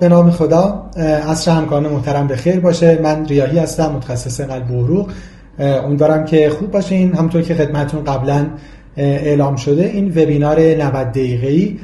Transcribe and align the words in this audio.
به 0.00 0.08
نام 0.08 0.30
خدا 0.30 0.90
عصر 1.28 1.50
همکاران 1.50 1.92
محترم 1.92 2.26
به 2.26 2.36
خیر 2.36 2.60
باشه. 2.60 2.98
من 3.02 3.26
ریاحی 3.26 3.58
هستم 3.58 3.92
متخصص 3.92 4.40
قلب 4.40 4.70
و 4.70 4.84
عروق 4.84 5.10
امیدوارم 5.58 6.24
که 6.24 6.50
خوب 6.50 6.70
باشین. 6.70 7.14
همونطور 7.14 7.42
که 7.42 7.54
خدمتون 7.54 8.04
قبلا 8.04 8.46
اعلام 8.96 9.56
شده 9.56 9.84
این 9.84 10.08
وبینار 10.08 10.60
90 10.60 10.92
دقیقه‌ای 10.94 11.76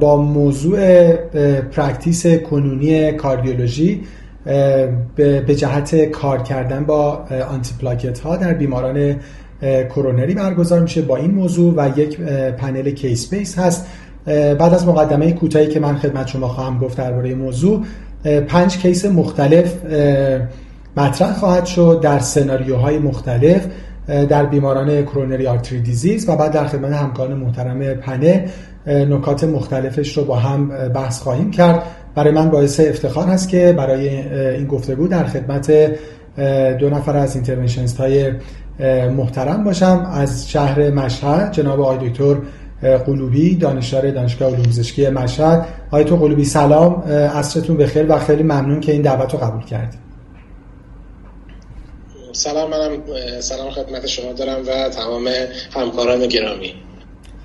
با 0.00 0.16
موضوع 0.16 1.12
practice 1.60 2.26
کنونی 2.26 3.12
کاردیولوژی 3.12 4.00
به 5.16 5.54
جهت 5.56 6.04
کار 6.04 6.42
کردن 6.42 6.84
با 6.84 7.24
آنتی 7.50 7.74
پلاکت 7.80 8.18
ها 8.18 8.36
در 8.36 8.54
بیماران 8.54 9.16
کرونری 9.94 10.34
برگزار 10.34 10.80
میشه 10.80 11.02
با 11.02 11.16
این 11.16 11.30
موضوع 11.30 11.74
و 11.76 11.98
یک 11.98 12.20
panel 12.58 12.90
case 12.90 13.30
based 13.30 13.58
هست. 13.58 13.86
بعد 14.26 14.74
از 14.74 14.86
مقدمه 14.86 15.32
کوتاهی 15.32 15.66
که 15.68 15.80
من 15.80 15.96
خدمت 15.96 16.26
شما 16.26 16.48
خواهم 16.48 16.78
گفت 16.78 16.98
درباره 16.98 17.34
موضوع 17.34 17.84
پنج 18.48 18.78
case 18.78 19.04
مختلف 19.04 19.74
مطرح 20.96 21.32
خواهد 21.32 21.64
شد 21.64 22.00
در 22.02 22.18
سناریوهای 22.18 22.98
مختلف 22.98 23.66
در 24.06 24.46
بیماران 24.46 25.02
coronary 25.02 25.46
artery 25.46 25.80
disease 25.80 26.28
و 26.28 26.36
بعد 26.36 26.52
در 26.52 26.66
خدمت 26.66 26.92
همکاران 26.92 27.38
محترم 27.38 27.94
پنه 27.94 28.44
نکات 28.86 29.44
مختلفش 29.44 30.16
رو 30.16 30.24
با 30.24 30.36
هم 30.36 30.88
بحث 30.88 31.20
خواهیم 31.20 31.50
کرد. 31.50 31.82
برای 32.14 32.32
من 32.32 32.50
باعث 32.50 32.80
افتخار 32.80 33.26
هست 33.26 33.48
که 33.48 33.74
برای 33.78 34.08
این 34.54 34.66
گفتگو 34.66 35.08
در 35.08 35.24
خدمت 35.24 35.70
دو 36.78 36.90
نفر 36.90 37.16
از 37.16 37.34
interventionist 37.34 38.00
های 38.00 38.32
محترم 39.16 39.64
باشم. 39.64 40.10
از 40.12 40.50
شهر 40.50 40.90
مشهد 40.90 41.52
جناب 41.52 41.80
آقای 41.80 42.08
دکتر 42.08 42.36
قلوبی 43.06 43.54
دانشیار 43.54 44.10
دانشگاه 44.10 44.48
علوم 44.48 44.62
پزشکی 44.62 45.08
مشهد. 45.08 45.66
آقای 45.86 46.04
تو 46.04 46.16
قلوبی 46.16 46.44
سلام. 46.44 47.02
عصرتون 47.10 47.76
بخیر 47.76 48.12
و 48.12 48.18
خیلی 48.18 48.42
ممنون 48.42 48.80
که 48.80 48.92
این 48.92 49.02
دعوت 49.02 49.32
رو 49.32 49.38
قبول 49.38 49.64
کردید 49.64 50.06
سلام 52.32 52.70
منم 52.70 52.90
سلام 53.40 53.70
خدمت 53.70 54.06
شما 54.06 54.32
دارم 54.32 54.60
و 54.60 54.88
تمام 54.88 55.28
همکاران 55.70 56.26
گرامی. 56.26 56.74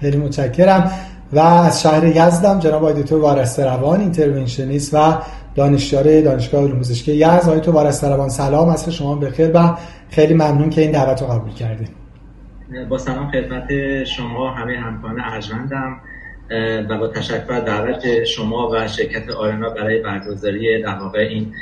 خیلی 0.02 0.18
متشکرم. 0.18 0.92
و 1.34 1.40
از 1.40 1.82
شهر 1.82 2.06
یزدم 2.06 2.60
جناب 2.60 2.84
آقای 2.84 3.02
دکتر 3.02 3.16
وارستروان 3.16 4.00
اینترونشنیست 4.00 4.94
و 4.94 5.18
دانشیار 5.56 6.22
دانشگاه 6.22 6.64
علوم 6.64 6.80
پزشکی 6.80 7.16
یزد. 7.16 7.42
آقای 7.46 7.60
تو 7.60 7.72
وارستروان 7.72 8.30
سلام. 8.30 8.70
عصر 8.70 8.92
شما 8.92 9.16
بخیر 9.16 9.52
و 9.54 9.78
خیلی 10.10 10.34
ممنون 10.34 10.70
که 10.70 10.82
این 10.82 10.92
دعوت 10.92 11.22
رو 11.22 11.28
قبول 11.28 11.54
کردید 11.54 12.01
با 12.90 12.98
سلام 12.98 13.32
خدمت 13.32 13.68
شما 14.04 14.52
همه 14.52 14.78
همکاران 14.78 15.22
ارجمندم 15.22 16.00
و 16.90 16.98
با 16.98 17.08
تشکر 17.08 17.60
دعوت 17.60 18.24
شما 18.24 18.70
و 18.74 18.88
شرکت 18.88 19.30
آرنا 19.30 19.70
برای 19.70 20.02
برگزاری 20.02 20.84
در 20.84 21.00
واقع 21.00 21.20
این 21.20 21.54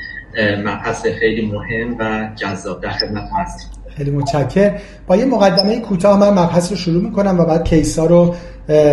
مبحث 0.65 1.05
خیلی 1.19 1.52
مهم 1.52 1.95
و 1.99 2.30
جذاب 2.35 2.81
در 2.81 2.89
خدمت 2.89 3.30
هستیم 3.35 3.69
خیلی 3.97 4.11
متشکر 4.11 4.80
با 5.07 5.15
یه 5.15 5.25
مقدمه 5.25 5.80
کوتاه 5.80 6.19
من 6.19 6.43
مبحث 6.43 6.71
رو 6.71 6.77
شروع 6.77 7.03
می‌کنم 7.03 7.39
و 7.39 7.45
بعد 7.45 7.63
case 7.63 7.97
ا 7.97 8.05
رو 8.05 8.35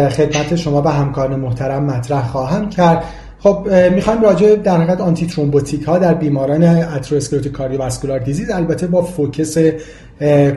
خدمت 0.08 0.56
شما 0.56 0.82
و 0.82 0.88
همکاران 0.88 1.40
محترم 1.40 1.84
مطرح 1.84 2.28
خواهم 2.28 2.68
کرد. 2.68 3.04
خب 3.38 3.68
می‌خوایم 3.94 4.22
راجع 4.22 4.56
در 4.56 4.76
حقیقت 4.76 5.00
antithrombotic 5.00 5.82
ها 5.82 5.98
در 5.98 6.14
بیماران 6.14 6.64
atherosclerotic 6.64 7.52
cardiovascular 7.52 8.18
disease 8.18 8.50
البته 8.50 8.86
با 8.86 9.02
focus 9.02 9.58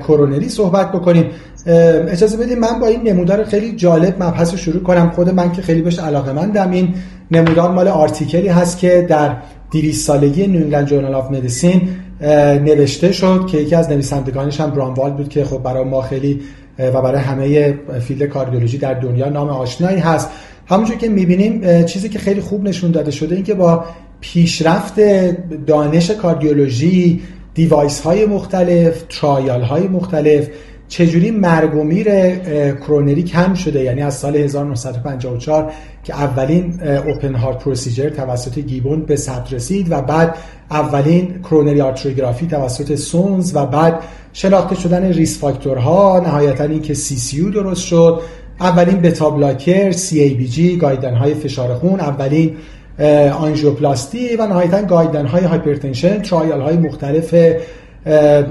کرونری 0.08 0.50
صحبت 0.50 0.92
بکنیم. 0.92 1.26
اجازه 2.08 2.38
بدید 2.38 2.58
من 2.58 2.80
با 2.80 2.88
این 2.88 3.02
نمودار 3.04 3.44
خیلی 3.44 3.76
جالب 3.76 4.24
مبحث 4.24 4.52
رو 4.52 4.58
شروع 4.58 4.84
کنم. 4.84 5.10
خود 5.10 5.30
من 5.30 5.52
که 5.52 5.62
خیلی 5.62 5.82
بهش 5.82 6.00
علاقه 6.00 6.34
مندم. 6.34 6.72
این 6.72 6.94
نمودار 7.32 7.72
مال 7.72 7.88
article 7.88 8.40
ی 8.40 8.48
هست 8.48 8.78
که 8.78 9.06
در 9.10 9.36
200 9.72 10.08
سالگی 10.08 10.48
New 10.48 10.84
Journal 10.84 11.14
of 11.14 11.32
Medicine 11.32 11.82
نوشته 12.64 13.12
شد 13.12 13.48
که 13.52 13.58
یکی 13.58 13.76
از 13.76 13.90
نویسندگانش 13.90 14.62
هم 14.62 14.70
Braunwald 14.70 15.16
بود 15.16 15.30
که 15.30 15.46
خب 15.46 15.64
برای 15.64 15.84
ما 15.84 16.02
خیلی 16.02 16.40
و 16.80 17.02
برای 17.02 17.22
همه 17.22 17.74
field 18.00 18.24
کاردیولوژی 18.24 18.78
در 18.78 18.94
دنیا 18.94 19.30
نام 19.30 19.50
آشنایی 19.50 20.00
هست. 20.00 20.30
همونجور 20.68 20.98
که 20.98 21.10
می‌بینیم 21.10 21.84
چیزی 21.84 22.10
که 22.10 22.20
خیلی 22.20 22.42
خوب 22.42 22.64
نشون 22.64 22.92
داده 22.92 23.12
شده 23.12 23.36
این 23.36 23.44
که 23.44 23.54
با 23.54 23.86
پیشرفت 24.22 25.00
دانش 25.68 26.12
کاردیولوژی 26.12 27.22
device 27.54 28.02
های 28.02 28.26
مختلف 28.26 29.04
trial 29.10 29.62
های 29.62 29.88
مختلف. 29.88 30.48
چجوری 30.90 31.32
مرگ 31.32 31.76
و 31.76 31.84
میر 31.84 32.36
کرونری 32.76 33.24
کم 33.24 33.54
شده؟ 33.54 33.84
یعنی 33.84 34.02
از 34.02 34.14
سال 34.18 34.36
1954 34.36 35.72
که 36.04 36.14
اولین 36.14 36.82
open 36.88 37.36
heart 37.36 37.64
procedure 37.64 38.10
توسط 38.10 38.60
Gibbon 38.60 39.02
به 39.02 39.16
ثبت 39.16 39.54
رسید 39.54 39.92
و 39.92 40.02
بعد 40.02 40.36
اولین 40.72 41.40
coronary 41.44 41.82
arteriography 41.82 42.48
توسط 42.48 42.96
Sones 42.96 43.56
و 43.56 43.66
بعد 43.66 44.00
شناخته 44.34 44.76
شدن 44.76 45.04
risk 45.04 45.40
factor 45.40 46.00
ها. 46.00 46.20
نهایتا 46.20 46.64
اینکه 46.64 46.94
CCU 46.94 47.52
درست 47.52 47.82
شد. 47.82 48.22
اولین 48.60 49.02
beta 49.02 49.30
blocker 49.30 49.92
CABG 49.92 50.78
guideline 50.78 51.16
های 51.16 51.34
فشار 51.34 51.74
خون. 51.74 52.00
اولین 52.00 52.56
آنژیوپلاستی 53.40 54.36
و 54.36 54.48
نهایتا 54.48 54.82
guideline 54.82 55.26
های 55.26 55.44
hypertension 55.44 56.22
trial 56.22 56.62
های 56.62 56.78
مختلف 56.78 57.36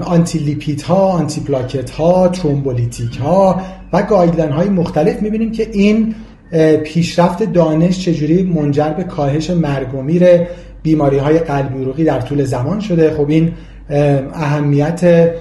anti 0.01 0.39
lipid 0.39 0.81
ها 0.81 0.95
آنتی 0.95 1.41
پلاکت 1.41 1.89
ها 1.89 2.27
thrombolytic 2.27 3.17
ها 3.17 3.61
و 3.93 4.03
guideline 4.03 4.51
های 4.51 4.69
مختلف 4.69 5.21
می‌بینیم 5.21 5.51
که 5.51 5.67
این 5.71 6.15
پیشرفت 6.83 7.43
دانش 7.43 8.05
چجوری 8.05 8.43
منجر 8.43 8.89
به 8.89 9.03
کاهش 9.03 9.49
مرگ 9.49 9.95
و 9.95 10.01
میر 10.01 10.23
بیماری 10.83 11.17
های 11.17 11.39
قلبی 11.39 11.83
عروقی 11.83 12.03
در 12.03 12.21
طول 12.21 12.43
زمان 12.43 12.79
شده. 12.79 13.13
خب 13.13 13.29
این 13.29 13.51
اهمیت 14.33 15.31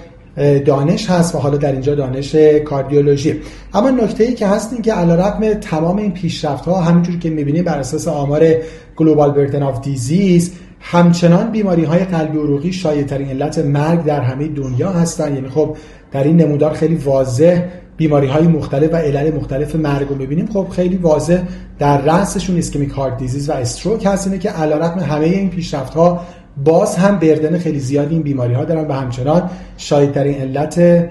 دانش 0.64 1.10
هست 1.10 1.34
و 1.34 1.38
حالا 1.38 1.56
در 1.56 1.72
اینجا 1.72 1.94
دانش 1.94 2.34
کاردیولوژی. 2.64 3.40
اما 3.74 3.90
نکته 3.90 4.24
ای 4.24 4.34
که 4.34 4.46
هست 4.46 4.72
این 4.72 4.82
که 4.82 4.92
علیرغم 4.92 5.54
تمام 5.54 5.96
این 5.96 6.12
پیشرفت 6.12 6.64
ها 6.64 6.80
همینجور 6.80 7.18
که 7.18 7.30
می‌بینیم 7.30 7.64
بر 7.64 7.78
اساس 7.78 8.08
آمار 8.08 8.54
Global 8.96 9.30
Burden 9.30 9.62
of 9.62 9.80
Disease 9.80 10.52
همچنان 10.80 11.50
بیماری 11.50 11.84
های 11.84 12.04
قلبی 12.04 12.38
عروقی 12.38 12.72
شایع‌ترین 12.72 13.04
علت 13.04 13.58
مرگ 13.58 14.04
در 14.04 14.20
همه 14.20 14.48
دنیا 14.48 14.90
هستن. 14.90 15.34
یعنی 15.34 15.48
خب 15.48 15.76
در 16.12 16.24
این 16.24 16.36
نمودار 16.36 16.72
خیلی 16.72 16.94
واضح 16.94 17.62
بیماری 17.96 18.26
های 18.26 18.46
مختلف 18.46 18.92
و 18.92 18.96
علل 18.96 19.34
مختلف 19.34 19.74
مرگ 19.74 20.08
رو 20.08 20.14
می‌بینیم. 20.14 20.46
خب 20.46 20.66
خیلی 20.70 20.96
واضح 20.96 21.42
در 21.78 22.02
رأسشون 22.02 22.58
ischemic 22.58 22.90
heart 22.90 23.16
disease 23.16 23.50
و 23.50 23.52
stroke 23.52 24.06
هست. 24.06 24.26
اینه 24.26 24.38
که 24.38 24.50
علیرغم 24.50 25.00
همه 25.00 25.26
این 25.26 25.50
پیشرفت 25.50 25.94
ها 25.94 26.20
باز 26.64 26.96
هم 26.96 27.18
burden 27.18 27.58
خیلی 27.58 27.78
زیادی 27.78 28.14
این 28.14 28.22
بیماری 28.22 28.54
ها 28.54 28.64
دارن 28.64 28.86
و 28.88 28.92
همچنان 28.92 29.50
شایع‌ترین 29.76 30.34
علت 30.34 31.08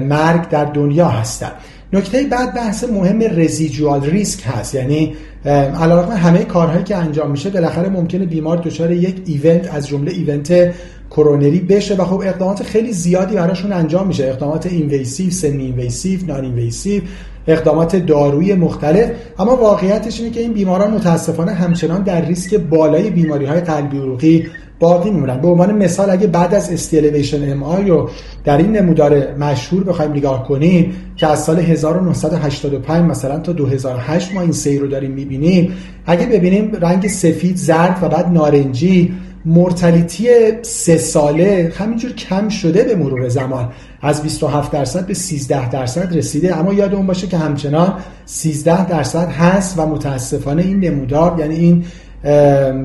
مرگ 0.00 0.48
در 0.48 0.64
دنیا 0.64 1.08
هستن. 1.08 1.50
نکته 1.92 2.22
بعد 2.22 2.54
بحث 2.54 2.84
مهم 2.84 3.22
residual 3.22 4.04
risk 4.04 4.42
هست. 4.46 4.74
یعنی 4.74 5.14
علیرغم 5.44 6.12
همه 6.12 6.44
کارهایی 6.44 6.84
که 6.84 6.96
انجام 6.96 7.30
میشه 7.30 7.50
بالاخره 7.50 7.88
ممکنه 7.88 8.26
بیمار 8.26 8.56
دچار 8.56 8.92
یک 8.92 9.22
event 9.26 9.74
از 9.74 9.88
جمله 9.88 10.10
event 10.10 10.74
کرونری 11.10 11.60
بشه 11.60 11.94
و 11.94 12.04
خب 12.04 12.22
اقدامات 12.24 12.62
خیلی 12.62 12.92
زیادی 12.92 13.34
براشون 13.34 13.72
انجام 13.72 14.06
میشه. 14.06 14.24
اقدامات 14.24 14.66
اینویسیو 14.66 15.30
سمی 15.30 15.64
اینویسیو 15.64 16.26
نان 16.26 16.44
اینویسیو 16.44 17.02
اقدامات 17.46 17.96
دارویی 17.96 18.54
مختلف. 18.54 19.10
اما 19.38 19.56
واقعیتش 19.56 20.20
اینه 20.20 20.32
که 20.32 20.40
این 20.40 20.52
بیماران 20.52 20.90
متاسفانه 20.90 21.52
همچنان 21.52 22.02
در 22.02 22.24
ریسک 22.24 22.54
بالای 22.54 23.10
بیماری 23.10 23.44
های 23.44 23.60
قلبی 23.60 23.98
عروقی 23.98 24.46
باقی 24.80 25.10
میمونن. 25.10 25.40
به 25.40 25.48
عنوان 25.48 25.74
مثال 25.74 26.10
اگه 26.10 26.26
بعد 26.26 26.54
از 26.54 26.72
ST 26.72 27.52
elevation 27.52 27.62
MI 27.62 27.88
رو 27.88 28.10
در 28.44 28.56
این 28.56 28.72
نمودار 28.72 29.34
مشهور 29.34 29.84
بخوایم 29.84 30.12
نگاه 30.12 30.48
کنیم 30.48 30.92
که 31.16 31.26
از 31.26 31.44
سال 31.44 31.58
1985 31.58 33.10
مثلا 33.10 33.38
تا 33.38 33.52
2008 33.52 34.34
ما 34.34 34.40
این 34.40 34.52
سیر 34.52 34.80
رو 34.80 34.88
داریم 34.88 35.10
می‌بینیم. 35.10 35.72
اگه 36.06 36.26
ببینیم 36.26 36.72
رنگ 36.80 37.08
سفید 37.08 37.56
زرد 37.56 37.98
و 38.02 38.08
بعد 38.08 38.32
نارنجی 38.32 39.12
مرتلیتی 39.44 40.28
سه 40.62 40.96
ساله 40.96 41.72
همینجور 41.76 42.12
کم 42.12 42.48
شده 42.48 42.84
به 42.84 42.96
مرور 42.96 43.28
زمان. 43.28 43.68
از 44.02 44.22
27 44.22 44.72
درصد 44.72 45.06
به 45.06 45.14
13 45.14 45.70
درصد 45.70 46.16
رسیده. 46.16 46.56
اما 46.56 46.74
یادمون 46.74 47.06
باشه 47.06 47.26
که 47.26 47.36
همچنان 47.36 47.94
13 48.24 48.86
درصد 48.86 49.28
هست 49.28 49.78
و 49.78 49.86
متاسفانه 49.86 50.62
این 50.62 50.80
نمودار 50.80 51.36
یعنی 51.38 51.54
این 51.54 51.84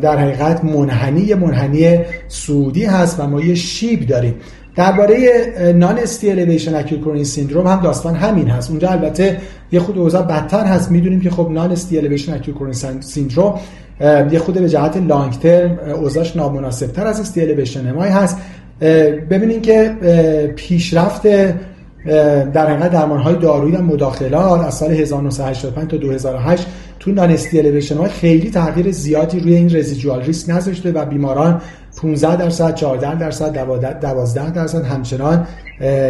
در 0.01 0.17
حقیقت 0.17 0.63
منحنی 0.63 1.33
منحنی 1.33 1.99
سعودی 2.27 2.85
هست 2.85 3.19
و 3.19 3.27
ما 3.27 3.41
یه 3.41 3.55
شیب 3.55 4.07
داریم. 4.07 4.35
درباره 4.75 5.15
نان 5.75 5.97
استی 5.97 6.31
الیویشن 6.31 6.75
اکیوکرونی 6.75 7.23
سیندروم 7.23 7.67
هم 7.67 7.81
داستان 7.81 8.15
همین 8.15 8.49
هست. 8.49 8.69
اونجا 8.69 8.89
البته 8.89 9.37
یه 9.71 9.79
خود 9.79 9.97
اوضاع 9.97 10.21
بدتر 10.21 10.65
هست. 10.65 10.91
می‌دونیم 10.91 11.21
که 11.21 11.29
خب 11.29 11.49
نان 11.51 11.71
استی 11.71 11.97
الیویشن 11.97 12.33
اکیوکرونی 12.33 12.73
سیندروم 12.99 13.59
یه 14.31 14.39
خود 14.39 14.55
به 14.55 14.69
جهت 14.69 14.97
لانگ 14.97 15.33
ترم 15.33 15.79
اوضاعش 15.95 16.35
نامناسب 16.35 16.87
تر 16.87 17.07
از 17.07 17.19
استی 17.19 17.41
الیویشن 17.41 17.87
امای 17.87 18.09
هست. 18.09 18.37
ببینید 19.29 19.61
که 19.61 19.95
پیشرفت 20.55 21.21
در 22.05 22.67
حقیقت 22.67 22.91
درمان 22.91 23.19
های 23.19 23.35
دارویی 23.35 23.75
و 23.75 23.81
مداخلات 23.81 24.65
از 24.65 24.73
سال 24.73 24.91
1985 24.91 25.91
تا 25.91 25.97
2008 25.97 26.67
تو 26.99 27.11
نانستی 27.11 27.59
الیویشن 27.59 28.07
خیلی 28.07 28.49
تغییر 28.49 28.91
زیادی 28.91 29.39
روی 29.39 29.55
این 29.55 29.75
رزیجوال 29.75 30.21
ریسک 30.21 30.49
نذاشته 30.49 30.91
و 30.91 31.05
بیماران 31.05 31.61
15 32.03 32.35
درصد 32.35 32.75
14 32.75 33.15
درصد 33.15 33.57
12 34.01 34.51
درصد 34.51 34.85
همچنان 34.85 35.47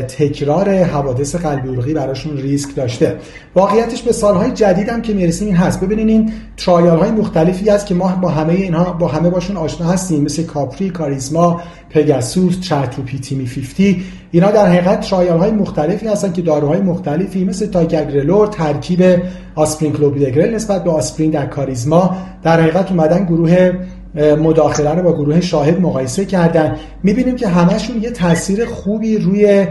تکرار 0.07 0.69
حوادث 0.69 1.35
قلبی 1.35 1.69
عروقی 1.69 1.93
براشون 1.93 2.37
ریسک 2.37 2.75
داشته. 2.75 3.15
واقعیتش 3.55 4.01
به 4.01 4.11
سالهای 4.11 4.51
جدید 4.51 4.89
هم 4.89 5.01
که 5.01 5.13
می‌رسیم 5.13 5.47
این 5.47 5.57
هست. 5.57 5.81
ببینین 5.81 6.09
این 6.09 6.31
trial 6.57 6.99
های 6.99 7.11
مختلفی 7.11 7.69
هست 7.69 7.85
که 7.85 7.95
ما 7.95 8.07
با 8.21 8.29
همه 8.29 8.53
اینها 8.53 8.93
با 8.93 9.07
همه 9.07 9.29
باشون 9.29 9.57
آشنا 9.57 9.87
هستیم. 9.87 10.23
مثل 10.23 10.43
CAPRIE 10.43 10.89
CHARISMA 10.89 11.61
PEGASUS 11.89 12.69
TRA 12.69 12.99
2P 12.99 13.19
TIMI 13.19 13.45
50 13.45 13.95
اینا 14.31 14.51
در 14.51 14.65
حقیقت 14.65 15.09
trial 15.09 15.39
های 15.39 15.51
مختلفی 15.51 16.07
هستن 16.07 16.33
که 16.33 16.41
داروهای 16.41 16.81
مختلفی 16.81 17.45
مثل 17.45 17.65
تیکاگرلور 17.65 18.47
ترکیب 18.47 19.21
آسپرین 19.55 19.93
کلوپیدوگرل 19.93 20.55
نسبت 20.55 20.83
به 20.83 20.91
آسپرین 20.91 21.31
در 21.31 21.45
CHARISMA 21.45 22.17
در 22.43 22.61
حقیقت 22.61 22.91
اومدن 22.91 23.25
گروه 23.25 23.71
مداخله 24.15 24.89
رو 24.89 25.03
با 25.03 25.13
گروه 25.13 25.41
شاهد 25.41 25.81
مقایسه 25.81 26.25
کردن. 26.25 26.75
می‌بینیم 27.03 27.35
که 27.35 27.47
همشون 27.47 28.03
یه 28.03 28.09
تاثیر 28.09 28.65
خوبی 28.65 29.17
روی 29.17 29.67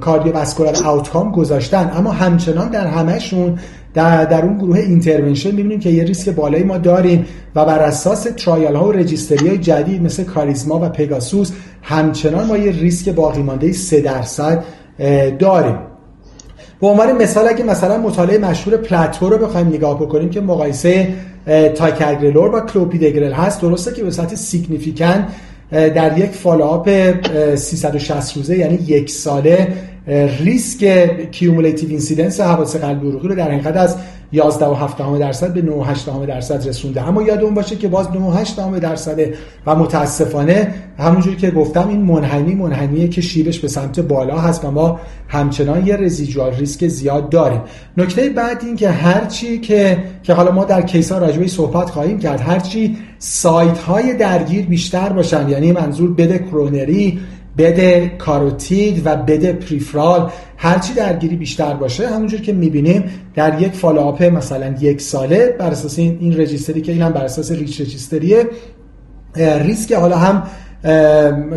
cardiovascular 0.00 0.76
outcome 0.84 1.32
گذاشتن. 1.32 1.90
اما 1.94 2.10
همچنان 2.10 2.68
در 2.68 2.86
همشون 2.86 3.58
در, 3.94 4.24
در 4.24 4.42
اون 4.44 4.58
گروه 4.58 4.78
intervention 4.78 5.50
می‌بینیم 5.50 5.80
که 5.80 5.90
یه 5.90 6.04
ریسک 6.04 6.28
بالایی 6.28 6.64
ما 6.64 6.78
داریم 6.78 7.26
و 7.54 7.64
بر 7.64 7.78
اساس 7.78 8.22
trial 8.22 8.76
ها 8.76 8.88
و 8.88 8.92
registry 8.92 9.48
های 9.48 9.58
جدید 9.58 10.02
مثل 10.02 10.24
CHARISMA 10.24 10.80
و 10.82 10.88
پگاسوس 10.88 11.52
همچنان 11.82 12.46
ما 12.46 12.56
یه 12.56 12.72
ریسک 12.72 13.08
باقی 13.08 13.42
مانده 13.42 13.72
3 13.72 14.00
درصد 14.00 14.64
داریم. 15.38 15.78
به 16.80 16.86
عنوان 16.86 17.22
مثال 17.22 17.48
اگه 17.48 17.64
مثلا 17.64 17.98
مطالعه 17.98 18.38
مشهور 18.38 18.76
PLATO 18.76 19.28
رو 19.28 19.38
بخوایم 19.38 19.66
نگاه 19.66 20.00
بکنیم 20.00 20.30
که 20.30 20.40
مقایسه 20.40 21.08
تیکاگرلور 21.74 22.48
با 22.48 22.60
کلوپیدگرل 22.60 23.32
هست. 23.32 23.60
درسته 23.60 23.92
که 23.92 24.04
به 24.04 24.10
صورت 24.10 24.34
significant 24.34 25.26
در 25.70 26.18
یک 26.18 26.30
follow-up 26.30 26.90
360 27.54 28.36
روزه 28.36 28.58
یعنی 28.58 28.74
یک 28.74 29.10
ساله 29.10 29.68
ریسک 30.44 31.10
cumulative 31.30 31.88
incidence 31.88 32.40
حوادث 32.40 32.76
قلبی 32.76 33.08
عروقی 33.08 33.28
رو 33.28 33.34
در 33.34 33.50
حقیقت 33.50 33.76
از 33.76 33.96
11 34.32 34.66
و 34.66 34.74
7 34.74 34.98
درصد 35.18 35.54
به 35.54 35.62
9 35.62 35.72
و 35.72 35.82
8 35.82 36.26
درصد 36.26 36.68
رسونده. 36.68 37.08
اما 37.08 37.22
یادمون 37.22 37.54
باشه 37.54 37.76
که 37.76 37.88
باز 37.88 38.10
9 38.10 38.18
و 38.18 38.30
8 38.30 38.56
درصده 38.80 39.34
و 39.66 39.74
متاسفانه 39.74 40.74
همونجوری 40.98 41.36
که 41.36 41.50
گفتم 41.50 41.88
این 41.88 42.02
منحنی 42.02 42.54
منحنیه 42.54 43.08
که 43.08 43.20
شیبش 43.20 43.58
به 43.58 43.68
سمت 43.68 44.00
بالا 44.00 44.38
هست 44.38 44.64
و 44.64 44.70
ما 44.70 45.00
همچنان 45.28 45.86
یه 45.86 45.96
residual 45.96 46.54
risk 46.54 46.86
زیاد 46.86 47.28
داریم. 47.28 47.60
نکته 47.96 48.28
بعد 48.28 48.62
این 48.64 48.76
که 48.76 48.90
هرچی 48.90 49.58
که 49.58 49.98
که 50.22 50.34
حالا 50.34 50.52
ما 50.52 50.64
در 50.64 50.82
case 50.82 51.11
ا 51.11 51.18
راجبه 51.18 51.46
صحبت 51.46 51.90
خواهیم 51.90 52.18
کرد 52.18 52.40
هرچی 52.40 52.96
سایت 53.18 53.78
های 53.78 54.14
درگیر 54.14 54.66
بیشتر 54.66 55.08
باشن 55.08 55.48
یعنی 55.48 55.72
منظور 55.72 56.14
bed 56.14 56.38
coronary 56.38 57.20
bed 57.60 58.12
carotid 58.18 59.02
و 59.04 59.16
bed 59.16 59.52
peripheral 59.52 60.30
هرچی 60.56 60.94
درگیری 60.94 61.36
بیشتر 61.36 61.74
باشه 61.74 62.08
همونجور 62.08 62.40
که 62.40 62.52
می‌بینیم 62.52 63.04
در 63.34 63.62
یک 63.62 63.72
follow-up 63.72 64.22
مثلا 64.22 64.74
یک 64.80 65.00
ساله 65.00 65.56
بر 65.58 65.70
اساس 65.70 65.98
این, 65.98 66.18
این 66.20 66.40
registry 66.40 66.80
که 66.80 66.92
این 66.92 67.02
هم 67.02 67.12
بر 67.12 67.24
اساس 67.24 67.52
REACH 67.52 67.80
registry 67.80 68.39
ه 68.39 68.46
ریسک 69.36 69.92
حالا 69.92 70.16
هم 70.16 70.42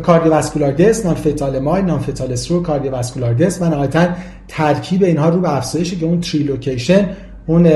cardiovascular 0.01 0.71
death 0.71 1.05
non-fatal 1.05 1.59
MI 1.59 1.81
non-fatal 1.81 2.31
stroke 2.31 2.63
cardiovascular 2.63 3.33
death 3.33 3.61
و 3.61 3.65
نهایتا 3.65 4.07
ترکیب 4.47 5.03
اینها 5.03 5.29
رو 5.29 5.39
به 5.39 5.57
افزایش 5.57 5.93
که 5.93 6.05
اون 6.05 6.19
three 6.19 6.43
location 6.43 7.09
اون 7.45 7.69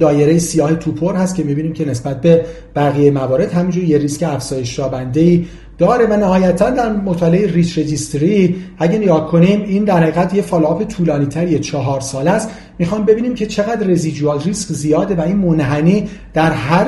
دایره 0.00 0.38
سیاه 0.38 0.74
توپر 0.74 1.14
هست 1.14 1.34
که 1.34 1.44
می‌بینیم 1.44 1.72
که 1.72 1.88
نسبت 1.88 2.20
به 2.20 2.44
بقیه 2.76 3.10
موارد 3.10 3.52
همینجور 3.52 3.84
یه 3.84 3.98
ریسک 3.98 4.22
افزایش 4.22 4.78
یابنده 4.78 5.44
داره 5.78 6.06
و 6.06 6.16
نهایتا 6.16 6.70
در 6.70 6.92
مطالعه 6.92 7.52
REACH 7.52 7.78
registry 7.78 8.56
اگه 8.78 8.98
نگاه 8.98 9.30
کنیم 9.30 9.62
این 9.66 9.84
در 9.84 10.02
حقیقت 10.02 10.34
یه 10.34 10.42
follow-up 10.42 10.84
طولانی 10.84 11.26
تری 11.26 11.58
چهار 11.58 12.00
سال 12.00 12.28
است. 12.28 12.50
می‌خوام 12.78 13.04
ببینیم 13.04 13.34
که 13.34 13.46
چقدر 13.46 13.86
residual 13.86 14.40
risk 14.42 14.72
زیاده 14.72 15.14
و 15.14 15.20
این 15.20 15.36
منحنی 15.36 16.08
در 16.34 16.50
هر 16.50 16.86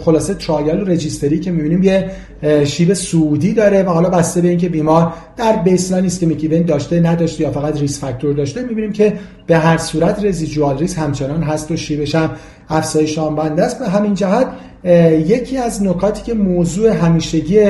خلاصه 0.00 0.34
trial 0.34 0.90
registry 0.90 1.38
که 1.38 1.50
می‌بینیم 1.50 1.82
یه 1.82 2.10
شیب 2.64 2.92
صعودی 2.92 3.52
داره 3.52 3.82
و 3.82 3.88
حالا 3.88 4.08
بسته 4.08 4.40
به 4.40 4.48
اینکه 4.48 4.68
بیمار 4.68 5.12
در 5.36 5.56
baseline 5.56 6.04
ischemic 6.04 6.26
event 6.26 6.62
داشته 6.62 7.00
نداشته 7.00 7.42
یا 7.42 7.50
فقط 7.50 7.80
risk 7.80 8.00
factor 8.00 8.34
داشته 8.34 8.62
می‌بینیم 8.62 8.92
که 8.92 9.12
به 9.46 9.58
هر 9.58 9.76
صورت 9.76 10.24
residual 10.24 10.78
risk 10.78 10.98
همچنان 10.98 11.42
هست 11.42 11.70
و 11.70 11.76
شیبش 11.76 12.14
هم 12.14 12.30
افزاینده 12.68 13.64
است. 13.64 13.78
به 13.78 13.88
همین 13.88 14.14
جهت 14.14 14.46
یکی 15.26 15.58
از 15.58 15.82
نکاتی 15.82 16.22
که 16.22 16.34
موضوع 16.34 16.90
همیشگی 16.90 17.60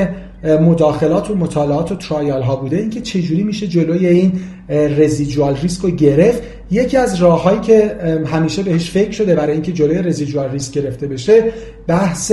مداخلات 0.43 1.31
و 1.31 1.35
مطالعات 1.35 1.91
و 1.91 1.95
trial 1.95 2.41
ها 2.41 2.55
بوده. 2.55 2.77
اینکه 2.77 3.01
چجوری 3.01 3.43
میشه 3.43 3.67
جلوی 3.67 4.07
این 4.07 4.39
residual 4.69 5.55
risk 5.55 5.81
رو 5.81 5.89
گرفت. 5.89 6.43
یکی 6.71 6.97
از 6.97 7.15
راههایی 7.15 7.59
که 7.59 7.95
همیشه 8.25 8.63
بهش 8.63 8.89
فکر 8.89 9.11
شده 9.11 9.35
برای 9.35 9.53
اینکه 9.53 9.71
جلوی 9.71 9.97
residual 9.97 10.49
risk 10.49 10.73
گرفته 10.73 11.07
بشه 11.07 11.43
بحث 11.87 12.31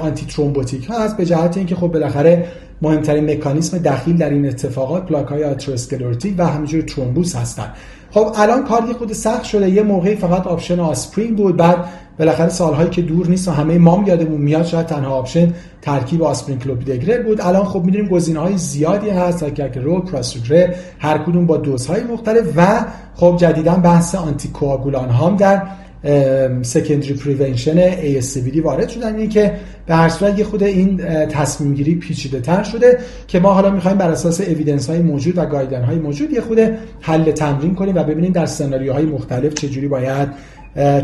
antithrombotic 0.00 0.84
ها 0.84 1.04
هست. 1.04 1.16
به 1.16 1.26
جهت 1.26 1.56
اینکه 1.56 1.74
خب 1.74 1.86
بالاخره 1.86 2.44
مهمترین 2.82 3.30
مکانیسم 3.30 3.78
دخیل 3.78 4.16
در 4.16 4.30
این 4.30 4.48
اتفاقات 4.48 5.06
پلاک 5.06 5.26
های 5.26 5.44
atherosclerotic 5.44 6.34
و 6.38 6.46
همینجور 6.46 6.82
ترومبوس 6.82 7.36
هستن. 7.36 7.72
خب 8.10 8.32
الان 8.36 8.64
کار 8.64 8.84
یه 8.88 8.94
خرده 8.94 9.12
سخت 9.12 9.44
شده. 9.44 9.70
یه 9.70 9.82
موقعی 9.82 10.14
فقط 10.14 10.46
option 10.46 10.80
آسپرین 10.80 11.34
بود. 11.34 11.56
بعد 11.56 11.76
بالاخره 12.20 12.48
سالهایی 12.48 12.90
که 12.90 13.02
دور 13.02 13.26
نیست 13.26 13.48
و 13.48 13.50
همه 13.50 13.78
مام 13.78 14.06
یادمون 14.06 14.40
میاد 14.40 14.66
شاید 14.66 14.86
تنها 14.86 15.14
option 15.14 15.54
ترکیب 15.82 16.22
آسپرین 16.22 16.58
کلوپیدگرل 16.58 17.22
بود. 17.22 17.40
الان 17.40 17.64
خب 17.64 17.82
می‌دونیم 17.84 18.08
گزینه‌های 18.08 18.58
زیادی 18.58 19.10
هست 19.10 19.54
که 19.54 19.80
رو 19.80 20.00
پراسوگرل 20.00 20.74
هر 20.98 21.18
کدوم 21.18 21.46
با 21.46 21.56
دوزهای 21.56 22.02
مختلف 22.02 22.44
و 22.56 22.84
خب 23.14 23.36
جدیدا 23.38 23.74
بحث 23.74 24.14
anticoagulant 24.14 25.08
هم 25.08 25.36
در 25.36 25.62
secondary 26.62 27.14
prevention 27.14 27.90
ASCVD 27.90 28.62
وارد 28.62 28.88
شدن. 28.88 29.16
این 29.16 29.28
که 29.28 29.52
به 29.86 29.94
هر 29.94 30.08
صورت 30.08 30.42
خود 30.42 30.62
این 30.62 30.96
تصمیم 31.26 31.74
گیری 31.74 31.94
پیچیده 31.94 32.40
تر 32.40 32.62
شده 32.62 32.98
که 33.26 33.40
ما 33.40 33.54
حالا 33.54 33.70
می‌خوایم 33.70 33.98
بر 33.98 34.10
اساس 34.10 34.40
evidence 34.40 34.90
های 34.90 34.98
موجود 34.98 35.38
و 35.38 35.46
guideline 35.46 35.82
های 35.82 35.98
موجود 35.98 36.32
یه 36.32 36.40
خرده 36.40 36.58
حل 37.00 37.30
تمرین 37.30 37.74
کنیم 37.74 37.94
و 37.94 38.04
ببینیم 38.04 38.32
در 38.32 38.46
سناریوهای 38.46 39.04
مختلف 39.04 39.54
چجوری 39.54 39.88
باید 39.88 40.28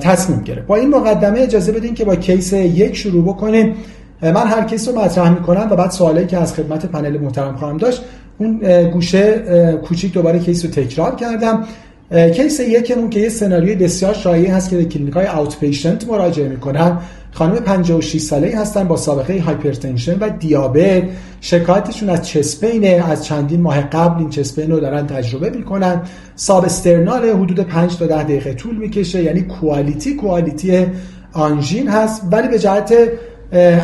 تصمیم 0.00 0.40
گرفت. 0.40 0.67
با 0.67 0.76
این 0.76 0.90
مقدمه 0.90 1.40
اجازه 1.40 1.73
بدین 1.73 1.95
که 1.95 2.05
با 2.05 2.17
case 2.16 2.52
یک 2.52 2.97
شروع 2.97 3.25
بکنیم. 3.25 3.75
من 4.23 4.47
هر 4.47 4.64
case 4.64 4.88
رو 4.88 5.00
مطرح 5.00 5.31
می‌کنم 5.31 5.69
و 5.71 5.76
بعد 5.76 5.90
سوالی 5.90 6.26
که 6.26 6.38
از 6.38 6.55
خدمت 6.55 6.87
پنل 6.87 7.19
محترم 7.19 7.57
خواهم 7.57 7.76
داشت 7.76 8.02
اون 8.38 8.61
گوشه 8.93 9.45
کوچیک 9.85 10.12
دوباره 10.12 10.38
case 10.38 10.64
رو 10.64 10.71
تکرار 10.71 11.14
کردم. 11.14 11.64
case 12.11 12.61
یکمون 12.61 13.11
که 13.11 13.21
یه 13.21 13.29
سناریوی 13.29 13.75
بسیار 13.75 14.15
شایعی 14.15 14.47
هست 14.47 14.71
که 14.71 14.77
به 14.77 14.85
کلینیک 14.85 15.15
های 15.15 15.27
outpatient 15.26 16.09
مراجعه 16.09 16.49
می‌کنن. 16.49 16.99
خانم 17.33 17.55
56 17.55 18.21
ساله 18.21 18.57
هستن 18.57 18.85
با 18.85 18.97
سابقه 18.97 19.41
hypertension 19.40 20.19
و 20.19 20.29
دیابت. 20.29 21.03
شکایتشون 21.41 22.11
از 22.11 22.29
chest 22.28 22.66
pain 22.66 22.97
ه 22.97 23.05
از 23.09 23.25
چندین 23.25 23.61
ماه 23.61 23.81
قبل 23.81 24.19
این 24.19 24.31
chest 24.31 24.53
pain 24.53 24.71
رو 24.71 24.81
دارن 24.81 25.07
تجربه 25.07 25.51
می‌کنن. 25.51 26.03
substernal 26.37 27.25
حدود 27.25 27.61
5 27.61 27.97
تا 27.97 28.07
10 28.07 28.23
دقیقه 28.23 28.55
طول 28.55 28.77
می‌کشه 28.77 29.23
یعنی 29.23 29.41
quality 29.40 30.14
quality 30.14 30.87
آنژین 31.33 31.89
هست. 31.89 32.23
ولی 32.33 32.49
به 32.49 32.59
جهت 32.59 32.95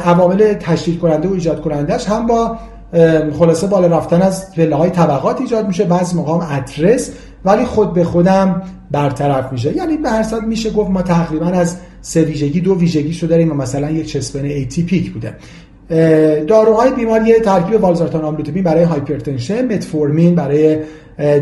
عوامل 0.05 0.55
تشدید 0.55 0.99
کننده 0.99 1.29
و 1.29 1.33
ایجاد 1.33 1.61
کنندهش 1.61 2.07
هم 2.07 2.27
با 2.27 2.59
خلاصه 3.39 3.67
بالا 3.67 3.87
رفتن 3.99 4.23
از 4.23 4.53
پله 4.55 4.77
های 4.77 4.91
طبقات 4.91 5.41
ایجاد 5.41 5.67
میشه. 5.67 5.85
بعضی 5.85 6.17
مواقعم 6.17 6.47
at 6.51 6.71
rest 6.71 7.11
ولی 7.45 7.65
خود 7.65 7.93
به 7.93 8.05
خودم 8.05 8.63
برطرف 8.91 9.53
میشه. 9.53 9.77
یعنی 9.77 9.97
به 9.97 10.11
هر 10.11 10.41
میشه 10.47 10.71
گفت 10.71 10.91
ما 10.91 11.03
تقریبا 11.03 11.47
از 11.47 11.77
سه 12.01 12.23
ویژگی 12.23 12.61
دو 12.61 12.79
ویژگی 12.79 13.13
شده 13.13 13.31
داریم 13.31 13.53
و 13.53 13.55
مثلا 13.55 13.91
یک 13.91 14.07
chest 14.07 14.28
pain 14.28 14.45
atypical 14.45 15.13
بوده. 15.13 15.37
داروهای 16.47 16.91
بیماری 16.91 17.33
ترکیب 17.33 17.83
والزارتان 17.83 18.25
آملودیپین 18.25 18.63
برای 18.63 18.83
hypertension 18.83 19.75
متفورمین 19.75 20.35
برای 20.35 20.79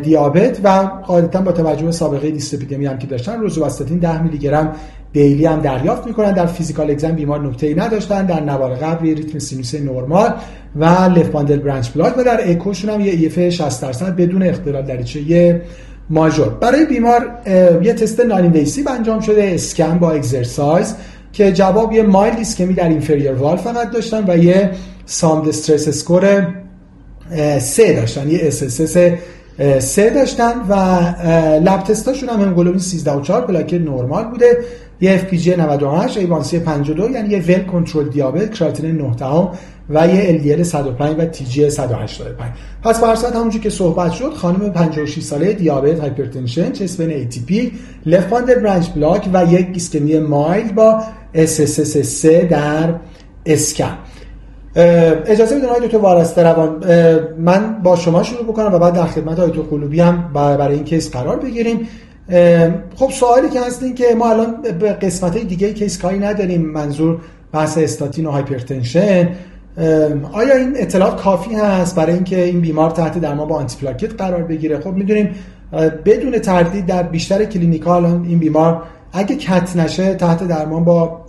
دیابت 0.03 0.61
و 0.65 0.69
قاعدتا 1.07 1.41
با 1.41 1.53
توجه 1.53 1.85
به 1.85 1.93
سابقه 1.93 2.31
دیسلیپیدمی 2.31 2.87
هم 2.87 2.99
که 2.99 3.07
داشتن 3.07 3.41
روزوواستاتین 3.41 3.99
10 3.99 4.23
میلی 4.23 4.39
گرم 4.39 4.73
daily 5.13 5.47
هم 5.47 5.61
دریافت 5.61 6.07
می‌کنن. 6.07 6.33
در 6.33 6.47
physical 6.47 6.91
exam 6.91 7.13
بیمار 7.13 7.41
نکته 7.47 7.67
ای 7.67 7.75
نداشتن. 7.75 8.27
در 8.27 8.41
نوار 8.41 8.75
قلب 8.75 9.07
ریتم 9.07 9.39
سینوس 9.39 9.75
نرمال 9.75 10.35
و 10.77 10.85
left 10.85 11.33
bundle 11.33 11.59
branch 11.59 11.91
block 11.91 12.19
و 12.19 12.25
در 12.25 12.51
اکوشون 12.51 12.91
هم 12.91 13.01
یه 13.01 13.13
EF 13.13 13.49
60 13.49 13.83
درصد 13.83 14.17
بدون 14.17 14.43
اختلال 14.43 14.83
دریچه 14.83 15.63
ماژور 16.11 16.49
برای 16.49 16.85
بیمار 16.85 17.39
یه 17.83 17.93
تست 17.93 18.21
نان 18.21 18.65
انجام 18.89 19.21
شده 19.21 19.51
اسکن 19.55 19.99
با 19.99 20.11
اگزرسایز 20.11 20.95
که 21.33 21.53
جواب 21.53 21.93
یه 21.93 22.03
مایل 22.03 22.37
ایسکمی 22.37 22.75
در 22.75 22.89
اینفریر 22.89 23.33
وال 23.33 23.57
فقط 23.57 23.91
داشتن 23.91 24.25
و 24.29 24.39
یه 24.39 24.71
ساند 25.07 25.49
استرس 25.49 25.89
اسکور 25.89 26.55
سه 27.59 27.93
داشتن. 27.93 28.31
یه 28.31 28.41
اس 28.43 28.65
سه 29.79 30.11
داشتن 30.11 30.53
و 30.69 30.75
لب 31.59 31.83
تستاشون 31.83 32.29
هم 32.29 32.41
هموگلوبین 32.41 32.81
13 32.81 33.13
و 33.13 33.21
4 33.21 33.41
پلاکت 33.47 33.75
نرمال 33.75 34.25
بوده. 34.25 34.59
یه 35.01 35.29
جی 35.33 35.57
98 35.57 36.19
ایوانسی 36.19 36.59
52 36.59 37.11
یعنی 37.11 37.29
یه 37.29 37.39
ول 37.39 37.63
کنترل 37.63 38.09
دیابت 38.09 38.55
کراتینین 38.55 38.97
9 38.97 39.17
و 39.91 40.09
یه 40.09 40.39
LDL 40.39 40.63
105 40.63 41.17
و 41.19 41.25
جی 41.25 41.71
185 41.71 42.51
پس 42.83 43.01
فرض 43.01 43.25
همونجوری 43.25 43.63
که 43.63 43.71
صحبت 43.71 44.13
شد 44.13 44.33
خانم 44.35 44.73
56 44.73 45.23
ساله 45.23 45.53
دیابت 45.53 46.01
hypertension 46.01 46.73
chest 46.73 47.01
pain 47.01 47.31
atypical 47.31 47.73
left 48.07 48.29
bundle 48.29 48.55
branch 48.55 48.89
block 48.89 49.29
و 49.33 49.45
یک 49.53 49.69
ischemia 49.73 50.19
mild 50.19 50.73
با 50.73 51.03
SSS3 51.35 52.27
در 52.27 52.95
اسکن. 53.47 53.99
اجازه 54.77 55.57
بدین 55.57 55.69
آقای 55.71 55.87
دکتر 55.87 55.99
وارسته 55.99 56.43
روان 56.43 56.85
من 57.39 57.83
با 57.83 57.97
شما 57.97 58.23
شروع 58.23 58.45
بکنم 58.45 58.75
و 58.75 58.79
بعد 58.79 58.95
در 58.95 59.07
خدمت 59.07 59.39
آقای 59.39 59.51
دکتر 59.51 59.63
قلوبی 59.63 60.01
هم 60.01 60.31
برای 60.35 60.75
این 60.75 60.85
case 60.85 61.11
قرار 61.11 61.37
بگیریم. 61.37 61.89
خب 62.97 63.11
سوالی 63.11 63.49
که 63.49 63.61
هست 63.61 63.83
این 63.83 63.95
که 63.95 64.05
ما 64.19 64.31
الان 64.31 64.63
به 64.81 64.93
قسمت 64.93 65.39
دیگه 65.39 65.73
case 65.73 65.99
کاری 65.99 66.19
نداریم. 66.19 66.63
منظور 66.63 67.21
بحث 67.53 67.79
استاتین 67.79 68.27
و 68.27 68.31
hypertension 68.31 69.29
آیا 70.33 70.57
این 70.57 70.73
اطلاعات 70.77 71.23
کافی 71.23 71.55
هست 71.55 71.97
برای 71.97 72.15
اینکه 72.15 72.45
این 72.45 72.61
بیمار 72.61 72.91
تحت 72.91 73.19
درمان 73.19 73.49
با 73.49 73.57
آنتی 73.57 73.87
پلاکت 73.87 74.15
قرار 74.15 74.43
بگیره؟ 74.43 74.81
خب 74.81 74.93
می‌دونیم 74.93 75.31
بدون 76.05 76.39
تردید 76.39 76.87
در 76.87 77.03
بیشتر 77.03 77.45
کلینیکا 77.45 77.97
الان 77.97 78.25
این 78.25 78.39
بیمار 78.39 78.83
اگه 79.13 79.37
cath 79.37 79.77
نشه 79.77 80.15
تحت 80.15 80.49
درمان 80.49 80.85
با 80.85 81.21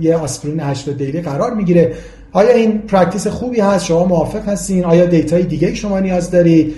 یه 0.00 0.16
آسپرین 0.16 0.60
80 0.60 0.94
دقیقه 0.94 1.20
قرار 1.20 1.54
می‌گیره. 1.54 1.92
آیا 2.32 2.50
این 2.50 2.78
practice 2.78 3.26
خوبی 3.26 3.60
هست؟ 3.60 3.84
شما 3.84 4.04
موافق 4.04 4.48
هستین؟ 4.48 4.84
آیا 4.84 5.06
data 5.06 5.35
ی 5.35 5.42
دیگه 5.42 5.74
شما 5.74 6.00
نیاز 6.00 6.30
دارید؟ 6.30 6.74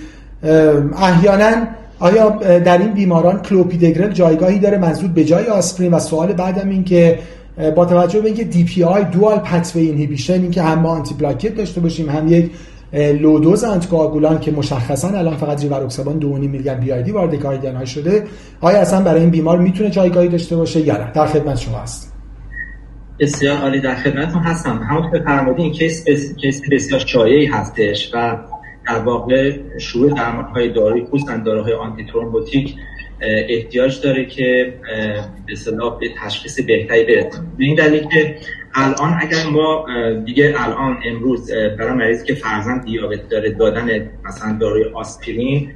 احیانا 0.97 1.67
آیا 1.99 2.29
در 2.59 2.77
این 2.77 2.91
بیماران 2.91 3.41
کلوپیدگرل 3.41 4.11
جایگاهی 4.11 4.59
داره؟ 4.59 4.77
منظور 4.77 5.09
به 5.09 5.23
جای 5.23 5.45
آسپرین 5.45 5.93
و 5.93 5.99
سوال 5.99 6.33
بعدم 6.33 6.69
این 6.69 6.83
که 6.83 7.19
با 7.75 7.85
توجه 7.85 8.19
به 8.19 8.25
اینکه 8.25 8.43
DPI 8.43 8.83
dual 8.83 9.39
pathway 9.39 9.81
inhibition 9.81 10.33
اینکه 10.33 10.61
هم 10.61 10.85
آنتی 10.85 11.15
پلاکت 11.15 11.55
داشته 11.55 11.81
باشیم 11.81 12.09
هم 12.09 12.27
یک 12.27 12.51
low 12.93 13.23
dose 13.23 13.63
آنتیکواگولان 13.63 14.39
که 14.39 14.51
مشخصا 14.51 15.07
الان 15.07 15.35
فقط 15.35 15.61
ریواروکسابان 15.61 16.19
2.5 16.19 16.25
میلی 16.25 16.63
گرم 16.63 16.79
BID 16.79 17.11
وارد 17.11 17.35
guideline 17.35 17.85
شده 17.85 18.23
آیا 18.61 18.77
اصلا 18.77 19.01
برای 19.01 19.21
این 19.21 19.29
بیمار 19.29 19.59
می‌تونه 19.59 19.89
جایگاهی 19.89 20.27
داشته 20.27 20.55
باشه 20.55 20.79
یا 20.79 20.97
نه؟ 20.97 21.11
در 21.11 21.25
خدمت 21.25 21.57
شما 21.57 21.77
هست 21.77 22.13
بسیار 23.19 23.57
عالی 23.57 23.81
در 23.81 23.95
خدمتتون 23.95 24.41
هستم. 24.41 24.77
همونطور 24.89 25.19
که 25.19 25.25
فرمودین 25.25 25.71
case 25.71 26.05
case 26.35 26.61
بسیار 26.71 26.99
شایعی 26.99 27.45
هستش 27.45 28.11
و 28.13 28.37
در 28.87 28.99
واقع 28.99 29.57
شروع 29.79 30.09
درمان 30.09 30.45
های 30.45 30.73
دارویی 30.73 31.05
خصوصا 31.05 31.37
داروهای 31.37 31.73
antithrombotic 31.73 32.75
احتیاج 33.23 34.01
داره 34.01 34.25
که 34.25 34.73
به 35.47 35.53
اصطلاح 35.53 35.99
به 35.99 36.09
تشخیص 36.23 36.59
بهتری 36.59 37.03
برسیم. 37.03 37.53
به 37.57 37.65
این 37.65 37.75
دلیل 37.75 38.07
که 38.07 38.35
الان 38.75 39.17
اگر 39.21 39.43
ما 39.51 39.85
دیگه 40.25 40.53
الان 40.57 40.97
امروز 41.05 41.51
برای 41.51 41.93
مریضی 41.93 42.25
که 42.25 42.33
فرضا 42.33 42.85
دیابت 42.85 43.29
داره 43.29 43.49
دادن 43.49 44.09
مثلا 44.25 44.57
داروی 44.61 44.83
آسپرین 44.83 45.71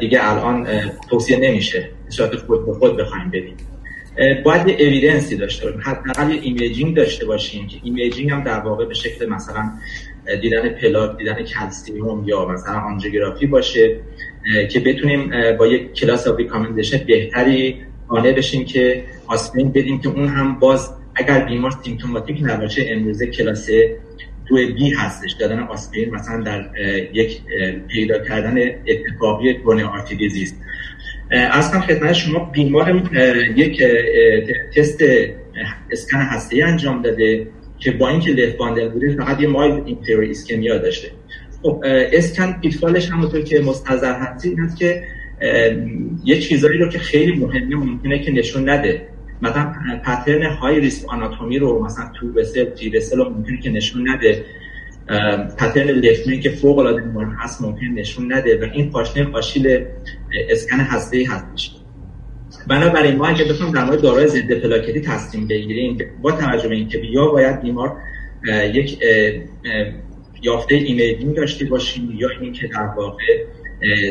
دیگه 0.00 0.18
الان 0.22 0.66
توصیه 1.10 1.36
نمیشه. 1.36 1.88
صورت 2.08 2.36
خود 2.36 2.66
به 2.66 2.72
خود 2.72 2.96
بخوایم 2.96 3.30
بدیم. 3.30 3.56
باید 4.44 4.68
یه 4.68 4.76
evidence 4.78 5.30
ی 5.30 5.36
داشته 5.36 5.66
باشیم. 5.66 5.80
حداقل 5.80 6.30
یه 6.30 6.40
imaging 6.42 6.96
داشته 6.96 7.26
باشیم 7.26 7.66
که 7.66 7.76
imaging 7.82 8.30
هم 8.30 8.44
در 8.44 8.60
واقع 8.60 8.84
به 8.84 8.94
شکل 8.94 9.26
مثلا 9.26 9.70
دیدن 10.40 10.68
پلاک 10.68 11.18
دیدن 11.18 11.34
کلسیوم 11.42 12.24
یا 12.28 12.48
مثلا 12.48 12.80
آنژیوگرافی 12.80 13.46
باشه. 13.46 13.96
که 14.70 14.80
بتونیم 14.80 15.30
با 15.58 15.66
یک 15.66 15.92
class 15.92 16.28
of 16.28 16.38
recommendation 16.38 16.98
بهتری 17.06 17.76
قانع 18.08 18.32
بشیم 18.32 18.64
که 18.64 19.04
آسپرین 19.26 19.72
بدیم 19.72 20.00
که 20.00 20.08
اون 20.08 20.28
هم 20.28 20.58
باز 20.58 20.90
اگر 21.14 21.44
بیمار 21.44 21.70
symptomatic 21.84 22.38
نباشه 22.42 22.86
امروزه 22.88 23.26
کلاس 23.26 23.70
دو 24.46 24.56
B 24.56 24.90
هستش. 24.90 25.32
دادن 25.32 25.58
آسپرین 25.58 26.14
مثلا 26.14 26.42
در 26.42 26.70
یک 27.12 27.40
پیدا 27.88 28.18
کردن 28.18 28.56
اتفاقی 28.86 29.56
atherosclerosis 29.84 30.54
از 31.30 31.72
هم 31.72 31.80
خدمت 31.80 32.12
شما 32.12 32.38
بیمار 32.38 33.10
یک 33.56 33.82
تست 34.76 35.04
اسکن 35.90 36.18
هسته 36.18 36.64
انجام 36.64 37.02
داده 37.02 37.46
که 37.78 37.90
با 37.90 38.08
اینکه 38.08 38.30
left 38.30 38.56
bundle 38.56 38.88
بوده 38.88 39.16
فقط 39.16 39.40
یه 39.40 39.48
mild 39.48 39.82
anterior 39.86 40.30
ischemia 40.30 40.78
داشته. 40.78 41.10
خب 41.64 41.82
اسکن 42.12 42.52
پیتفالش 42.52 43.10
همونطور 43.10 43.40
که 43.40 43.60
مستظر 43.60 44.12
هستی 44.12 44.48
این 44.48 44.58
هست 44.58 44.76
که 44.76 45.02
یه 46.24 46.40
چیزایی 46.40 46.78
رو 46.78 46.88
که 46.88 46.98
خیلی 46.98 47.32
مهمه 47.32 47.76
ممکنه 47.76 48.18
که 48.18 48.32
نشون 48.32 48.68
نده. 48.68 49.08
مثلا 49.42 49.72
پترن 50.04 50.42
های 50.42 50.80
ریسک 50.80 51.08
آناتومی 51.08 51.58
رو 51.58 51.84
مثلا 51.84 52.10
تو 52.14 52.32
بسل 52.32 52.64
تی 52.64 52.90
بسل 52.90 53.16
رو 53.16 53.30
ممکنه 53.30 53.60
که 53.60 53.70
نشون 53.70 54.08
نده. 54.08 54.44
پترن 55.58 55.88
لفمین 55.88 56.40
که 56.40 56.50
فوق 56.50 56.78
العاده 56.78 57.04
مهم 57.04 57.36
هست 57.38 57.62
ممکن 57.62 57.86
نشون 57.86 58.32
نده 58.32 58.60
و 58.60 58.70
این 58.72 58.90
پاشنه 58.90 59.24
پاشیل 59.24 59.84
اسکن 60.50 60.76
هسته 60.76 61.24
هستش 61.28 61.76
بنابراین 62.68 63.16
ما 63.16 63.26
اگه 63.26 63.44
بخوایم 63.44 63.72
در 63.72 63.84
مورد 63.84 64.00
دارای 64.00 64.28
ضد 64.28 64.52
پلاکتی 64.52 65.00
تصمیم 65.00 65.48
بگیریم 65.48 65.98
با 66.22 66.32
توجه 66.32 66.68
به 66.68 66.74
اینکه 66.74 66.98
یا 66.98 67.26
باید 67.26 67.62
بیمار 67.62 67.96
یک 68.74 68.98
یافته 70.44 70.74
imaging 70.74 71.36
داشته 71.36 71.64
باشیم 71.64 72.14
یا 72.18 72.28
اینکه 72.40 72.66
در 72.66 72.86
واقع 72.96 73.44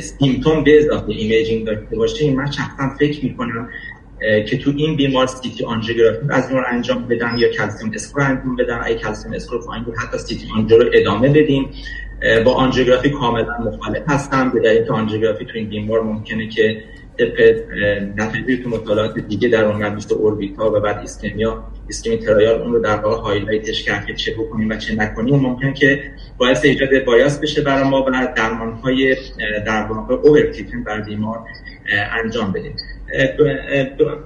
symptom 0.02 0.64
به 0.64 0.78
اضافه 0.78 1.12
imaging 1.12 1.66
داشته 1.66 1.96
باشیم 1.96 2.36
من 2.36 2.52
شخصا 2.52 2.90
فکر 3.00 3.26
می‌کنم 3.26 3.70
که 4.50 4.58
تو 4.58 4.74
این 4.78 4.96
بیمار 4.96 5.28
CT 5.28 5.64
آنژیوگرافی 5.64 6.20
از 6.30 6.50
این 6.50 6.60
انجام 6.68 7.08
بدن 7.08 7.38
یا 7.38 7.50
calcium 7.50 7.92
score 7.96 8.24
انجام 8.24 8.56
بدن. 8.56 8.84
اگه 8.84 8.96
calcium 8.96 9.34
score 9.34 9.66
پایین 9.66 9.84
بود 9.84 9.96
حتی 9.98 10.18
CT 10.18 10.48
angio 10.56 10.78
رو 10.78 10.90
ادامه 10.94 11.30
بدیم. 11.30 11.70
با 12.46 12.54
آنژیوگرافی 12.54 13.10
کاملا 13.10 13.58
مخالف 13.60 14.04
هستم. 14.08 14.50
به 14.50 14.60
دلیل 14.60 14.84
که 14.84 14.94
آنژیوگرافی 14.94 15.46
تو 15.46 15.52
این 15.56 15.70
بیمار 15.70 16.02
ممکنه 16.02 16.50
که 16.50 16.84
نتایج 18.18 18.64
تو 18.64 18.70
مطالعات 18.70 19.20
دیگه 19.20 19.48
در 19.48 19.66
اون 19.66 19.96
مثل 19.96 20.16
ORBITA 20.16 20.72
و 20.72 20.80
بعد 20.80 20.98
ISCHEMIA 21.00 21.64
ISCHEMIA 21.94 22.18
trial 22.18 22.62
اون 22.62 22.74
رو 22.74 22.80
در 22.80 22.96
واقع 22.96 23.22
highlight 23.22 23.72
ش 23.72 23.84
کرد 23.84 24.06
که 24.06 24.14
چه 24.14 24.34
بکنیم 24.34 24.70
و 24.70 24.78
چه 24.78 24.96
نکنیم. 24.96 25.36
ممکن 25.36 25.74
که 25.74 26.04
باعث 26.38 26.66
ایجاد 26.66 27.06
bias 27.06 27.40
بشه 27.40 27.62
برای 27.62 27.84
ما 27.84 28.06
و 28.06 28.12
درمان 28.36 28.74
های 28.74 29.18
در 29.66 29.84
واقع 29.84 30.16
اوورتیپن 30.16 30.84
بر 30.84 31.02
بیمار 31.02 31.40
انجام 32.24 32.52
بدیم. 32.52 32.76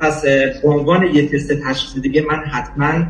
پس 0.02 0.26
به 0.26 0.70
عنوان 0.70 1.16
یه 1.16 1.30
تست 1.30 1.54
تشخیص 1.64 2.02
دیگه 2.02 2.22
من 2.22 2.36
حتما 2.36 3.06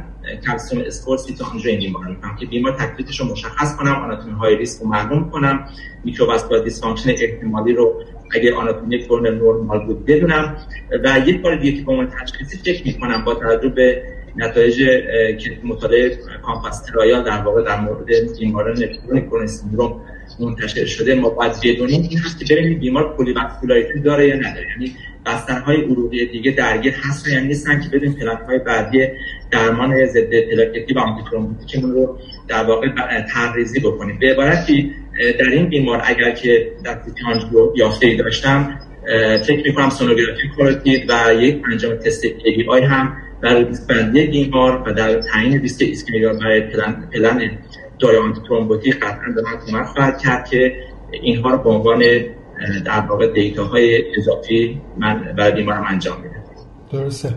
calcium 0.48 0.84
score 0.88 1.20
angio 1.54 1.70
این 1.70 1.80
بیمار 1.80 2.08
می‌کنم 2.08 2.36
که 2.40 2.46
بیمار 2.46 2.72
تکلیفش 2.72 3.20
رو 3.20 3.26
مشخص 3.26 3.76
کنم 3.76 3.92
آناتومی 3.92 4.34
high 4.34 4.56
risk 4.56 4.82
رو 4.82 4.88
معلوم 4.88 5.30
کنم 5.30 5.66
microvascular 6.04 6.64
dysfunction 6.64 7.10
احتمالی 7.10 7.74
رو 7.74 8.04
اگه 8.36 8.54
آناتومی 8.54 9.04
فرم 9.04 9.26
نورمال 9.26 9.86
بود 9.86 10.06
بدونم. 10.06 10.58
و 11.04 11.20
یک 11.26 11.42
بار 11.42 11.56
دیگه 11.56 11.78
که 11.78 11.86
به 11.86 11.92
عنوان 11.92 12.12
تشخیصی 12.22 12.58
فکر 12.58 12.88
می‌کنم 12.88 13.24
با 13.26 13.36
توجه 13.36 13.70
به 13.70 14.04
نتایج 14.38 14.84
مطالعه 15.64 16.18
COMPASS 16.46 16.86
trial 16.86 17.24
در 17.24 17.42
واقع 17.42 17.64
در 17.64 17.80
مورد 17.80 18.06
بیماران 18.40 18.76
chronic 18.76 19.46
syndrome 19.46 20.02
منتشر 20.40 20.86
شده. 20.86 21.16
ما 21.16 21.30
باید 21.30 21.52
بدونیم 21.64 22.08
این 22.10 22.20
هست 22.20 22.46
که 22.46 22.56
ببینیم 22.56 22.80
بیمار 22.80 23.18
polyvascularity 23.18 24.00
داره 24.00 24.28
یا 24.28 24.36
نداره. 24.36 24.68
یعنی 24.70 24.96
بسترهای 25.26 25.82
عروقی 25.82 26.26
دیگه 26.26 26.52
درگیر 26.52 26.94
هستن 26.94 27.32
یا 27.32 27.40
نیستن 27.40 27.82
که 27.82 27.98
بدون 27.98 28.14
پلک 28.14 28.40
های 28.48 28.60
بعدی 28.60 29.08
درمان 29.52 30.06
ضد 30.06 30.40
پلاکتی 30.52 30.94
و 30.94 31.00
antithrombotic 31.00 31.76
مون 31.76 31.92
رو 31.92 32.18
در 32.48 32.64
واقع 32.64 32.88
طرح‌ریزی 33.34 33.80
بکنیم. 33.80 34.20
به 34.20 34.32
عبارتی 34.32 34.92
در 35.40 35.50
این 35.50 35.70
بیمار 35.70 36.02
اگر 36.06 36.32
که 36.32 36.72
در 36.84 36.98
رو 37.52 37.74
یافته 37.78 38.08
ای 38.08 38.16
داشتم 38.16 38.80
فکر 39.48 39.64
می‌کنم 39.64 39.90
سونوگرافی 39.90 40.48
کورتید 40.58 41.10
و 41.10 41.34
یک 41.34 41.62
انجام 41.72 41.96
تست 41.96 42.24
ای 42.46 42.66
آی 42.70 42.82
در 43.42 43.64
بندی 43.90 44.28
بیمار 44.28 44.84
و 44.86 44.94
در 44.94 45.22
تعیین 45.22 45.62
ریسک 45.62 45.82
ایسکمیگا 45.82 46.34
برای 46.34 46.62
پلن, 46.62 47.04
پلن 47.14 47.52
دارای 48.00 48.18
آنتی 48.18 48.92
قطعا 48.92 49.34
به 49.36 49.42
من 49.42 49.58
کمک 49.68 49.86
خواهد 49.86 50.18
کرد 50.18 50.50
که 50.50 50.74
اینها 51.12 51.50
رو 51.50 51.58
به 51.58 51.70
عنوان 51.70 52.04
در 52.86 53.00
واقع 53.10 53.34
دیتا 53.34 53.64
های 53.64 54.04
اضافی 54.18 54.82
من 54.98 55.34
برای 55.38 55.52
بیمارم 55.52 55.86
انجام 55.90 56.18
میدم. 56.22 56.36
درسته. 56.92 57.34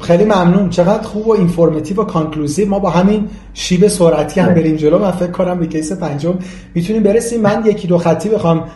خیلی 0.00 0.24
ممنون. 0.24 0.70
چقدر 0.70 1.02
خوب 1.02 1.26
و 1.26 1.30
اینفورماتیو 1.30 2.00
و 2.00 2.04
کانکلوزیو 2.04 2.68
ما 2.68 2.78
با 2.78 2.90
همین 2.90 3.28
شیب 3.54 3.88
سرعتی 3.88 4.40
هم 4.40 4.54
بریم 4.54 4.76
جلو. 4.76 4.98
من 4.98 5.10
فکر 5.10 5.30
کنم 5.30 5.58
به 5.58 5.66
کیس 5.66 5.92
پنجم 5.92 6.38
می‌تونیم 6.74 7.02
برسیم. 7.02 7.40
من 7.40 7.62
یکی 7.66 7.88
دو 7.88 7.98
خطی 7.98 8.28
بخوام 8.28 8.68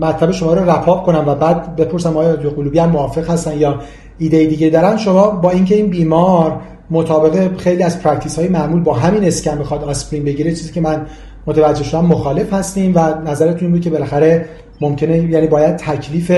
مطلب 0.00 0.30
شما 0.30 0.54
رو 0.54 0.70
wrap 0.70 0.94
up 0.94 1.06
کنم 1.06 1.28
و 1.28 1.34
بعد 1.34 1.76
بپرسم 1.76 2.16
آیا 2.16 2.36
قلوبی 2.36 2.78
هم 2.78 2.88
موافق 2.88 3.30
هستن 3.30 3.58
یا 3.58 3.80
ایده 4.18 4.46
دیگه 4.46 4.70
دارن 4.70 4.96
شما 4.96 5.30
با 5.30 5.50
اینکه 5.50 5.74
این 5.74 5.86
بیمار 5.86 6.60
مطابق 6.90 7.56
خیلی 7.56 7.82
از 7.82 8.02
practice 8.02 8.38
های 8.38 8.48
معمول 8.48 8.80
با 8.82 8.94
همین 8.94 9.24
اسکن 9.24 9.58
می‌خواد 9.58 9.84
آسپرین 9.84 10.24
بگیره 10.24 10.50
چیزی 10.50 10.72
که 10.72 10.80
من 10.80 11.06
متوجه 11.46 11.84
شدم 11.84 12.06
مخالف 12.06 12.52
هستیم 12.52 12.92
و 12.94 13.14
نظرتون 13.30 13.70
بود 13.70 13.80
که 13.80 13.90
بالاخره 13.90 14.46
ممکنه 14.80 15.18
یعنی 15.18 15.46
باید 15.46 15.76
تکلیف 15.76 16.30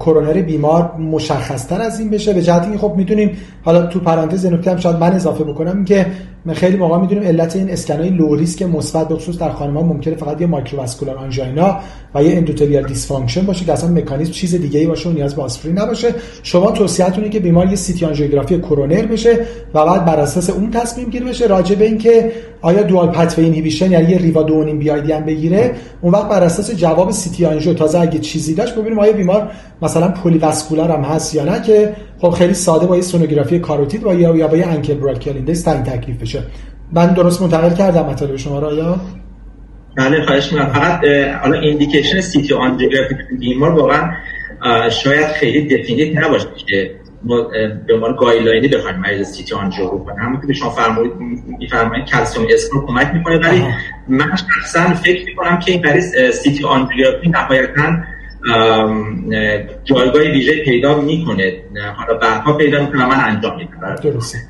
کرونر 0.00 0.42
بیمار 0.42 0.96
مشخصتر 0.96 1.80
از 1.80 2.00
این 2.00 2.10
بشه. 2.10 2.32
به 2.32 2.42
جهت 2.42 2.62
اینکه 2.62 2.78
خب 2.78 2.94
می‌دونیم 2.96 3.36
حالا 3.62 3.86
تو 3.86 4.00
پرانتز 4.00 4.46
نکته 4.46 4.70
هم 4.70 4.76
شاید 4.76 4.96
من 4.96 5.12
اضافه 5.12 5.44
بکنم 5.44 5.84
که 5.84 6.06
خیلی 6.54 6.76
موقع 6.76 6.98
می‌دونیم 6.98 7.24
علت 7.24 7.56
این 7.56 7.70
اسکنای 7.70 8.10
low 8.10 8.34
risk 8.34 8.62
مثبت 8.62 9.08
به 9.08 9.14
خصوص 9.14 9.38
در 9.38 9.50
خانم‌ها 9.50 9.82
ممکنه 9.82 10.14
فقط 10.14 10.40
یه 10.40 10.46
microvascular 10.46 11.16
angina 11.16 11.76
و 12.14 12.22
یه 12.22 12.36
endothelial 12.36 12.86
dysfunction 12.86 13.46
باشه 13.46 13.64
که 13.64 13.72
اصلا 13.72 13.90
مکانیزم 13.90 14.32
چیز 14.32 14.54
دیگه 14.54 14.80
ای 14.80 14.86
باشه 14.86 15.08
و 15.08 15.12
نیاز 15.12 15.34
به 15.34 15.42
آسپرین 15.42 15.78
نباشه. 15.78 16.08
شما 16.42 16.70
توصیه‌تونه 16.70 17.28
که 17.28 17.40
بیمار 17.40 17.68
یه 17.68 17.76
CT 17.76 18.06
آنژیوگرافی 18.06 18.58
کرونر 18.58 19.06
بشه 19.06 19.38
و 19.74 19.86
بعد 19.86 20.04
بر 20.04 20.20
اساس 20.20 20.50
اون 20.50 20.70
تصمیم 20.70 21.10
گیری 21.10 21.24
بشه 21.24 21.46
راجع 21.46 21.74
به 21.74 21.84
اینکه 21.84 22.32
آیا 22.62 22.82
dual 22.82 23.08
pathway 23.08 23.44
inhibition 23.44 23.92
یعنی 23.92 24.10
یه 24.12 24.18
ریوا 24.18 24.42
دونیم 24.42 24.78
BID 24.78 24.88
هم 24.88 25.24
بگیره؟ 25.24 25.74
اون 26.00 26.12
وقت 26.12 26.28
بر 26.28 26.42
اساس 26.44 26.70
جواب 26.70 27.10
سی 27.10 27.46
آنژیو 27.46 27.74
تازه 27.74 28.00
اگه 28.00 28.18
چیزی 28.18 28.54
داشت 28.54 28.74
ببینیم 28.74 28.98
آیا 28.98 29.12
بیمار 29.12 29.50
مثلا 29.82 30.08
poly 30.08 30.38
هم 30.74 31.00
هست 31.00 31.34
یا 31.34 31.44
نه 31.44 31.62
که 31.62 31.92
خب 32.18 32.30
خیلی 32.30 32.54
ساده 32.54 32.86
با 32.86 32.96
یه 32.96 33.02
سونوگرافی 33.02 33.58
کاروتید 33.58 34.02
با 34.02 34.14
یا 34.14 34.48
با 34.48 34.56
یه 34.56 34.66
ankle 34.66 34.94
brachial 34.94 35.36
index 35.36 35.62
تعیین 35.62 35.82
تکلیف 35.82 36.22
بشه. 36.22 36.42
من 36.92 37.14
درست 37.14 37.42
منتقل 37.42 37.74
کردم 37.74 38.06
مطالب 38.06 38.36
شما 38.36 38.58
را 38.58 38.74
یا؟ 38.74 39.00
بله 39.96 40.26
خواهش 40.26 40.52
می‌کنم. 40.52 40.72
فقط 40.72 41.04
حالا 41.42 41.60
indication 41.60 42.20
CT 42.20 42.54
آنژیوگرافی 42.54 43.14
بیمار 43.38 43.70
واقعا 43.70 44.10
شاید 44.90 45.26
خیلی 45.26 45.76
definite 45.76 46.16
نباشه 46.16 46.46
که 46.66 46.90
به 47.86 47.94
عنوان 47.94 48.16
guideline 48.16 48.63
ی 48.63 48.68
بخوایم 48.68 48.96
مریض 48.96 49.26
CT 49.26 49.54
angio 49.54 49.86
بکنیم 49.86 50.18
همون 50.18 50.46
که 50.46 50.52
شما 50.52 50.70
فرمودید 50.70 51.12
میفرمایید 51.58 52.06
calcium 52.06 52.46
score 52.50 52.86
کمک 52.86 53.14
می‌کنه. 53.14 53.38
ولی 53.38 53.64
من 54.08 54.36
شخصا 54.36 54.94
فکر 54.94 55.24
می‌کنم 55.24 55.58
که 55.58 55.72
این 55.72 55.86
مریض 55.86 56.14
CT 56.32 56.64
آنژیوگرافی 56.64 57.28
نهایتاً 57.28 57.96
جایگاه 59.84 60.22
ویژه 60.22 60.64
پیدا 60.64 61.00
می‌کنه. 61.00 61.52
حالا 61.96 62.18
بعدها 62.18 62.52
پیدا 62.52 62.80
می‌کنه 62.80 63.06
من 63.06 63.20
انجام 63.20 63.56
میدم. 63.56 63.96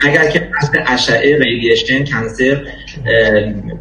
اگر 0.01 0.31
که 0.31 0.49
اصل 0.59 0.79
اشعه 0.87 1.39
ریدیشن 1.39 2.05
کنسر 2.05 2.67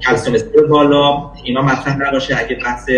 کلسیوم 0.07 0.67
بالا 0.69 1.31
اینا 1.43 1.61
مطرح 1.61 1.97
نباشه. 2.07 2.37
اگه 2.39 2.57
بحث 2.65 2.89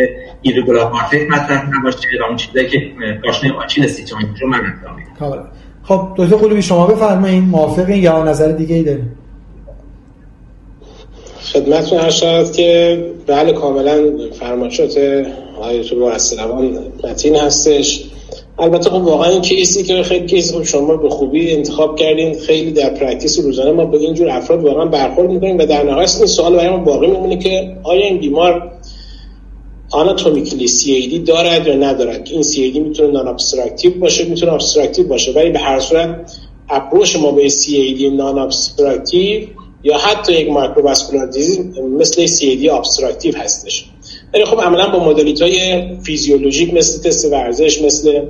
ایرگولار 0.42 0.92
هارت 0.92 1.14
مطرح 1.30 1.70
نباشه 1.78 2.08
و 2.22 2.24
اون 2.24 2.36
چیزایی 2.36 2.68
که 2.68 2.92
پاشنه 3.24 3.54
آچیل 3.54 3.88
سیتون 3.88 4.20
رو 4.42 4.48
من 4.48 4.60
انجام 4.60 4.96
میدم. 4.96 5.52
خب 5.84 6.02
دکتر 6.18 6.36
قلوبی 6.36 6.62
شما 6.62 6.88
بفرمایید 6.88 7.44
موافقین 7.44 8.04
یا 8.04 8.24
نظر 8.24 8.52
دیگه 8.52 8.76
ای 8.76 8.84
دارین؟ 8.84 9.06
خدمتتون 11.54 12.00
هر 12.00 12.44
که 12.44 13.00
بله 13.28 13.54
کاملا 13.54 13.98
فرمایشات 14.40 14.98
آیت 15.62 15.94
الله 15.94 16.06
السلام 16.06 16.78
متین 17.04 17.36
هستش. 17.36 18.04
البته 18.60 18.90
خب 18.90 18.96
واقعا 18.96 19.30
این 19.30 19.42
case 19.42 19.75
ی 19.75 19.84
که 19.84 20.04
خیلی 20.04 20.26
case 20.26 20.54
خب 20.54 20.64
شما 20.64 20.98
به 20.98 21.10
خوبی 21.10 21.56
انتخاب 21.56 21.96
کردین. 21.96 22.40
خیلی 22.40 22.72
در 22.72 22.90
practice 22.90 23.40
روزانه 23.40 23.72
ما 23.72 23.86
به 23.86 23.98
اینجور 23.98 24.30
افراد 24.30 24.64
واقعا 24.64 24.86
برخورد 24.86 25.30
می‌کنیم 25.30 25.58
و 25.58 25.66
در 25.66 25.84
نهایت 25.84 26.16
این 26.18 26.26
سوال 26.26 26.56
برای 26.56 26.70
ما 26.70 26.78
باقی 26.78 27.08
میمونه 27.08 27.38
که 27.38 27.78
آیا 27.84 28.06
این 28.06 28.18
بیمار 28.18 28.72
anatomically 29.92 30.68
CAD 30.68 31.20
دارد 31.20 31.68
یا 31.68 31.76
ندارد؟ 31.76 32.28
این 32.32 32.44
CAD 32.44 32.80
می‌تونه 32.80 33.12
non-obstructive 33.12 34.00
باشه 34.00 34.26
می‌تونه 34.26 34.54
obstructive 34.54 35.08
باشه 35.08 35.32
ولی 35.32 35.50
به 35.50 35.60
هر 35.60 35.80
صورت 35.80 36.32
approach 36.70 37.16
ما 37.16 37.32
به 37.32 37.50
CAD 37.50 38.10
non-obstructive 38.10 39.48
یا 39.84 39.98
حتی 39.98 40.34
یک 40.34 40.50
microvascular 40.50 41.26
disease 41.26 41.60
مثل 42.00 42.26
CAD 42.26 42.70
obstructive 42.70 43.38
هستش. 43.38 43.86
ولی 44.34 44.46
خب 44.46 44.62
عملا 44.62 44.90
با 44.90 45.06
modality 45.06 45.42
های 45.42 45.84
فیزیولوژیک 46.04 46.74
مثل 46.74 47.10
تست 47.10 47.26
ورزش 47.26 47.82
مثل 47.82 48.22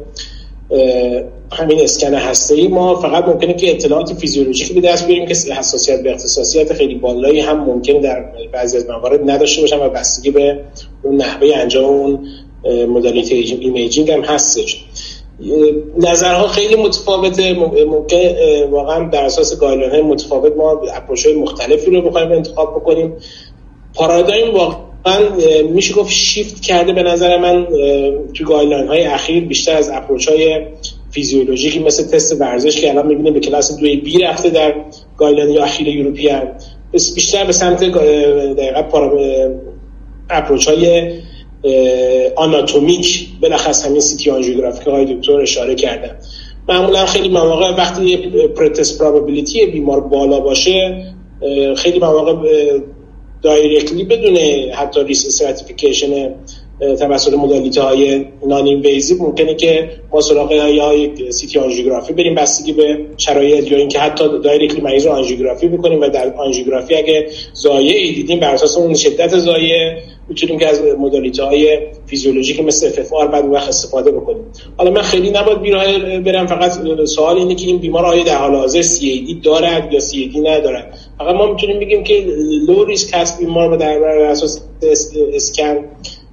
همین 1.52 1.80
اسکن 1.80 2.14
هسته 2.14 2.56
ای 2.56 2.68
ما 2.68 2.96
فقط 2.96 3.26
ممکنه 3.26 3.54
که 3.54 3.72
اطلاعات 3.72 4.14
فیزیولوژیکی 4.14 4.74
به 4.74 4.82
دست 4.82 5.08
بیاریم 5.08 5.28
که 5.28 5.34
حساسیت 5.34 6.04
و 6.04 6.12
اختصاصیت 6.12 6.74
خیلی 6.74 6.96
بالایی 6.96 7.40
هم 7.40 7.64
ممکنه 7.64 7.94
در 7.94 8.26
بعضی 8.54 8.78
از 8.78 8.90
موارد 8.90 9.30
نداشته 9.30 9.62
باشن 9.62 9.80
و 9.80 9.90
بستگی 9.90 10.32
به 10.32 10.60
اون 11.04 11.16
نحوه 11.16 11.52
انجام 11.56 11.86
اون 11.86 12.28
modality 12.90 13.32
imaging 13.32 14.12
هم 14.12 14.22
هستش. 14.22 14.86
نظرها 15.98 16.48
خیلی 16.48 16.76
متفاوته. 16.76 17.54
ممکنه 17.86 18.18
واقعا 18.72 19.10
بر 19.10 19.26
اساس 19.26 19.60
guideline 19.60 19.92
های 19.92 20.02
متفاوت 20.02 20.56
ما 20.56 20.72
approach 20.72 21.26
های 21.26 21.36
مختلفی 21.36 21.92
رو 21.92 22.02
بخوایم 22.02 22.32
انتخاب 22.32 22.76
بکنیم. 22.76 23.14
پارادایم 23.94 24.54
واقعا 24.54 24.89
میشه 25.70 25.94
گفت 25.94 26.12
شیفت 26.12 26.62
کرده 26.62 26.94
به 26.94 27.04
نظر 27.04 27.38
من 27.38 27.68
تو 28.34 28.44
guideline 28.44 28.88
های 28.88 29.04
اخیر 29.04 29.46
بیشتر 29.46 29.78
از 29.78 29.90
approach 29.90 30.30
های 30.30 30.66
فیزیولوژیکی 31.12 31.80
مثل 31.80 32.08
تست 32.08 32.42
ورزش 32.42 32.82
که 32.82 32.90
الان 32.90 33.08
می‌بینیم 33.08 33.34
به 33.34 33.40
کلاس 33.40 33.78
دوی 33.78 33.96
B 33.96 34.20
رفته 34.20 34.50
در 34.50 34.74
guideline 35.18 35.58
اخیر 35.58 35.88
European 35.88 36.48
بیشتر 36.92 37.46
به 37.46 37.52
سمت 37.52 37.84
دقیقا 37.84 39.12
approach 40.30 40.68
های 40.68 41.12
آناتومیک 42.36 43.28
بالاخص 43.42 43.86
همین 43.86 44.00
CT 44.00 44.30
آنژیوگرافی 44.32 44.74
که 44.74 44.88
آقای 44.88 45.16
دکتر 45.16 45.42
اشاره 45.42 45.76
کردن. 45.76 46.16
معمولا 46.70 47.06
خیلی 47.06 47.30
مواقع 47.30 47.76
وقتی 47.76 48.18
pretest 48.58 49.00
probability 49.00 49.66
بیمار 49.66 50.00
بالا 50.02 50.40
باشه 50.40 51.06
خیلی 51.78 52.00
مواقع 52.00 52.34
directly 53.44 54.04
بدون 54.06 54.38
حتی 54.74 55.04
risk 55.04 55.26
stratification 55.28 56.36
توسط 56.80 57.34
modality 57.34 57.82
های 57.82 58.26
non-invasive 58.48 59.24
ممکنه 59.24 59.56
که 59.56 59.90
ما 60.12 60.22
سراغ 60.22 60.52
یا 60.52 60.94
یک 60.94 61.32
CT 61.32 61.60
آنژیوگرافی 61.60 62.14
بریم. 62.14 62.36
بستگی 62.36 62.74
به 62.74 62.98
شرایط 63.18 63.72
یا 63.72 63.78
اینکه 63.78 64.00
حتی 64.00 64.24
directly 64.44 64.82
مریض 64.82 65.06
رو 65.06 65.12
آنژیوگرافی 65.12 65.68
بکنیم 65.68 66.02
و 66.02 66.10
در 66.10 66.34
آنژیوگرافی 66.34 66.96
اگه 66.96 67.28
ای 67.80 68.12
دیدیم 68.12 68.40
بر 68.40 68.54
اساس 68.54 68.78
اون 68.78 68.94
شدت 68.94 69.38
ضایعه 69.38 69.98
می‌تونیم 70.30 70.60
که 70.60 70.68
از 70.68 70.82
modality 71.00 71.44
های 71.44 71.80
فیزیولوژیک 72.06 72.64
مثل 72.64 72.88
FFR 72.88 73.28
بعد 73.28 73.46
وقت 73.46 73.68
استفاده 73.68 74.12
بکنیم. 74.12 74.44
حالا 74.78 74.92
من 74.92 75.02
خیلی 75.02 75.30
نباید 75.30 75.62
بیراه 75.62 76.20
برم 76.20 76.48
فقط 76.48 76.72
سوال 77.06 77.38
اینه 77.38 77.56
که 77.56 77.68
این 77.68 77.78
بیمار 77.78 78.06
آیا 78.06 78.24
در 78.24 78.38
حال 78.38 78.56
حاضر 78.56 78.82
CAD 78.82 79.34
دارد 79.34 79.94
یا 79.94 80.00
CAD 80.00 80.40
ندارد؟ 80.40 80.98
فقط 81.18 81.36
ما 81.36 81.52
می‌تونیم 81.52 81.80
بگیم 81.80 82.04
که 82.04 82.26
low 82.68 82.86
risk 82.86 83.10
هست 83.14 83.40
بیمار 83.40 83.78
بر 83.78 84.04
اساس 84.04 84.62
اسکن 85.34 85.78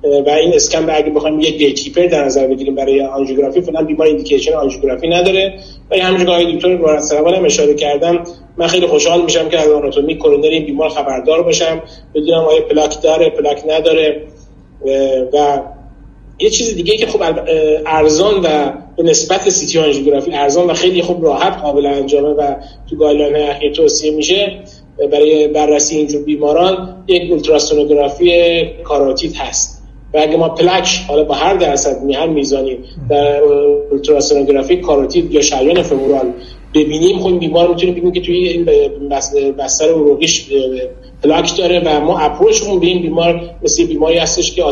و 0.03 0.31
این 0.31 0.55
اسکن 0.55 0.91
اگه 0.91 1.11
بخوایم 1.11 1.41
یک 1.41 1.59
gatekeeper 1.59 2.07
در 2.07 2.25
نظر 2.25 2.47
بگیریم 2.47 2.75
برای 2.75 3.01
آنژیوگرافی 3.01 3.61
فعلا 3.61 3.83
بیمار 3.83 4.07
indication 4.07 4.53
آنژیوگرافی 4.53 5.09
نداره. 5.09 5.55
و 5.91 5.97
همونجوری 5.97 6.47
که 6.47 6.57
دکتر 6.57 6.77
مرسلوان 6.77 7.35
هم 7.35 7.45
اشاره 7.45 7.75
کردم 7.75 8.25
من 8.57 8.67
خیلی 8.67 8.87
خوشحال 8.87 9.23
میشم 9.23 9.49
که 9.49 9.59
از 9.59 9.71
آناتومی 9.71 10.17
کرونر 10.17 10.47
این 10.47 10.67
بیمار 10.67 10.89
خبردار 10.89 11.43
باشم. 11.43 11.83
بدونم 12.15 12.41
آیا 12.41 12.61
پلاک 12.61 13.03
داره 13.03 13.31
پلاک 13.31 13.63
نداره. 13.69 14.23
و 15.33 15.61
یه 16.39 16.51
چیز 16.51 16.75
دیگه 16.75 16.97
که 16.97 17.07
خب 17.07 17.23
ارزان 17.87 18.35
و 18.35 18.73
به 18.97 19.03
نسبت 19.03 19.49
CT 19.49 19.79
آنژیوگرافی 19.79 20.35
ارزان 20.35 20.67
و 20.67 20.75
خیلی 20.75 21.03
خوب 21.03 21.25
راحت 21.25 21.63
قابل 21.63 21.87
انجامه 21.87 22.29
و 22.29 22.55
تو 22.91 22.97
guideline 22.97 23.37
اخیر 23.37 23.73
توصیه 23.73 24.11
میشه. 24.11 24.61
برای 25.13 25.49
بررسی 25.49 25.97
اینجور 25.97 26.23
بیماران 26.23 27.05
یک 27.09 27.31
اولتراسونوگرافی 27.31 28.63
کاروتید 28.85 29.37
هست. 29.37 29.76
و 30.17 30.19
اگه 30.19 30.37
ما 30.37 30.49
پلاک 30.49 30.89
حالا 31.09 31.25
با 31.25 31.35
هر 31.35 31.55
درصد 31.55 32.03
می 32.03 32.15
هر 32.15 32.27
میزانی 32.27 32.79
در 33.11 33.43
اولتراسونوگرافی 33.91 34.77
کاروتید 34.77 35.33
یا 35.33 35.41
شریان 35.41 35.83
فمورال 35.83 36.33
ببینیم 36.75 37.19
خب 37.19 37.27
این 37.27 37.39
بیمار 37.39 37.69
می‌تونیم 37.69 37.95
بگیم 37.95 38.13
که 38.13 38.21
توی 38.21 38.49
این 38.49 38.65
بستر 39.59 39.89
عروقیش 39.89 40.47
پلاک 41.23 41.57
داره 41.59 41.83
و 41.87 42.01
ما 42.01 42.19
اپروچمون 42.19 42.81
به 42.81 42.87
این 42.87 43.03
بیمار 43.03 43.41
مثل 43.63 43.87
بیماری 43.87 44.19
هستش 44.19 44.55
که 44.55 44.63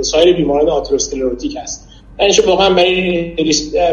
سایر 0.00 0.36
بیماران 0.36 0.68
آتروسکلروتیک 0.68 1.56
هست. 1.62 1.88
یعنی 2.20 2.32
واقعا 2.46 2.74
برای 2.74 3.32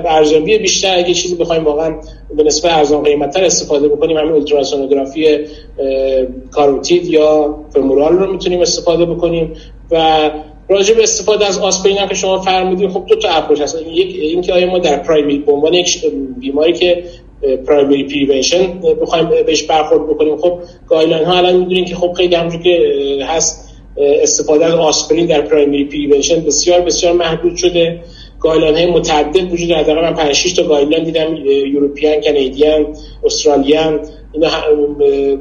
ارزیابی 0.05 0.57
بیشتر 0.57 0.97
اگه 0.97 1.13
چیزی 1.13 1.35
بخوایم 1.35 1.63
واقعا 1.63 1.95
به 2.37 2.43
نسبت 2.43 2.71
ارزان 2.71 3.03
قیمتتر 3.03 3.43
استفاده 3.43 3.87
بکنیم 3.87 4.17
همین 4.17 4.31
اولتراسونوگرافی 4.31 5.37
کاروتید 6.51 7.05
یا 7.05 7.55
فمورال 7.73 8.17
رو 8.17 8.31
می‌تونیم 8.31 8.61
استفاده 8.61 9.05
بکنیم. 9.05 9.53
و 9.91 10.31
راجع 10.69 10.95
به 10.95 11.03
استفاده 11.03 11.45
از 11.45 11.59
آسپرین 11.59 11.97
هم 11.97 12.07
که 12.07 12.15
شما 12.15 12.39
فرمودید 12.39 12.89
خب 12.89 13.05
دو 13.05 13.15
تا 13.15 13.29
اپروچ 13.29 13.61
هست. 13.61 13.77
یک 13.91 14.15
اینکه 14.21 14.53
آیا 14.53 14.67
ما 14.67 14.79
در 14.79 14.97
پرایمری 14.97 15.39
به 15.39 15.51
عنوان 15.51 15.73
یک 15.73 16.05
بیماری 16.39 16.73
که 16.73 17.03
primary 17.67 18.03
prevention 18.03 18.79
بخوایم 19.01 19.29
بهش 19.45 19.63
برخورد 19.63 20.07
بکنیم 20.07 20.37
خب 20.37 20.59
guideline 20.87 21.25
ها 21.25 21.37
الان 21.37 21.55
می‌دونیم 21.55 21.85
که 21.85 21.95
خب 21.95 22.13
خیلی 22.13 22.35
همونجور 22.35 22.61
که 22.61 22.79
هست 23.25 23.69
استفاده 23.97 24.65
از 24.65 24.73
آسپرین 24.73 25.25
در 25.25 25.41
primary 25.41 25.85
prevention 25.85 26.39
بسیار 26.39 26.81
بسیار 26.81 27.13
محدود 27.13 27.55
شده. 27.55 27.99
guideline 28.39 28.75
های 28.75 28.85
متعدد 28.85 29.53
وجود 29.53 29.69
داره. 29.69 30.01
من 30.01 30.13
5 30.13 30.31
6 30.31 30.53
تا 30.53 30.63
guideline 30.63 31.03
دیدم 31.03 31.35
European 31.45 32.21
Canadian 32.21 32.87
Australian 33.23 33.99
اینا 34.33 34.49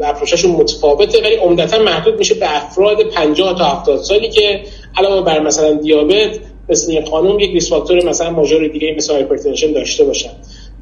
approach 0.09 0.37
شون 0.37 0.51
متفاوته 0.51 1.23
ولی 1.23 1.35
عمدتا 1.35 1.79
محدود 1.79 2.19
میشه 2.19 2.35
به 2.35 2.57
افراد 2.57 3.03
50 3.03 3.59
تا 3.59 3.65
70 3.65 4.03
سالی 4.03 4.29
که 4.29 4.61
علاوه 4.97 5.27
بر 5.27 5.41
مثلا 5.41 5.73
دیابت 5.73 6.39
مثل 6.69 6.93
این 6.93 7.05
خانم 7.05 7.41
یک 7.41 7.51
risk 7.51 7.71
factor 7.71 8.05
مثلا 8.05 8.31
major 8.31 8.69
دیگه 8.69 8.95
مثل 8.97 9.15
hypertension 9.15 9.73
داشته 9.73 10.05
باشن. 10.05 10.31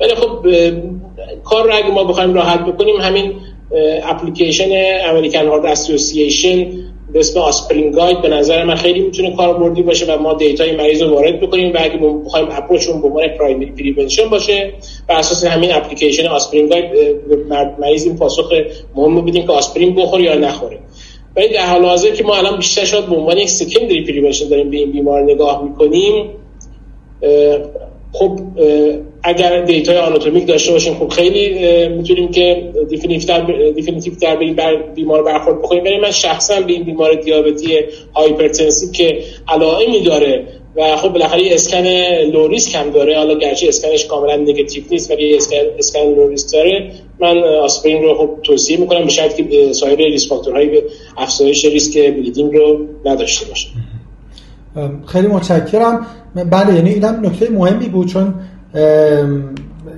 ولی 0.01 0.15
خب 0.15 0.47
کار 1.45 1.65
رو 1.65 1.75
اگه 1.75 1.91
ما 1.91 2.05
بخوایم 2.05 2.35
راحت 2.35 2.67
بکنیم 2.67 2.97
همین 2.97 3.33
اپلیکیشن 4.03 4.71
American 5.05 5.47
Heart 5.47 5.67
Association 5.67 6.67
به 7.13 7.21
اسم 7.21 7.41
Aspirin 7.41 7.91
Guide 7.91 8.23
به 8.23 8.29
نظر 8.29 8.65
من 8.65 8.75
خیلی 8.75 9.01
می‌تونه 9.01 9.37
کاربردی 9.37 9.83
باشه 9.83 10.15
و 10.15 10.19
ما 10.23 10.35
data 10.35 10.68
ی 10.68 10.77
مریض 10.77 11.03
رو 11.03 11.15
وارد 11.15 11.41
بکنیم 11.41 11.73
و 11.73 11.79
اگه 11.81 11.97
بخوایم 12.27 12.49
approach 12.51 12.87
مون 12.87 13.01
به 13.01 13.09
عنوان 13.09 13.29
primary 13.29 13.71
prevention 13.71 14.29
باشه 14.29 14.73
بر 15.09 15.13
اساس 15.13 15.45
همین 15.45 15.73
اپلیکیشن 15.73 16.27
Aspirin 16.27 16.69
Guide 16.69 16.85
مریض 17.79 18.05
این 18.05 18.17
پاسخ 18.17 18.53
هم 18.95 19.25
بدیم 19.25 19.47
که 19.47 19.53
آسپرین 19.53 19.95
بخوره 19.95 20.23
یا 20.23 20.35
نخوره. 20.35 20.79
ولی 21.37 21.49
در 21.49 21.67
حال 21.67 21.85
حاضر 21.85 22.11
که 22.11 22.25
ما 22.25 22.37
الان 22.37 22.57
بیشتر 22.57 22.85
شاید 22.85 23.07
به 23.07 23.17
عنوان 23.17 23.39
یک 23.39 23.49
secondary 23.49 24.05
prevention 24.05 24.49
داریم 24.49 24.71
به 24.71 24.77
این 24.77 24.93
بیمار 24.93 25.23
نگاه 25.23 25.65
می‌کنیم 25.65 26.31
خب 28.13 28.41
اگر 29.23 29.61
data 29.65 29.92
ی 29.92 29.99
آناتومیک 29.99 30.47
داشته 30.47 30.73
باشیم 30.73 30.95
خب 30.95 31.09
خیلی 31.09 31.89
می‌تونیم 31.89 32.31
که 32.31 32.73
definitive 32.89 34.15
تر 34.21 34.37
با 34.57 34.77
بیمار 34.77 35.23
برخورد 35.23 35.59
بکنیم. 35.59 35.85
ولی 35.85 35.99
من 35.99 36.11
شخصا 36.11 36.61
به 36.61 36.73
این 36.73 36.83
بیمار 36.83 37.15
دیابتی 37.15 37.79
hypertensive 38.15 38.93
که 38.93 39.23
علائمی 39.49 40.01
داره 40.01 40.45
و 40.77 40.97
خب 40.97 41.09
بالاخره 41.09 41.43
اسکن 41.51 41.87
low 42.33 42.49
risk 42.49 42.75
هم 42.75 42.91
داره. 42.91 43.19
حالا 43.19 43.35
گرچه 43.35 43.69
اسکنش 43.69 44.07
کاملا 44.07 44.37
نگاتیو 44.37 44.85
نیست 44.91 45.11
ولی 45.11 45.37
اسکن 45.37 45.57
اسکن 45.79 46.01
low 46.01 46.29
risk 46.29 46.53
داره. 46.53 46.91
من 47.21 47.39
آسپرین 47.39 48.03
رو 48.03 48.15
خب 48.15 48.31
توصیه 48.43 48.77
می‌کنم 48.77 49.05
به 49.05 49.11
شرطی 49.11 49.45
که 49.45 49.73
سایر 49.73 49.99
risk 49.99 50.29
factor 50.29 50.69
هایی 50.69 50.76
که 50.76 50.83
افزایش 51.17 51.65
risk 51.65 51.99
bleeding 51.99 52.55
رو 52.55 52.87
نداشته 53.05 53.47
باشه. 53.47 53.69
خیلی 55.07 55.27
متشکرم. 55.27 56.07
بله 56.51 56.75
یعنی 56.75 56.91
اینم 56.91 57.21
نکته 57.27 57.51
مهمی 57.51 57.89
بود 57.89 58.09
چون 58.09 58.35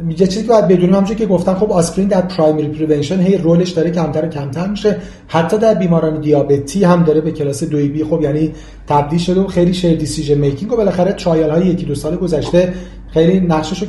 یه 0.09 0.27
چیزی 0.27 0.43
که 0.43 0.49
باید 0.49 0.69
بدونیم 0.69 0.91
همونجوری 0.91 1.19
که 1.19 1.27
گفتم 1.27 1.55
خب 1.55 1.73
آسپرین 1.73 2.09
در 2.09 2.21
primary 2.21 2.69
prevention 2.69 3.21
هی 3.21 3.37
role 3.37 3.60
ش 3.60 3.71
داره 3.71 3.91
کمتر 3.91 4.25
و 4.25 4.29
کمتر 4.29 4.67
میشه. 4.67 4.97
حتی 5.27 5.59
در 5.59 5.75
بیماران 5.75 6.21
دیابتی 6.21 6.85
هم 6.85 7.03
داره 7.03 7.21
به 7.21 7.33
کلاس 7.33 7.65
دوی 7.65 7.89
B 7.89 8.05
خب 8.05 8.21
یعنی 8.23 8.53
تبدیل 8.87 9.19
شده 9.19 9.41
و 9.41 9.47
خیلی 9.47 9.75
shared 9.75 9.97
decision 9.97 10.39
making 10.39 10.73
و 10.73 10.77
بالاخره 10.77 11.13
trial 11.13 11.51
های 11.51 11.67
یکی 11.67 11.87
دو 11.87 11.95
سال 11.95 12.17
گذشته 12.17 12.75
خیلی 13.11 13.41
نقشش 13.41 13.83
رو 13.83 13.89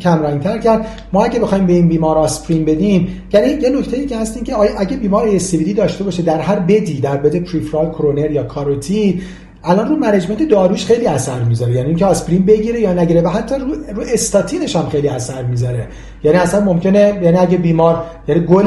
کم 0.00 0.22
رنگتر 0.22 0.58
کرد. 0.58 0.86
ما 1.12 1.24
اگه 1.24 1.40
بخوایم 1.40 1.66
به 1.66 1.72
این 1.72 1.88
بیمار 1.88 2.18
آسپرین 2.18 2.64
بدیم 2.64 3.08
یعنی 3.32 3.48
یه 3.48 3.70
نکته 3.70 3.96
ای 3.96 4.06
که 4.06 4.16
هست 4.16 4.44
که 4.44 4.54
اگه 4.78 4.96
بیمار 4.96 5.38
دی 5.38 5.74
داشته 5.74 6.04
باشه 6.04 6.22
در 6.22 6.40
هر 6.40 6.58
bed 6.60 6.90
ی 6.90 7.00
در 7.00 7.16
bed 7.16 7.36
peripheral 7.36 7.90
کرونر 7.90 8.30
یا 8.30 8.42
کاروتید 8.42 9.22
الان 9.64 9.88
رو 9.88 9.96
management 9.96 10.48
داروش 10.48 10.86
خیلی 10.86 11.06
اثر 11.06 11.42
می‌ذاره. 11.42 11.72
یعنی 11.72 11.88
اینکه 11.88 12.04
آسپرین 12.04 12.44
بگیره 12.44 12.80
یا 12.80 12.92
نگیره. 12.92 13.22
و 13.22 13.28
حتی 13.28 13.54
رو, 13.54 13.66
رو 13.94 14.02
استاتینش 14.12 14.76
هم 14.76 14.88
خیلی 14.88 15.08
اثر 15.08 15.42
می‌ذاره. 15.42 15.88
یعنی 16.24 16.38
اصلا 16.38 16.60
ممکنه 16.60 17.20
یعنی 17.22 17.38
اگه 17.38 17.58
بیمار 17.58 18.04
یعنی 18.28 18.40
goal 18.40 18.64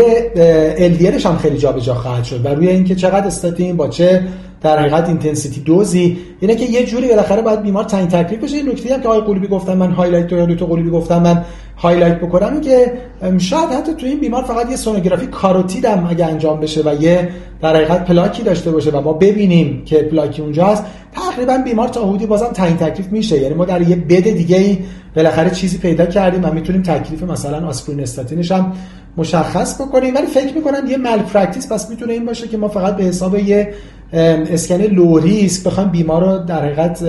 LDL 0.78 1.06
ش 1.06 1.26
هم 1.26 1.38
خیلی 1.38 1.58
جابجا 1.58 1.94
خواهد 1.94 2.24
شد. 2.24 2.46
و 2.46 2.48
روی 2.48 2.68
اینکه 2.68 2.96
چقدر 2.96 3.28
استاتین 3.28 3.78
با 3.78 3.88
چه 3.88 4.24
در 4.62 4.80
حقیقت 4.80 5.08
intensity 5.08 5.62
دوزی 5.62 6.18
اینه 6.40 6.56
که 6.56 6.66
یه 6.66 6.86
جوری 6.86 7.08
بالاخره 7.08 7.42
باید 7.42 7.62
بیمار 7.62 7.84
تعیین 7.84 8.08
تکلیف 8.08 8.44
بشه. 8.44 8.58
این 8.58 8.70
نکته 8.70 8.94
هم 8.94 9.02
که 9.02 9.08
آقای 9.08 9.22
قلوبی 9.22 9.48
گفتم 9.48 9.78
من 9.78 9.92
highlight 9.92 10.28
تو 10.28 10.56
تو 10.56 10.66
قلوبی 10.66 10.90
گفتم 10.90 11.22
من 11.22 11.44
highlight 11.78 12.20
بکنم 12.20 12.62
که 12.62 12.92
شاید 13.38 13.70
حتی 13.70 13.94
تو 13.94 14.06
این 14.06 14.20
بیمار 14.20 14.44
فقط 14.44 14.70
یه 14.70 14.76
سونوگرافی 14.76 15.28
کاروتید 15.28 15.86
هم 15.86 16.08
اگه 16.10 16.26
انجام 16.26 16.60
بشه 16.60 16.82
و 16.82 17.02
یه 17.02 17.30
در 17.62 17.76
حقیقت 17.76 18.06
پلاکی 18.06 18.44
داشته 18.44 18.72
باشه 18.72 18.92
و 18.92 19.02
ما 19.02 19.14
ببینیم 19.14 19.82
که 19.86 19.96
پلاکی 19.98 20.42
اونجا 20.42 20.66
هست 20.66 20.84
تقریبا 21.12 21.58
بیمار 21.58 21.88
تا 21.88 22.08
حدودی 22.08 22.26
بازم 22.26 22.48
تعیین 22.48 22.78
تکلیف 22.78 23.08
میشه. 23.08 23.42
یعنی 23.42 23.54
ما 23.54 23.66
در 23.66 23.82
یه 23.82 23.96
bed 23.96 24.24
دیگه 24.24 24.58
ای 24.58 24.78
بالاخره 25.16 25.50
چیزی 25.50 25.78
پیدا 25.78 26.06
کردیم 26.06 26.46
و 26.46 26.54
می‌تونیم 26.54 26.82
تکلیف 26.82 27.24
مثلا 27.24 27.68
آسپرین 27.68 28.00
استاتینش 28.00 28.52
هم 28.52 28.74
مشخص 29.18 29.82
بکنیم. 29.82 30.16
ولی 30.16 30.26
فکر 30.26 30.54
می‌کنم 30.56 30.88
یه 30.88 30.98
malpractice 30.98 31.72
پس 31.72 31.90
می‌تونه 31.90 32.14
این 32.14 32.26
باشه 32.26 32.48
که 32.48 32.58
ما 32.58 32.68
فقط 32.68 32.98
به 32.98 33.04
حساب 33.04 33.36
یه 33.36 33.74
اسکن 34.14 34.82
low 34.82 35.18
risk 35.18 35.68
بخوایم 35.68 35.90
بیمار 35.90 36.26
رو 36.26 36.46
در 36.46 36.66
حقیقت 36.66 37.04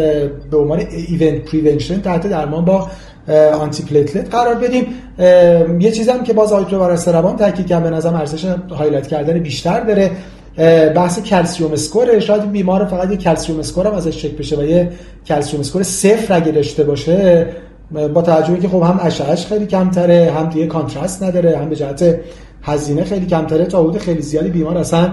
به 0.50 0.57
عنوان 0.57 0.79
event 0.79 1.44
prevention 1.50 2.00
تحت 2.00 2.26
درمان 2.26 2.64
با 2.64 2.88
antiplatelet 3.61 4.31
قرار 4.30 4.54
بدیم 4.54 4.86
یه 5.80 5.90
چیزی 5.90 6.10
که 6.24 6.32
باز 6.32 6.52
آیتو 6.52 6.78
بر 6.78 6.96
سربان 6.96 7.36
تاکید 7.36 7.66
کرد 7.66 7.82
به 7.82 7.90
نظرم 7.90 8.14
ارزش 8.14 8.44
highlight 8.70 9.07
کردن 9.06 9.38
بیشتر 9.38 9.80
داره. 9.80 10.10
بحث 10.94 11.20
calcium 11.20 11.72
score 11.72 12.20
شاید 12.20 12.50
بیمار 12.50 12.84
فقط 12.84 13.10
یه 13.10 13.16
calcium 13.16 13.59
score 13.59 13.87
هم 13.86 13.94
ازش 13.94 14.18
چک 14.22 14.30
بشه 14.36 14.56
و 14.56 14.62
یه 14.62 14.90
calcium 15.26 15.61
score 15.61 15.83
صفر 15.82 16.34
اگه 16.34 16.52
داشته 16.52 16.84
باشه 16.84 17.46
با 18.14 18.22
توجه 18.22 18.56
که 18.56 18.68
خب 18.68 18.82
هم 18.82 19.00
اشعهش 19.02 19.46
خیلی 19.46 19.66
کمتره 19.66 20.32
هم 20.36 20.48
دیگه 20.48 20.66
contrast 20.66 21.22
نداره 21.22 21.58
هم 21.58 21.68
به 21.68 21.76
جهت 21.76 22.20
هزینه 22.62 23.04
خیلی 23.04 23.26
کمتره. 23.26 23.64
تا 23.64 23.82
حدود 23.82 23.98
خیلی 23.98 24.22
زیادی 24.22 24.48
بیمار 24.48 24.78
اصلا 24.78 25.12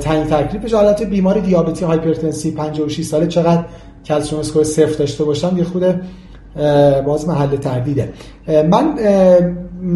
تعیین 0.00 0.26
تکلیفش. 0.26 0.74
حالت 0.74 1.02
بیمار 1.02 1.38
دیابتی 1.38 1.84
hypertensive 1.84 2.50
56 2.50 3.02
ساله 3.02 3.26
چقدر 3.26 3.64
calcium 4.04 4.40
score 4.40 4.64
صفر 4.64 4.98
داشته 4.98 5.24
باشم 5.24 5.58
یه 5.58 5.64
خود 5.64 6.00
باز 7.06 7.28
محل 7.28 7.56
تردیده. 7.56 8.12
من 8.70 8.94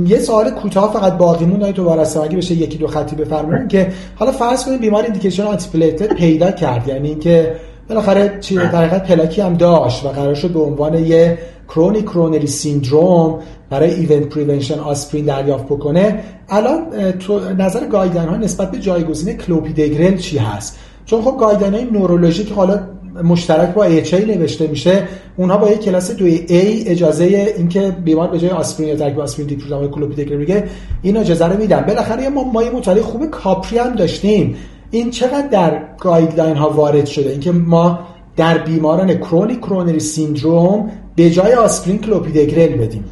یه 0.07 0.19
سوال 0.19 0.51
کوتاه 0.51 0.93
فقط 0.93 1.17
باقی 1.17 1.45
مون 1.45 1.73
تو 1.73 1.85
وارثه 1.85 2.21
اگه 2.21 2.37
بشه 2.37 2.55
یکی 2.55 2.79
دو 2.79 2.87
خطی 2.87 3.17
بفرمایید 3.17 3.69
که 3.69 3.89
حالا 4.17 4.33
فرض 4.33 4.65
کنید 4.65 4.81
بیمار 4.81 5.03
indication 5.03 5.43
آنتی 5.43 5.91
پیدا 6.17 6.51
کرد. 6.51 6.89
یعنی 6.89 7.09
اینکه 7.09 7.57
بالاخره 7.89 8.39
چی؟ 8.41 8.57
در 8.57 8.99
پلاکی 8.99 9.41
هم 9.41 9.55
داشت 9.55 10.05
و 10.05 10.09
قرار 10.09 10.35
شد 10.35 10.51
به 10.51 10.61
عنوان 10.61 10.95
یه 10.95 11.39
chronic 11.69 12.03
coronary 12.03 12.47
syndrome 12.47 13.39
برای 13.71 13.95
event 13.95 14.29
prevention 14.29 14.79
آسپرین 14.79 15.25
دریافت 15.25 15.65
بکنه. 15.65 16.25
الان 16.49 17.13
تو 17.19 17.41
نظر 17.41 17.87
guideline 17.87 18.29
ها 18.29 18.37
نسبت 18.37 18.71
به 18.71 18.79
جایگزین 18.79 19.37
کلوپیدوگرل 19.37 20.17
چی 20.17 20.39
هست؟ 20.39 20.79
چون 21.05 21.23
خب 21.23 21.37
guideline 21.41 21.75
های 21.75 21.85
نورولوژی 21.85 22.45
که 22.45 22.55
حالا 22.55 22.81
مشترک 23.25 23.75
با 23.75 23.85
AHA 23.85 24.15
نوشته 24.15 24.67
میشه. 24.67 25.03
اونها 25.37 25.57
با 25.57 25.71
یک 25.71 25.81
کلاس 25.81 26.21
A 26.21 26.89
اجازه 26.89 27.25
اینکه 27.57 27.97
بیمار 28.05 28.29
به 28.29 28.39
جای 28.39 28.51
آسپرین 28.51 28.89
یا 28.89 28.97
ترکیب 28.97 29.21
آسپرین 29.21 29.49
دیپیریدامول 29.49 29.91
کلوپیدوگرل 29.91 30.37
میگه 30.37 30.65
این 31.03 31.17
اجازه 31.17 31.47
رو 31.47 31.59
میدن. 31.59 31.81
بالاخره 31.81 32.29
ما 32.29 32.45
ما 32.45 32.63
یه 32.63 32.71
مطالعه 32.71 33.03
خوب 33.03 33.31
CAPRIE 33.31 33.79
هم 33.79 33.95
داشتیم. 33.95 34.57
این 34.91 35.11
چقدر 35.11 35.47
در 35.47 35.83
guideline 36.01 36.57
ها 36.57 36.71
وارد 36.71 37.07
شده؟ 37.07 37.31
اینکه 37.31 37.53
ما 37.53 37.99
در 38.37 38.59
بیماران 38.59 39.15
chronic 39.15 39.57
coronary 39.57 40.01
syndrome 40.01 40.91
به 41.17 41.31
جای 41.31 41.53
آسپرین 41.53 41.99
کلوپیدوگرل 41.99 42.77
بدیم. 42.77 43.05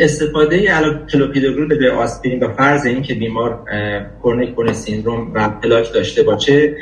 استفاده 0.00 0.68
کلوپیدوگرل 1.12 1.78
به 1.78 1.92
آسپرین 1.92 2.40
با 2.40 2.48
فرض 2.48 2.86
اینکه 2.86 3.14
بیمار 3.14 3.64
chronic 4.22 4.52
coronary 4.52 4.74
syndrome 4.74 5.32
و 5.34 5.48
پلاک 5.62 5.92
داشته 5.92 6.22
باشه 6.22 6.76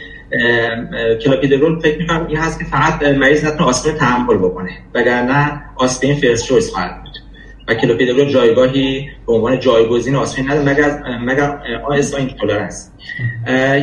کلوپیدوگرل 1.24 1.80
فکر 1.80 1.98
می‌کنم 1.98 2.26
این 2.26 2.36
هست 2.36 2.58
که 2.58 2.64
فقط 2.64 3.02
مریض 3.02 3.44
نتونه 3.44 3.64
آسپرین 3.64 3.98
تحمل 3.98 4.36
بکنه 4.36 4.70
وگرنه 4.94 5.62
آسپرین 5.76 6.16
first 6.16 6.46
choice 6.46 6.70
خواهد 6.70 7.02
بود. 7.02 7.08
و 7.68 7.74
کلوپیدوگرل 7.74 8.28
جایگاهی 8.28 9.08
به 9.26 9.32
عنوان 9.32 9.60
جایگزین 9.60 10.16
آسپرین 10.16 10.50
نداره 10.50 10.72
مگر 10.72 11.02
مگر 11.18 11.58
intolerance 11.88 12.90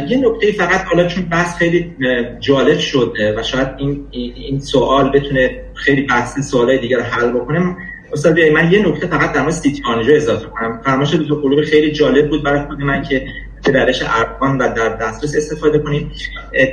یه 0.10 0.18
نکته 0.18 0.52
فقط 0.52 0.82
حالا 0.86 1.08
چون 1.08 1.24
بحث 1.24 1.58
خیلی 1.58 1.96
جالب 2.40 2.78
شد 2.78 3.14
و 3.38 3.44
شاید 3.44 3.68
این 3.78 4.08
این 4.12 4.60
سوال 4.60 5.10
بتونه 5.10 5.62
خیلی 5.74 6.02
بحث 6.02 6.40
سوالای 6.40 6.78
دیگر 6.78 7.00
حل 7.00 7.32
بکنه. 7.32 7.76
استاد 8.14 8.40
من 8.40 8.72
یه 8.72 8.88
نکته 8.88 9.08
فقط 9.08 9.34
در 9.34 9.42
مورد 9.42 9.54
CT 9.54 9.82
angio 9.86 10.16
اضافه 10.16 10.48
کنم. 10.48 10.82
فرمایش 10.86 11.14
دکتر 11.14 11.64
خیلی 11.64 11.92
جالب 11.92 12.30
بود 12.30 12.44
برای 12.44 12.62
خود 12.66 12.82
من 12.82 13.04
که 13.04 13.28
به 13.72 13.86
روش 13.86 14.02
ارزان 14.02 14.60
و 14.60 14.74
در 14.74 14.90
دسترس 14.90 15.36
استفاده 15.36 15.80
کنیم. 15.80 16.12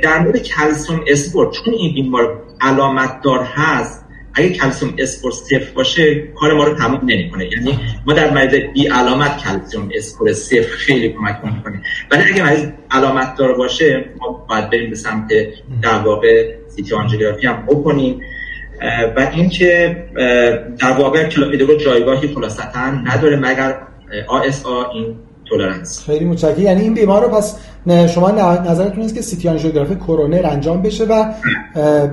در 0.03 0.19
مورد 0.19 0.37
calcium 0.37 1.03
score 1.07 1.51
چون 1.51 1.73
این 1.73 1.93
بیمار 1.93 2.41
علامت 2.61 3.21
دار 3.21 3.43
هست 3.43 4.05
اگه 4.33 4.49
calcium 4.49 4.95
score 4.97 5.31
صفر 5.31 5.73
باشه 5.75 6.27
کار 6.39 6.53
ما 6.53 6.63
رو 6.63 6.75
تموم 6.75 7.01
نمی‌کنه. 7.03 7.45
یعنی 7.45 7.79
ما 8.05 8.13
در 8.13 8.31
مریض 8.31 8.55
بی 8.73 8.87
علامت 8.87 9.37
calcium 9.37 9.89
score 9.95 10.33
صفر 10.33 10.75
خیلی 10.75 11.09
کمک 11.09 11.39
می‌کنه. 11.43 11.81
ولی 12.11 12.23
اگه 12.23 12.43
مریض 12.43 12.67
علامت 12.91 13.35
دار 13.35 13.53
باشه 13.53 14.05
ما 14.19 14.45
باید 14.49 14.69
بریم 14.69 14.89
به 14.89 14.95
سمت 14.95 15.27
در 15.81 15.99
واقع 16.05 16.53
CT 16.67 16.95
آنژیوگرافی 16.95 17.47
هم 17.47 17.65
بکنیم. 17.65 18.21
و 19.15 19.29
اینکه 19.33 20.03
در 20.79 20.91
واقع 20.91 21.23
کلوپیدوگرل 21.23 21.77
جایگاهی 21.77 22.27
خلاصتا 22.27 22.91
نداره 22.91 23.35
مگر 23.35 23.77
intolerance 24.27 26.03
خیلی 26.05 26.25
متشکرم. 26.25 26.61
یعنی 26.61 26.81
این 26.81 26.93
بیمار 26.93 27.23
رو 27.23 27.29
پس 27.29 27.55
شما 27.87 28.31
نظرتون 28.31 29.03
است 29.03 29.15
که 29.15 29.21
CT 29.21 29.49
آنژیوگرافی 29.49 29.95
کرونر 29.95 30.45
انجام 30.45 30.81
بشه 30.81 31.05
و 31.05 31.33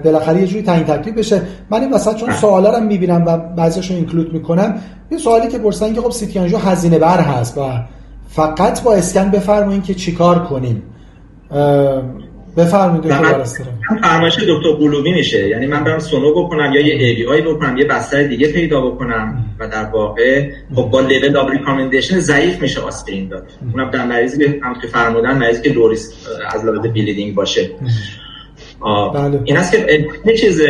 بالاخره 0.04 0.40
یه 0.40 0.46
جوری 0.46 0.62
تعیین 0.62 0.84
تکلیف 0.84 1.14
بشه. 1.18 1.42
من 1.70 1.80
این 1.80 1.92
وسط 1.92 2.16
چون 2.16 2.32
سوالا 2.32 2.78
رو 2.78 2.84
می‌بینم 2.84 3.24
و 3.26 3.36
بعضیاشو 3.36 3.94
include 3.94 4.32
می‌کنم 4.32 4.74
یه 5.10 5.18
سوالی 5.18 5.48
که 5.48 5.58
پرسیدن 5.58 5.94
که 5.94 6.00
خب 6.00 6.10
CT 6.10 6.38
angio 6.38 6.58
هزینه 6.58 6.98
بر 6.98 7.20
هست 7.20 7.58
و 7.58 7.62
فقط 8.28 8.82
با 8.82 8.94
اسکن 8.94 9.30
بفرمایید 9.30 9.84
که 9.84 9.94
چیکار 9.94 10.44
کنیم. 10.44 10.82
بفرمایید 12.56 13.04
دکتر 13.04 13.44
فرمایش 14.02 14.34
دکتر 14.34 14.72
قلوبی 14.78 15.12
میشه. 15.12 15.48
یعنی 15.48 15.66
من 15.66 15.84
برم 15.84 15.98
سونو 15.98 16.44
بکنم 16.44 16.72
یا 16.74 16.80
یه 16.80 16.94
ABI 16.94 17.42
بکنم 17.42 17.76
یه 17.76 17.84
بستر 17.84 18.22
دیگه 18.22 18.52
پیدا 18.52 18.80
بکنم 18.80 19.44
و 19.58 19.68
در 19.68 19.84
واقع 19.84 20.50
خب 20.74 20.82
با 20.82 21.00
level 21.00 21.36
of 21.36 21.50
recommendation 21.50 22.20
ضعیف 22.20 22.62
میشه 22.62 22.80
آسپرین 22.80 23.28
داد. 23.28 23.46
اونم 23.72 23.90
در 23.90 24.06
مریضی 24.06 24.44
هم 24.62 24.80
که 24.82 24.86
فرمودن 24.86 25.38
مریضی 25.38 25.62
که 25.62 25.70
low 25.70 25.88
risk 25.88 26.12
از 26.54 26.64
لحاظ 26.64 26.86
bleeding 26.86 27.34
باشه. 27.34 27.70
بله. 28.80 29.40
این 29.44 29.56
است 29.56 29.72
که 29.72 30.06
یه 30.24 30.36
چیز 30.36 30.62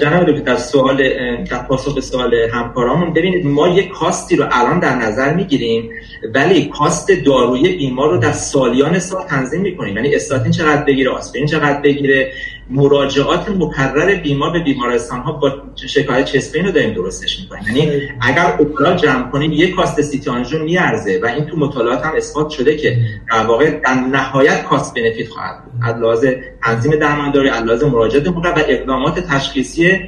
جناب 0.00 0.24
دکتر 0.30 0.56
سوال 0.56 1.08
در 1.44 1.58
پاسخ 1.58 1.94
به 1.94 2.00
سوال 2.00 2.34
همکارامون 2.34 3.12
ببینید 3.12 3.46
ما 3.46 3.68
یک 3.68 3.88
cost 3.88 4.26
ی 4.26 4.36
رو 4.36 4.44
الان 4.50 4.80
در 4.80 4.94
نظر 4.94 5.34
می‌گیریم 5.34 5.90
ولی 6.34 6.64
cost 6.78 7.12
داروی 7.26 7.76
بیمار 7.76 8.10
رو 8.10 8.18
در 8.18 8.32
سالیان 8.32 8.98
سال 8.98 9.24
تنظیم 9.24 9.60
می‌کنیم 9.60 9.96
یعنی 9.96 10.14
استاتین 10.14 10.52
چقدر 10.52 10.84
بگیره 10.84 11.10
آسپرین 11.10 11.46
چقدر 11.46 11.80
بگیره 11.80 12.32
مراجعات 12.70 13.48
مکرر 13.48 14.14
بیمار 14.14 14.50
به 14.50 14.58
بیمارستان 14.58 15.20
ها 15.20 15.32
با 15.32 15.52
شکایت 15.86 16.24
chest 16.24 16.46
pain 16.46 16.64
رو 16.64 16.72
داریم 16.72 16.94
درستش 16.94 17.40
می‌کنیم. 17.40 17.76
یعنی 17.76 18.02
اگر 18.20 18.56
overall 18.58 18.94
جمع 18.94 19.30
کنیم 19.30 19.52
یک 19.52 19.74
cost 19.74 20.02
CT 20.02 20.30
angio 20.30 20.64
میارزه 20.64 21.20
و 21.22 21.26
این 21.26 21.44
تو 21.44 21.56
مطالعات 21.56 22.02
هم 22.06 22.16
اثبات 22.16 22.50
شده 22.50 22.76
که 22.76 22.98
در 23.32 23.46
واقع 23.46 23.70
در 23.70 23.94
نهایت 23.94 24.64
کاست 24.64 24.94
بنفیت 24.94 25.28
خواهد 25.28 25.64
بود. 25.64 25.72
از 25.82 25.96
لحاظ 25.96 26.26
تنظیم 26.64 26.96
درمانداری 26.96 27.48
از 27.48 27.64
لحاظ 27.64 27.82
مراجعات 27.82 28.26
و 28.26 28.64
اقدامات 28.68 29.20
تشخیصی 29.20 30.00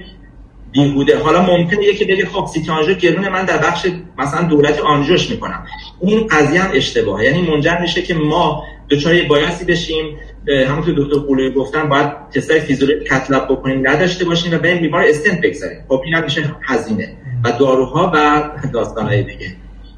بیهوده. 0.73 1.19
حالا 1.19 1.43
ممکنه 1.43 1.85
یکی 1.85 2.05
بگه 2.05 2.27
خب 2.27 2.47
سیتی 2.47 2.71
آنژیو 2.71 2.95
گرونه 2.95 3.29
من 3.29 3.45
در 3.45 3.59
بخش 3.59 3.87
مثلا 4.19 4.43
دولت 4.43 4.81
آنژیوش 4.81 5.31
می‌کنم. 5.31 5.67
این 6.01 6.27
قضیه 6.27 6.63
هم 6.63 6.71
اشتباهه. 6.75 7.25
یعنی 7.25 7.51
منجر 7.51 7.79
میشه 7.81 8.03
که 8.03 8.15
ما 8.15 8.65
دچار 8.91 9.23
بایاسی 9.29 9.65
بشیم 9.65 10.19
همونطور 10.49 10.95
دکتر 10.97 11.19
قولوی 11.19 11.51
گفتن 11.51 11.89
باید 11.89 12.11
تستای 12.35 12.61
فیزیولوژی 12.61 13.05
کتلب 13.05 13.45
بکنیم 13.45 13.89
نداشته 13.89 14.25
باشیم 14.25 14.55
و 14.55 14.59
به 14.59 14.75
بیمار 14.75 15.05
استنت 15.09 15.41
بگذاریم. 15.41 15.79
خب 15.89 16.03
این 16.05 16.21
میشه 16.21 16.43
هزینه 16.63 17.09
و 17.45 17.53
داروها 17.59 18.13
و 18.15 18.43
داستانهای 18.73 19.23
دیگه. 19.23 19.47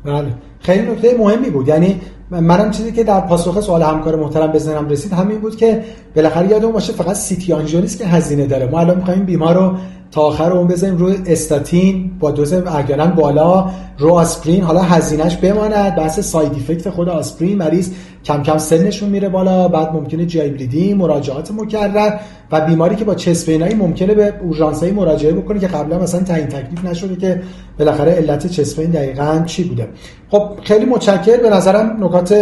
بله. 0.04 0.26
خیلی 0.60 0.90
نکته 0.90 1.16
مهمی 1.18 1.50
بود. 1.50 1.68
یعنی 1.68 2.00
منم 2.30 2.70
چیزی 2.70 2.92
که 2.92 3.04
در 3.04 3.20
پاسخ 3.20 3.60
سوال 3.60 3.82
همکار 3.82 4.16
محترم 4.16 4.52
بزنم 4.52 4.88
رسید 4.88 5.12
همین 5.12 5.38
بود 5.38 5.56
که 5.56 5.84
بالاخره 6.16 6.48
یادمون 6.48 6.72
باشه 6.72 6.92
فقط 6.92 7.16
سیتی 7.16 7.52
آنژیو 7.52 7.86
که 7.86 8.06
هزینه 8.06 8.46
داره. 8.46 8.66
ما 8.66 8.80
الان 8.80 8.96
می‌خوایم 8.96 9.24
بیمار 9.24 9.54
رو 9.54 9.76
تا 10.10 10.20
آخر 10.20 10.52
اون 10.52 10.66
بزنیم 10.66 10.96
روی 10.96 11.16
استاتین 11.26 12.10
با 12.20 12.30
دوز 12.30 12.52
احیانا 12.52 13.06
بالا 13.06 13.70
رو 13.98 14.12
آسپرین 14.12 14.62
حالا 14.62 14.80
هزینهش 14.80 15.36
بماند 15.36 15.96
بحث 15.96 16.20
ساید 16.20 16.52
افکت 16.52 16.90
خود 16.90 17.08
آسپرین 17.08 17.58
مریض 17.58 17.90
کم 18.24 18.42
کم 18.42 18.58
سنشون 18.58 19.08
میره 19.08 19.28
بالا 19.28 19.68
بعد 19.68 19.92
ممکنه 19.92 20.26
جای 20.26 20.94
مراجعات 20.94 21.50
مکرر 21.50 22.18
و 22.52 22.60
بیماری 22.60 22.96
که 22.96 23.04
با 23.04 23.14
چسپینایی 23.14 23.74
ممکنه 23.74 24.14
به 24.14 24.34
اورژانسایی 24.42 24.92
مراجعه 24.92 25.32
بکنه 25.32 25.58
که 25.58 25.66
قبلا 25.66 25.98
مثلا 25.98 26.20
تعیین 26.20 26.46
تکلیف 26.46 26.84
نشده 26.84 27.16
که 27.16 27.42
بالاخره 27.78 28.12
علت 28.12 28.46
chest 28.46 28.71
pain 28.71 28.90
دقیقا 28.90 29.42
چی 29.46 29.64
بوده. 29.64 29.88
خب 30.30 30.50
خیلی 30.62 30.84
متشکر 30.84 31.36
به 31.36 31.50
نظرم 31.50 32.04
نکات 32.04 32.32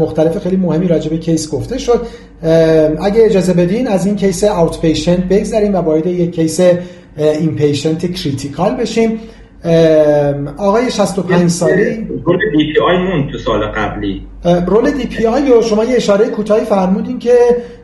مختلف 0.00 0.38
خیلی 0.38 0.56
مهمی 0.56 0.88
راجع 0.88 1.10
به 1.10 1.18
case 1.18 1.50
گفته 1.50 1.78
شد. 1.78 2.06
اگه 3.02 3.24
اجازه 3.24 3.52
بدین 3.52 3.88
از 3.88 4.06
این 4.06 4.16
case 4.16 4.44
outpatient 4.44 5.24
بگذریم 5.24 5.74
و 5.74 5.76
وارد 5.76 6.06
یک 6.06 6.34
case 6.34 6.60
inpatient 7.16 8.12
critical 8.12 8.74
بشیم. 8.74 9.20
آقای 10.58 10.90
65 10.90 11.50
سالی 11.50 12.08
role 12.24 12.38
DPI 12.52 12.98
مون 12.98 13.32
تو 13.32 13.38
سال 13.38 13.60
قبلی. 13.64 14.22
role 14.66 14.90
DPI 14.90 15.48
رو 15.48 15.62
شما 15.62 15.84
یه 15.84 15.96
اشاره 15.96 16.28
کوتاهی 16.28 16.64
فرمودین 16.64 17.18
که 17.18 17.34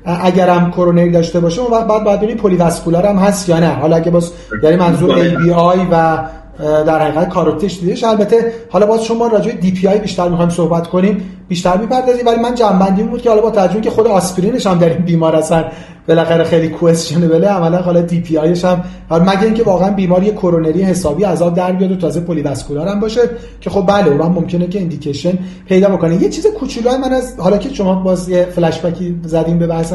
اگرم 0.04 0.70
کرونری 0.70 1.10
داشته 1.10 1.40
باشه 1.40 1.60
اون 1.60 1.70
وقت 1.72 1.86
بعد 1.86 2.04
باید 2.04 2.18
ببینیم 2.18 2.36
polyvascular 2.36 3.06
هم 3.06 3.16
هست 3.16 3.48
یا 3.48 3.60
نه. 3.60 3.68
حالا 3.68 3.96
اگه 3.96 4.10
باز 4.10 4.32
یعنی 4.62 4.76
منظور 4.76 5.14
ABI 5.14 5.78
و 5.92 6.18
در 6.58 7.02
حقیقت 7.02 7.28
کاروتیدش 7.28 7.80
دیدهش 7.80 8.04
البته 8.04 8.52
حالا 8.70 8.86
باز 8.86 9.04
شما 9.04 9.26
راجع 9.26 9.52
DPI 9.52 9.98
بیشتر 9.98 10.28
می‌خوایم 10.28 10.50
صحبت 10.50 10.86
کنیم 10.86 11.30
بیشتر 11.48 11.76
می‌پردازیم 11.76 12.26
ولی 12.26 12.40
من 12.40 12.54
جمع‌بندی 12.54 13.02
بود 13.02 13.22
که 13.22 13.28
حالا 13.28 13.42
با 13.42 13.50
توجه 13.50 13.80
که 13.80 13.90
خود 13.90 14.06
آسپرینش 14.06 14.66
هم 14.66 14.78
در 14.78 14.88
این 14.88 14.98
بیمار 14.98 15.34
هستن 15.34 15.64
بالاخره 16.08 16.44
خیلی 16.44 16.68
questionable 16.68 17.42
ه 17.42 17.48
عملا 17.48 17.78
حالا 17.78 18.00
DPI 18.00 18.38
ش 18.38 18.64
هم 18.64 18.84
مگه 19.10 19.42
اینکه 19.42 19.62
واقعا 19.62 19.90
بیماری 19.90 20.30
کرونری 20.30 20.82
حسابی 20.82 21.24
عذاب 21.24 21.54
در 21.54 21.72
بیاد 21.72 21.92
و 21.92 21.96
تازه 21.96 22.20
polyvascular 22.20 22.88
هم 22.88 23.00
باشه؟ 23.00 23.20
که 23.60 23.70
خب 23.70 23.84
بله 23.86 24.06
اون 24.06 24.32
ممکنه 24.32 24.66
که 24.66 24.78
indication 24.78 25.38
پیدا 25.68 25.88
بکنه. 25.88 26.22
یه 26.22 26.28
چیز 26.28 26.46
کوچولو 26.46 26.98
من 26.98 27.12
از 27.12 27.34
حالا 27.38 27.58
که 27.58 27.74
شما 27.74 27.94
باز 27.94 28.28
یه 28.28 28.44
فلش 28.44 28.80
بکی 28.80 29.20
زدیم 29.24 29.58
به 29.58 29.66
بحث 29.66 29.92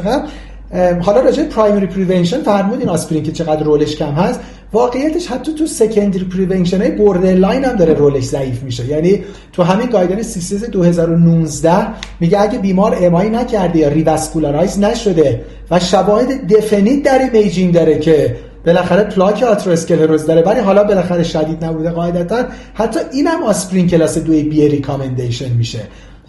حالا 1.02 1.22
راجع 1.22 1.44
primary 1.44 1.88
prevention 1.88 2.42
فرمودین 2.42 2.90
آسپرین 2.90 3.24
که 3.24 3.32
چقدر 3.32 3.64
role 3.64 3.85
ش 3.85 3.96
کم 3.96 4.12
هست. 4.12 4.40
واقعیتش 4.74 5.28
حتی 5.28 5.54
تو 5.54 5.66
secondary 5.66 6.24
prevention 6.24 6.82
های 6.82 6.92
borderline 6.92 7.66
هم 7.66 7.76
داره 7.76 7.94
role 7.94 8.14
ش 8.14 8.24
ضعیف 8.24 8.64
میشه. 8.64 8.86
یعنی 8.86 9.24
تو 9.54 9.64
همین 9.64 9.88
guideline 9.88 10.22
CCS 10.22 10.64
2019 10.64 11.88
میگه 12.20 12.42
اگه 12.42 12.60
بیمار 12.60 12.98
MI 13.02 13.30
نکرده 13.30 13.80
یا 13.80 13.88
revascularize 13.88 14.80
نشده 14.80 15.42
و 15.72 15.80
شواهد 15.80 16.54
definite 16.54 17.04
در 17.04 17.20
imaging 17.20 17.74
داره 17.74 18.00
که 18.00 18.36
بالاخره 18.66 19.04
پلاک 19.04 19.44
آترواسکلروز 19.44 20.26
داره 20.26 20.42
ولی 20.42 20.60
حالا 20.60 20.84
بالاخره 20.84 21.24
شدید 21.24 21.66
نبوده 21.66 21.90
قاعدتا 21.90 22.46
حتی 22.74 23.00
اینم 23.12 23.44
آسپرین 23.44 23.88
کلاس 23.88 24.18
2 24.18 24.32
B 24.32 24.68
recommendation 24.68 25.52
میشه. 25.52 25.80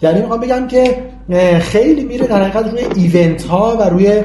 یعنی 0.01 0.21
می‌خوام 0.21 0.39
بگم 0.39 0.67
که 0.67 0.97
خیلی 1.59 2.03
میره 2.03 2.27
در 2.27 2.43
حقیقت 2.43 2.71
روی 2.71 2.81
event 2.95 3.43
ها 3.43 3.77
و 3.79 3.89
روی 3.89 4.21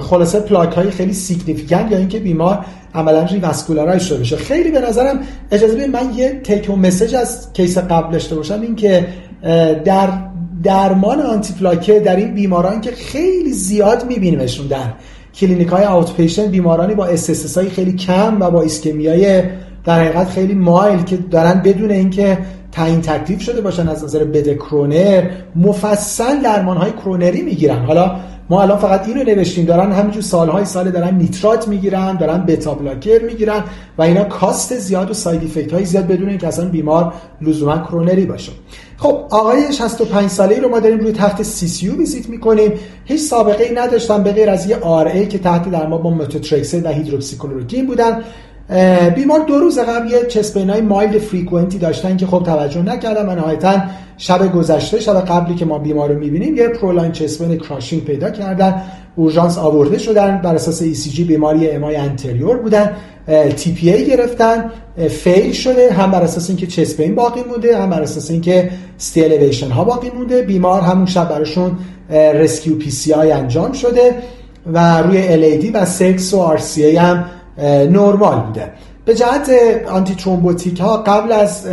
خلاصه 0.00 0.40
پلاک 0.40 0.72
های 0.72 0.90
خیلی 0.90 1.12
significant 1.12 1.92
یا 1.92 1.98
اینکه 1.98 2.18
بیمار 2.18 2.64
عملا 2.94 3.22
revascularize 3.22 4.02
شده 4.02 4.18
بشه 4.18 4.36
خیلی 4.36 4.70
به 4.70 4.80
نظرم 4.80 5.20
اجازه 5.50 5.74
بدید 5.74 5.96
من 5.96 6.14
یه 6.14 6.40
take 6.44 6.70
home 6.70 6.76
message 6.76 7.14
از 7.14 7.52
case 7.52 7.78
قبل 7.78 8.12
داشته 8.12 8.34
باشم 8.34 8.60
این 8.60 8.76
که 8.76 9.06
در 9.84 10.08
درمان 10.62 11.20
antiplatelet 11.20 12.00
در 12.00 12.16
این 12.16 12.34
بیماران 12.34 12.80
که 12.80 12.90
خیلی 12.90 13.52
زیاد 13.52 14.06
میبینیمشون 14.06 14.66
در 14.66 14.92
کلینیک 15.34 15.68
های 15.68 15.84
out 15.84 16.10
بیمارانی 16.50 16.94
با 16.94 17.06
اس 17.06 17.58
خیلی 17.58 17.92
کم 17.92 18.36
و 18.40 18.50
با 18.50 18.62
های 18.84 19.42
در 19.84 20.00
حقیقت 20.00 20.28
خیلی 20.28 20.54
mild 20.54 21.02
که 21.02 21.16
دارن 21.16 21.62
بدون 21.62 21.90
اینکه 21.90 22.38
تعیین 22.72 23.00
تکلیف 23.00 23.42
شده 23.42 23.60
باشن 23.60 23.88
از 23.88 24.04
نظر 24.04 24.24
بده 24.24 24.54
کرونر 24.54 25.30
مفصل 25.56 26.42
درمان 26.42 26.76
های 26.76 26.92
کرونری 26.92 27.42
می‌گیرن. 27.42 27.84
حالا 27.84 28.16
ما 28.50 28.62
الان 28.62 28.78
فقط 28.78 29.08
اینو 29.08 29.22
نوشتیم 29.22 29.64
دارن 29.64 29.92
همینجور 29.92 30.22
سالهای 30.22 30.64
سال 30.64 30.90
دارن 30.90 31.14
نیترات 31.14 31.68
می‌گیرن 31.68 32.16
دارن 32.16 32.38
beta 32.38 32.74
blocker 32.74 33.24
می‌گیرن 33.24 33.64
و 33.98 34.02
اینا 34.02 34.24
cost 34.24 34.78
زیاد 34.78 35.10
و 35.10 35.14
side 35.14 35.44
effect 35.44 35.72
های 35.72 35.84
زیاد 35.84 36.06
بدون 36.06 36.28
اینکه 36.28 36.46
اصلا 36.46 36.68
بیمار 36.68 37.14
لزوما 37.42 37.78
کرونری 37.78 38.26
باشه. 38.26 38.52
خب 38.96 39.18
آقای 39.30 39.72
65 39.72 40.30
ساله 40.30 40.54
ای 40.54 40.60
رو 40.60 40.68
ما 40.68 40.80
داریم 40.80 40.98
روی 40.98 41.12
تخت 41.12 41.42
سی 41.42 41.68
سی 41.68 41.86
یو 41.86 41.96
ویزیت 41.96 42.28
می‌کنیم. 42.28 42.72
هیچ 43.04 43.20
سابقه 43.20 43.64
ای 43.64 43.74
نداشتن 43.74 44.22
به 44.22 44.32
غیر 44.32 44.50
از 44.50 44.70
یه 44.70 44.76
RA 44.76 45.26
که 45.26 45.38
تحت 45.38 45.70
درمان 45.70 45.98
با 45.98 46.10
متوترکسات 46.10 46.84
و 46.84 46.88
هیدروکسی‌کلروکین 46.88 47.86
بودن. 47.86 48.22
بیمار 49.14 49.40
دو 49.40 49.58
روز 49.58 49.78
قبل 49.78 50.10
یه 50.10 50.26
chest 50.28 50.57
pain 50.57 50.80
ای 50.80 50.88
mild 50.88 51.18
frequent 51.18 51.71
ی 51.71 51.78
داشتن 51.78 52.16
که 52.16 52.26
خب 52.26 52.42
توجه 52.42 52.82
نکردن 52.82 53.28
و 53.28 53.34
نهایتا 53.34 53.82
شب 54.18 54.52
گذشته 54.52 55.00
شب 55.00 55.20
قبلی 55.20 55.54
که 55.54 55.64
ما 55.64 55.78
بیمار 55.78 56.12
رو 56.12 56.18
می‌بینیم 56.18 56.56
یه 56.56 56.68
prolonged 56.68 57.12
chest 57.12 57.38
pain 57.38 57.58
crushing 57.58 58.04
پیدا 58.04 58.30
کردن 58.30 58.82
اورژانس 59.16 59.58
آورده 59.58 59.98
شدن 59.98 60.40
بر 60.44 60.54
اساس 60.54 60.82
ECG 60.82 61.24
بیماری 61.24 61.70
MI 61.70 61.96
anterior 61.96 62.56
بودن 62.56 62.96
TPA 63.56 64.06
گرفتن 64.06 64.70
fail 65.08 65.52
شده 65.52 65.92
هم 65.92 66.10
بر 66.10 66.22
اساس 66.22 66.48
اینکه 66.48 66.66
chest 66.66 66.93
pain 66.93 67.14
باقی 67.14 67.40
مونده 67.50 67.78
هم 67.78 67.90
بر 67.90 68.02
اساس 68.02 68.30
اینکه 68.30 68.70
ST 68.98 69.11
elevation 69.11 69.70
ها 69.70 69.84
باقی 69.84 70.10
مونده. 70.10 70.42
بیمار 70.42 70.80
همون 70.80 71.06
شب 71.06 71.28
براشون 71.28 71.78
rescue 72.10 72.74
PCI 72.74 73.32
انجام 73.32 73.72
شده 73.72 74.14
و 74.72 75.02
روی 75.02 75.28
ال 75.28 75.70
و 75.74 75.84
سکس 75.84 76.34
و 76.34 76.40
آر 76.40 76.58
سی 76.58 76.84
ای 76.84 76.96
هم 76.96 77.24
نرمال 77.58 78.40
بوده. 78.40 78.72
به 79.04 79.14
جهت 79.14 79.50
آنتی 79.88 80.14
ترومبوتیک 80.14 80.80
ها 80.80 80.96
قبل 80.96 81.32
از 81.32 81.66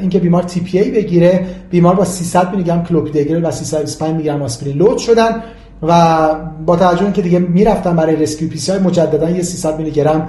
اینکه 0.00 0.18
بیمار 0.18 0.42
TPA 0.42 0.90
بگیره 0.90 1.46
بیمار 1.70 1.94
با 1.94 2.04
300 2.04 2.50
میلی 2.50 2.62
گرم 2.62 2.84
کلوپیدوگرل 2.84 3.44
و 3.44 3.50
325 3.50 4.10
میلی 4.12 4.24
گرم 4.24 4.42
آسپرین 4.42 4.76
load 4.76 4.98
شدن 4.98 5.42
و 5.82 6.28
با 6.66 6.76
توجه 6.76 7.12
که 7.12 7.22
دیگه 7.22 7.38
می‌رفتن 7.38 7.96
برای 7.96 8.16
rescue 8.16 8.48
PCI 8.48 8.72
مجددا 8.72 9.30
یه 9.30 9.42
300 9.42 9.78
میلی 9.78 9.90
گرم 9.90 10.28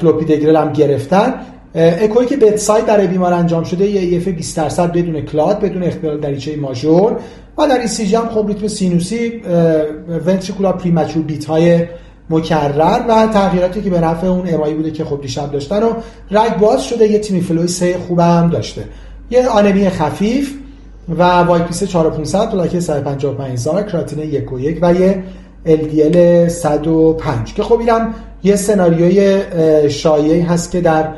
کلوپیدوگرل 0.00 0.56
هم 0.56 0.72
گرفتن. 0.72 1.34
اکوی 1.74 2.26
که 2.26 2.36
bedside 2.36 2.86
برای 2.86 3.06
بیمار 3.06 3.32
انجام 3.32 3.64
شده 3.64 3.86
یه 3.86 4.00
EF 4.00 4.28
20 4.28 4.56
درصد 4.56 4.92
بدون 4.92 5.20
clot 5.20 5.60
بدون 5.60 5.82
اختلال 5.82 6.20
دریچه 6.20 6.56
major. 6.56 7.16
و 7.58 7.66
در 7.66 7.80
ای 7.98 8.14
هم 8.14 8.28
خب 8.28 8.48
ریتم 8.48 8.68
سینوسی 8.68 9.42
ventricular 10.26 10.72
premature 10.72 11.22
beat 11.22 11.44
های 11.44 11.80
مکرر 12.30 13.04
و 13.08 13.26
تغییراتی 13.26 13.82
که 13.82 13.90
به 13.90 14.00
نفع 14.00 14.26
اون 14.26 14.54
MI 14.54 14.67
ی 14.67 14.74
بوده 14.74 14.90
که 14.90 15.04
خب 15.04 15.20
دیشب 15.20 15.50
داشتن 15.50 15.82
و 15.82 15.92
رگ 16.30 16.56
باز 16.56 16.84
شده 16.84 17.08
یه 17.08 17.18
TIMI 17.18 17.40
flow 17.40 17.62
ی 17.62 17.68
سه 17.68 17.98
خوبم 18.08 18.50
داشته. 18.52 18.84
یه 19.30 19.48
آنمی 19.48 19.88
خفیف 19.88 20.54
و 21.18 21.22
WBC 21.22 21.84
4500 21.84 22.50
plt 22.50 22.78
155 22.80 23.52
هزار 23.52 23.82
کراتین 23.82 24.18
1 24.18 24.52
و 24.52 24.60
1 24.60 24.78
و 24.82 24.94
یه 24.94 25.22
LDL 25.66 26.48
105 26.48 27.54
که 27.54 27.62
خب 27.62 27.78
اینم 27.80 28.14
یه 28.42 28.56
سناریوی 28.56 29.42
شایعی 29.90 30.40
هست 30.40 30.70
که 30.70 30.80
در 30.80 31.08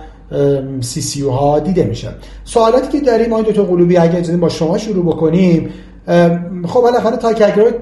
CCU 0.81 1.23
ها 1.23 1.59
دیده 1.59 1.85
میشه. 1.85 2.09
سوالاتی 2.45 2.99
که 2.99 3.07
داریم 3.07 3.33
آقای 3.33 3.45
دکتر 3.45 3.63
قلوبی 3.63 3.97
اگه 3.97 4.37
با 4.37 4.49
شما 4.49 4.79
شروع 4.79 5.05
بکنیم. 5.05 5.69
خب 6.67 6.81
بالاخره 6.81 7.17
ticagrelor 7.17 7.73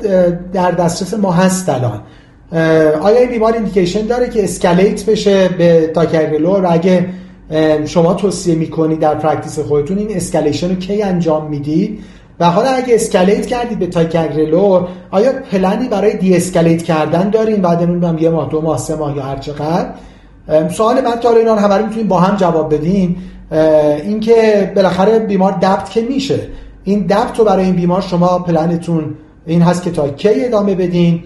در 0.53 0.71
دسترس 0.71 1.15
ما 1.15 1.33
هست 1.33 1.69
الان. 1.69 2.03
آیا 3.03 3.19
این 3.19 3.31
بیمار 3.31 3.53
indication 3.53 4.07
داره 4.07 4.29
که 4.29 4.45
escalate 4.45 5.07
بشه 5.07 5.49
به 5.49 5.91
ticagrelor 5.95 6.67
اگه 6.67 7.07
شما 7.87 8.15
توصیه 8.15 8.55
می‌کنید 8.55 9.01
در 9.01 9.15
practice 9.15 9.59
خودتون 9.59 9.99
این 9.99 10.17
escalation 10.17 10.69
رو 10.69 10.75
کی 10.75 11.03
انجام 11.03 11.51
می‌دید 11.51 12.01
و 12.41 12.51
حالا 12.51 12.71
اگه 12.71 12.95
escalate 12.95 13.47
کردید 13.47 13.79
به 13.79 13.87
ticagrelor 13.87 14.89
آیا 15.11 15.33
پلنی 15.53 15.89
برای 15.89 16.17
de-escalate 16.17 16.83
کردن 16.83 17.31
دارین؟ 17.31 17.63
بعد 17.63 17.83
نمی‌دونم 17.83 18.19
یه 18.19 18.31
ماه 18.31 18.49
دو 18.51 18.61
ماه 18.61 18.79
سه 18.79 18.95
ماه 18.95 19.17
یا 19.17 19.23
هر 19.23 19.37
چقدر. 19.37 19.89
سوال 20.77 21.01
بعد 21.01 21.21
تا 21.21 21.31
اینا 21.31 21.55
همه 21.55 21.75
رو 21.75 21.85
می‌تونیم 21.85 22.09
با 22.09 22.21
هم 22.21 22.37
جواب 22.37 22.75
بدیم. 22.75 23.17
اینکه 24.05 24.73
بالاخره 24.77 25.19
بیمار 25.19 25.53
DAPT 25.53 25.91
که 25.91 26.01
میشه. 26.01 26.41
این 26.85 27.01
DAPT 27.07 27.39
رو 27.39 27.45
برای 27.45 27.65
این 27.65 27.75
بیمار 27.75 28.01
شما 28.01 28.39
پلنتون 28.39 29.15
این 29.47 29.63
هست 29.63 29.83
که 29.83 29.91
تا 29.91 30.09
کی 30.09 30.45
ادامه 30.45 30.75
بدین. 30.75 31.23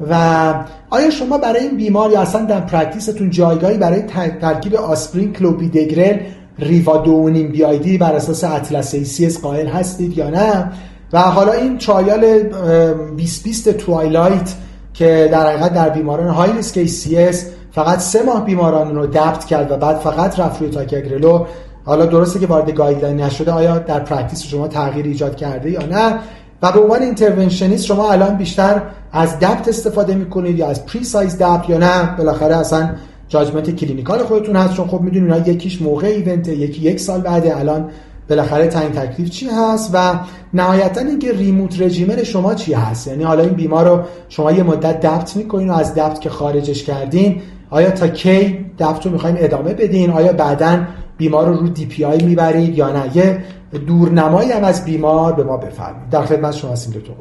و 0.00 0.54
آیا 0.90 1.10
شما 1.10 1.38
برای 1.38 1.62
این 1.62 1.76
بیمار 1.76 2.10
یا 2.10 2.20
اصلا 2.20 2.44
در 2.44 2.60
practice 2.60 3.11
تون 3.11 3.30
جایگاهی 3.30 3.78
برای 3.78 4.02
ترکیب 4.40 4.74
آسپرین 4.74 5.32
کلوپیدوگرل 5.32 6.18
Riva 6.58 6.96
دو 6.96 7.14
و 7.14 7.24
نیم 7.24 7.52
BID 7.52 7.98
بر 7.98 8.12
اساس 8.12 8.44
ATLAS 8.44 8.94
ACS 8.94 9.28
قائل 9.28 9.66
هستید 9.66 10.18
یا 10.18 10.30
نه؟ 10.30 10.72
و 11.12 11.20
حالا 11.20 11.52
این 11.52 11.78
trial 11.78 12.42
2020 12.42 13.68
TWILIGHT 13.68 14.54
که 14.94 15.28
در 15.32 15.46
حقیقت 15.46 15.74
در 15.74 15.88
بیماران 15.88 16.28
high 16.28 16.52
risk 16.52 16.84
ACS 16.84 17.46
فقط 17.72 17.98
سه 17.98 18.22
ماه 18.22 18.44
بیماران 18.44 18.96
رو 18.96 19.06
DAPT 19.06 19.44
کرد 19.44 19.70
و 19.70 19.76
بعد 19.76 19.96
فقط 19.96 20.40
رفت 20.40 20.60
روی 20.60 20.70
ticagrelor 20.70 21.46
حالا 21.84 22.06
درسته 22.06 22.38
که 22.38 22.46
وارد 22.46 22.70
guideline 22.70 23.20
نشده 23.20 23.52
آیا 23.52 23.78
در 23.78 24.00
practice 24.00 24.42
شما 24.42 24.68
تغییر 24.68 25.06
ایجاد 25.06 25.36
کرده 25.36 25.70
یا 25.70 25.82
نه؟ 25.82 26.18
و 26.62 26.72
به 26.72 26.80
عنوان 26.80 27.02
interventionist 27.02 27.84
شما 27.84 28.12
الان 28.12 28.36
بیشتر 28.36 28.82
از 29.12 29.38
DAPT 29.38 29.68
استفاده 29.68 30.14
می‌کنید 30.14 30.58
یا 30.58 30.68
از 30.68 30.86
PRECISE-DAPT 30.86 31.68
یا 31.70 31.78
نه؟ 31.78 32.16
بالاخره 32.18 32.56
اصلا 32.56 32.90
judgment 33.28 33.70
clinical 33.70 34.18
خودتون 34.18 34.56
هست 34.56 34.74
چون 34.74 34.88
خب 34.88 35.00
می‌دونید 35.00 35.32
اینا 35.32 35.48
یکیش 35.48 35.82
موقع 35.82 36.06
event 36.06 36.48
یکی 36.48 36.82
یک 36.82 37.00
سال 37.00 37.20
بعده 37.20 37.58
الان 37.58 37.90
بالاخره 38.28 38.66
تعیین 38.66 38.92
تکلیف 38.92 39.30
چی 39.30 39.46
هست؟ 39.48 39.90
و 39.94 40.14
نهایتا 40.54 41.00
اینکه 41.00 41.32
remote 41.32 41.80
regimen 41.80 42.22
شما 42.22 42.54
چی 42.54 42.72
هست؟ 42.72 43.06
یعنی 43.06 43.24
حالا 43.24 43.42
این 43.42 43.52
بیمار 43.52 43.88
رو 43.88 44.02
شما 44.28 44.52
یه 44.52 44.62
مدت 44.62 45.00
DAPT 45.00 45.36
می‌کنین 45.36 45.70
و 45.70 45.74
از 45.74 45.94
DAPT 45.94 46.20
که 46.20 46.30
خارجش 46.30 46.84
کردین 46.84 47.42
آیا 47.70 47.90
تا 47.90 48.08
کی 48.08 48.58
DAPT 48.78 49.06
رو 49.06 49.18
ادامه 49.24 49.74
بدین؟ 49.74 50.10
آیا 50.10 50.32
بعدا 50.32 50.78
بیمار 51.18 51.46
رو 51.46 51.56
رو 51.56 51.68
DPI 51.68 52.22
می‌برید 52.22 52.78
یا 52.78 52.92
نه؟ 52.92 53.16
یه 53.16 53.44
دورنمایی 53.86 54.52
هم 54.52 54.64
از 54.64 54.84
بیمار 54.84 55.32
به 55.32 55.44
ما 55.44 55.56
بفرمایید. 55.56 56.10
در 56.10 56.26
خدمت 56.26 56.54
شما 56.54 56.72
هستیم 56.72 56.92
دکتر 56.92 57.12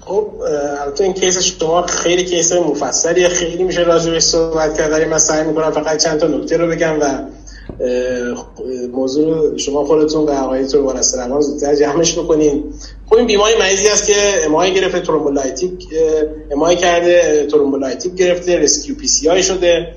خب 0.00 0.28
البته 0.84 1.04
این 1.04 1.12
case 1.12 1.38
شما 1.42 1.82
خیلی 1.82 2.24
case 2.24 2.52
مفصلیه. 2.52 3.28
خیلی 3.28 3.62
میشه 3.62 3.82
راجع 3.82 4.10
بهش 4.10 4.22
صحبت 4.22 4.78
کرد 4.78 4.92
ولی 4.92 5.04
من 5.04 5.18
سعی 5.18 5.46
می‌کنم 5.46 5.70
فقط 5.70 6.04
چند 6.04 6.18
تا 6.18 6.26
نکته 6.26 6.56
رو 6.56 6.66
بگم 6.66 7.00
و 7.00 7.04
موضوع 8.92 9.58
شما 9.58 9.84
خودتون 9.84 10.26
و 10.26 10.30
آقای 10.30 10.66
تو 10.66 10.92
روان 11.16 11.40
زودتر 11.40 11.74
جمعش 11.74 12.18
بکنین. 12.18 12.64
خب 13.06 13.14
این 13.14 13.26
بیماری 13.26 13.54
مریضی 13.60 13.88
است 13.88 14.06
که 14.06 14.14
MI 14.44 14.74
گرفته 14.74 15.00
thrombolytic 15.00 15.88
MI 16.52 16.76
کرده 16.76 17.46
thrombolytic 17.50 18.14
گرفته 18.14 18.58
rescue 18.58 18.94
PCI 18.94 19.42
شده. 19.42 19.94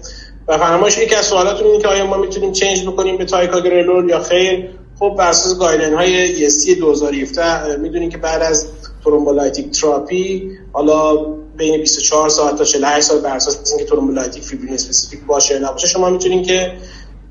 و 0.47 0.57
فرمایش 0.57 0.97
یکی 0.97 1.15
از 1.15 1.25
سوالاتون 1.25 1.67
اینه 1.67 1.81
که 1.81 1.87
آیا 1.87 2.05
ما 2.05 2.17
می‌تونیم 2.17 2.51
change 2.51 2.87
بکنیم 2.87 3.17
به 3.17 3.25
ticagrelor 3.25 4.09
یا 4.09 4.19
خیر؟ 4.19 4.69
خب 4.99 5.15
بر 5.17 5.29
اساس 5.29 5.59
guideline 5.59 5.93
های 5.93 6.35
ESC 6.49 6.77
2017 6.79 7.75
می‌دونیم 7.75 8.09
که 8.09 8.17
بعد 8.17 8.41
از 8.41 8.67
thrombolytic 9.03 9.81
therapy 9.81 10.51
حالا 10.71 11.15
بین 11.57 11.79
24 11.79 12.29
ساعت 12.29 12.55
تا 12.55 12.63
48 12.63 13.07
ساعت 13.07 13.21
بر 13.21 13.35
اساس 13.35 13.71
اینکه 13.71 13.85
thrombolytic 13.85 14.43
fibrin 14.43 14.73
specific 14.73 15.19
باشه 15.27 15.53
یا 15.53 15.69
نباشه 15.69 15.87
شما 15.87 16.09
می‌تونین 16.09 16.43
که 16.43 16.73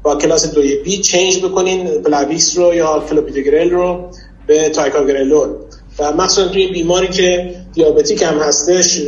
با 0.03 0.17
class 0.17 0.55
2b 0.55 0.99
change 0.99 1.45
بکنین 1.45 2.03
پلاویکس 2.03 2.59
رو 2.59 2.75
یا 2.75 3.05
کلوپیدوگرل 3.11 3.71
رو 3.71 4.11
به 4.47 4.69
ticagrelor 4.69 5.57
و 5.99 6.13
مخصوصا 6.13 6.49
توی 6.49 6.67
بیماری 6.67 7.09
که 7.09 7.55
diabetic 7.75 8.23
هم 8.23 8.39
هستش 8.39 9.01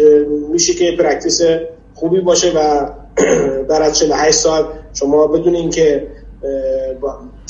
میشه 0.53 0.75
که 0.75 0.97
practice 0.99 1.40
خوبی 1.95 2.21
باشه 2.21 2.53
و 2.57 2.88
بعد 3.68 3.83
از 3.83 3.98
48 3.98 4.38
ساعت 4.38 4.64
شما 4.94 5.26
بدونین 5.26 5.70
که 5.70 6.07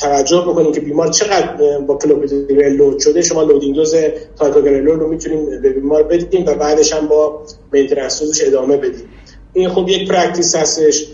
توجه 0.00 0.40
بکنین 0.40 0.72
که 0.72 0.81
بیمار 0.81 1.09
چقدر 1.09 1.79
با 1.87 1.94
کلوپیدوگرل 1.94 2.72
load 2.72 2.99
شده 2.98 3.22
شما 3.22 3.42
loading 3.42 3.75
dose 3.75 3.94
ticagrelor 4.38 4.87
رو 4.87 5.09
می‌تونیم 5.09 5.62
به 5.62 5.72
بیمار 5.72 6.02
بدیم 6.02 6.46
و 6.46 6.55
بعدش 6.55 6.92
هم 6.92 7.09
با 7.09 7.42
maintenance 7.72 8.40
ادامه 8.46 8.76
بدیم 8.76 9.09
این 9.52 9.68
خب 9.68 9.88
یک 9.88 10.09
practice 10.09 10.57
هستش. 10.57 11.07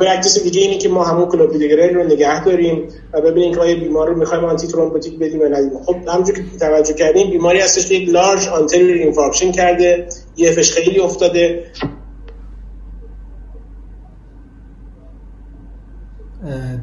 practice 0.00 0.42
دیگه 0.44 0.60
اینه 0.60 0.78
که 0.78 0.88
ما 0.88 1.04
همون 1.04 1.28
کلوپیدوگرل 1.28 1.94
رو 1.94 2.02
نگه 2.04 2.44
داریم 2.44 2.88
و 3.12 3.20
ببینیم 3.20 3.54
که 3.54 3.60
آیا 3.60 3.76
بیمار 3.76 4.08
رو 4.08 4.16
می‌خوایم 4.16 4.44
antithrombotic 4.44 5.18
بدیم 5.18 5.40
یا 5.40 5.48
ندیم. 5.48 5.82
خب 5.86 5.96
همونجوری 6.08 6.42
که 6.52 6.58
توجه 6.58 6.94
کردیم 6.94 7.30
بیماری 7.30 7.60
هستش 7.60 7.88
که 7.88 7.94
یک 7.94 8.08
large 8.08 8.48
anterior 8.48 8.94
infarction 8.94 9.52
کرده. 9.52 10.06
EF 10.36 10.52
خیلی 10.52 11.00
افتاده. 11.00 11.64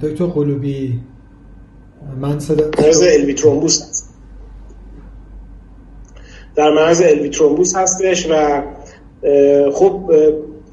دکتر 0.02 0.26
قلوبی 0.26 1.00
من 2.22 2.40
صدا 2.40 2.70
مرز 2.82 3.02
LV 3.02 3.34
thrombus 3.34 3.82
هست. 3.82 4.10
در 6.56 6.72
مرز 6.72 7.02
LV 7.02 7.30
thrombus 7.30 7.76
هستش 7.76 8.28
و 8.32 8.62
خب 9.72 10.12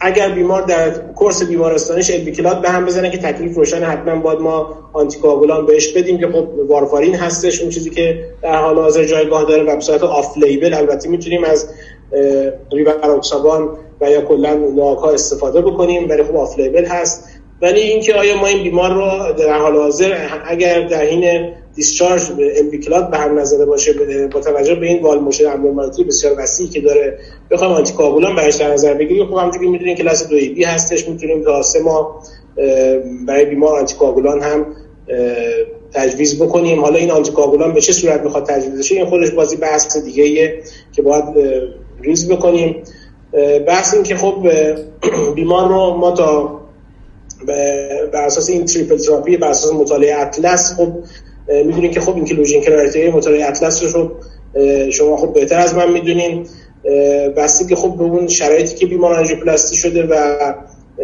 اگر 0.00 0.32
بیمار 0.32 0.62
در 0.62 0.90
course 0.90 1.42
بیمارستانش 1.42 2.10
LV 2.10 2.27
clot 2.27 2.60
به 2.60 2.70
هم 2.70 2.84
بزنه 2.84 3.10
که 3.10 3.18
تکلیف 3.18 3.56
روشن 3.56 3.82
حتما 3.82 4.20
باید 4.20 4.38
ما 4.38 4.78
anticoagulant 4.92 5.66
بهش 5.66 5.92
بدیم 5.92 6.18
که 6.18 6.28
خب 6.28 6.48
وارفارین 6.68 7.14
هستش 7.14 7.60
اون 7.60 7.70
چیزی 7.70 7.90
که 7.90 8.24
در 8.42 8.56
حال 8.56 8.78
حاضر 8.78 9.04
جایگاه 9.04 9.44
داره 9.44 9.62
و 9.62 9.98
به 9.98 10.06
off-label 10.06 10.74
البته 10.74 11.08
می‌تونیم 11.08 11.44
از 11.44 11.68
ریواروکسابان 12.72 13.68
و 14.00 14.10
یا 14.10 14.20
کلا 14.20 14.54
NOAC 14.54 14.99
ها 14.99 15.10
استفاده 15.10 15.60
بکنیم 15.60 16.08
ولی 16.08 16.22
خب 16.22 16.36
off-label 16.36 16.84
هست. 16.84 17.35
ولی 17.62 17.80
اینکه 17.80 18.14
آیا 18.14 18.36
ما 18.36 18.46
این 18.46 18.62
بیمار 18.62 18.92
رو 18.94 19.32
در 19.32 19.58
حال 19.58 19.76
حاضر 19.76 20.28
اگر 20.46 20.88
در 20.88 21.02
حین 21.02 21.52
discharge 21.74 22.22
LV 22.56 22.74
clot 22.74 23.10
به 23.10 23.18
هم 23.18 23.38
نزده 23.38 23.66
باشه 23.66 23.92
با 24.32 24.40
توجه 24.40 24.74
به 24.74 24.86
این 24.86 25.02
wall 25.02 25.18
motion 25.18 25.46
abnormality 25.46 26.04
بسیار 26.04 26.34
وسیعی 26.38 26.68
که 26.68 26.80
داره 26.80 27.18
بخوام 27.50 27.72
anticoagulant 27.72 28.36
برش 28.36 28.54
در 28.54 28.72
نظر 28.72 28.94
بگیریم. 28.94 29.26
خب 29.26 29.34
همونجوری 29.34 29.64
که 29.64 29.70
می‌دونین 29.70 29.96
کلاس 29.96 30.28
2 30.28 30.36
بی 30.36 30.64
هستش 30.64 31.08
می‌تونیم 31.08 31.44
تا 31.44 31.62
سه 31.62 31.80
ماه 31.80 32.22
برای 33.26 33.44
بیمار 33.44 33.78
anticoagulant 33.78 34.42
هم 34.42 34.66
تجویز 35.92 36.42
بکنیم. 36.42 36.80
حالا 36.80 36.98
این 36.98 37.10
anticoagulant 37.10 37.72
به 37.72 37.80
چه 37.80 37.92
صورت 37.92 38.22
می‌خواد 38.22 38.46
تجویز 38.46 38.78
بشه؟ 38.78 38.94
این 38.94 39.04
خودش 39.04 39.30
باز 39.30 39.43
یه 39.43 39.56
بحث 39.56 39.96
دیگه 39.96 40.62
که 40.92 41.02
باید 41.02 41.24
ریز 42.02 42.28
بکنیم. 42.28 42.82
بحث 43.66 43.94
این 43.94 44.02
که 44.02 44.16
خب 44.16 44.48
بیمار 45.34 45.68
رو 45.68 45.96
ما 45.96 46.10
تا 46.10 46.60
به 47.46 48.18
اساس 48.18 48.50
این 48.50 48.64
triple 48.64 48.96
therapy 48.96 49.36
بر 49.36 49.48
اساس 49.48 49.72
مطالعه 49.72 50.20
اطلس 50.20 50.74
خب 50.76 50.88
می‌دونین 51.48 51.90
که 51.90 52.00
خب 52.00 52.14
inclusion 52.14 52.60
criteria 52.60 53.10
مطالعه 53.10 53.48
اطلس 53.48 53.82
رو 53.82 54.10
شما 54.90 55.16
خب 55.16 55.32
بهتر 55.32 55.58
از 55.58 55.74
من 55.74 55.92
می‌دونین. 55.92 56.46
بسته 57.36 57.66
که 57.66 57.76
خب 57.76 57.96
به 57.96 58.04
اون 58.04 58.28
شرایطی 58.28 58.74
که 58.74 58.86
بیمار 58.86 59.14
آنژیوپلاستی 59.14 59.76
شده 59.76 60.06
و 60.06 60.36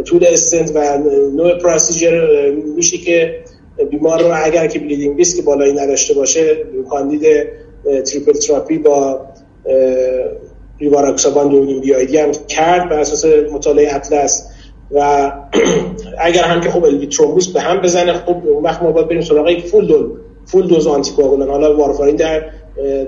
طول 0.05 0.25
استنت 0.25 0.71
و 0.75 0.99
نوع 1.37 1.59
procedure 1.59 2.51
میشه 2.77 2.99
که 2.99 3.45
بیمار 3.91 4.23
رو 4.23 4.31
اگر 4.45 4.67
که 4.67 4.79
bleeding 4.79 5.19
risk 5.19 5.45
بالایی 5.45 5.73
نداشته 5.73 6.15
باشه 6.15 6.57
کاندید 6.91 7.47
triple 8.07 8.33
therapy 8.33 8.79
با 8.79 9.21
ریواراکسابان 10.81 11.49
دونیم 11.49 11.81
BID 11.81 12.17
هم 12.17 12.31
کرد 12.49 12.89
بر 12.89 12.99
اساس 12.99 13.25
مطالعه 13.53 13.95
اطلس. 13.95 14.52
و 14.95 15.33
اگر 16.19 16.43
هم 16.43 16.61
که 16.61 16.71
خب 16.71 16.85
LV 16.85 17.07
thrombus 17.07 17.49
به 17.49 17.61
هم 17.61 17.81
بزنه 17.81 18.13
خب 18.13 18.37
اون 18.49 18.63
وقت 18.63 18.83
ما 18.83 18.93
باید 18.93 19.09
بریم 19.09 19.21
سراغ 19.21 19.49
یک 19.49 19.67
full 19.67 19.87
dose 19.87 20.11
full 20.47 20.67
dose 20.67 20.87
anticoagulant 20.87 21.49
حالا 21.49 21.77
وارفارین 21.77 22.17
در 22.17 22.45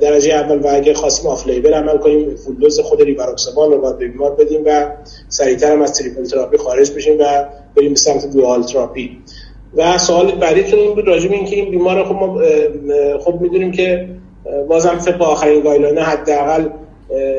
درجه 0.01 0.35
اول 0.35 0.59
و 0.59 0.66
اگه 0.66 0.95
خواستیم 0.95 1.30
off 1.31 1.47
label 1.47 1.75
عمل 1.74 1.99
کنیم 1.99 2.37
full 2.37 2.55
dose 2.55 2.81
خود 2.80 3.03
ریواروکسابان 3.03 3.70
رو 3.70 3.80
باید 3.80 3.99
به 3.99 4.09
بیمار 4.09 4.35
بدیم 4.35 4.62
و 4.66 4.87
سریعتر 5.28 5.72
هم 5.72 5.82
از 5.82 5.99
triple 5.99 6.25
therapy 6.25 6.57
خارج 6.57 6.91
بشیم 6.91 7.16
و 7.20 7.45
بریم 7.76 7.91
به 7.91 7.97
سمت 7.97 8.30
dual 8.31 8.62
therapy 8.62 9.18
و 9.76 9.99
سوال 9.99 10.30
بعدیتون 10.30 10.78
این 10.78 10.95
بود 10.95 11.07
راجع 11.07 11.30
اینکه 11.30 11.57
این 11.57 11.70
بیمار 11.70 12.05
خب 12.05 12.14
ما 12.14 12.41
خب 13.18 13.41
می‌دونیم 13.41 13.70
که 13.70 14.09
بازم 14.68 14.99
طبق 14.99 15.22
آخرین 15.22 15.61
guideline 15.61 15.99
حداقل 15.99 16.68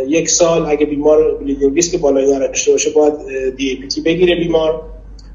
یک 0.08 0.30
سال 0.30 0.66
اگه 0.66 0.86
بیمار 0.86 1.38
bleeding 1.38 1.76
risk 1.76 2.00
بالایی 2.00 2.36
نداشته 2.36 2.72
باشه 2.72 2.90
باید 2.90 3.14
DAPT 3.58 4.02
بگیره 4.02 4.36
بیمار. 4.36 4.82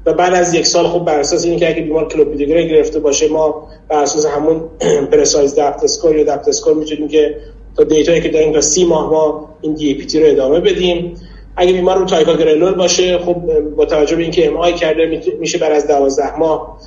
و 0.05 0.13
بعد 0.13 0.33
از 0.33 0.53
یک 0.53 0.65
سال 0.65 0.87
خب 0.87 1.05
بر 1.05 1.19
اساس 1.19 1.45
اینکه 1.45 1.69
اگه 1.69 1.81
بیمار 1.81 2.07
کلوپیدوگرل 2.07 2.67
گرفته 2.67 2.99
باشه 2.99 3.27
ما 3.27 3.67
بر 3.89 4.01
اساس 4.01 4.25
همون 4.25 4.61
PRECISE-DAPT 5.11 5.83
score 5.83 6.15
یا 6.15 6.23
DAPT 6.23 6.47
score 6.47 6.73
می‌تونیم 6.73 7.07
که 7.07 7.35
تا 7.77 7.83
data 7.83 8.08
یی 8.08 8.21
که 8.21 8.29
داریم 8.29 8.53
تا 8.53 8.61
سی 8.61 8.85
ماه 8.85 9.09
ما 9.09 9.49
این 9.61 9.73
DAPT 9.73 10.19
رو 10.19 10.27
ادامه 10.27 10.59
بدیم. 10.59 11.13
اگه 11.55 11.73
بیمار 11.73 11.97
رو 11.97 12.05
تیکاگرلور 12.05 12.73
باشه 12.73 13.17
خب 13.17 13.35
با 13.75 13.85
توجه 13.85 14.15
به 14.15 14.21
اینکه 14.21 14.47
MI 14.47 14.73
کرده 14.73 15.21
میشه 15.39 15.57
بر 15.57 15.71
از 15.71 15.87
12 15.87 16.39
ماه 16.39 16.79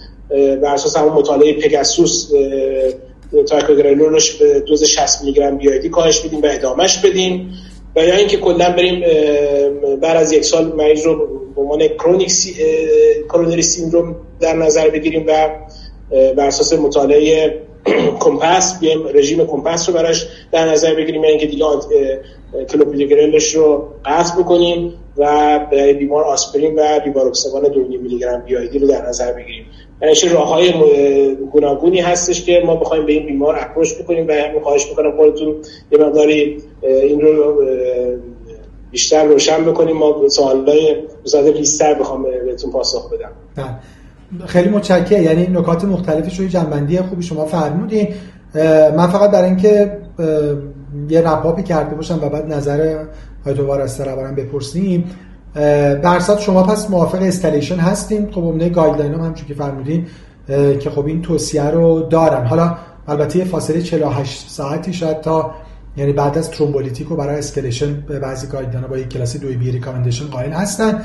بر 0.62 0.74
اساس 0.74 0.96
همون 0.96 1.12
مطالعه 1.12 1.52
پگاسوس 1.52 2.30
تیکاگرلور 3.42 4.10
رو 4.10 4.18
به 4.40 4.60
دوز 4.60 4.84
60 4.84 5.22
میلی 5.22 5.32
گرم 5.32 5.58
BID 5.58 5.88
کاهش 5.88 6.20
بدیم 6.20 6.42
و 6.42 6.46
ادامهش 6.50 6.98
بدیم. 6.98 7.50
و 7.96 8.04
یا 8.04 8.14
اینکه 8.14 8.36
کلا 8.36 8.70
بریم 8.70 9.00
بعد 10.00 10.16
از 10.16 10.32
یک 10.32 10.44
سال 10.44 10.72
مریض 10.72 11.06
رو 11.06 11.26
به 11.54 11.60
عنوان 11.60 11.88
کرونیک 11.88 12.30
سی، 12.30 12.54
کرونری 13.28 13.62
سیندروم 13.62 14.16
در 14.40 14.56
نظر 14.56 14.90
بگیریم 14.90 15.24
و 15.26 15.48
بر 16.36 16.46
اساس 16.46 16.72
مطالعه 16.72 17.60
کمپس 18.20 18.80
بیایم 18.80 19.08
رژیم 19.14 19.46
کمپس 19.46 19.88
رو 19.88 19.94
براش 19.94 20.26
در 20.52 20.70
نظر 20.70 20.94
بگیریم. 20.94 21.24
یعنی 21.24 21.26
اینکه 21.26 21.46
دیگه 21.46 21.64
کلوپیدوگرلش 22.72 23.54
رو 23.54 23.88
قطع 24.04 24.42
بکنیم 24.42 24.94
و 25.16 25.60
بیمار 25.98 26.24
آسپرین 26.24 26.74
و 26.78 27.00
بیواروکسابان 27.04 27.62
2 27.62 27.80
میلی 27.80 28.18
گرم 28.18 28.44
بی 28.70 28.78
رو 28.78 28.86
در 28.86 29.08
نظر 29.08 29.32
بگیریم. 29.32 29.66
یعنی 30.02 30.14
راه 30.34 30.48
های 30.48 30.72
گوناگونی 31.52 32.00
هستش 32.00 32.44
که 32.44 32.62
ما 32.66 32.76
بخوایم 32.76 33.06
به 33.06 33.12
این 33.12 33.26
بیمار 33.26 33.56
اپروچ 33.60 33.94
بکنیم 33.94 34.28
و 34.28 34.32
همین 34.32 34.62
خواهش 34.62 34.88
می‌کنم 34.88 35.16
خودتون 35.16 35.54
یه 35.92 35.98
مقداری 35.98 36.62
این 36.82 37.20
رو 37.20 37.64
بیشتر 38.90 39.24
روشن 39.24 39.64
بکنیم. 39.64 39.96
ما 39.96 40.28
سوالای 40.28 40.96
زاده 41.24 41.50
بیشتر 41.50 41.94
بخوام 41.94 42.22
بهتون 42.22 42.70
پاسخ 42.70 43.12
بدم. 43.12 43.30
بله. 43.56 44.46
خیلی 44.46 44.68
متشکرم. 44.68 45.22
یعنی 45.22 45.46
نکات 45.46 45.84
مختلفی 45.84 46.42
رو 46.42 46.48
جمع‌بندی 46.48 46.98
خوبی 46.98 47.22
شما 47.22 47.44
فرمودین. 47.44 48.08
من 48.96 49.06
فقط 49.06 49.30
برای 49.30 49.46
اینکه 49.46 49.98
یه 51.08 51.20
wrap 51.20 51.44
up 51.44 51.56
ی 51.56 51.62
کرده 51.62 51.94
باشم 51.94 52.18
و 52.22 52.28
بعد 52.28 52.52
نظر 52.52 53.04
های 53.44 53.54
دوباره 53.54 53.82
از 53.82 54.00
بپرسیم. 54.36 55.10
برای 56.02 56.38
شما 56.38 56.62
پس 56.62 56.90
موافق 56.90 57.22
escalation 57.22 57.76
هستیم. 57.76 58.30
خب 58.30 58.44
امنه 58.44 58.68
guideline 58.68 59.14
هم 59.14 59.20
همچون 59.20 59.48
که 59.48 59.54
فرمودین 59.54 60.06
که 60.80 60.90
خب 60.90 61.06
این 61.06 61.22
توصیه 61.22 61.64
رو 61.64 62.02
دارن 62.02 62.46
حالا 62.46 62.76
البته 63.08 63.38
یه 63.38 63.44
فاصله 63.44 63.82
48 63.82 64.50
ساعتی 64.50 64.92
شاید 64.92 65.20
تا 65.20 65.54
یعنی 65.96 66.12
بعد 66.12 66.38
از 66.38 66.50
thrombolytic 66.50 67.12
و 67.12 67.16
برای 67.16 67.38
escalation 67.38 68.00
به 68.08 68.18
بعضی 68.18 68.46
guideline 68.46 68.86
با 68.86 68.98
یک 68.98 69.08
کلاس 69.08 69.36
دوی 69.36 69.56
b 69.56 69.70
recommendation 69.70 70.26
قائل 70.26 70.52
هستن. 70.52 71.02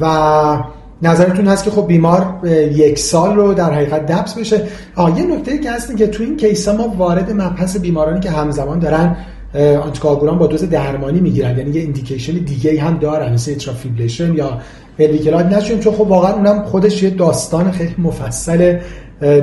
و 0.00 0.58
نظرتون 1.02 1.48
هست 1.48 1.64
که 1.64 1.70
خب 1.70 1.86
بیمار 1.86 2.48
یک 2.72 2.98
سال 2.98 3.36
رو 3.36 3.54
در 3.54 3.72
حقیقت 3.72 4.06
DAPT 4.06 4.34
بشه. 4.34 4.62
آه 4.94 5.18
یه 5.18 5.26
نکته 5.26 5.58
که 5.58 5.70
هست 5.70 5.96
که 5.96 6.06
تو 6.06 6.22
این 6.22 6.36
case 6.36 6.65
ا 6.65 6.72
ما 6.72 6.88
وارد 6.88 7.30
مبحث 7.30 7.76
بیمارانی 7.76 8.20
که 8.20 8.30
همزمان 8.30 8.78
دارن 8.78 9.16
anticoagulant 9.54 10.38
با 10.38 10.46
دوز 10.46 10.64
درمانی 10.64 11.20
می‌گیرن. 11.20 11.58
یعنی 11.58 11.70
یه 11.70 11.80
indication 11.80 12.32
دیگه 12.32 12.82
هم 12.82 12.98
دارن 12.98 13.32
مثل 13.32 13.50
atrial 13.50 13.78
fibrillation 13.78 14.34
یا 14.34 14.58
LV 14.98 15.14
clot 15.14 15.46
نشون 15.46 15.80
چون 15.80 15.92
خب 15.92 16.00
واقعا 16.00 16.32
اونم 16.32 16.62
خودش 16.62 17.02
یه 17.02 17.10
داستان 17.10 17.70
خیلی 17.70 17.94
مفصل 17.98 18.78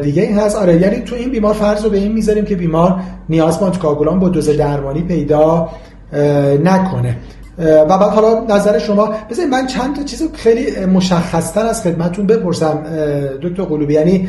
دیگه 0.03 0.23
این 0.23 0.37
هست. 0.37 0.55
آره 0.55 0.81
یعنی 0.81 1.01
تو 1.01 1.15
این 1.15 1.31
بیمار 1.31 1.53
فرض 1.53 1.83
رو 1.83 1.89
به 1.89 1.97
این 1.97 2.11
می‌ذاریم 2.11 2.45
که 2.45 2.55
بیمار 2.55 2.99
نیاز 3.29 3.59
به 3.59 3.65
anticoagulant 3.65 4.19
با 4.19 4.29
دوز 4.29 4.49
درمانی 4.49 5.01
پیدا 5.01 5.69
نکنه. 6.63 7.17
و 7.61 7.85
بعد 7.85 8.01
حالا 8.01 8.55
نظر 8.55 8.79
شما 8.79 9.09
بذارید 9.29 9.51
من 9.51 9.67
چند 9.67 9.95
تا 9.95 10.03
چیز 10.03 10.29
خیلی 10.33 10.85
مشخصتر 10.85 11.65
از 11.65 11.83
خدمتون 11.83 12.27
بپرسم 12.27 12.83
دکتر 13.41 13.63
قلوبی. 13.63 13.93
یعنی 13.93 14.27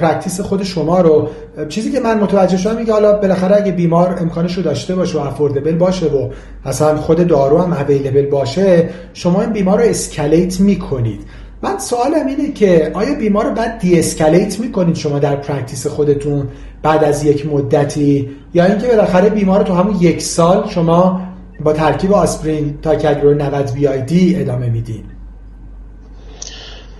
practice 0.00 0.40
خود 0.40 0.62
شما 0.62 1.00
رو. 1.00 1.28
چیزی 1.68 1.92
که 1.92 2.00
من 2.00 2.18
متوجه 2.18 2.56
شدم 2.56 2.76
میگه 2.76 2.92
حالا 2.92 3.12
بالاخره 3.12 3.56
اگه 3.56 3.72
بیمار 3.72 4.16
امکانش 4.20 4.54
رو 4.54 4.62
داشته 4.62 4.94
باشه 4.94 5.18
و 5.18 5.20
affordable 5.20 5.74
باشه 5.74 6.06
و 6.06 6.28
اصلا 6.64 6.96
خود 6.96 7.26
دارو 7.26 7.58
هم 7.58 7.72
available 7.72 8.26
باشه 8.26 8.88
شما 9.12 9.40
این 9.40 9.50
بیمار 9.50 9.82
رو 9.82 9.88
escalate 9.88 10.60
می‌کنید. 10.60 11.20
من 11.62 11.78
سوالم 11.78 12.26
اینه 12.26 12.52
که 12.52 12.90
آیا 12.94 13.14
بیمار 13.14 13.44
رو 13.44 13.54
بعد 13.54 13.78
de-escalate 13.78 14.60
می‌کنید 14.60 14.96
شما 14.96 15.18
در 15.18 15.36
practice 15.36 15.86
خودتون 15.86 16.48
بعد 16.82 17.04
از 17.04 17.24
یک 17.24 17.46
مدتی؟ 17.46 18.30
یا 18.54 18.64
اینکه 18.64 18.86
بالاخره 18.86 19.28
بیمار 19.28 19.62
تو 19.62 19.74
همون 19.74 19.96
یک 20.00 20.22
سال 20.22 20.68
شما 20.68 21.20
با 21.60 21.72
ترکیب 21.72 22.12
آسپرین 22.12 22.78
تا 22.82 22.94
کگرو 22.94 23.34
90 23.34 23.70
بی 23.74 23.86
آی 23.86 24.02
دی 24.02 24.36
ادامه 24.40 24.66
میدین. 24.66 25.04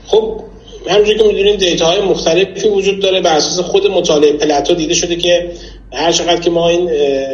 خب 0.06 0.40
همونجوری 0.88 1.18
که 1.18 1.24
می‌دونیم 1.24 1.56
data 1.56 1.86
های 1.86 2.00
مختلفی 2.00 2.68
وجود 2.68 3.00
داره 3.00 3.20
بر 3.20 3.36
اساس 3.36 3.60
خود 3.60 3.86
مطالعه 3.86 4.32
پلاتو 4.32 4.74
دیده 4.74 4.94
شده 4.94 5.16
که 5.16 5.50
هر 5.92 6.12
چقدر 6.12 6.40
که 6.40 6.50
ما 6.50 6.68
این 6.68 6.90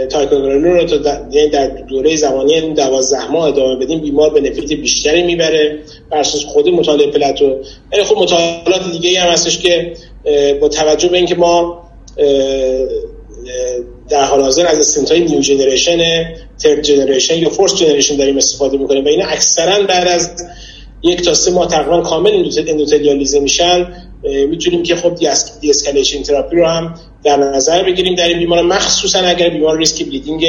تیکاگرلور 0.09 0.89
رو 0.89 0.99
یعنی 1.31 1.49
در 1.49 1.67
دوره 1.67 2.17
زمانی 2.17 2.75
12 2.75 3.31
ماه 3.31 3.45
ادامه 3.45 3.77
بدیم 3.77 4.01
بیمار 4.01 4.31
benefit 4.31 4.73
بیشتری 4.73 5.23
می‌بره 5.23 5.79
بر 6.11 6.19
اساس 6.19 6.45
خود 6.45 6.69
مطالعه 6.69 7.11
پلاتو. 7.11 7.57
ولی 7.93 8.05
خب 8.05 8.19
مطالعات 8.19 8.93
دیگه 8.93 9.21
هم 9.21 9.31
هستش 9.31 9.59
که 9.59 9.93
با 10.61 10.69
توجه 10.69 11.09
به 11.09 11.17
اینکه 11.17 11.35
ما 11.35 11.83
در 14.09 14.25
حال 14.25 14.41
حاضر 14.41 14.67
از 14.67 14.79
استنت 14.79 15.11
های 15.11 15.21
new 15.21 15.41
generation 15.41 16.25
third 16.63 16.83
generation 16.83 17.39
یا 17.39 17.49
fourth 17.49 17.75
generation 17.75 18.17
داریم 18.17 18.37
استفاده 18.37 18.77
می‌کنیم 18.79 19.05
و 19.05 19.09
اینا 19.09 19.27
اکثرا 19.27 19.83
بعد 19.83 20.09
از 20.09 20.31
یک 21.03 21.23
تا 21.23 21.35
سه 21.35 21.51
ماه 21.51 21.69
تقریبا 21.69 22.01
کامل 22.01 22.51
اندوتلیالیزه 22.69 23.41
میشن. 23.41 23.87
می‌تونیم 24.49 24.83
که 24.83 24.97
خب 24.97 25.15
de-escalation 25.61 26.23
therapy 26.23 26.57
رو 26.57 26.67
هم 26.67 26.95
در 27.25 27.37
نظر 27.37 27.83
بگیریم. 27.83 28.15
در 28.15 28.29
این 28.29 28.39
بیمار 28.39 28.63
مخصوصا 28.63 29.19
اگر 29.19 29.49
بیمار 29.49 29.79
ریسک 29.79 30.05
bleeding 30.05 30.47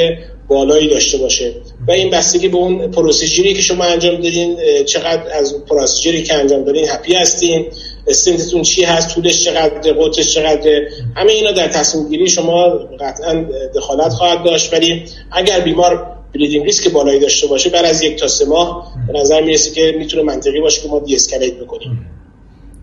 بالایی 0.48 0.90
داشته 0.90 1.18
باشه. 1.18 1.52
و 1.88 1.92
این 1.92 2.10
بستگی 2.10 2.48
به 2.48 2.58
اون 2.58 2.92
procedure 2.92 3.47
ی 3.47 3.54
که 3.54 3.62
شما 3.62 3.84
انجام 3.84 4.16
دادین 4.16 4.58
چقدر 4.86 5.24
از 5.34 5.56
procedure 5.70 6.18
ی 6.18 6.24
که 6.24 6.34
انجام 6.34 6.64
دادین 6.64 6.86
happy 6.90 7.16
هستین. 7.16 7.66
استنتتون 8.08 8.62
چی 8.62 8.84
هست 8.84 9.10
طولش 9.10 9.44
چقدر 9.44 9.94
قطرش 9.94 10.34
چقدر 10.34 10.82
همه 11.16 11.32
اینا 11.32 11.52
در 11.52 11.68
تصمیم 11.68 12.10
گیری 12.10 12.30
شما 12.30 12.70
قطعا 13.00 13.46
دخالت 13.76 14.14
خواهد 14.14 14.44
داشت. 14.44 14.74
ولی 14.74 15.06
اگر 15.32 15.60
بیمار 15.60 16.08
bleeding 16.34 16.66
risk 16.66 16.92
بالایی 16.92 17.20
داشته 17.20 17.48
باشه 17.48 17.70
بعد 17.70 17.86
از 17.86 18.02
یک 18.02 18.20
تا 18.20 18.28
سه 18.28 18.46
ماه 18.46 18.94
به 19.08 19.20
نظر 19.20 19.42
می‌رسه 19.42 19.72
که 19.72 19.96
می‌تونه 19.98 20.24
منطقی 20.24 20.62
باشه 20.62 20.82
که 20.82 20.88
ما 20.88 21.00
de-escalate 21.00 21.54
بکنیم 21.54 22.06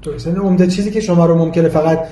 درست 0.03 0.27
عمده 0.27 0.67
چیزی 0.67 0.91
که 0.91 1.01
شما 1.01 1.27
رو 1.27 1.35
ممکنه 1.35 1.69
فقط 1.69 2.07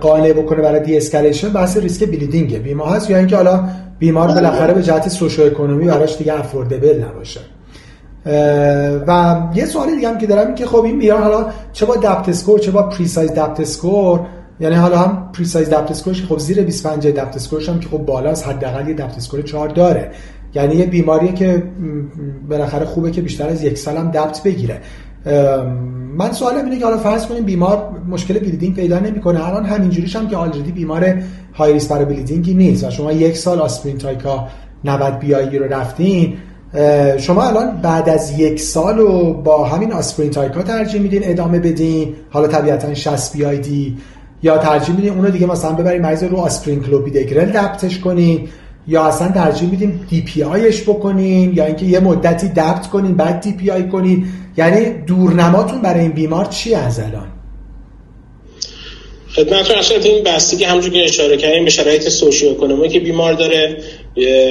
قانع 0.00 0.32
بکنه 0.32 0.62
برای 0.62 0.80
de-escalation 0.80 1.48
بحث 1.48 1.76
ریسک 1.76 2.04
bleeding 2.06 2.52
ه 2.52 2.58
بیمار 2.58 2.88
هست 2.88 3.10
یا 3.10 3.18
اینکه 3.18 3.36
حالا 3.36 3.68
بیمار 3.98 4.28
بالاخره 4.28 4.74
به 4.74 4.82
جهت 4.82 5.08
socioeconomy 5.08 5.86
براش 5.86 6.16
دیگه 6.16 6.40
affordable 6.40 7.04
نباشه؟ 7.04 7.40
و 9.06 9.36
یه 9.54 9.66
سوال 9.66 9.94
دیگه 9.94 10.08
هم 10.08 10.18
که 10.18 10.26
دارم 10.26 10.46
این 10.46 10.54
که 10.54 10.66
خب 10.66 10.84
این 10.84 10.98
بیان 10.98 11.22
حالا 11.22 11.46
چه 11.72 11.86
با 11.86 11.96
DAPT 11.96 12.28
score 12.28 12.58
چه 12.58 12.70
با 12.70 12.82
PRECISE-DAPT 12.82 13.60
score 13.60 14.20
یعنی 14.60 14.74
حالا 14.74 14.98
هم 14.98 15.30
PRECISE-DAPT 15.32 15.70
score 15.70 15.90
ش 15.90 16.24
خب 16.24 16.38
زیر 16.38 16.62
25 16.62 17.06
DAPT 17.06 17.36
score 17.36 17.59
ش 17.59 17.68
هم 17.68 17.80
که 17.80 17.88
خب 17.88 17.98
بالا 17.98 18.30
از 18.30 18.44
حداقل 18.44 18.88
یه 18.88 18.94
DAPT 18.94 19.16
score 19.16 19.42
4 19.42 19.68
داره. 19.68 20.10
یعنی 20.54 20.74
یه 20.74 20.86
بیماریه 20.86 21.32
که 21.32 21.62
بالاخره 22.48 22.84
خوبه 22.84 23.10
که 23.10 23.20
بیشتر 23.22 23.48
از 23.48 23.64
یک 23.64 23.78
سال 23.78 23.96
هم 23.96 24.10
DAPT 24.10 24.42
بگیره. 24.42 24.80
من 26.16 26.32
سوالم 26.32 26.64
اینه 26.64 26.78
که 26.78 26.84
حالا 26.84 26.98
فرض 26.98 27.26
کنیم 27.26 27.44
بیمار 27.44 28.02
مشکل 28.08 28.38
bleeding 28.38 28.74
پیدا 28.74 28.98
نمی‌کنه. 28.98 29.48
الان 29.48 29.64
همینجوریش 29.64 30.16
هم 30.16 30.28
که 30.28 30.36
already 30.36 30.72
بیمار 30.72 31.22
high 31.54 31.72
risk 31.72 31.90
برای 31.90 32.04
bleeding 32.04 32.48
ی 32.48 32.54
نیست 32.54 32.84
و 32.84 32.90
شما 32.90 33.12
یک 33.12 33.36
سال 33.36 33.58
آسپرین 33.58 33.98
تایکا 33.98 34.48
90 34.84 35.18
BID 35.18 35.58
رو 35.58 35.64
رفتین 35.64 36.36
شما 37.18 37.42
الان 37.42 37.80
بعد 37.82 38.08
از 38.08 38.38
یک 38.38 38.60
سال 38.60 38.98
و 38.98 39.34
با 39.34 39.64
همین 39.64 39.92
آسپرین 39.92 40.30
تایکا 40.30 40.62
ترجیح 40.62 41.00
میدین 41.00 41.22
ادامه 41.24 41.58
بدین؟ 41.58 42.14
حالا 42.30 42.48
طبیعتا 42.48 42.94
60 42.94 43.32
BID 43.32 43.98
یا 44.42 44.58
ترجیح 44.58 44.96
میدین 44.96 45.12
اونو 45.12 45.30
دیگه 45.30 45.46
مثلا 45.46 45.72
ببرین 45.72 46.02
مریض 46.02 46.24
رو 46.24 46.36
آسپرین 46.36 46.82
کلوپیدگرل 46.82 47.50
DAPT 47.50 47.82
ش 47.82 47.98
کنین؟ 47.98 48.48
یا 48.86 49.04
اصلا 49.04 49.28
ترجیح 49.28 49.70
میدیم 49.70 50.06
DPI 50.08 50.42
ش 50.42 50.82
بکنین؟ 50.82 51.52
یا 51.54 51.64
اینکه 51.64 51.86
یه 51.86 52.00
مدتی 52.00 52.48
DAPT 52.48 52.86
کنین 52.86 53.14
بعد 53.14 53.40
DPI 53.40 53.88
کنین؟ 53.88 54.26
یعنی 54.56 54.84
دورنماتون 55.06 55.80
برای 55.80 56.00
این 56.00 56.12
بیمار 56.12 56.44
چی 56.44 56.74
از 56.74 57.00
الان؟ 57.00 57.39
خدمتتون 59.34 59.76
اصلا 59.76 59.98
این 59.98 60.24
بستگی 60.24 60.64
همونجور 60.64 60.92
که 60.92 61.04
اشاره 61.04 61.36
کردیم 61.36 61.64
به 61.64 61.70
شرایط 61.70 62.08
socioeconomy 62.08 62.88
که 62.88 63.00
بیمار 63.00 63.32
داره 63.32 63.76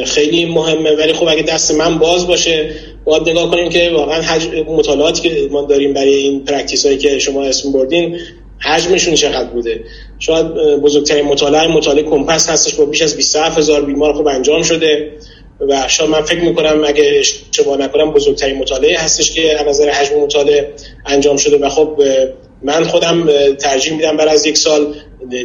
خیلی 0.05 0.45
مهمه 0.45 0.91
ولی 0.91 1.13
خب 1.13 1.27
اگه 1.27 1.41
دست 1.41 1.71
من 1.71 1.99
باز 1.99 2.27
باشه 2.27 2.69
باید 3.05 3.30
نگاه 3.30 3.51
کنیم 3.51 3.69
که 3.69 3.91
واقعا 3.93 4.21
حجم 4.21 4.49
مطالعاتی 4.61 5.30
که 5.30 5.47
ما 5.51 5.61
داریم 5.61 5.93
برای 5.93 6.13
این 6.13 6.45
practice 6.45 6.86
هایی 6.86 6.97
که 6.97 7.19
شما 7.19 7.43
اسم 7.43 7.71
بردین 7.71 8.19
حجمشون 8.59 9.15
چقدر 9.15 9.49
بوده؟ 9.49 9.84
شاید 10.19 10.45
بزرگترین 10.82 11.25
مطالعه 11.25 11.67
مطالعه 11.67 12.03
کمپس 12.03 12.49
هستش 12.49 12.75
با 12.75 12.86
بیش 12.86 13.01
از 13.01 13.15
27 13.15 13.57
هزار 13.57 13.86
بیمار 13.86 14.13
خوب 14.13 14.27
انجام 14.27 14.63
شده 14.63 15.11
و 15.69 15.88
شاید 15.88 16.09
من 16.09 16.21
فکر 16.21 16.39
می‌کنم 16.39 16.84
اگه 16.86 17.13
اشتباه 17.19 17.77
نکنم 17.77 18.11
بزرگترین 18.11 18.57
مطالعه 18.57 18.99
هستش 18.99 19.32
که 19.32 19.59
از 19.59 19.67
نظر 19.67 19.89
حجم 19.89 20.19
مطالعه 20.19 20.73
انجام 21.05 21.38
شده 21.38 21.57
و 21.57 21.69
خب 21.69 22.01
من 22.64 22.84
خودم 22.84 23.30
ترجیح 23.53 23.93
میدم 23.93 24.18
بعد 24.18 24.28
از 24.28 24.45
یک 24.45 24.57
سال 24.57 24.95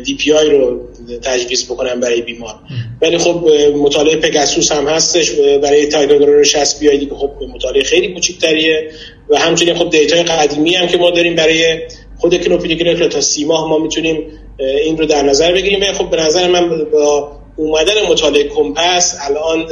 DPI 0.05 0.51
رو 0.51 0.81
تجویز 1.23 1.65
بکنم 1.65 2.01
برای 2.01 2.23
بیمار. 2.23 2.55
ولی 3.03 3.19
خب 3.19 3.49
مطالعه 3.77 4.17
پگاسوس 4.17 4.73
هم 4.73 4.87
هستش. 4.87 5.31
برای 5.62 5.87
ticagrelor 5.87 6.43
60 6.43 6.81
BID 6.80 7.07
که 7.07 7.15
خب 7.15 7.31
مطالعه 7.55 7.83
خیلی 7.83 8.15
کوچیک‌تریه. 8.15 8.91
و 9.29 9.39
همچنین 9.39 9.75
خب 9.75 9.91
data 9.91 10.16
ی 10.16 10.22
قدیمی 10.23 10.75
هم 10.75 10.87
که 10.87 10.97
ما 10.97 11.11
داریم 11.11 11.35
برای 11.35 11.79
خود 12.19 12.37
کلوپیدوگرل 12.37 13.09
تا 13.09 13.21
سی 13.21 13.45
ماه 13.45 13.69
ما 13.69 13.79
می‌تونیم 13.79 14.23
این 14.59 14.99
رو 14.99 15.07
در 15.07 15.23
نظر 15.23 15.53
بگیریم. 15.53 15.81
و 15.83 15.93
خب 15.93 16.11
به 16.11 16.17
نظر 16.17 16.49
من 16.49 16.85
با 16.85 17.33
اومدن 17.57 18.03
مطالعه 18.09 18.45
COMPASS 18.45 19.16
الان 19.21 19.67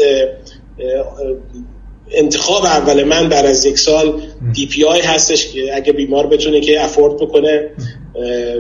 انتخاب 2.15 2.65
اول 2.65 3.05
من 3.05 3.29
بعد 3.29 3.47
از 3.47 3.67
یک 3.67 3.79
سال 3.79 4.23
DPI 4.53 5.01
هستش 5.01 5.53
که 5.53 5.77
اگه 5.77 5.93
بیمار 5.93 6.27
بتونه 6.27 6.61
که 6.61 6.85
afford 6.85 7.17
بکنه 7.17 7.71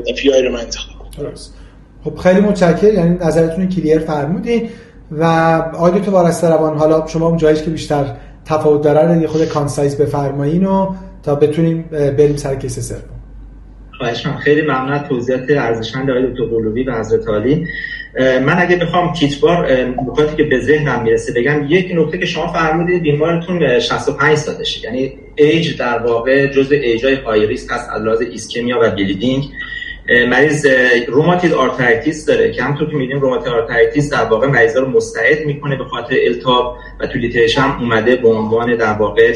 DPI 0.04 0.42
رو 0.42 0.52
من 0.52 0.60
انتخاب 0.60 0.96
خب 2.04 2.16
خیلی 2.16 2.40
متشکرم. 2.40 2.94
یعنی 2.94 3.18
نظرتون 3.20 3.68
clear 3.68 3.98
فرمودین 3.98 4.68
و 5.10 5.24
آقای 5.74 6.00
تو 6.00 6.10
روان 6.10 6.78
حالا 6.78 7.06
شما 7.06 7.28
اون 7.28 7.36
جایش 7.36 7.62
که 7.62 7.70
بیشتر 7.70 8.16
تفاوت 8.44 8.82
داره 8.82 9.20
رو 9.20 9.26
خود 9.26 9.44
concise 9.44 9.96
بفرمایین 9.96 10.64
و 10.64 10.94
تا 11.22 11.34
بتونیم 11.34 11.82
بریم 11.90 12.36
سر 12.36 12.54
case 12.54 12.88
سوم. 12.88 13.21
خواهش 14.02 14.26
خیلی 14.26 14.62
ممنون 14.62 14.98
توضیحات 14.98 15.50
ارزشمند 15.50 16.10
آقای 16.10 16.26
دکتر 16.26 16.44
قلوبی 16.44 16.84
و 16.84 16.98
حضرت 16.98 17.28
عالی. 17.28 17.66
من 18.18 18.54
اگه 18.58 18.76
بخوام 18.76 19.12
تیتروار 19.12 19.72
نکاتی 19.72 20.36
که 20.36 20.42
به 20.42 20.60
ذهنم 20.60 21.02
می‌رسه 21.02 21.32
بگم 21.32 21.66
یک 21.68 21.92
نکته 21.94 22.18
که 22.18 22.26
شما 22.26 22.52
فرمودید 22.52 23.02
بیمارتون 23.02 23.78
65 23.78 24.36
سالشه. 24.36 24.84
یعنی 24.84 25.12
ایج 25.34 25.78
در 25.78 25.98
واقع 25.98 26.46
جزء 26.46 26.76
age 26.76 27.14
های 27.14 27.46
high 27.46 27.58
risk 27.58 27.70
هست 27.70 27.90
از 27.90 28.02
لحاظ 28.02 28.20
ischemia 28.20 28.78
و 28.82 28.90
bleeding 28.90 29.44
مریض 30.08 30.66
rheumatoid 31.08 31.52
arthritis 31.52 32.26
داره 32.26 32.52
که 32.52 32.62
همونطور 32.62 32.90
که 32.90 32.96
می‌دونیم 32.96 33.20
rheumatoid 33.20 33.48
arthritis 33.48 34.12
در 34.12 34.24
واقع 34.24 34.46
مریضا 34.46 34.80
رو 34.80 34.90
مستعد 34.90 35.46
می‌کنه 35.46 35.76
به 35.76 35.84
خاطر 35.84 36.16
التهاب 36.26 36.76
و 37.00 37.06
تو 37.06 37.18
literature 37.18 37.51
ش 37.51 37.58
هم 37.58 37.80
اومده 37.80 38.16
به 38.16 38.28
عنوان 38.28 38.76
در 38.76 38.92
واقع 38.92 39.34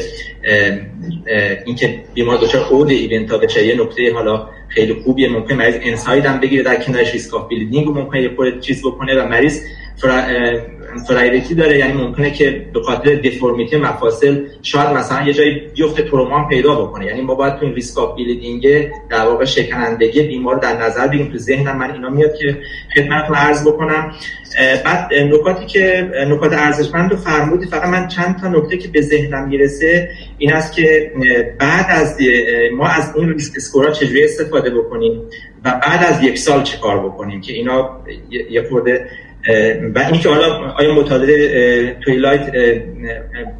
اینکه 1.65 1.99
بیمار 2.13 2.37
دچار 2.37 2.67
adverse 2.69 2.89
event 2.89 3.31
بشه. 3.31 3.65
یه 3.65 3.81
نکته 3.81 4.13
حالا 4.13 4.49
خیلی 4.67 4.93
خوبیه 4.93 5.29
ممکن 5.29 5.53
مریض 5.53 5.75
NSAID 5.81 6.25
هم 6.25 6.39
بگیره 6.39 6.63
در 6.63 6.75
کنارش 6.83 7.13
risk 7.13 7.33
of 7.33 7.49
bleeding 7.49 7.87
ممکنه 7.87 8.21
یه 8.21 8.59
چیز 8.61 8.81
بکنه 8.81 9.15
و 9.15 9.27
مریض 9.27 9.61
frailty 10.97 11.55
داره 11.55 11.77
یعنی 11.77 11.93
ممکنه 11.93 12.31
که 12.31 12.65
به 12.73 12.81
خاطر 12.81 13.15
deformity 13.15 13.77
مفاصل 13.77 14.45
شاید 14.61 14.89
مثلا 14.89 15.27
یه 15.27 15.33
جایی 15.33 15.61
بیفته 15.75 16.03
تروما 16.03 16.47
پیدا 16.47 16.75
بکنه. 16.75 17.05
یعنی 17.05 17.21
ما 17.21 17.35
باید 17.35 17.55
تو 17.55 17.65
این 17.65 17.75
risk 17.75 17.97
of 17.97 18.15
bleeding 18.15 18.89
در 19.09 19.25
واقع 19.25 19.45
شکنندگی 19.45 20.21
بیمار 20.21 20.55
در 20.55 20.81
نظر 20.81 21.07
بگیریم. 21.07 21.31
تو 21.31 21.37
ذهنم 21.37 21.77
من 21.77 21.91
اینا 21.91 22.09
میاد 22.09 22.35
که 22.35 22.57
خدمتتون 22.95 23.35
عرض 23.35 23.67
بکنم. 23.67 24.13
بعد 24.85 25.13
نکاتی 25.13 25.65
که 25.65 26.11
نکات 26.29 26.53
ارزشمند 26.53 27.11
رو 27.11 27.17
فرمودی 27.17 27.65
فقط 27.65 27.85
من 27.85 28.07
چند 28.07 28.39
تا 28.41 28.47
نکته 28.47 28.77
که 28.77 28.87
به 28.87 29.01
ذهنم 29.01 29.47
می‌رسه 29.47 30.09
این 30.37 30.53
است 30.53 30.73
که 30.73 31.11
بعد 31.59 31.85
از 31.89 32.17
ما 32.77 32.87
از 32.87 33.13
این 33.15 33.29
risk 33.29 33.53
score 33.57 33.85
ا 33.85 33.91
چجوری 33.91 34.23
استفاده 34.23 34.69
بکنیم 34.69 35.21
و 35.65 35.79
بعد 35.83 36.13
از 36.13 36.23
یک 36.23 36.37
سال 36.37 36.63
چه 36.63 36.77
کار 36.77 36.99
بکنیم 36.99 37.41
که 37.41 37.53
اینا 37.53 37.99
یه 38.49 38.63
خورده 38.69 39.09
و 39.95 39.99
اینکه 39.99 40.29
حالا 40.29 40.73
آیا 40.79 40.93
مطالعه 40.93 41.93
TWILIGHT 41.93 42.51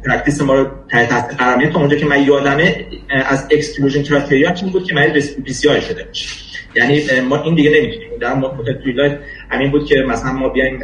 practice 0.04 0.42
ما 0.42 0.54
رو 0.54 0.66
تحت 0.90 1.34
قرار 1.38 1.66
تا 1.66 1.78
اونجا 1.78 1.96
که 1.96 2.06
من 2.06 2.22
یادمه 2.22 2.86
از 3.10 3.46
exclusion 3.50 4.02
criteria 4.02 4.54
این 4.62 4.72
بود 4.72 4.84
که 4.84 4.94
مریض 4.94 5.34
PCI 5.34 5.80
شده 5.80 6.04
باشه. 6.04 6.28
یعنی 6.74 7.20
ما 7.20 7.42
این 7.42 7.54
دیگه 7.54 7.70
نمی‌تونیم. 7.70 8.08
در 8.20 8.34
مطالعه 8.34 8.74
TWILIGHT 8.74 9.18
همین 9.50 9.70
بود 9.70 9.86
که 9.86 9.96
مثلا 10.08 10.32
ما 10.32 10.48
بیایم 10.48 10.78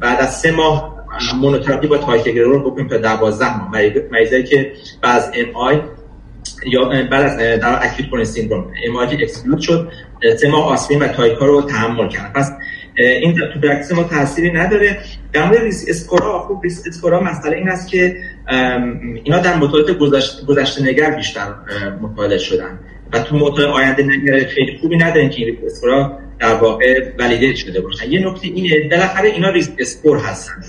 بعد 0.00 0.20
از 0.20 0.40
سه 0.40 0.50
ماه 0.50 0.96
monotherapy 1.40 1.86
با 1.86 1.98
ticagrelor 1.98 2.60
بکنیم 2.70 2.88
تا 2.88 2.96
12 2.96 3.58
ماه. 3.58 3.70
مریضایی 4.10 4.42
که 4.42 4.72
بعد 5.02 5.16
از 5.16 5.32
MI 5.34 5.80
یا 6.66 6.84
بعد 6.84 7.24
از 7.24 7.38
در 7.38 7.78
acute 7.82 8.08
coronary 8.08 8.24
syndrome 8.24 8.72
MI 8.86 8.96
exclude 8.96 9.60
شد 9.60 9.92
سه 10.36 10.48
ماه 10.48 10.72
آسپرین 10.72 11.02
و 11.02 11.08
Tica 11.08 11.46
رو 11.46 11.62
تحمل 11.62 12.08
کردن. 12.08 12.32
پس 12.34 12.52
این 13.02 13.34
تو 13.34 13.60
practice 13.60 13.92
ما 13.92 14.02
تاثیری 14.02 14.52
نداره. 14.52 14.98
در 15.32 15.46
مورد 15.46 15.62
risk 15.62 15.84
score 15.88 16.30
ا 16.30 16.38
خب 16.48 16.60
risk 16.64 16.82
score 16.86 17.14
ا 17.14 17.20
مسئله 17.20 17.56
این 17.56 17.68
است 17.68 17.88
که 17.88 18.16
اینا 19.24 19.38
در 19.38 19.56
مطالعات 19.56 19.90
گذشته 20.46 20.82
نگر 20.82 21.10
بیشتر 21.10 21.54
مطالعه 22.02 22.38
شدن. 22.38 22.78
و 23.12 23.18
تو 23.18 23.36
مطالعه 23.36 23.70
آینده 23.70 24.02
نگر 24.02 24.44
خیلی 24.44 24.78
خوبی 24.80 24.96
ندارن 24.96 25.30
که 25.30 25.44
risk 25.44 25.58
score 25.64 26.09
ا 26.09 26.18
در 26.38 26.54
واقع 26.54 27.12
validate 27.18 27.56
شده 27.56 27.80
باشن 27.80 28.10
یه 28.10 28.28
نکته 28.28 28.46
اینه 28.46 28.88
بالاخره 28.90 29.28
اینا 29.28 29.50
risk 29.50 29.70
score 29.78 30.18
هستن. 30.18 30.62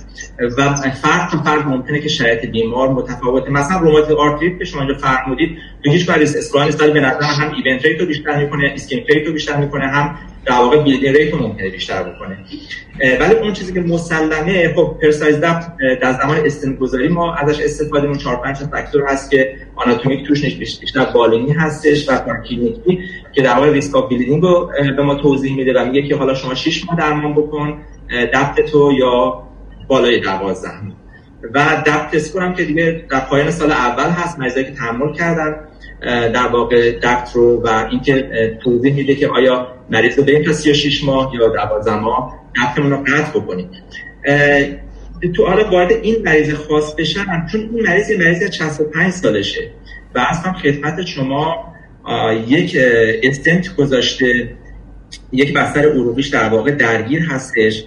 و 0.58 0.76
فرق 0.76 1.32
تو 1.32 1.44
فرق 1.44 1.68
ممکنه 1.68 2.00
که 2.00 2.10
شرایط 2.10 2.46
بیمار 2.46 2.90
متفاوته 2.90 3.50
مثلا 3.52 3.78
روماتیک 3.80 4.18
آرتریت 4.18 4.60
که 4.60 4.66
شما 4.66 4.82
اینجا 4.82 4.98
فرمودید 4.98 5.58
تو 5.84 5.92
هیچ 5.92 6.10
risk 6.10 6.36
score 6.38 6.66
نیست 6.66 6.84
به 6.84 7.00
نظر 7.00 7.22
هم 7.22 7.54
event 7.54 7.86
rate 7.86 7.99
رو 8.00 8.06
بیشتر 8.06 8.44
می‌کنه 8.44 8.72
ischemic 8.76 9.04
rate 9.10 9.28
رو 9.28 9.34
بیشتر 9.34 9.58
می‌کنه 9.58 9.88
هم 9.88 10.16
در 10.46 10.54
واقع 10.54 10.84
bleeding 10.84 11.18
rate 11.18 11.34
ممکنه 11.34 11.70
بیشتر 11.70 12.04
بکنه. 12.04 12.38
ولی 13.20 13.36
اون 13.36 13.54
چیزی 13.54 13.74
که 13.74 13.82
مسلمه 13.82 14.74
خب 14.76 14.98
PRECISE 15.02 15.39
در 16.02 16.14
زمان 16.22 16.38
استنت 16.45 16.76
گذاری 16.76 17.08
ما 17.08 17.36
ازش 17.36 17.60
استفاده 17.60 18.08
اون 18.08 18.18
4 18.18 18.36
5 18.36 18.58
فاکتور 18.58 19.08
هست 19.08 19.32
که 19.32 19.56
آناتومیک 19.76 20.28
توش 20.28 20.56
بیشتر 20.56 21.06
بالینی 21.06 21.52
هستش 21.52 22.10
و 22.10 22.18
کلینیکی 22.50 23.00
که 23.34 23.42
در 23.42 23.54
واقع 23.54 23.72
risk 23.72 23.95
of 23.95 24.12
رو 24.42 24.72
به 24.98 25.04
ما 25.04 25.16
توضیح 25.16 25.56
میده 25.56 25.74
و 25.74 25.86
میگه 25.86 26.08
که 26.08 26.16
حالا 26.16 26.34
شما 26.34 26.56
6 26.56 26.86
ماه 26.86 26.98
درمان 26.98 27.34
بکن 27.34 27.78
DAPT 28.34 28.62
تو 28.62 28.92
یا 28.92 29.44
بالای 29.88 30.20
12 30.20 30.70
و 31.54 31.84
DAPT 31.86 32.16
score 32.16 32.41
هم 32.42 32.54
که 32.54 32.66
دیگه 32.66 33.06
در 33.10 33.20
پایان 33.20 33.52
سال 33.52 33.72
اول 33.72 34.10
هست 34.10 34.39
مریضایی 34.39 34.66
که 34.66 34.72
تحمل 34.72 35.14
کردن. 35.14 35.56
در 36.02 36.47
واقع 36.47 36.99
DAPT 37.04 37.36
رو 37.36 37.62
و 37.64 37.88
اینکه 37.91 38.58
توضیح 38.64 38.93
میده 38.93 39.16
که 39.16 39.28
آیا 39.28 39.68
مریض 39.89 40.18
رو 40.18 40.24
بریم 40.24 40.43
تا 40.43 40.54
36 40.54 41.04
ماه 41.04 41.32
یا 41.39 41.47
12 41.47 41.95
ماه 41.95 42.39
DAPT 42.62 42.79
مون 42.79 42.91
رو 42.91 42.97
قطع 42.97 43.39
بکنیم. 43.39 43.70
تو 45.36 45.45
حالا 45.45 45.70
وارد 45.70 45.91
این 45.91 46.16
مریض 46.26 46.54
خاص 46.54 46.95
بشن 46.95 47.47
چون 47.52 47.62
این 47.62 47.88
مریض 47.88 48.10
یه 48.10 48.18
مریض 48.18 48.52
65 48.52 49.14
سالشه 49.14 49.62
و 50.16 50.20
اصلا 50.20 50.54
خدمت 50.54 51.06
شما 51.06 51.74
یک 52.47 52.78
استنت 53.24 53.76
گذاشته 53.76 54.49
یک 55.32 55.54
بستر 55.54 55.89
عروقیش 55.89 56.28
در 56.28 56.49
واقع 56.49 56.72
درگیر 56.72 57.22
هستش. 57.22 57.84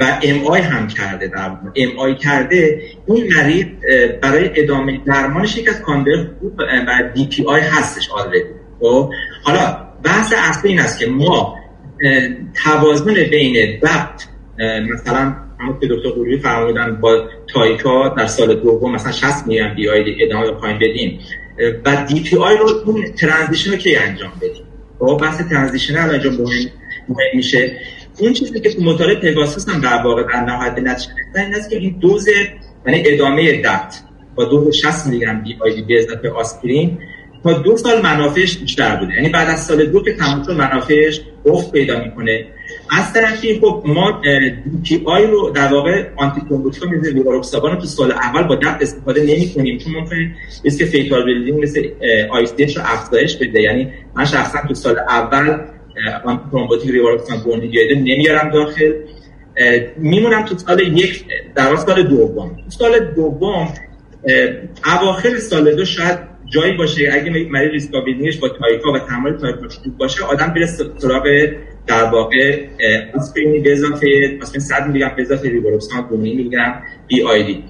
و 0.00 0.18
MI 0.22 0.60
هم 0.60 0.88
کرده 0.88 1.26
در 1.26 1.50
MI 1.76 2.14
کرده 2.14 2.82
این 3.06 3.32
مریض 3.34 3.66
برای 4.22 4.50
ادامه 4.54 5.00
درمانش 5.06 5.56
یک 5.56 5.68
از 5.68 5.80
کاندید 5.80 6.26
خوب 6.40 6.52
و 6.58 7.10
DPI 7.14 7.60
هستش 7.60 8.10
already 8.10 8.38
خب؟ 8.80 9.10
حالا 9.42 9.76
بحث 10.04 10.34
اصلی 10.36 10.70
این 10.70 10.80
است 10.80 10.98
که 10.98 11.06
ما 11.06 11.58
توازن 12.64 13.14
بین 13.14 13.78
DAPT 13.78 14.28
مثلا 14.92 15.36
همون 15.60 15.80
که 15.80 15.86
دکتر 15.90 16.08
قروبی 16.08 16.38
فرمودن 16.38 17.00
با 17.00 17.28
Tica 17.54 18.08
در 18.08 18.26
سال 18.26 18.54
دوم 18.54 18.94
مثلا 18.94 19.12
60 19.12 19.46
میلی 19.46 19.74
BID 19.74 20.24
ادامه 20.24 20.50
پایین 20.50 20.78
بدیم. 20.78 21.20
و 21.84 22.04
DPI 22.08 22.56
رو 22.56 22.68
اون 22.86 23.04
transition 23.04 23.70
رو 23.70 23.76
کی 23.76 23.96
انجام 23.96 24.32
بدیم؟ 24.36 24.64
خب 24.98 25.18
بحث 25.22 25.48
transition 25.48 25.96
انجام 25.96 26.34
مهم 27.08 27.26
میشه. 27.34 27.76
اون 28.18 28.32
چیزی 28.32 28.60
که 28.60 28.74
تو 28.74 28.82
مطالعه 28.82 29.14
پگاسوس 29.14 29.68
هم 29.68 29.80
در 29.80 30.02
واقع 30.02 30.22
در 30.22 30.40
نهایت 30.40 30.78
نتیجه 30.78 31.12
این 31.36 31.54
است 31.54 31.70
که 31.70 31.76
این 31.76 31.96
دوز 32.00 32.28
یعنی 32.86 33.02
ادامه 33.06 33.62
DAPT 33.62 34.02
با 34.34 34.44
دوز 34.44 34.76
60 34.76 35.06
میلی 35.06 35.20
گرم 35.20 35.42
BID 35.42 35.82
به 35.82 35.98
اضافه 35.98 36.28
آسپرین 36.28 36.98
تا 37.44 37.52
دو 37.52 37.76
سال 37.76 38.02
منافعش 38.02 38.58
بیشتر 38.58 38.96
بوده. 38.96 39.14
یعنی 39.14 39.28
بعد 39.28 39.48
از 39.50 39.64
سال 39.64 39.86
دو 39.86 40.02
که 40.02 40.12
تمام 40.12 40.42
شد 40.42 40.52
منافعش 40.52 41.20
افت 41.46 41.72
پیدا 41.72 42.04
می‌کنه. 42.04 42.46
از 42.90 43.12
طرفی 43.12 43.60
خب 43.60 43.82
ما 43.86 44.22
دی 44.82 45.02
آی 45.04 45.26
رو 45.26 45.50
در 45.50 45.72
واقع 45.72 46.06
آنتی 46.16 46.40
ترومبوتیکا 46.48 46.86
مثل 46.86 47.12
لیواروکسابان 47.12 47.72
رو 47.72 47.80
تو 47.80 47.86
سال 47.86 48.12
اول 48.12 48.42
با 48.42 48.54
دفت 48.54 48.82
استفاده 48.82 49.22
نمی 49.22 49.52
کنیم 49.54 49.78
چون 49.78 49.92
ممکن 49.92 50.16
که 50.78 50.84
فیتال 50.84 51.24
بلیدینگ 51.24 51.62
مثل 51.62 51.88
آی 52.30 52.46
رو 52.76 52.82
افزایش 52.84 53.36
بده. 53.36 53.62
یعنی 53.62 53.92
من 54.14 54.24
شخصا 54.24 54.58
تو 54.68 54.74
سال 54.74 54.98
اول 54.98 55.58
آنتی 56.24 56.42
ترومبوتیک 56.50 56.90
ریواروکسابان 56.90 57.42
گوندیگایده 57.42 57.94
نمیارم 57.94 58.50
داخل. 58.50 58.92
میمونم 59.96 60.44
تو 60.44 60.58
سال 60.58 60.98
یک 60.98 61.24
در 61.54 61.76
سال 61.76 62.02
دوم. 62.02 62.56
تو 62.56 62.70
سال 62.70 62.98
دوم 62.98 63.68
اواخر 64.84 65.38
سال 65.38 65.74
دو 65.74 65.84
شاید 65.84 66.18
جایی 66.52 66.76
باشه 66.76 67.10
اگه 67.12 67.30
مریض 67.50 67.72
risk 67.72 67.88
of 67.88 67.96
bleeding 67.96 68.28
ش 68.28 68.36
با 68.38 68.48
Tica 68.48 68.92
و 68.92 68.98
تحمل 68.98 69.36
Tica 69.36 69.68
خوب 69.68 69.96
باشه 69.96 70.24
آدم 70.24 70.46
بره 70.46 70.66
سراغ 70.98 71.22
در 71.86 72.04
واقع 72.04 72.66
آسپرین 73.14 73.62
به 73.62 73.72
اضافه 73.72 74.38
آسپرین 74.42 74.60
100 74.60 74.86
میلی 74.86 74.98
گرم 74.98 75.16
به 75.16 75.22
اضافه 75.22 75.48
ریواروکسابان 75.48 76.08
2 76.10 76.16
میلی 76.16 76.50
گرم 76.50 76.82
BID 77.06 77.64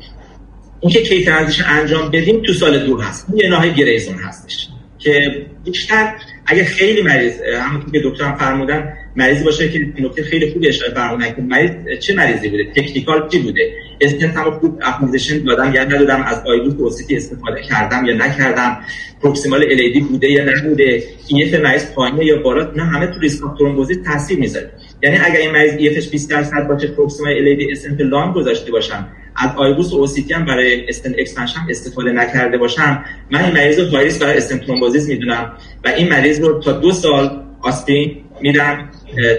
این 0.81 0.93
که 0.93 1.03
کی 1.03 1.31
انجام 1.67 2.11
بدیم 2.11 2.43
تو 2.43 2.53
سال 2.53 2.87
دو 2.87 3.01
هست. 3.01 3.27
یه 3.35 3.49
نوع 3.49 3.69
gray 3.69 3.92
zone 3.92 4.15
هستش 4.15 4.69
که 4.99 5.47
بیشتر 5.65 6.15
اگه 6.51 6.65
خیلی 6.65 7.03
مریض 7.03 7.33
همونطور 7.43 7.93
که 7.93 8.01
دکتر 8.05 8.35
فرمودن 8.35 8.93
مریضی 9.17 9.45
باشه 9.45 9.69
که 9.69 9.79
نکته 10.01 10.23
خیلی 10.23 10.53
خوبی 10.53 10.69
اشاره 10.69 10.95
فرمودن 10.95 11.27
که 11.27 11.43
مریض 11.43 11.71
چه 12.01 12.15
مریضی 12.15 12.49
بوده؟ 12.49 12.65
technical 12.65 13.29
چی 13.29 13.39
بوده؟ 13.39 13.73
استنت 14.01 14.37
هم 14.37 14.51
خوب 14.51 14.79
apposition 14.83 15.45
دادم 15.45 15.75
یا 15.75 15.85
ندادم 15.85 16.23
از 16.23 16.43
IVUS 16.47 16.75
OCT 16.79 17.17
استفاده 17.17 17.63
کردم 17.63 18.05
یا 18.05 18.15
نکردم. 18.15 18.81
proximal 19.23 19.63
LAD 19.63 20.01
بوده 20.01 20.31
یا 20.31 20.45
نبوده؟ 20.45 21.03
EF 21.29 21.55
مریض 21.55 21.87
پایینه 21.87 22.25
یا 22.25 22.43
بالا؟ 22.43 22.71
نه 22.77 22.83
همه 22.83 23.07
تو 23.07 23.21
ریسک 23.21 23.41
thrombosis 23.59 23.99
تاثیر 24.05 24.39
می‌ذاره. 24.39 24.71
یعنی 25.03 25.17
اگر 25.17 25.37
این 25.37 25.51
مریض 25.51 25.73
EF 25.79 25.94
ش 25.94 26.09
20 26.09 26.31
درصد 26.31 26.69
باشه 26.69 26.87
proximal 26.87 27.33
LAD 27.33 27.57
استنت 27.71 28.01
long 28.01 28.35
گذاشته 28.35 28.73
باشم 28.73 29.09
از 29.39 29.51
IVUS 29.57 29.93
و 29.93 29.97
OCT 29.97 30.35
هم 30.35 30.45
برای 30.45 30.89
stent 30.89 31.13
expansion 31.19 31.61
استفاده 31.71 32.13
نکرده 32.13 32.59
باشم 32.59 33.05
من 33.31 33.45
این 33.45 33.55
مریض 33.55 33.79
رو 33.79 33.87
high 33.87 34.19
برای 34.19 34.37
stent 34.37 34.59
thrombosis 34.59 35.09
می‌دونم 35.09 35.53
و 35.85 35.89
این 35.89 36.09
مریض 36.09 36.41
رو 36.41 36.61
تا 36.61 36.73
دو 36.73 36.93
سال 36.93 37.45
آسپرین 37.63 38.17
میدم 38.41 38.91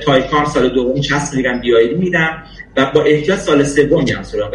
Tica 0.04 0.32
هم 0.32 0.46
سال 0.46 0.70
دوم 0.70 1.02
60 1.02 1.34
میلی 1.34 1.44
گرم 1.44 1.62
BID 1.62 1.96
میدم 1.96 2.44
و 2.78 2.92
با 2.96 3.04
احتیاط 3.04 3.40
سال 3.40 3.64
سوم 3.64 4.04
میرم 4.04 4.24
سراغ 4.24 4.52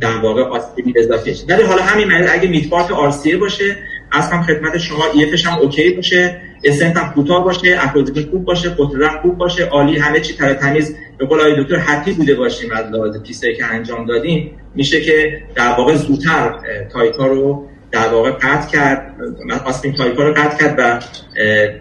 در 0.00 0.16
واقع 0.16 0.42
آسپرین 0.42 0.94
اضافه 0.96 1.34
ولی 1.48 1.62
حالا 1.62 1.82
همین 1.82 2.08
مریض 2.08 2.28
اگه 2.32 2.48
mid 2.48 2.66
part 2.66 2.90
RCA 2.90 3.36
باشه 3.36 3.76
هم 4.12 4.42
خدمت 4.42 4.78
شما 4.78 5.04
EF 5.14 5.30
ش 5.30 5.46
هم 5.46 5.58
اوکی 5.58 5.90
باشه. 5.90 6.40
استنت 6.64 6.96
هم 6.96 7.12
کوتاه 7.12 7.44
باشه 7.44 7.76
اپروزیکل 7.80 8.30
خوب 8.30 8.44
باشه 8.44 8.70
قطر 8.70 9.08
خوب 9.22 9.38
باشه 9.38 9.64
عالی 9.64 9.98
همه 9.98 10.20
چی 10.20 10.34
تر 10.34 10.54
تمیز. 10.54 10.96
به 11.18 11.26
قول 11.26 11.40
آقای 11.40 11.62
دکتر 11.62 11.76
حتی 11.76 12.12
بوده 12.12 12.34
باشیم 12.34 12.72
از 12.72 12.86
لحاظ 12.86 13.22
PCI 13.22 13.42
یی 13.42 13.56
که 13.56 13.64
انجام 13.64 14.06
دادیم. 14.06 14.50
میشه 14.74 15.00
که 15.00 15.42
در 15.54 15.68
واقع 15.78 15.94
زودتر 15.94 16.54
Tica 16.92 17.26
رو 17.26 17.68
در 17.92 18.08
واقع 18.08 18.30
قطع 18.30 18.70
کرد. 18.72 19.16
آسپرین 19.64 19.92
Tica 19.92 20.22
رو 20.22 20.34
قطع 20.34 20.58
کرد 20.58 20.74
و 20.78 21.00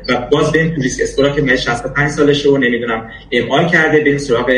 و 0.09 0.27
باز 0.31 0.51
بریم 0.51 0.75
تو 0.75 0.81
risk 0.81 1.03
score 1.03 1.25
ا 1.25 1.29
که 1.29 1.41
من 1.41 1.55
65 1.55 2.09
سالشه 2.09 2.49
و 2.49 2.57
نمی‌دونم 2.57 3.09
MI 3.31 3.67
کرده. 3.67 3.99
بریم 3.99 4.17
سراغ 4.17 4.51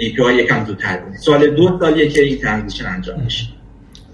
DPI 0.00 0.34
یکم 0.34 0.64
زودتر 0.64 0.98
سال 1.20 1.50
دو 1.50 1.78
سالیه 1.80 2.08
که 2.08 2.22
این 2.22 2.38
transition 2.38 2.86
انجام 2.86 3.20
میشه. 3.24 3.57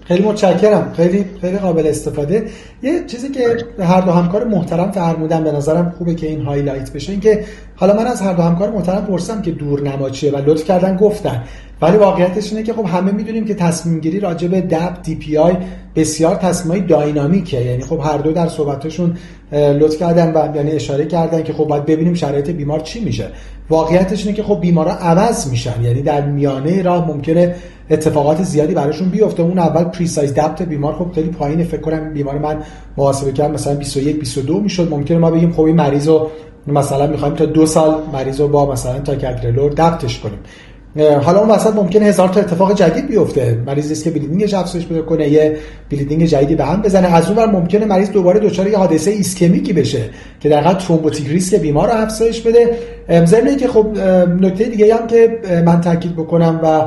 خیلی 0.07 0.23
متشکرم. 0.23 0.93
خیلی 0.95 1.25
خیلی 1.41 1.57
قابل 1.57 1.87
استفاده. 1.87 2.45
یه 2.83 3.03
چیزی 3.07 3.29
که 3.29 3.57
هر 3.79 4.01
دو 4.01 4.11
همکار 4.11 4.43
محترم 4.43 4.91
فرمودن 4.91 5.43
به 5.43 5.51
نظرم 5.51 5.93
خوبه 5.97 6.15
که 6.15 6.27
این 6.27 6.41
highlight 6.41 6.93
بشه 6.93 7.11
این 7.11 7.21
که 7.21 7.43
حالا 7.75 7.93
من 7.93 8.07
از 8.07 8.21
هر 8.21 8.33
دو 8.33 8.41
همکار 8.41 8.71
محترم 8.71 9.05
پرسیدم 9.05 9.41
که 9.41 9.51
دورنما 9.51 10.09
چیه 10.09 10.31
و 10.31 10.37
لطف 10.37 10.63
کردن 10.63 10.97
گفتن. 10.97 11.43
ولی 11.81 11.97
واقعیتش 11.97 12.51
اینه 12.51 12.63
که 12.63 12.73
خب 12.73 12.85
همه 12.85 13.11
می‌دونیم 13.11 13.45
که 13.45 13.53
تصمیم 13.53 13.99
گیری 13.99 14.19
راجع 14.19 14.47
به 14.47 14.61
DAPT 14.61 14.97
DPI 15.03 15.53
بسیار 15.95 16.35
تصمیمای 16.35 16.81
داینامیکه. 16.81 17.61
یعنی 17.61 17.83
خب 17.83 17.99
هر 18.03 18.17
دو 18.17 18.31
در 18.31 18.47
صحبتشون 18.47 19.17
لطف 19.51 19.97
کردن 19.99 20.33
و 20.33 20.55
یعنی 20.55 20.71
اشاره 20.71 21.05
کردن 21.05 21.43
که 21.43 21.53
خب 21.53 21.63
باید 21.63 21.85
ببینیم 21.85 22.13
شرایط 22.13 22.49
بیمار 22.49 22.79
چی 22.79 22.99
میشه. 22.99 23.27
واقعیتش 23.69 24.25
اینه 24.25 24.37
که 24.37 24.43
خب 24.43 24.59
بیمارا 24.61 24.91
عوض 24.91 25.47
میشن. 25.47 25.83
یعنی 25.83 26.01
در 26.01 26.21
میانه 26.21 26.81
راه 26.81 27.07
ممکنه 27.07 27.55
اتفاقات 27.89 28.43
زیادی 28.43 28.73
براشون 28.73 29.09
بیفته. 29.09 29.43
اون 29.43 29.59
اول 29.59 29.83
پریسایز 29.83 30.33
دپت 30.33 30.61
بیمار 30.61 30.93
خب 30.93 31.11
خیلی 31.11 31.29
پایینه. 31.29 31.63
فکر 31.63 31.81
کنم 31.81 32.13
بیمار 32.13 32.37
من 32.37 32.63
محاسبه 32.97 33.31
کردم 33.31 33.53
مثلا 33.53 33.75
21 33.75 34.19
22 34.19 34.59
می‌شد. 34.59 34.89
ممکنه 34.91 35.17
ما 35.17 35.31
بگیم 35.31 35.51
خب 35.51 35.61
این 35.61 35.75
مریض 35.75 36.07
رو 36.07 36.29
مثلا 36.67 37.07
می‌خوایم 37.07 37.35
تا 37.35 37.45
دو 37.45 37.65
سال 37.65 38.01
مریض 38.13 38.39
رو 38.39 38.47
با 38.47 38.71
مثلا 38.71 38.99
تا 38.99 39.15
کگرلور 39.15 39.71
دپتش 39.71 40.19
کنیم. 40.19 40.39
حالا 40.95 41.39
اون 41.39 41.49
وسط 41.49 41.75
ممکنه 41.75 42.05
هزار 42.05 42.29
تا 42.29 42.39
اتفاق 42.39 42.75
جدید 42.75 43.07
بیفته. 43.07 43.57
مریضی 43.65 43.93
است 43.93 44.03
که 44.03 44.09
bleeding 44.09 44.44
ش 44.44 44.53
افزایش 44.53 44.87
پیدا 44.87 45.01
کنه 45.01 45.29
یه 45.29 45.57
bleeding 45.91 46.25
جدیدی 46.25 46.55
به 46.55 46.65
هم 46.65 46.81
بزنه. 46.81 47.15
از 47.15 47.27
اون 47.27 47.37
ور 47.37 47.45
ممکنه 47.45 47.85
مریض 47.85 48.11
دوباره 48.11 48.39
دچار 48.39 48.67
یه 48.67 48.77
حادثه 48.77 49.11
ایسکمیکی 49.11 49.73
بشه 49.73 50.01
که 50.39 50.49
در 50.49 50.61
حقیقت 50.61 50.87
thrombotic 50.87 51.27
risk 51.27 51.55
بیمار 51.55 51.87
رو 51.87 52.01
افزایش 52.01 52.41
بده. 52.41 52.69
ضمن 53.25 53.57
که 53.57 53.67
خب 53.67 53.87
نکته 54.39 54.63
دیگه 54.63 54.95
هم 54.95 55.07
که 55.07 55.39
من 55.65 55.81
تاکید 55.81 56.13
بکنم 56.13 56.59
و 56.63 56.85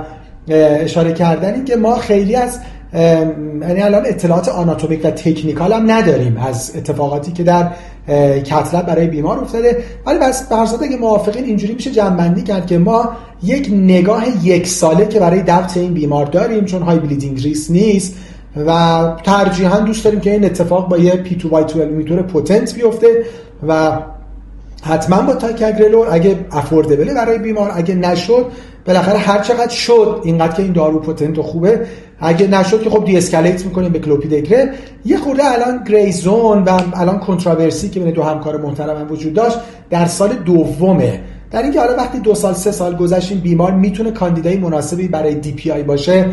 اشاره 0.55 1.13
کردن 1.13 1.55
این 1.55 1.65
که 1.65 1.77
ما 1.77 1.97
خیلی 1.97 2.37
از 2.37 2.59
یعنی 2.95 3.83
الان 3.83 4.03
اطلاعات 4.07 4.49
آناتومیک 4.49 5.05
و 5.05 5.11
technical 5.11 5.73
هم 5.73 5.91
نداریم 5.91 6.37
از 6.37 6.73
اتفاقاتی 6.77 7.33
که 7.33 7.43
در 7.43 7.71
cath 8.45 8.69
lab 8.69 8.87
برای 8.87 9.07
بیمار 9.07 9.39
افتاده. 9.39 9.85
ولی 10.07 10.19
بس 10.19 10.53
هر 10.53 10.83
اگه 10.83 10.97
موافقین 10.97 11.45
اینجوری 11.45 11.75
میشه 11.75 11.91
جمع‌بندی 11.91 12.43
کرد 12.43 12.67
که 12.67 12.79
ما 12.79 13.13
یک 13.43 13.71
نگاه 13.73 14.47
یک 14.47 14.67
ساله 14.67 15.07
که 15.07 15.21
برای 15.21 15.43
DAPT 15.43 15.77
این 15.77 15.95
بیمار 15.95 16.27
داریم 16.27 16.65
چون 16.65 16.83
high 16.83 16.99
bleeding 16.99 17.43
risk 17.43 17.71
نیست 17.71 18.15
و 18.67 19.03
ترجیحا 19.25 19.79
دوست 19.79 20.05
داریم 20.05 20.21
که 20.21 20.31
این 20.31 20.45
اتفاق 20.45 20.89
با 20.89 20.99
یه 20.99 21.11
P2Y12 21.11 21.37
inhibitor 21.37 22.23
potent 22.23 22.75
بیفته 22.75 23.25
و 23.69 23.99
حتما 24.83 25.23
با 25.23 25.35
ticagrelor 25.35 26.09
اگه 26.11 26.39
affordable 26.53 27.09
ه 27.09 27.15
برای 27.15 27.39
بیمار 27.39 27.73
اگه 27.75 27.95
نشد 27.95 28.47
بالاخره 28.89 29.19
هر 29.19 29.43
چقدر 29.43 29.69
شد 29.69 30.21
اینقدر 30.25 30.53
که 30.53 30.63
این 30.63 30.73
دارو 30.73 31.01
potent 31.01 31.39
و 31.39 31.43
خوبه 31.43 31.81
اگه 32.21 32.47
نشد 32.47 32.83
که 32.83 32.91
خب 32.91 33.05
de-escalate 33.05 33.65
می‌کنیم 33.65 33.93
به 33.93 33.99
کلوپیدگره 33.99 34.73
یه 35.05 35.17
خورده 35.17 35.43
الان 35.45 35.85
gray 35.85 36.25
zone 36.25 36.65
و 36.65 36.81
الان 36.95 37.19
controversy 37.19 37.89
که 37.89 38.01
بین 38.01 38.11
دو 38.11 38.23
همکار 38.23 38.57
محترم 38.57 39.07
وجود 39.11 39.35
داشت 39.35 39.59
در 39.91 40.07
سال 40.07 40.35
دومه. 40.35 41.21
در 41.51 41.63
اینکه 41.63 41.81
حالا 41.81 41.97
وقتی 41.97 42.19
دو 42.19 42.35
سال 42.35 42.55
سه 42.55 42.73
سال 42.73 42.97
گذشت 42.97 43.33
این 43.33 43.41
بیمار 43.41 43.73
می‌تونه 43.73 44.11
کاندیدای 44.11 44.57
مناسبی 44.57 45.09
برای 45.09 45.35
DPI 45.35 45.83
باشه. 45.83 46.27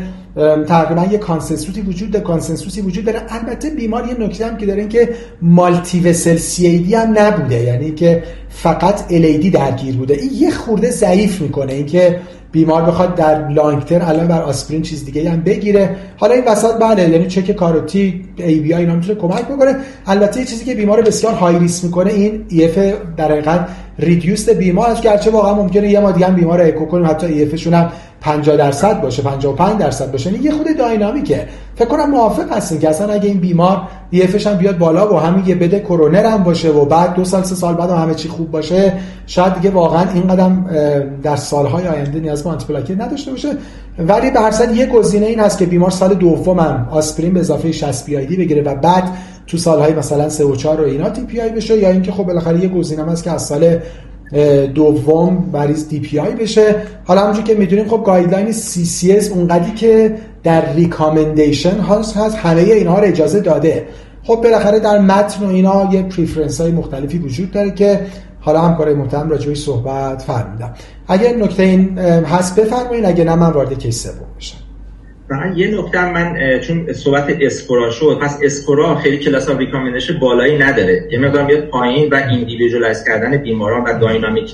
تقریبا 0.68 1.06
یه 1.12 1.18
consensus 1.18 1.75
ی 1.75 1.82
وجود 1.82 2.12
داره 2.12 2.26
consensus 2.26 2.76
ی 2.76 2.82
وجود 2.82 3.06
داره. 3.06 3.22
البته 3.30 3.70
بیمار 3.70 4.08
یه 4.08 4.14
نکته 4.20 4.45
هم 4.45 4.58
که 4.58 4.66
داره 4.66 4.88
که 4.88 5.10
multivessel 5.41 6.36
CAD 6.36 6.95
هم 6.95 7.14
نبوده 7.20 7.64
یعنی 7.64 7.91
که 7.91 8.24
فقط 8.49 9.01
LAD 9.09 9.49
درگیر 9.49 9.95
بوده. 9.97 10.14
این 10.14 10.30
یه 10.34 10.51
خورده 10.51 10.91
ضعیف 10.91 11.41
می‌کنه 11.41 11.74
اینکه 11.74 12.20
بیمار 12.56 12.82
بخواد 12.82 13.16
در 13.16 13.47
long 13.49 13.84
term 13.86 14.01
علاوه 14.01 14.28
بر 14.28 14.41
آسپرین 14.41 14.82
چیز 14.82 15.06
دیگه 15.06 15.30
هم 15.30 15.41
بگیره. 15.41 15.95
حالا 16.18 16.34
این 16.34 16.43
وسط 16.47 16.74
بله 16.82 17.10
یعنی 17.10 17.28
چک 17.28 17.51
carotid 17.51 18.26
ABI 18.38 18.82
اینا 18.82 18.95
می‌تونه 18.95 19.20
کمک 19.20 19.45
بکنه. 19.45 19.76
البته 20.08 20.45
چیزی 20.45 20.66
که 20.66 20.76
بیمار 20.76 21.01
بسیار 21.01 21.34
high 21.34 21.59
risk 21.59 21.84
می‌کنه 21.84 22.14
این 22.14 22.45
EF 22.49 22.78
در 23.18 23.32
حقیقت 23.32 23.68
reduced 23.99 24.49
بیمار 24.49 24.89
از 24.89 25.01
گرچه 25.01 25.32
واقعا 25.32 25.53
ممکنه 25.53 25.89
یه 25.89 25.99
ماه 25.99 26.11
دیگه 26.12 26.26
هم 26.26 26.36
بیمار 26.36 26.62
اکو 26.62 26.86
کنیم 26.86 27.06
حتی 27.06 27.28
EF 27.28 27.43
شون 27.43 27.74
هم 27.74 27.91
50 28.26 28.57
درصد 28.57 29.01
باشه 29.01 29.21
55 29.21 29.80
درصد 29.80 30.11
باشه 30.11 30.32
یعنی 30.32 30.43
یه 30.43 30.51
خود 30.51 30.78
dynamic 30.78 31.32
ه. 31.32 31.47
فکر 31.76 31.88
کنم 31.88 32.09
موافق 32.09 32.51
هستین 32.53 32.80
که 32.80 32.89
اصلا 32.89 33.13
اگه 33.13 33.30
این 33.30 33.39
بیمار 33.39 33.82
EF 34.09 34.28
ش 34.28 34.47
هم 34.47 34.53
بیاد 34.53 34.78
بالا 34.78 35.13
و 35.13 35.19
همین 35.19 35.45
یه 35.45 35.55
بده 35.55 35.80
کرونر 35.80 36.26
هم 36.26 36.43
باشه 36.43 36.69
و 36.69 36.86
بعد 36.86 37.13
دو 37.13 37.26
سال 37.26 37.43
سه 37.43 37.55
سال 37.55 37.73
بعد 37.73 37.89
هم 37.89 37.97
همه 37.97 38.13
چی 38.13 38.30
خوب 38.30 38.51
باشه 38.51 38.93
شاید 39.28 39.53
دیگه 39.53 39.69
واقعا 39.69 40.11
این 40.11 40.28
قدم 40.28 40.65
در 41.23 41.36
سالهای 41.36 41.88
آینده 41.88 42.19
نیاز 42.19 42.43
به 42.43 42.49
آنتی 42.49 42.95
نداشته 42.95 43.32
باشه. 43.32 43.49
ولی 43.99 44.32
به 44.32 44.39
هر 44.39 44.51
صورت 44.51 44.76
یه 44.76 44.86
گزینه 44.86 45.26
این 45.26 45.39
هست 45.39 45.57
که 45.57 45.65
بیمار 45.65 45.89
سال 45.89 46.13
دوم 46.13 46.59
هم 46.59 46.88
آسپرین 46.91 47.34
به 47.34 47.39
اضافه 47.39 47.71
60 47.71 48.05
پی 48.05 48.15
بگیره 48.15 48.61
و 48.61 48.76
بعد 48.76 49.03
تو 49.47 49.57
سالهای 49.57 49.93
مثلا 49.93 50.30
3 50.30 50.45
و 50.45 50.55
4 50.55 50.78
رو 50.78 50.84
اینا 50.84 51.09
DPI 51.09 51.49
بشه 51.49 51.78
یا 51.78 51.89
اینکه 51.89 52.11
خب 52.11 52.23
بالاخره 52.23 52.59
یه 52.59 52.67
گزینه 52.67 53.11
هست 53.11 53.23
که 53.23 53.32
از 53.32 53.45
سال 53.45 53.80
دوم 54.75 55.49
مریض 55.53 55.88
DPI 55.88 56.32
بشه. 56.31 56.75
حالا 57.03 57.21
همونجور 57.21 57.43
که 57.43 57.55
می‌دونیم 57.55 57.88
خب 57.88 58.03
guideline 58.05 58.51
CCS 58.51 59.32
اونقدری 59.31 59.71
که 59.71 60.15
در 60.43 60.73
recommendation 60.74 61.80
هست 61.79 62.17
هست 62.17 62.36
همه 62.36 62.61
اینها 62.61 62.99
رو 62.99 63.07
اجازه 63.07 63.39
داده. 63.39 63.88
خب 64.23 64.36
بالاخره 64.36 64.79
در 64.79 64.99
متن 64.99 65.45
و 65.45 65.49
اینا 65.49 65.89
یه 65.91 66.01
preference 66.01 66.61
های 66.61 66.71
مختلفی 66.71 67.17
وجود 67.17 67.51
داره 67.51 67.71
که 67.71 67.99
حالا 68.39 68.61
همکارای 68.61 68.93
محترم 68.93 69.29
راجعش 69.29 69.57
صحبت 69.57 70.21
فرمودم 70.21 70.73
اگر 71.07 71.36
نکته 71.36 71.63
این 71.63 71.99
هست 71.99 72.59
بفرمایید 72.59 73.05
اگه 73.05 73.23
نه 73.23 73.36
من 73.36 73.49
وارد 73.49 73.79
case 73.80 74.03
سوم 74.03 74.25
بشم 74.38 74.64
فقط 75.30 75.57
یه 75.57 75.67
نکته 75.67 76.11
من 76.11 76.59
چون 76.59 76.93
صحبت 76.93 77.38
score 77.41 77.83
ا 77.83 77.91
شد 77.91 78.19
پس 78.21 78.39
score 78.43 78.87
ا 78.87 78.95
خیلی 78.95 79.17
class 79.18 79.49
of 79.49 79.59
recommendation 79.59 80.20
بالایی 80.19 80.57
نداره. 80.57 81.07
یه 81.11 81.19
مقدار 81.19 81.43
بیاد 81.43 81.65
پایین 81.65 82.09
و 82.09 82.15
individualize 82.30 83.03
کردن 83.03 83.38
بیماران 83.38 83.84
و 83.84 83.99
dynamic 83.99 84.51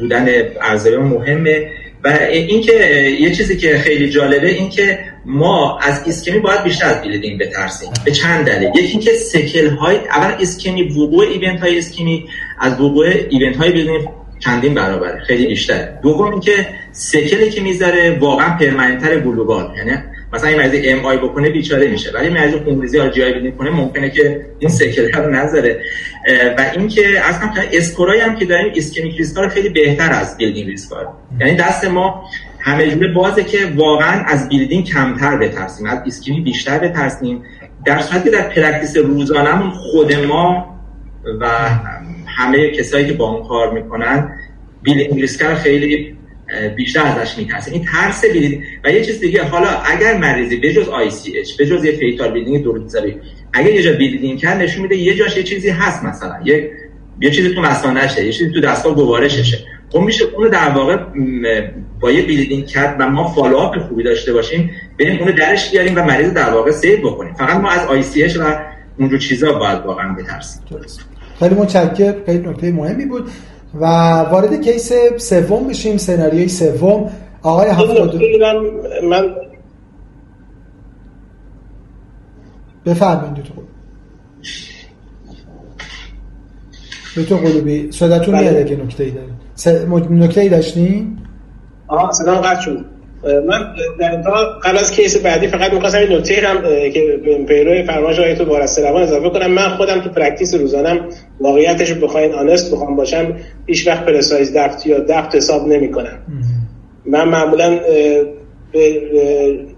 بودن 0.00 0.28
ارزیابی 0.62 1.04
مهمه. 1.04 1.70
و 2.04 2.18
اینکه 2.30 2.72
یه 3.20 3.34
چیزی 3.34 3.56
که 3.56 3.78
خیلی 3.78 4.10
جالبه 4.10 4.48
این 4.48 4.70
که 4.70 4.98
ما 5.24 5.78
از 5.78 6.02
ایسکمی 6.06 6.38
باید 6.38 6.62
بیشتر 6.62 6.86
از 6.86 7.02
bleeding 7.02 7.40
بترسیم. 7.40 7.90
به 8.04 8.10
چند 8.10 8.46
دلیل. 8.46 8.68
یکی 8.68 8.80
اینکه 8.80 9.12
sequel 9.12 9.68
های 9.68 9.96
اول 9.96 10.34
ایسکمی 10.38 10.82
وقوع 10.82 11.28
event 11.28 11.60
های 11.60 11.74
ایسکمی 11.74 12.24
از 12.60 12.80
وقوع 12.80 13.06
event 13.30 13.56
های 13.56 13.72
bleeding 13.72 14.08
چندین 14.44 14.74
برابره. 14.74 15.20
خیلی 15.20 15.46
بیشتر. 15.46 15.88
دوم 16.02 16.30
اینکه 16.30 16.66
sequel 16.92 17.42
ی 17.42 17.50
که 17.50 17.60
می‌ذاره 17.60 18.18
واقعا 18.20 18.56
permanent 18.56 19.08
تر 19.08 19.20
global. 19.20 19.74
یعنی 19.76 19.92
مثلا 20.32 20.48
این 20.48 20.58
مریض 20.58 20.82
MI 20.84 21.16
بکنه 21.16 21.50
بیچاره 21.50 21.88
میشه. 21.88 22.10
ولی 22.14 22.28
مریض 22.28 22.54
خونریزی 22.54 22.96
یا 22.96 23.08
GI 23.08 23.52
کنه 23.52 23.70
ممکنه 23.70 24.10
که 24.10 24.46
اون 24.60 24.70
sequel 24.70 25.04
ه 25.04 25.10
رو 25.10 25.30
نذاره. 25.30 25.80
و 26.58 26.70
اینکه 26.76 27.20
اصلا 27.24 27.50
score 27.72 28.12
ای 28.12 28.20
هم 28.20 28.36
که 28.36 28.44
داریم 28.44 28.72
ischemic 28.76 29.16
risk 29.18 29.48
خیلی 29.48 29.68
بهتر 29.68 30.12
از 30.12 30.36
bleeding 30.36 30.68
risk 30.68 30.92
یعنی 31.40 31.54
دست 31.54 31.84
ما 31.84 32.24
همه 32.60 32.90
جوره 32.90 33.12
بازه 33.12 33.44
که 33.44 33.58
واقعا 33.76 34.24
از 34.24 34.48
bleeding 34.48 34.84
کمتر 34.84 35.36
بترسیم 35.36 35.86
از 35.86 35.98
ایسکمی 36.06 36.40
بیشتر 36.40 36.78
بترسیم. 36.78 37.42
در 37.84 38.00
صورتی 38.00 38.24
که 38.24 38.36
در 38.36 38.42
practice 38.42 38.96
روزانمون 38.96 39.70
خود 39.70 40.12
ما 40.12 40.78
و 41.40 41.68
همه 42.36 42.70
کسایی 42.70 43.06
که 43.06 43.12
با 43.12 43.30
اون 43.30 43.48
کار 43.48 43.72
می‌کنن 43.72 44.34
bleeding 44.82 45.20
risk 45.20 45.54
خیلی 45.54 46.16
بیشتر 46.76 47.02
ازش 47.02 47.38
میترسه. 47.38 47.72
این 47.72 47.84
ترس 47.84 48.24
bleeding 48.24 48.62
و 48.84 48.90
یه 48.90 49.04
چیز 49.04 49.20
دیگه 49.20 49.44
حالا 49.44 49.68
اگر 49.68 50.18
مریضی 50.18 50.56
بجز 50.56 50.88
ICH 50.88 51.56
بجز 51.60 51.84
یه 51.84 51.92
fatal 51.92 52.32
bleeding 52.32 52.62
دورگذاری 52.62 53.16
اگر 53.52 53.70
یه 53.70 53.82
جا 53.82 53.92
bleeding 53.92 54.38
کرد 54.38 54.62
نشون 54.62 54.82
میده 54.82 54.96
یه 54.96 55.14
جاش 55.14 55.36
یه 55.36 55.42
چیزی 55.42 55.70
هست 55.70 56.04
مثلا. 56.04 56.34
یه 56.44 56.70
یه 57.20 57.30
چیزی 57.30 57.54
تو 57.54 57.60
مثانه‌شه 57.60 58.24
یه 58.24 58.32
چیزی 58.32 58.50
تو 58.50 58.60
دستگاه 58.60 58.94
گوارششه. 58.94 59.58
خب 59.90 59.98
میشه 59.98 60.24
اونو 60.24 60.48
در 60.48 60.68
واقع 60.68 60.96
با 62.00 62.10
یه 62.10 62.22
bleeding 62.22 62.66
کرد 62.66 62.96
و 62.98 63.08
ما 63.08 63.28
follow 63.28 63.66
up 63.66 63.78
خوبی 63.78 64.02
داشته 64.02 64.32
باشیم 64.32 64.70
بریم 64.98 65.18
اونو 65.18 65.32
درش 65.32 65.70
بیاریم 65.70 65.96
و 65.96 66.04
مریض 66.04 66.30
در 66.30 66.50
واقع 66.50 66.70
save 66.70 67.10
بکنیم. 67.10 67.34
فقط 67.34 67.56
ما 67.56 67.70
از 67.70 67.86
ICH 67.86 68.36
و 68.36 68.58
اونجور 68.98 69.18
چیزا 69.18 69.52
باید 69.52 69.78
واقعا 69.78 70.14
بترسیم. 70.14 70.62
خیلی 71.38 71.54
متشکرم. 71.54 72.14
خیلی 72.26 72.48
نکته 72.48 72.72
مهمی 72.72 73.06
بود. 73.06 73.30
و 73.80 73.86
وارد 74.20 74.60
کیس 74.60 74.92
سوم 75.18 75.68
بشیم. 75.68 75.96
سناریوی 75.96 76.48
سوم. 76.48 77.10
آقای 77.42 77.70
هفتاد 77.70 78.14
من 79.10 79.34
بفرمایید 82.86 83.34
تو 83.34 83.52
دکتر 87.16 87.36
قلوبی 87.36 87.92
صداتون 87.92 88.34
بله. 88.34 88.50
میاد 88.50 88.66
که 88.66 88.76
نکته 88.76 89.04
ای 89.04 89.10
دارید. 89.10 90.12
نکته 90.12 90.40
ای 90.40 90.48
داشتین؟ 90.48 91.18
آها 91.88 92.12
صدام 92.12 92.36
قطع 92.36 92.60
شد. 92.60 92.91
من 93.24 93.74
در 93.98 94.12
انتها 94.12 94.44
قبل 94.64 94.78
از 94.78 94.92
کیس 94.92 95.22
بعدی 95.22 95.46
فقط 95.46 95.72
می‌خواستم 95.72 95.98
این 95.98 96.12
نکته 96.12 96.34
هم 96.34 96.62
که 96.90 97.20
پیرو 97.48 97.86
فرمایش 97.86 98.18
آقای 98.18 98.34
تو 98.34 98.44
بارست 98.44 98.78
روان 98.78 99.02
اضافه 99.02 99.30
کنم. 99.30 99.50
من 99.50 99.68
خودم 99.68 100.00
تو 100.00 100.10
practice 100.10 100.54
روزانم 100.54 101.08
واقعیتش 101.40 101.92
بخواین 101.92 102.32
honest 102.32 102.74
بخوام 102.74 102.96
باشم 102.96 103.36
هیچ 103.66 103.86
وقت 103.86 104.04
PRECISE-DAPT 104.04 104.86
یا 104.86 104.98
DAPT 104.98 105.34
حساب 105.34 105.68
نمی‌کنم. 105.68 106.18
من 107.06 107.28
معمولا 107.28 107.80
به 108.72 109.00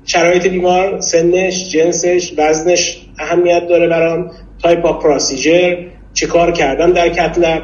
شرایط 0.05 0.47
بیمار 0.47 1.01
سنش 1.01 1.71
جنسش 1.73 2.35
وزنش 2.39 3.07
اهمیت 3.19 3.67
داره 3.69 3.89
برام. 3.89 4.31
type 4.63 4.87
of 4.87 5.03
procedure 5.03 5.77
چه 6.13 6.27
کار 6.27 6.53
کردن 6.53 6.91
در 6.91 7.09
cath 7.09 7.40
lab 7.40 7.63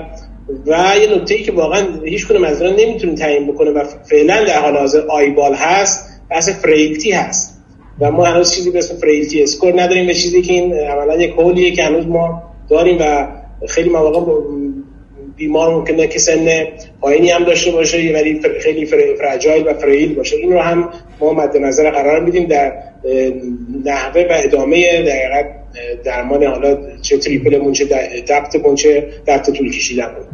و 0.66 0.94
یه 1.02 1.16
نکته 1.16 1.34
ای 1.34 1.42
که 1.42 1.52
واقعا 1.52 1.86
هیچ 2.04 2.28
کدوم 2.28 2.46
از 2.48 2.62
نمی‌تونه 2.62 3.14
تعیین 3.14 3.46
بکنه 3.52 3.70
و 3.70 3.84
فعلا 4.04 4.44
در 4.44 4.58
حال 4.58 4.76
حاضر 4.76 5.00
eyeball 5.00 5.54
هست 5.54 6.08
بحث 6.30 6.48
frailty 6.48 7.10
هست. 7.10 7.60
و 8.00 8.10
ما 8.10 8.24
هنوز 8.24 8.54
چیزی 8.54 8.70
به 8.70 8.78
اسم 8.78 8.96
frailty 8.96 9.42
score 9.42 9.82
نداریم 9.82 10.06
به 10.06 10.14
چیزی 10.14 10.42
که 10.42 10.52
این 10.52 10.74
عملا 10.74 11.16
یک 11.16 11.34
کولیه 11.34 11.70
که 11.70 11.84
هنوز 11.84 12.06
ما 12.06 12.42
داریم 12.68 12.98
و 13.00 13.26
خیلی 13.68 13.88
مواقع 13.88 14.20
بیمار 15.40 15.74
ممکنه 15.74 16.06
که 16.06 16.18
سن 16.18 16.48
پایینی 17.00 17.30
هم 17.30 17.44
داشته 17.44 17.70
باشه 17.70 18.12
ولی 18.14 18.40
خیلی 18.60 18.86
fragile 19.20 19.66
و 19.66 19.74
frail 19.74 20.14
باشه. 20.14 20.36
این 20.36 20.52
رو 20.52 20.58
هم 20.58 20.88
ما 21.20 21.32
مد 21.32 21.56
نظر 21.56 21.90
قرار 21.90 22.24
میدیم 22.24 22.48
در 22.48 22.72
نحوه 23.84 24.20
و 24.20 24.32
ادامه 24.44 25.02
دقیقا 25.02 25.48
درمان 26.04 26.44
حالا 26.44 26.78
چه 27.02 27.18
triple 27.18 27.54
مون 27.54 27.72
چه 27.72 27.84
DAPT 28.28 28.55
مون 28.55 28.74
چه 28.74 29.06
DAPT 29.26 29.50
طول 29.50 29.70
کشیدنمون. 29.70 30.24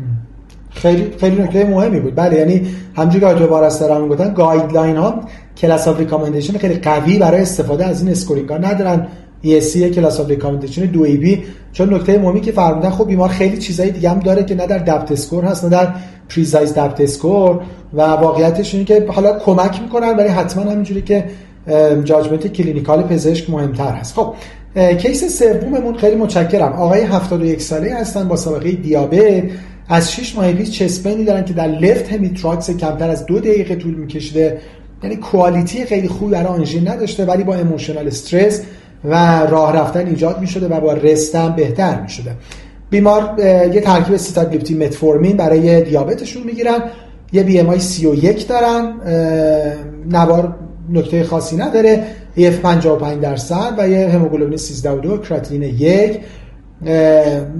خیلی 0.70 1.06
خیلی 1.20 1.42
نکته 1.42 1.64
مهمی 1.64 2.00
بود. 2.00 2.14
بله 2.14 2.36
یعنی 2.36 2.66
همونجوری 2.96 3.20
که 3.20 3.26
آقای 3.26 3.46
بارستران 3.46 4.08
گفتن 4.08 4.34
guideline 4.34 4.96
ها 4.96 5.20
class 5.56 5.88
of 5.88 5.98
recommendation 5.98 6.58
خیلی 6.58 6.74
قوی 6.74 7.18
برای 7.18 7.40
استفاده 7.40 7.86
از 7.86 8.02
این 8.02 8.10
scoring 8.10 8.48
ها 8.48 8.58
ندارن. 8.58 9.08
ESC 9.44 9.76
class 9.76 10.20
of 10.20 10.28
recommendation 10.28 10.86
2b 10.86 11.42
چون 11.72 11.94
نکته 11.94 12.18
مهمی 12.18 12.40
که 12.40 12.52
فرمودن 12.52 12.90
خب 12.90 13.06
بیمار 13.06 13.28
خیلی 13.28 13.58
چیزای 13.58 13.90
دیگه 13.90 14.10
هم 14.10 14.18
داره 14.18 14.44
که 14.44 14.54
نه 14.54 14.66
در 14.66 14.78
DAPT 14.78 15.12
score 15.12 15.44
هست 15.44 15.64
نه 15.64 15.70
در 15.70 15.94
PRECISE-DAPT 16.28 17.00
score 17.00 17.60
و 17.94 18.02
واقعیتش 18.02 18.74
اینه 18.74 18.86
که 18.86 19.06
حالا 19.08 19.38
کمک 19.38 19.82
می‌کنن 19.82 20.16
ولی 20.16 20.28
حتما 20.28 20.70
همینجوری 20.70 21.02
که 21.02 21.24
judgment 22.04 22.46
clinical 22.46 23.02
پزشک 23.02 23.50
مهمتر 23.50 23.90
هست. 23.90 24.14
خب 24.14 24.34
case 24.98 25.38
سوممون 25.38 25.96
خیلی 25.96 26.16
متشکرم. 26.16 26.72
آقای 26.72 27.00
71 27.00 27.62
ساله 27.62 27.94
هستن 27.94 28.28
با 28.28 28.36
سابقه 28.36 28.72
دیابت. 28.72 29.42
از 29.88 30.12
6 30.12 30.36
ماه 30.36 30.52
پیش 30.52 30.70
chest 30.70 30.97
pain 30.97 31.19
ی 31.19 31.24
دارن 31.24 31.44
که 31.44 31.52
در 31.52 31.68
left 31.68 32.12
hemithorax 32.12 32.70
کمتر 32.70 33.10
از 33.10 33.26
دو 33.26 33.38
دقیقه 33.38 33.76
طول 33.76 33.94
میکشیده. 33.94 34.58
یعنی 35.02 35.16
quality 35.16 35.84
خیلی 35.84 36.08
خوبی 36.08 36.32
برای 36.32 36.46
آنژین 36.46 36.88
نداشته 36.88 37.24
ولی 37.24 37.44
با 37.44 37.54
emotional 37.54 38.06
stress 38.06 38.62
و 39.06 39.46
راه 39.46 39.76
رفتن 39.76 40.06
ایجاد 40.06 40.40
می‌شده 40.40 40.68
و 40.68 40.80
با 40.80 40.92
rest 40.92 41.52
بهتر 41.56 42.00
می‌شده. 42.00 42.30
بیمار 42.90 43.34
یه 43.74 43.80
ترکیب 43.80 44.16
سیتاگلیپتین 44.16 44.74
متفورمین 44.74 45.36
برای 45.36 45.82
دیابتشون 45.82 46.42
می‌گیرن. 46.42 46.78
یه 47.32 47.42
BMI 47.42 47.80
31 47.80 48.48
دارن. 48.48 48.92
نوار 50.10 50.54
نکته 50.92 51.24
خاصی 51.24 51.56
نداره. 51.56 52.04
EF 52.36 52.58
55 52.58 53.20
درصد 53.20 53.74
و 53.78 53.88
یه 53.88 54.08
هموگلوبین 54.08 54.56
13 54.56 55.18
کراتینین 55.28 55.62
1 55.62 56.20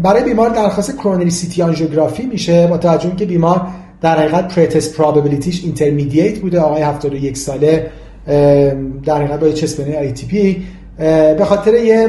برای 0.03 0.25
بیمار 0.25 0.51
درخواست 0.51 0.97
coronary 0.97 1.31
CT 1.31 1.63
angiography 1.63 2.27
میشه. 2.27 2.67
با 2.67 2.79
توجه 2.79 3.17
که 3.17 3.27
بیمار 3.27 3.67
در 4.03 4.19
حقیقت 4.19 4.55
pretest 4.55 4.97
probability 4.97 5.54
ش 5.54 5.65
intermediate 5.65 6.39
بوده. 6.39 6.61
آقای 6.61 6.83
71 6.83 7.37
ساله 7.37 7.87
در 9.05 9.17
حقیقت 9.17 9.41
با 9.41 9.51
chest 9.51 9.77
pain 9.77 9.99
atypical 9.99 10.63
به 10.99 11.45
خاطر 11.45 11.75
یه 11.75 12.09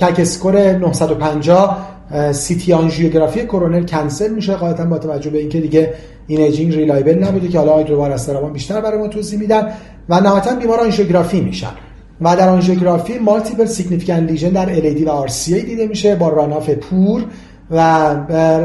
CAC 0.00 0.20
score 0.20 0.72
950 0.72 1.94
CT 2.32 2.72
آنژیوگرافی 2.72 3.44
کرونر 3.44 3.82
کنسل 3.82 4.34
میشه. 4.34 4.54
قاعدتا 4.54 4.84
با 4.84 4.98
توجه 4.98 5.30
به 5.30 5.38
اینکه 5.38 5.60
دیگه 5.60 5.92
imaging 6.26 6.74
reliable 6.74 7.24
نبوده 7.24 7.48
که 7.48 7.58
حالا 7.58 7.72
آیدروبار 7.72 8.10
استرابان 8.10 8.52
بیشتر 8.52 8.80
برای 8.80 8.98
ما 8.98 9.08
توضیح 9.08 9.38
میدن 9.38 9.68
و 10.08 10.20
نهایتا 10.20 10.54
بیمار 10.54 10.80
آنژیوگرافی 10.80 11.40
میشن. 11.40 11.72
و 12.20 12.36
در 12.36 12.48
آنژیوگرافی 12.48 13.18
multiple 13.18 13.64
significant 13.64 14.30
lesion 14.30 14.48
در 14.48 14.70
LAD 14.70 15.08
و 15.08 15.26
RCA 15.26 15.64
دیده 15.64 15.86
میشه. 15.86 16.14
با 16.14 16.28
runoff 16.28 16.70
poor 16.70 17.24
و 17.70 17.80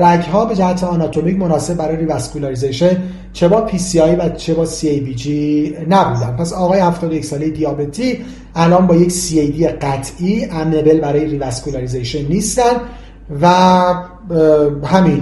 رگ 0.04 0.24
ها 0.24 0.46
به 0.46 0.56
جهت 0.56 0.84
آناتومیک 0.84 1.40
مناسب 1.40 1.78
برای 1.78 1.98
revascularization 1.98 2.98
چه 3.34 3.48
با 3.48 3.62
PCI 3.62 4.16
و 4.16 4.30
چه 4.30 4.54
با 4.54 4.66
CABG 4.66 5.76
نبودن. 5.90 6.36
پس 6.40 6.54
آقای 6.54 6.80
71 6.80 7.26
ساله 7.26 7.50
دیابتی 7.50 8.20
الان 8.56 8.88
با 8.88 8.96
یک 8.96 9.12
CAD 9.12 9.68
قطعی 9.68 10.46
amenable 10.46 11.00
برای 11.00 11.26
revascularization 11.26 12.28
نیستن 12.28 12.74
و 13.42 13.48
همین 14.86 15.22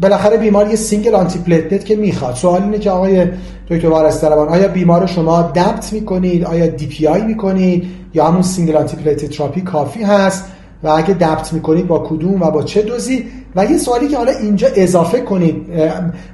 بالاخره 0.00 0.36
بیمار 0.36 0.68
یه 0.68 0.76
single 0.76 1.14
antiplatelet 1.14 1.84
که 1.84 1.96
می‌خواد. 1.96 2.34
سوال 2.34 2.62
اینه 2.62 2.78
که 2.78 2.90
آقای 2.90 3.26
دکتر 3.70 3.88
وارستربان 3.88 4.48
آیا 4.48 4.68
بیمار 4.68 5.06
شما 5.06 5.42
DAPT 5.42 5.92
می‌کنید؟ 5.92 6.44
آیا 6.44 6.66
DPI 6.66 7.22
می‌کنید؟ 7.22 7.84
یا 8.14 8.26
همون 8.26 8.42
single 8.42 8.76
antiplatelet 8.76 9.30
therapy 9.30 9.60
کافی 9.60 10.02
هست؟ 10.02 10.44
و 10.82 10.88
اگه 10.88 11.14
DAPT 11.14 11.52
می‌کنید 11.52 11.86
با 11.86 11.98
کدوم 11.98 12.42
و 12.42 12.50
با 12.50 12.62
چه 12.62 12.82
دوزی؟ 12.82 13.26
و 13.56 13.64
یه 13.64 13.78
سوالی 13.78 14.08
که 14.08 14.16
حالا 14.16 14.32
اینجا 14.32 14.68
اضافه 14.76 15.20
کنید. 15.20 15.66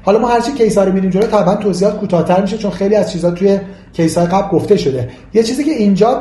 حالا 0.03 0.19
ما 0.19 0.29
هرچی 0.29 0.53
case 0.53 0.79
ها 0.79 0.85
رو 0.85 0.93
میدیم 0.93 1.11
جلو 1.11 1.27
طبعا 1.27 1.55
توضیحات 1.55 2.01
کوتاه‌تر 2.01 2.43
میشه 2.43 2.59
چون 2.59 2.71
خیلی 2.71 2.95
از 2.95 3.13
چیزها 3.13 3.31
توی 3.31 3.61
case 3.93 4.19
های 4.19 4.27
قبل 4.27 4.49
گفته 4.49 4.77
شده. 4.77 5.09
یه 5.35 5.43
چیزی 5.43 5.65
که 5.65 5.71
اینجا 5.71 6.15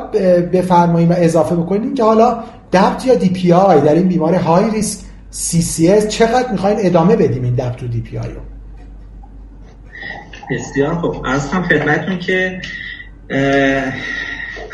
بفرمایید 0.52 1.10
و 1.10 1.14
اضافه 1.16 1.56
بکنید 1.56 1.94
که 1.94 2.04
حالا 2.04 2.38
DAPT 2.72 3.06
یا 3.06 3.14
DPI 3.14 3.80
در 3.80 3.94
این 3.94 4.08
بیمار 4.08 4.34
high 4.34 4.70
risk 4.70 5.00
CCS 5.32 6.06
چقدر 6.08 6.52
می‌خواین 6.52 6.76
ادامه 6.80 7.16
بدیم 7.16 7.42
این 7.42 7.54
DAPT 7.54 7.82
و 7.82 7.86
DPI 7.86 8.28
رو؟ 8.28 8.40
بسیار 10.50 10.94
خوب. 10.94 11.16
از 11.24 11.48
هم 11.48 11.62
خدمتون 11.62 12.18
که 12.18 12.60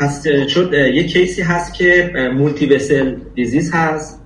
پس 0.01 0.27
چون 0.27 0.73
یه 0.73 1.03
case 1.03 1.33
ی 1.33 1.41
هست 1.41 1.73
که 1.73 2.11
multivessel 2.37 3.15
disease 3.35 3.73
هست. 3.73 4.21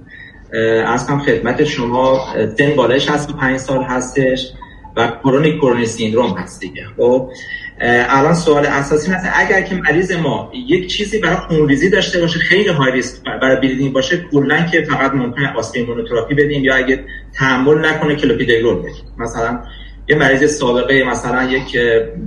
از 0.86 1.08
هم 1.08 1.20
خدمت 1.20 1.64
شما 1.64 2.28
سن 2.58 2.76
بالایش 2.76 3.10
هست 3.10 3.32
5 3.32 3.58
سال 3.58 3.84
هستش 3.84 4.52
و 4.96 5.08
chronic 5.24 5.58
coronary 5.58 5.86
syndrome 5.86 6.38
هست 6.38 6.60
دیگه. 6.60 6.86
خب 6.98 7.30
الان 8.10 8.34
سوال 8.34 8.66
اساسی 8.66 9.12
هست 9.12 9.26
اگر 9.36 9.62
که 9.62 9.76
مریض 9.76 10.12
ما 10.12 10.52
یک 10.68 10.88
چیزی 10.88 11.20
برای 11.20 11.36
خونریزی 11.36 11.90
داشته 11.90 12.20
باشه 12.20 12.40
خیلی 12.40 12.70
high 12.70 12.92
risk 12.92 13.24
برای 13.24 13.56
bleeding 13.56 13.94
باشه 13.94 14.26
کلا 14.32 14.66
که 14.72 14.82
فقط 14.82 15.12
ممکنه 15.14 15.54
آسپرین 15.54 15.86
monotherapy 15.86 16.36
بدیم 16.36 16.64
یا 16.64 16.76
اگه 16.76 17.04
تحمل 17.34 17.86
نکنه 17.86 18.16
کلوپیدگرول 18.16 18.80
بدیم. 18.80 19.06
مثلا 19.18 19.60
یه 20.10 20.16
مریض 20.16 20.58
سابقه 20.58 21.04
مثلا 21.04 21.44
یک 21.44 21.78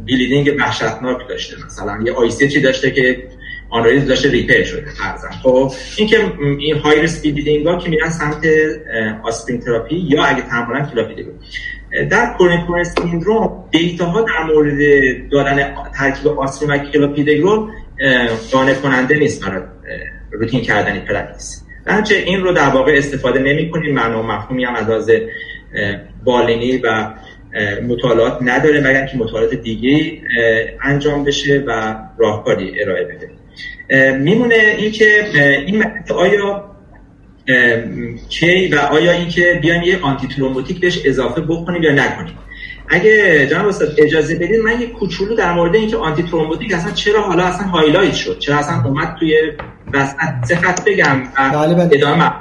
بلیدینگ 0.06 0.54
وحشتناک 0.58 1.28
داشته 1.28 1.56
مثلا 1.66 1.98
یه 2.06 2.12
آیسی 2.12 2.48
چی 2.48 2.60
داشته 2.60 2.90
که 2.90 3.22
آنالیز 3.70 4.06
داشته 4.06 4.30
ریپر 4.30 4.62
شده 4.62 4.90
فرضاً. 4.90 5.28
خب 5.42 5.72
این 5.96 6.08
که 6.08 6.16
این 6.58 6.76
های 6.76 7.00
ریسک 7.00 7.26
ها 7.66 7.76
که 7.76 7.90
میرن 7.90 8.10
سمت 8.10 8.46
آسپرین 9.22 9.60
تراپی 9.60 9.96
یا 9.96 10.24
اگه 10.24 10.42
تماما 10.42 10.86
کلوپیدگرل 10.86 11.34
در 12.10 12.34
کرونیک 12.38 12.82
سیندروم 12.82 13.64
دیتا 13.70 14.04
ها 14.04 14.20
در 14.20 14.42
مورد 14.54 14.78
دادن 15.30 15.74
ترکیب 15.94 16.28
آسپرین 16.28 16.70
و 16.70 16.78
کلوپیدگرل 16.78 17.66
قانع 18.52 18.74
کننده 18.74 19.18
نیست 19.18 19.44
برای 19.44 19.62
روتین 20.30 20.60
کردن 20.60 21.00
پرکتیس 21.00 21.64
درنچه 21.86 22.14
این 22.14 22.40
رو 22.40 22.52
در 22.52 22.68
واقع 22.68 22.92
استفاده 22.92 23.38
نمی 23.38 23.70
کنیم 23.70 23.94
معنا 23.94 24.22
و 24.22 24.26
مفهومی 24.26 24.64
هم 24.64 24.74
از 24.74 25.10
بالینی 26.24 26.76
و 26.76 27.14
مطالعات 27.88 28.38
نداره 28.42 28.80
مگر 28.80 29.06
که 29.06 29.16
مطالعات 29.16 29.54
دیگه 29.54 30.22
انجام 30.82 31.24
بشه 31.24 31.64
و 31.66 31.96
راهکاری 32.18 32.82
ارائه 32.82 33.04
بده. 33.04 33.27
میمونه 34.18 34.54
این 34.78 34.92
که 34.92 35.30
این 35.66 35.84
آیا 36.16 36.64
کی 38.28 38.68
و 38.68 38.78
آیا 38.78 39.12
اینکه 39.12 39.58
بیایم 39.62 39.82
یه 39.82 39.98
antithrombotic 40.02 40.80
بهش 40.80 40.98
اضافه 41.04 41.40
بکنیم 41.40 41.82
یا 41.82 41.92
نکنیم. 41.92 42.38
اگه 42.88 43.46
جناب 43.46 43.68
استاد 43.68 43.94
اجازه 43.98 44.34
بدید 44.34 44.60
من 44.60 44.80
یه 44.80 44.86
کوچولو 44.86 45.34
در 45.34 45.52
مورد 45.52 45.74
اینکه 45.74 45.96
antithrombotic 45.96 46.74
اصلا 46.74 46.92
چرا 46.92 47.22
حالا 47.22 47.44
اصلا 47.44 47.66
highlight 47.66 48.14
شد 48.14 48.38
چرا 48.38 48.56
اصلا 48.56 48.84
اومد 48.84 49.16
توی 49.18 49.52
وسط 49.92 50.16
سه 50.44 50.58
بگم 50.86 51.22
بله 51.52 51.74
بله. 51.74 51.90
ادامه 51.92 52.32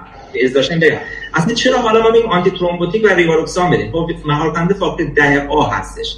ازداشتم 0.43 0.79
بگم 0.79 0.97
اصلا 1.33 1.53
چرا 1.53 1.77
حالا 1.77 2.01
ما 2.01 2.11
میگیم 2.11 2.29
antithrombotic 2.29 3.05
و 3.05 3.07
ریواروکسابان 3.07 3.71
بدیم؟ 3.71 3.91
خب 3.91 4.09
مهار 4.25 4.53
کننده 4.53 4.73
فاکتور 4.73 5.07
ده 5.15 5.47
آ 5.47 5.69
هستش. 5.69 6.17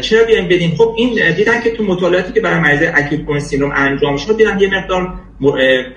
چرا 0.00 0.24
بیایم 0.24 0.48
بدیم؟ 0.48 0.74
خب 0.78 0.94
این 0.96 1.34
دیدن 1.34 1.60
که 1.60 1.70
تو 1.70 1.84
مطالعاتی 1.84 2.32
که 2.32 2.40
برای 2.40 2.60
مریض 2.60 2.90
acute 2.94 3.38
syndrome 3.38 3.72
انجام 3.76 4.16
شد 4.16 4.36
دیدن 4.36 4.60
یه 4.60 4.78
مقدار 4.78 5.14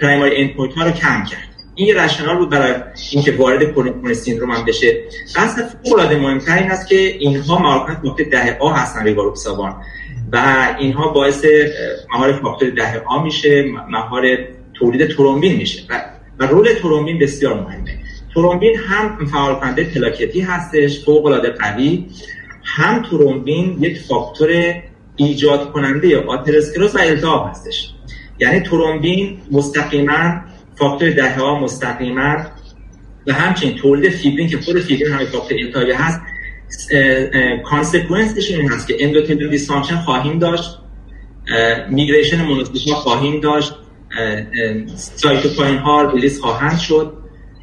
primary 0.01 0.35
endpoint 0.35 0.73
ها 0.73 0.85
رو 0.85 0.91
کم 0.91 1.23
کرد. 1.23 1.51
این 1.75 1.95
rationale 1.95 2.37
بود 2.37 2.49
برای 2.49 2.73
اینکه 3.11 3.31
وارد 3.31 3.71
chronic 3.71 4.13
syndrome 4.13 4.51
هم 4.51 4.65
بشه. 4.65 5.01
اصلا 5.35 5.67
فوق 5.83 5.93
العاده 5.93 6.17
مهمتر 6.17 6.57
این 6.57 6.71
است 6.71 6.87
که 6.87 6.95
اینها 6.95 7.59
مهارکننده 7.59 8.01
فاکتور 8.03 8.25
ده 8.25 8.57
آ 8.59 8.69
هستن 8.73 9.03
ریواروکسابان 9.03 9.75
و 10.31 10.67
اینها 10.79 11.07
باعث 11.07 11.45
مهار 12.13 12.33
فاکتور 12.33 12.69
ده 12.69 12.99
آ 12.99 13.23
میشه 13.23 13.65
مهار 13.89 14.37
تولید 14.73 15.07
ترومبین 15.07 15.55
میشه. 15.55 15.83
و, 15.89 16.01
و 16.39 16.47
رول 16.47 16.73
ترومبین 16.73 17.19
بسیار 17.19 17.53
مهمه. 17.53 17.97
ترومبین 18.33 18.75
هم 18.75 19.25
فعال 19.25 19.55
کننده 19.55 19.83
پلاکتی 19.83 20.41
هستش 20.41 21.05
فوق 21.05 21.25
العاده 21.25 21.49
قوی. 21.49 22.05
هم 22.63 23.01
ترومبین 23.01 23.77
یک 23.83 23.99
فاکتور 23.99 24.49
ایجاد 25.15 25.71
کننده 25.71 26.25
آترسکلروز 26.25 26.95
و 26.95 26.99
التهاب 26.99 27.49
هستش. 27.49 27.93
یعنی 28.39 28.59
ترومبین 28.59 29.37
مستقیما 29.51 30.41
فاکتور 30.75 31.09
دهه 31.09 31.59
مستقیما 31.63 32.37
و 33.27 33.33
همچنین 33.33 33.75
تولید 33.75 34.11
فیبرین 34.11 34.47
که 34.47 34.57
خود 34.57 34.79
فیبرین 34.79 35.13
همه 35.13 35.25
فاکتور 35.25 35.57
التهابی 35.57 35.91
هست 35.91 36.21
consequence 37.63 38.38
ش 38.38 38.51
این 38.51 38.71
هست 38.71 38.87
که 38.87 38.95
endothelial 38.99 39.49
dysfunction 39.49 39.95
خواهیم 39.95 40.39
داشت 40.39 40.77
migration 41.89 42.41
monocyte 42.41 42.93
خواهیم 42.93 43.39
داشت 43.39 43.73
cytokine 44.95 45.77
ها 45.77 46.11
release 46.11 46.39
خواهند 46.39 46.79
شد. 46.79 47.20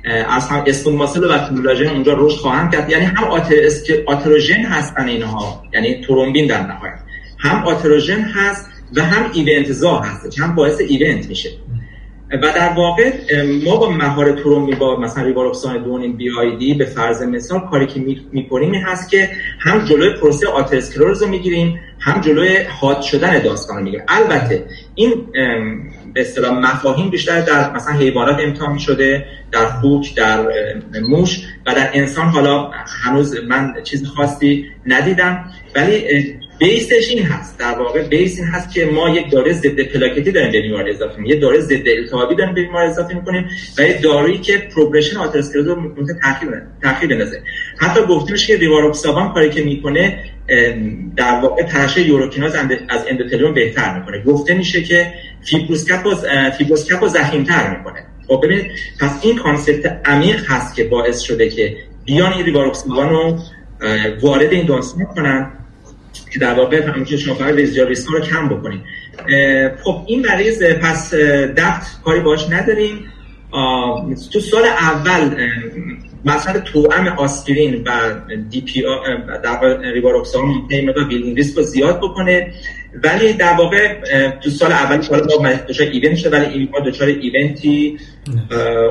از 0.09 0.49
هم 0.49 0.65
smooth 0.67 0.95
muscle 0.95 1.25
و 1.25 1.39
کولاژن 1.39 1.89
اونجا 1.89 2.15
رشد 2.19 2.37
خواهند 2.37 2.73
کرد. 2.73 2.91
یعنی 2.91 3.05
هم 3.05 3.25
atherogen 4.07 4.63
هستن 4.65 5.09
اینها. 5.09 5.63
یعنی 5.75 6.01
ترومبین 6.07 6.47
در 6.47 6.63
نهایت. 6.67 6.99
هم 7.39 7.65
atherogen 7.65 8.21
هست 8.21 8.67
و 8.97 9.03
هم 9.03 9.31
event 9.35 9.73
زا 9.73 9.99
هست 9.99 10.41
هم 10.41 10.55
باعث 10.55 10.81
event 10.81 11.29
میشه. 11.29 11.51
و 12.33 12.53
در 12.57 12.73
واقع 12.77 13.13
ما 13.65 13.77
با 13.77 13.91
مهار 13.91 14.33
ترومبین 14.33 14.79
با 14.79 15.01
مثلا 15.01 15.25
ریواروکسان 15.25 15.83
دو 15.83 16.17
و 16.17 16.31
نیم 16.39 16.57
BID 16.57 16.75
به 16.75 16.85
فرض 16.85 17.23
مثال 17.23 17.61
کاری 17.71 17.87
که 17.87 18.01
می‌کنیم 18.33 18.73
این 18.73 18.83
هست 18.83 19.11
که 19.11 19.29
هم 19.61 19.85
جلوی 19.85 20.15
پروسه 20.21 20.49
آتروسکلروز 20.49 21.23
رو 21.23 21.29
می‌گیریم 21.29 21.81
هم 22.01 22.21
جلوی 22.21 22.57
حاد 22.81 23.01
شدن 23.01 23.39
داستان 23.39 23.77
رو 23.77 23.85
می‌گیریم. 23.85 24.07
البته 24.09 24.65
این 24.95 25.13
به 26.15 26.21
اصطلاح 26.21 26.59
مفاهیم 26.59 27.11
بیشتر 27.11 27.41
در 27.41 27.73
مثلا 27.73 27.95
حیوانات 27.95 28.37
امتحان 28.41 28.79
شده 28.79 29.27
در 29.53 29.67
خوک 29.67 30.15
در 30.15 30.47
موش 31.03 31.41
و 31.67 31.75
در 31.75 31.91
انسان 31.93 32.29
حالا 32.29 32.71
هنوز 33.03 33.37
من 33.49 33.75
چیز 33.85 34.07
خاصی 34.07 34.67
ندیدم. 34.87 35.45
ولی 35.75 36.05
بیسش 36.59 37.09
این 37.09 37.23
هست. 37.23 37.59
در 37.59 37.79
واقع 37.79 38.03
بیس 38.03 38.39
این 38.39 38.49
هست 38.49 38.75
که 38.75 38.85
ما 38.85 39.11
یک 39.11 39.31
داروی 39.31 39.53
ضد 39.53 39.81
پلاکتی 39.81 40.33
داریم 40.33 40.53
به 40.53 40.61
بیمار 40.63 40.89
اضافه 40.89 41.11
می‌کنیم. 41.11 41.27
یه 41.27 41.41
داروی 41.41 41.61
ضد 41.61 41.89
التهابی 41.89 42.35
داریم 42.35 42.55
به 42.55 42.63
بیمار 42.63 42.85
اضافه 42.85 43.15
می‌کنیم 43.15 43.49
و 43.79 43.83
یه 43.83 44.01
دارویی 44.01 44.39
که 44.39 44.59
progression 44.59 45.17
آتروسکلروز 45.17 45.67
رو 45.67 46.07
تاخیر 46.23 46.49
تاخیر 46.83 47.09
بندازه. 47.09 47.43
حتی 47.77 48.01
گفته 48.01 48.33
میشه 48.33 48.47
که 48.47 48.57
ریواروکسابان 48.57 49.33
کاری 49.33 49.51
که 49.51 49.65
می‌کنه 49.65 50.25
در 51.17 51.41
واقع 51.43 51.63
ترشح 51.63 52.01
یوروکیناز 52.01 52.55
از 52.89 53.05
اندوتلیوم 53.11 53.55
بهتر 53.55 53.99
می‌کنه. 53.99 54.23
گفته 54.23 54.55
میشه 54.55 54.83
که 54.83 55.13
fibrous 55.45 55.88
cap 55.88 56.07
و 56.07 56.15
fibrous 56.51 56.87
cap 56.87 57.03
رو 57.03 57.09
ضخیمتر 57.09 57.77
می‌کنه. 57.77 58.05
خب 58.29 58.41
ببینید 58.45 58.67
پس 59.01 59.11
این 59.23 59.37
concept 59.37 60.01
عمیق 60.05 60.45
هست 60.47 60.75
که 60.75 60.85
باعث 60.85 61.21
شده 61.21 61.49
که 61.49 61.77
بیان 62.05 62.33
این 62.33 62.45
ریواروکسابان 62.45 63.09
رو 63.09 63.39
وارد 64.21 64.53
این 64.53 64.67
داستان 64.67 65.05
کنن. 65.05 65.53
که 66.33 66.39
در 66.39 66.55
واقع 66.55 66.83
همونجور 66.83 67.19
شما 67.19 67.35
فقط 67.35 67.55
ریسک 67.55 68.09
رو 68.09 68.21
کم 68.21 68.49
بکنیم 68.49 68.85
خب 69.83 70.03
این 70.07 70.27
مریض 70.27 70.63
پس 70.63 71.15
دفت 71.57 72.03
کاری 72.03 72.21
باش 72.21 72.51
نداریم. 72.51 73.05
تو 74.33 74.41
سال 74.41 74.65
اول 74.65 75.49
مثلا 76.25 76.61
توام 76.61 77.09
آسپرین 77.09 77.85
و 77.87 77.91
دی 78.51 78.61
پی 78.61 78.85
در 79.45 79.79
ریواروکسان 79.93 80.45
ممکنه 80.45 80.93
و 80.93 81.05
بیلدینگ 81.05 81.37
ریسک 81.37 81.57
رو 81.57 81.63
زیاد 81.63 81.99
بکنه. 81.99 82.53
ولی 83.05 83.33
در 83.33 83.53
واقع 83.53 83.95
تو 84.41 84.51
سال 84.51 84.73
اول 84.73 85.03
حالا 85.03 85.43
ما 85.43 85.53
دچار 85.69 85.87
ایونت 85.87 86.17
شده 86.17 86.39
ولی 86.39 86.47
این 86.47 86.69
ما 86.73 86.81
دچار 86.81 87.09
ایونتی 87.09 87.99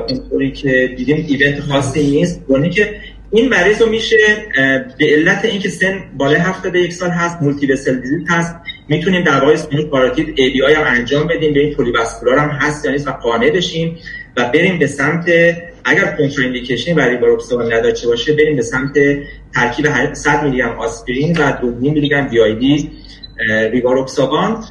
اونطوری 0.08 0.52
که 0.52 0.94
دیدیم 0.96 1.26
ایونت 1.28 1.60
خاصی 1.60 2.10
نیست. 2.10 2.44
یعنی 2.50 2.70
که 2.70 3.00
این 3.30 3.48
مریض 3.48 3.82
رو 3.82 3.88
میشه 3.88 4.16
به 4.98 5.06
علت 5.06 5.44
اینکه 5.44 5.68
سن 5.68 6.02
بالای 6.16 6.36
71 6.36 6.92
سال 6.92 7.10
هست 7.10 7.42
مولتی 7.42 7.72
وسل 7.72 8.00
دیزیز 8.00 8.20
هست 8.28 8.54
می‌تونیم 8.88 9.24
در 9.24 9.40
واقع 9.40 9.52
اسموت 9.52 9.86
پاراتید 9.86 10.34
ای 10.36 10.50
بی 10.50 10.62
آی 10.62 10.74
هم 10.74 10.84
انجام 10.86 11.26
بدیم 11.26 11.54
به 11.54 11.60
این 11.60 11.74
پولیواسکولار 11.74 12.38
هم 12.38 12.48
هست 12.48 12.84
یا 12.84 12.90
نیست 12.90 13.08
و 13.08 13.10
قانع 13.10 13.50
بشیم 13.50 13.98
و 14.36 14.50
بریم 14.54 14.78
به 14.78 14.86
سمت 14.86 15.24
اگر 15.84 16.16
کنتراندیکیشن 16.18 16.94
برای 16.94 17.16
باروکسابان 17.16 17.72
نداشته 17.72 18.08
باشه 18.08 18.32
بریم 18.32 18.56
به 18.56 18.62
سمت 18.62 18.92
ترکیب 19.54 19.86
100 20.12 20.44
میلی 20.44 20.56
گرم 20.56 20.78
آسپرین 20.78 21.36
و 21.38 21.52
2 21.60 21.66
میلی 21.66 22.08
گرم 22.08 22.28
بی 22.28 22.40
آی 22.40 22.54
دی 22.54 22.90
ریواروکسابان 23.72 24.64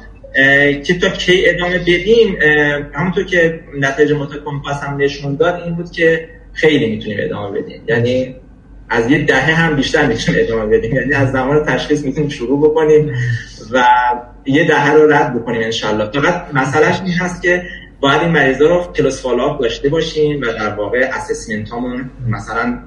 که 0.84 0.98
تا 1.00 1.08
کی 1.08 1.48
ادامه 1.48 1.78
بدیم 1.78 2.36
همونطور 2.94 3.24
که 3.24 3.60
نتایج 3.80 4.12
متکمپاس 4.12 4.82
هم 4.82 4.96
نشون 4.96 5.36
داد 5.36 5.62
این 5.64 5.74
بود 5.74 5.90
که 5.90 6.28
خیلی 6.52 6.88
می‌تونیم 6.88 7.18
ادامه 7.20 7.60
بدیم. 7.60 7.82
یعنی 7.88 8.34
از 8.88 9.10
یه 9.10 9.24
دهه 9.24 9.54
هم 9.54 9.76
بیشتر 9.76 10.06
می‌تونیم 10.06 10.40
ادامه 10.44 10.78
بدیم. 10.78 10.94
یعنی 10.94 11.12
از 11.12 11.32
زمان 11.32 11.64
تشخیص 11.64 12.04
می‌تونیم 12.04 12.28
شروع 12.28 12.70
بکنیم 12.70 13.14
و 13.72 13.84
یه 14.46 14.66
دهه 14.66 14.92
رو 14.92 15.12
رد 15.12 15.40
بکنیم 15.40 15.62
انشالله 15.62 16.10
فقط 16.10 16.46
مسئلهش 16.54 17.00
این 17.04 17.14
هست 17.14 17.42
که 17.42 17.62
باید 18.00 18.20
این 18.20 18.30
مریضا 18.30 18.66
رو 18.66 18.92
close 18.96 19.22
follow-up 19.22 19.60
داشته 19.60 19.88
باشیم 19.88 20.40
و 20.40 20.44
در 20.44 20.74
واقع 20.74 21.10
assessment 21.12 21.68
هامون 21.68 22.10
مثلا 22.28 22.78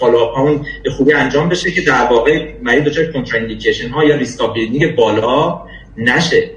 follow-up 0.00 0.34
هامون 0.34 0.66
به 0.84 0.90
خوبی 0.90 1.12
انجام 1.12 1.48
بشه 1.48 1.70
که 1.70 1.80
در 1.80 2.04
واقع 2.10 2.52
مریض 2.62 2.82
دچار 2.84 3.06
contraindication 3.12 3.88
ها 3.88 4.04
یا 4.04 4.16
ریسک 4.16 4.40
بالا 4.96 5.62
نشه. 5.96 6.50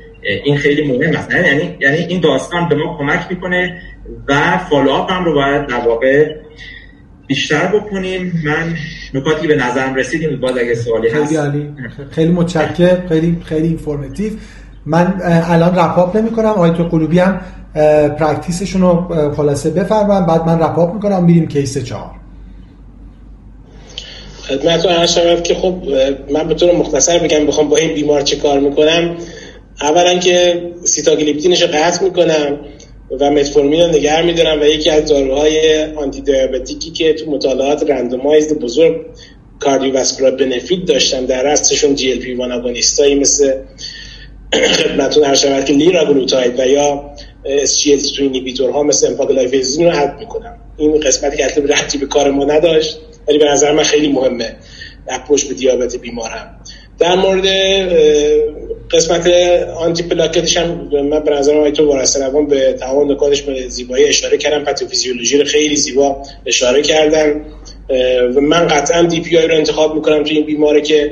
این 0.43 0.57
خیلی 0.57 0.97
مهم 0.97 1.15
است. 1.15 1.31
یعنی 1.31 1.77
یعنی 1.79 1.97
این 1.97 2.21
داستان 2.21 2.69
به 2.69 2.75
ما 2.75 2.97
کمک 2.97 3.25
می‌کنه 3.29 3.81
و 4.27 4.57
follow-up 4.57 5.11
هم 5.11 5.25
رو 5.25 5.33
باید 5.33 5.67
در 5.67 5.79
واقع 5.79 6.35
بیشتر 7.27 7.67
بکنیم. 7.67 8.41
من 8.45 8.75
نکاتی 9.13 9.47
به 9.47 9.55
نظرم 9.55 9.95
رسیدیم. 9.95 10.39
باز 10.39 10.57
اگه 10.57 10.75
سوالی 10.75 11.09
هست. 11.09 11.25
خیلی 11.25 11.35
عالی. 11.35 11.69
خیلی 12.11 12.31
متشکرم. 12.31 13.07
خیلی 13.09 13.37
خیلی 13.45 13.67
informative 13.67 14.33
من 14.85 15.21
الان 15.23 15.75
wrap-up 15.75 16.17
نمی 16.17 16.31
کنم 16.31 16.45
آقای 16.45 16.71
دکتر 16.71 16.83
قلوبی 16.83 17.19
هم 17.19 17.41
practice 18.19 18.61
شون 18.61 18.81
رو 18.81 19.07
خلاصه 19.35 19.69
بفرمایید. 19.69 20.25
بعد 20.25 20.45
من 20.45 20.59
wrap-up 20.59 20.93
می‌کنم. 20.93 21.23
میریم 21.23 21.47
case 21.47 21.77
چهار. 21.77 22.11
خدمتتون 24.47 24.91
عرض 24.91 25.15
شود 25.15 25.43
که 25.43 25.55
خب 25.55 25.75
من 26.33 26.47
به 26.47 26.53
طور 26.53 26.75
مختصر 26.75 27.19
بگم 27.19 27.45
بخوام 27.45 27.69
با 27.69 27.77
این 27.77 27.93
بیمار 27.95 28.21
چه 28.21 28.35
کار 28.35 28.59
می‌کنم. 28.59 29.15
اولا 29.81 30.19
که 30.19 30.63
سیتاگلیپتینش 30.83 31.61
رو 31.61 31.67
قطع 31.73 32.03
می‌کنم. 32.03 32.57
و 33.11 33.31
متفورمین 33.31 33.81
رو 33.81 33.87
نگه 33.87 34.21
میدارم 34.21 34.61
و 34.61 34.65
یکی 34.65 34.89
از 34.89 35.09
داروهای 35.09 35.83
antidiabetic 35.83 36.21
ی 36.21 36.91
که 36.91 37.13
تو 37.13 37.31
مطالعات 37.31 37.89
randomized 37.89 38.59
بزرگ 38.59 39.05
کاردیوواسکولار 39.59 40.35
بنفیت 40.35 40.85
داشتن 40.85 41.25
در 41.25 41.43
رستشون 41.43 41.95
جی 41.95 42.11
ال 42.11 42.17
پی 42.17 42.33
وان 42.33 42.73
مثل 43.19 43.53
خدمتون 44.53 45.23
هر 45.23 45.35
شود 45.35 45.65
که 45.65 45.73
لیراگلوتاید 45.73 46.59
و 46.59 46.67
یا 46.67 47.11
SGLT2 47.45 48.19
اینیبیتور 48.19 48.69
ها 48.69 48.83
مثل 48.83 49.07
امپاگلایفیزین 49.07 49.85
رو 49.85 49.91
حد 49.91 50.19
می‌کنم 50.19 50.57
این 50.77 50.99
قسمتی 50.99 51.37
که 51.37 51.45
اصلا 51.45 51.63
ربطی 51.63 51.97
به 51.97 52.05
کار 52.05 52.31
ما 52.31 52.45
نداشت 52.45 52.97
ولی 53.27 53.37
به 53.37 53.45
نظر 53.45 53.71
من 53.71 53.83
خیلی 53.83 54.07
مهمه. 54.07 54.55
اپروش 55.07 55.45
به 55.45 55.53
دیابت 55.53 55.95
بیمار 55.95 56.29
هم 56.29 56.47
در 56.99 57.15
مورد 57.15 57.45
قسمت 58.91 59.27
آنتی 59.77 60.03
پلاکتش 60.03 60.57
هم 60.57 60.89
من 61.03 61.19
به 61.19 61.31
نظر 61.31 61.57
آیتو 61.57 61.87
وارسلوان 61.87 62.47
به 62.47 62.73
تمام 62.73 63.11
نکاتش 63.11 63.41
به 63.41 63.67
زیبایی 63.67 64.05
اشاره 64.05 64.37
کردم 64.37 64.63
پاتوفیزیولوژی 64.63 65.37
رو 65.37 65.45
خیلی 65.45 65.75
زیبا 65.75 66.23
اشاره 66.45 66.81
کردن. 66.81 67.45
و 68.35 68.41
من 68.41 68.67
قطعا 68.67 69.01
DPI 69.01 69.47
رو 69.47 69.55
انتخاب 69.55 69.95
می‌کنم 69.95 70.23
تو 70.23 70.33
این 70.33 70.45
بیماره 70.45 70.81
که 70.81 71.11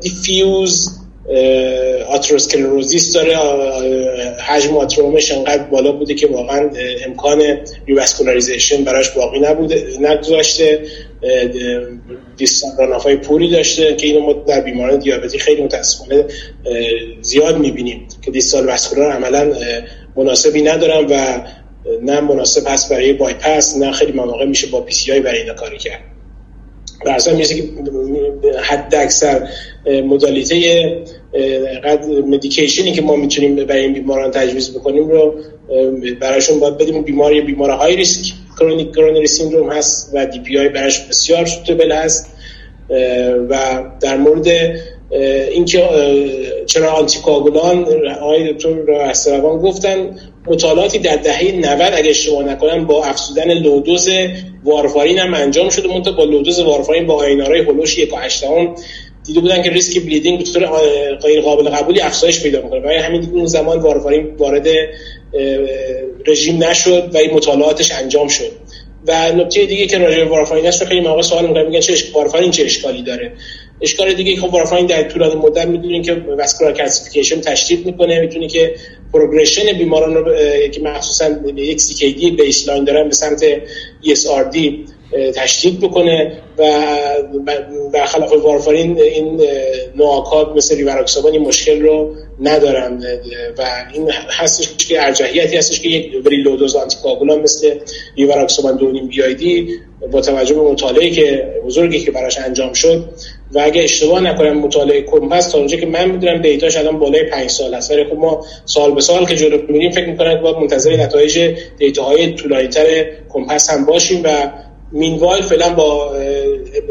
diffuse 0.00 0.99
atherosclerosis 2.08 3.12
داره 3.12 3.36
حجم 4.46 4.76
atheroma 4.76 5.21
ش 5.21 5.32
انقدر 5.32 5.62
بالا 5.62 5.92
بوده 5.92 6.14
که 6.14 6.26
واقعا 6.26 6.70
امکان 7.06 7.42
revascularization 7.86 8.84
براش 8.84 9.10
باقی 9.10 9.38
نبوده 9.38 9.84
نگذاشته 10.00 10.82
distal 12.36 12.92
های 12.92 13.16
poor 13.16 13.43
ی 13.43 13.50
داشته 13.50 13.94
که 13.94 14.06
اینو 14.06 14.20
ما 14.20 14.32
در 14.32 14.60
بیماران 14.60 14.98
دیابتی 14.98 15.38
خیلی 15.38 15.62
متاسفانه 15.62 16.24
زیاد 17.20 17.58
می‌بینیم 17.58 18.08
که 18.22 18.30
distal 18.30 18.66
vascular 18.66 19.12
عملا 19.12 19.52
مناسبی 20.16 20.62
ندارن 20.62 21.06
و 21.10 21.42
نه 22.02 22.20
مناسب 22.20 22.62
هست 22.68 22.92
برای 22.92 23.12
بایپس 23.12 23.76
نه 23.76 23.92
خیلی 23.92 24.12
مواقع 24.12 24.44
میشه 24.44 24.66
با 24.66 24.80
PCI 24.80 25.20
برای 25.20 25.38
اینا 25.38 25.54
کاری 25.54 25.78
کرد. 25.78 26.00
برسان 27.04 27.36
میشه 27.36 27.54
که 27.54 27.62
حد 28.62 28.94
اکثر 28.94 29.48
modality 29.86 30.56
قد 31.84 32.04
medication 32.04 32.84
ی 32.84 32.92
که 32.92 33.02
ما 33.02 33.16
می‌تونیم 33.16 33.56
برای 33.56 33.82
این 33.82 33.92
بیماران 33.92 34.30
تجویز 34.30 34.78
بکنیم 34.78 35.08
رو 35.08 35.34
براشون 36.20 36.60
باید 36.60 36.78
بدیم. 36.78 37.02
بیماری 37.02 37.40
بیمار 37.40 37.70
high 37.70 37.96
risk 37.96 38.32
chronic 38.58 38.92
coronary 38.92 39.26
syndrome 39.26 39.70
هست 39.70 40.10
و 40.14 40.26
DPI 40.26 40.68
براش 40.68 41.00
بسیار 41.00 41.46
suitable 41.46 41.92
هست. 41.92 42.36
و 43.48 43.84
در 44.00 44.16
مورد 44.16 44.46
اینکه 45.50 45.88
چرا 46.66 46.90
anticoagulant 46.90 47.86
آقای 48.20 48.52
دکتر 48.52 48.68
را 48.68 49.58
گفتن 49.58 50.18
مطالعاتی 50.46 50.98
در 50.98 51.16
دهه 51.16 51.52
90 51.52 51.92
اگه 51.94 52.10
اشتباه 52.10 52.44
نکنم 52.44 52.86
با 52.86 53.04
افزودن 53.04 53.54
لودوز 53.54 54.08
وارفارین 54.64 55.18
هم 55.18 55.34
انجام 55.34 55.68
شده. 55.68 55.88
منتها 55.88 56.12
با 56.12 56.24
لودوز 56.24 56.60
وارفارین 56.60 57.06
با 57.06 57.14
آینارای 57.14 57.60
هلوش 57.60 57.98
1 57.98 58.10
هم 58.42 58.74
دیده 59.24 59.40
بودن 59.40 59.62
که 59.62 59.70
ریسک 59.70 60.00
بلیدینگ 60.00 60.38
به 60.38 60.44
طور 60.44 60.66
غیر 61.16 61.40
قابل 61.40 61.68
قبولی 61.68 62.00
افزایش 62.00 62.42
پیدا 62.42 62.60
می‌کنه. 62.62 62.80
برای 62.80 62.96
همین 62.96 63.20
دیگه 63.20 63.32
اون 63.32 63.46
زمان 63.46 63.78
وارفارین 63.78 64.34
وارد 64.38 64.68
رژیم 66.26 66.64
نشد 66.64 67.10
و 67.14 67.16
این 67.16 67.30
مطالعاتش 67.30 67.92
انجام 67.92 68.28
شد. 68.28 68.50
و 69.06 69.32
نکته 69.32 69.66
دیگه 69.66 69.86
که 69.86 69.98
راجع 69.98 70.24
به 70.24 70.30
وارفارین 70.30 70.66
هست 70.66 70.84
خیلی 70.84 71.00
موقع 71.00 71.22
سوال 71.22 71.46
می‌کنن 71.46 71.66
میگن 71.66 71.80
چه 71.80 71.94
وارفارین 72.14 72.50
چه 72.50 72.64
اشکالی 72.64 73.02
داره؟ 73.02 73.32
اشکال 73.80 74.12
دیگه 74.12 74.36
خب 74.36 74.54
وارفارین 74.54 74.86
در 74.86 75.02
طولانی 75.02 75.34
مدت 75.34 75.66
می‌دونین 75.66 76.02
که 76.02 76.14
vascular 76.14 76.72
calcification 76.72 77.40
تشدید 77.40 77.86
می‌کنه 77.86 78.20
می‌تونه 78.20 78.48
که 78.48 78.74
progression 79.12 79.78
بیماران 79.78 80.14
رو 80.14 80.34
که 80.68 80.80
مخصوصا 80.80 81.30
CKD 81.56 82.30
baseline 82.30 82.84
دارن 82.84 83.08
به 83.08 83.14
سمت 83.14 83.44
ESRD 84.04 84.56
تشدید 85.34 85.80
بکنه 85.80 86.32
و 86.58 86.64
برخلاف 87.92 88.32
وارفارین 88.32 89.00
این 89.00 89.40
NOAC 89.96 90.44
ها 90.44 90.56
مثل 90.56 90.76
ریواروکسابان 90.76 91.32
این 91.32 91.42
مشکل 91.42 91.82
رو 91.82 92.14
ندارن. 92.40 93.02
و 93.58 93.62
این 93.94 94.10
هستش 94.10 94.86
که 94.88 95.04
ارجحیتی 95.06 95.56
هستش 95.56 95.80
که 95.80 95.88
یک 95.88 96.12
very 96.26 96.44
low 96.44 96.58
dose 96.58 96.76
anticoagulant 96.76 97.40
مثل 97.40 97.78
ریواروکسابان 98.16 98.76
دونیم 98.76 99.06
BID 99.06 99.68
با 100.12 100.20
توجه 100.20 100.54
به 100.54 100.60
مطالعه 100.60 101.10
که 101.10 101.54
بزرگی 101.64 102.00
که 102.00 102.10
براش 102.10 102.38
انجام 102.38 102.72
شد 102.72 103.04
و 103.52 103.58
اگه 103.58 103.82
اشتباه 103.82 104.20
نکنم 104.20 104.58
مطالعه 104.58 105.02
COMPASS 105.02 105.50
تا 105.50 105.58
اونجا 105.58 105.76
که 105.76 105.86
من 105.86 106.10
می‌دونم 106.10 106.42
data 106.42 106.65
ش 106.65 106.76
الان 106.76 106.98
بالای 106.98 107.24
5 107.24 107.50
سال 107.50 107.74
هست 107.74 107.90
ولی 107.90 108.04
خب 108.04 108.16
ما 108.16 108.44
سال 108.64 108.94
به 108.94 109.00
سال 109.00 109.26
که 109.26 109.36
جلو 109.36 109.58
میریم 109.68 109.90
فکر 109.90 110.06
می‌کنم 110.06 110.42
باید 110.42 110.56
منتظر 110.56 110.96
نتایج 110.96 111.54
data 111.78 112.14
های 112.14 112.32
طولانی‌تر 112.32 113.06
COMPASS 113.28 113.70
هم 113.70 113.86
باشیم 113.86 114.20
و 114.24 114.50
meanwhile 114.92 115.42
فعلا 115.42 115.74
با 115.74 116.12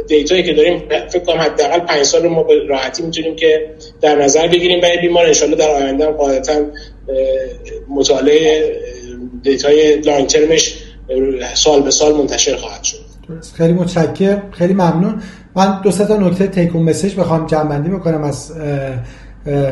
data 0.08 0.32
یی 0.32 0.44
که 0.44 0.54
داریم 0.54 0.82
فکر 1.10 1.24
کنم 1.24 1.38
حداقل 1.38 1.80
5 1.80 2.04
سال 2.04 2.28
ما 2.28 2.44
به 2.44 2.54
راحتی 2.70 3.04
می‌تونیم 3.04 3.36
که 3.36 3.70
در 4.02 4.16
نظر 4.16 4.48
بگیریم 4.48 4.82
برای 4.82 4.98
بیمار. 5.02 5.26
and 5.26 5.52
در 5.52 5.70
آینده 5.70 6.06
هم 6.06 6.12
قاعدتا 6.12 6.54
مطالعه 7.90 8.76
data 9.44 9.96
ی 9.96 10.28
long-term 10.28 10.74
ش 10.74 10.84
سال 11.54 11.82
به 11.82 11.92
سال 11.92 12.14
منتشر 12.14 12.56
خواهد 12.56 12.84
شد. 12.84 12.98
خیلی 13.58 13.74
متشکرم. 13.74 14.44
خیلی 14.52 14.74
ممنون. 14.74 15.22
من 15.56 15.82
دو 15.84 15.92
تا 15.92 16.18
نکته 16.18 16.48
take-home 16.48 16.82
message 16.82 17.16
بخوام 17.16 17.48
جمع 17.48 17.98
بکنم 17.98 18.24
از 18.24 18.52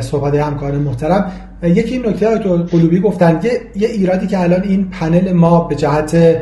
صحبت 0.01 0.34
همکار 0.34 0.71
محترم. 0.71 1.32
یکی 1.63 1.93
این 1.93 2.05
نکته 2.05 2.38
دکتر 2.38 2.57
قلوبی 2.71 2.99
گفتن 2.99 3.41
یه،, 3.43 3.61
یه 3.75 3.88
ایرادی 3.88 4.28
که 4.28 4.39
الان 4.39 4.63
این 4.63 4.89
پنل 4.89 5.32
ما 5.32 5.59
به 5.59 5.75
جهت 5.75 6.38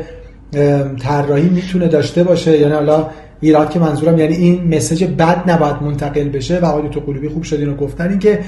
طراحی 1.02 1.48
می‌تونه 1.48 1.88
داشته 1.88 2.24
باشه. 2.24 2.58
یعنی 2.58 2.74
حالا 2.74 3.10
ایراد 3.40 3.70
که 3.70 3.78
منظورم 3.78 4.18
یعنی 4.18 4.36
این 4.36 4.74
message 4.76 5.04
بد 5.04 5.50
نباید 5.50 5.82
منتقل 5.82 6.28
بشه 6.28 6.58
و 6.58 6.64
آقای 6.64 6.88
دکتر 6.88 7.00
قلوبی 7.00 7.28
خوب 7.28 7.42
شد 7.42 7.58
این 7.58 7.68
و 7.68 7.74
گفتن 7.74 8.08
این 8.08 8.18
که 8.18 8.40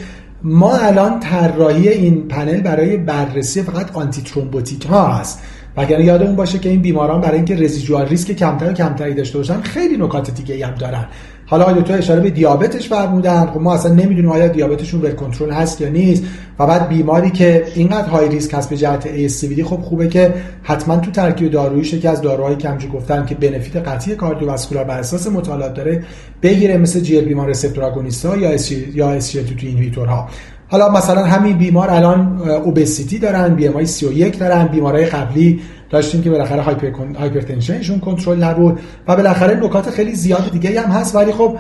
ما 0.42 0.76
الان 0.76 1.20
طراحی 1.20 1.88
این 1.88 2.28
پنل 2.28 2.60
برای 2.60 2.96
بررسی 2.96 3.62
فقط 3.62 3.96
آنتی 3.96 4.22
ترومبوتیک 4.22 4.86
ها 4.86 5.12
هست. 5.12 5.42
وگرنه 5.76 6.04
یادمون 6.04 6.36
باشه 6.36 6.58
که 6.58 6.68
این 6.68 6.82
بیماران 6.82 7.20
برای 7.20 7.36
اینکه 7.36 7.56
رزیجوال 7.56 8.06
ریسک 8.06 8.32
کمتر 8.32 8.70
و 8.70 8.72
کمتری 8.72 9.14
داشته 9.14 9.38
باشن 9.38 9.60
خیلی 9.60 9.96
نکات 9.96 10.30
دیگه 10.30 10.66
هم 10.66 10.74
دارن. 10.74 11.06
حالا 11.50 11.64
آیا 11.64 11.82
تو 11.82 11.92
اشاره 11.92 12.20
به 12.20 12.30
دیابتش 12.30 12.88
فرمودن؟ 12.88 13.46
خب 13.46 13.60
ما 13.60 13.74
اصلا 13.74 13.92
نمی‌دونیم 13.92 14.30
آیا 14.30 14.48
دیابتشون 14.48 15.02
ول 15.02 15.10
کنترل 15.10 15.50
هست 15.50 15.80
یا 15.80 15.88
نیست 15.88 16.24
و 16.58 16.66
بعد 16.66 16.88
بیماری 16.88 17.30
که 17.30 17.64
اینقدر 17.74 18.08
های 18.08 18.28
ریسک 18.28 18.54
هست 18.54 18.70
به 18.70 18.76
جهت 18.76 19.28
ASCVD 19.28 19.62
خب 19.62 19.76
خوبه 19.76 20.08
که 20.08 20.34
حتما 20.62 20.96
تو 20.96 21.10
ترکیب 21.10 21.50
دارویی 21.50 21.84
که 21.84 22.08
از 22.08 22.22
داروهای 22.22 22.56
کمجی 22.56 22.88
گفتن 22.88 23.26
که 23.26 23.34
بنفیت 23.34 23.76
قطعی 23.76 24.14
کاردیوواسکولار 24.14 24.84
بر 24.84 24.98
اساس 24.98 25.26
مطالعات 25.26 25.74
داره 25.74 26.04
بگیره 26.42 26.78
مثل 26.78 27.00
GLP-1 27.00 27.46
receptor 27.46 28.04
یا 28.38 28.56
یا 28.94 29.20
SGLT2 29.20 29.98
ها 29.98 30.28
حالا 30.68 30.92
مثلا 30.92 31.24
همین 31.24 31.58
بیمار 31.58 31.90
الان 31.90 32.40
obesity 32.50 33.18
دارن 33.18 33.54
BMI 33.54 33.86
31 33.86 34.38
دارن 34.38 34.66
بیمارای 34.66 35.04
قبلی 35.04 35.60
داشتیم 35.90 36.22
که 36.22 36.30
بالاخره 36.30 36.62
hyper 36.62 36.90
hypertension 37.18 37.80
شون 37.80 38.00
کنترل 38.00 38.44
نبود 38.44 38.80
و 39.08 39.16
بالاخره 39.16 39.54
نکات 39.64 39.90
خیلی 39.90 40.14
زیاد 40.14 40.50
دیگه 40.52 40.80
هم 40.80 40.90
هست. 40.90 41.16
ولی 41.16 41.32
خب 41.32 41.56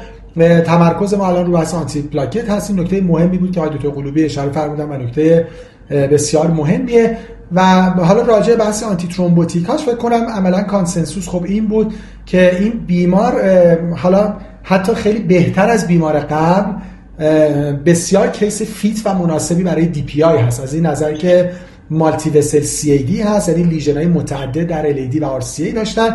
تمرکز 0.64 1.14
ما 1.14 1.28
الان 1.28 1.46
رو 1.46 1.52
بحث 1.52 1.74
antiplatelet 1.74 2.50
هست 2.50 2.70
این 2.70 2.80
نکته 2.80 3.00
مهمی 3.00 3.38
بود 3.38 3.52
که 3.52 3.60
آقای 3.60 3.76
دکتر 3.76 3.88
قلوبی 3.88 4.24
اشاره 4.24 4.50
فرمودن 4.50 4.84
و 4.84 4.96
نکته 4.96 5.46
بسیار 5.90 6.46
مهمیه. 6.50 7.18
و 7.52 7.62
حالا 7.90 8.22
راجع 8.22 8.56
بحث 8.56 8.82
antithrombotic 8.82 9.08
اش 9.08 9.82
فکر 9.82 9.94
کنم 9.94 10.26
عملا 10.34 10.62
consensus 10.62 11.28
خب 11.28 11.44
این 11.44 11.66
بود 11.66 11.94
که 12.26 12.58
این 12.60 12.72
بیمار 12.86 13.42
حالا 13.96 14.34
حتی 14.62 14.94
خیلی 14.94 15.18
بهتر 15.18 15.70
از 15.70 15.86
بیمار 15.86 16.18
قبل 16.18 16.72
بسیار 17.86 18.28
case 18.28 18.62
fit 18.62 19.00
و 19.04 19.14
مناسبی 19.14 19.62
برای 19.62 19.86
DPI 19.86 20.38
هست. 20.38 20.62
از 20.62 20.74
این 20.74 20.86
نظر 20.86 21.12
که 21.12 21.50
multivessel 21.90 22.60
CAD 22.60 23.22
هست 23.22 23.48
یعنی 23.48 23.62
lesion 23.62 23.96
های 23.96 24.06
متعدد 24.06 24.66
در 24.66 24.86
ال 24.86 25.22
و 25.22 25.24
آر 25.24 25.40
سی 25.40 25.64
ای 25.64 25.72
داشتن. 25.72 26.14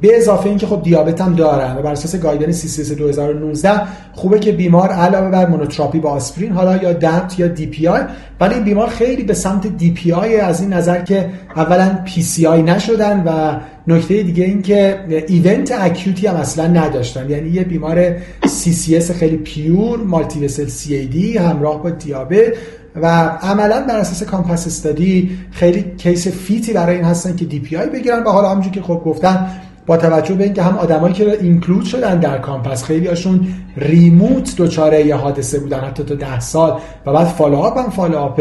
به 0.00 0.16
اضافه 0.16 0.48
اینکه 0.48 0.66
خب 0.66 0.82
دیابت 0.82 1.20
هم 1.20 1.34
دارن 1.34 1.76
و 1.76 1.82
بر 1.82 1.92
اساس 1.92 2.16
guideline 2.16 2.52
ESC 2.52 2.94
2019 2.94 3.80
خوبه 4.12 4.38
که 4.38 4.52
بیمار 4.52 4.88
علاوه 4.88 5.30
بر 5.30 5.46
monotherapy 5.46 5.98
با 6.00 6.10
آسپرین 6.10 6.52
حالا 6.52 6.76
یا 6.76 6.92
DAPT 6.92 7.38
یا 7.38 7.48
DPI 7.48 8.00
ولی 8.40 8.60
بیمار 8.60 8.88
خیلی 8.88 9.22
به 9.22 9.34
سمت 9.34 9.66
DPI 9.66 10.36
از 10.36 10.60
این 10.60 10.72
نظر 10.72 11.02
که 11.02 11.30
اولا 11.56 11.98
PCI 12.04 12.62
نشدن 12.62 13.22
و 13.26 13.60
نکته 13.88 14.22
دیگه 14.22 14.44
این 14.44 14.62
که 14.62 14.98
event 15.28 15.72
acute 15.80 16.18
ی 16.18 16.26
هم 16.26 16.36
اصلا 16.36 16.66
نداشتن. 16.66 17.30
یعنی 17.30 17.50
یه 17.50 17.64
بیمار 17.64 18.16
CCS 18.46 19.10
خیلی 19.10 19.36
pure 19.36 19.98
multivessel 19.98 20.66
CAD 20.66 21.38
همراه 21.38 21.82
با 21.82 21.90
دیابت 21.90 22.52
و 22.96 23.06
عملا 23.42 23.86
بر 23.86 23.98
اساس 23.98 24.22
COMPASS 24.22 24.66
study 24.66 25.38
خیلی 25.50 25.84
case 25.96 26.28
fit 26.28 26.61
ی 26.61 26.72
برای 26.72 26.96
این 26.96 27.04
هستن 27.04 27.36
که 27.36 27.44
DPI 27.44 27.86
بگیرن. 27.86 28.22
و 28.22 28.28
حالا 28.28 28.48
همونجوری 28.48 28.74
که 28.74 28.82
خب 28.82 29.02
گفتن 29.04 29.46
با 29.86 29.96
توجه 29.96 30.34
به 30.34 30.44
اینکه 30.44 30.62
هم 30.62 30.78
آدمایی 30.78 31.14
که 31.14 31.38
include 31.40 31.84
شدن 31.84 32.20
در 32.20 32.38
COMPASS 32.38 32.84
خیلی 32.84 33.06
هاشون 33.06 33.48
remote 33.76 34.56
دوچاره 34.56 35.06
یه 35.06 35.14
حادثه 35.14 35.58
بودن 35.58 35.80
حتی 35.80 36.02
تا 36.02 36.14
ده 36.14 36.40
سال 36.40 36.80
و 37.06 37.12
بعد 37.12 37.26
follow-up 37.26 37.78
هم 37.78 37.90
follow-up 37.90 38.40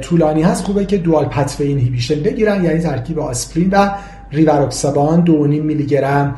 طولانی 0.00 0.42
هست. 0.42 0.64
خوبه 0.64 0.84
که 0.84 0.98
dual 0.98 1.24
pathway 1.24 1.64
inhibition 1.64 2.22
بگیرن 2.22 2.64
یعنی 2.64 2.78
ترکیب 2.78 3.18
آسپرین 3.18 3.70
و 3.72 3.90
ریواروکسابان 4.34 5.24
2.5 5.24 5.32
میلی 5.32 5.86
گرم 5.86 6.36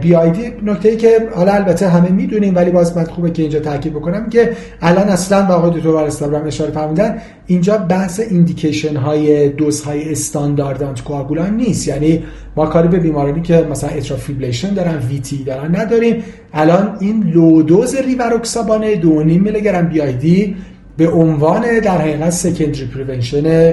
BID 0.00 0.52
نکته 0.62 0.88
ای 0.88 0.96
که 0.96 1.28
حالا 1.34 1.52
البته 1.52 1.88
همه 1.88 2.08
می‌دونیم 2.10 2.54
ولی 2.56 2.70
باز 2.70 2.96
من 2.96 3.04
خوبه 3.04 3.30
که 3.30 3.42
اینجا 3.42 3.60
تاکید 3.60 3.92
بکنم 3.92 4.28
که 4.28 4.52
الان 4.82 5.08
اصلا 5.08 5.46
و 5.46 5.52
آقای 5.52 5.70
دکتر 5.70 5.92
برستابرم 5.92 6.46
اشاره 6.46 6.70
فرمودن 6.70 7.18
اینجا 7.46 7.78
بحث 7.78 8.20
indication 8.20 8.96
های 8.96 9.48
دوز 9.48 9.82
های 9.82 10.12
استاندارد 10.12 10.82
آنتیکواگولان 10.82 11.56
نیست. 11.56 11.88
یعنی 11.88 12.22
ما 12.56 12.66
کاری 12.66 12.88
به 12.88 12.98
بیمارانی 12.98 13.42
که 13.42 13.66
مثلا 13.70 13.90
atrial 13.90 14.16
fibrillation 14.16 14.74
دارن 14.74 14.96
VTE 14.96 15.44
دارن 15.44 15.76
نداریم. 15.76 16.22
الان 16.52 16.96
این 17.00 17.22
low 17.34 17.62
dose 17.62 17.96
ریواروکسابان 17.96 18.94
2.5 18.94 19.04
میلی 19.26 19.62
گرم 19.62 19.88
BID 19.88 20.56
به 20.96 21.10
عنوان 21.10 21.80
در 21.80 21.98
حقیقت 21.98 22.30
secondary 22.30 22.86
prevention 22.86 23.72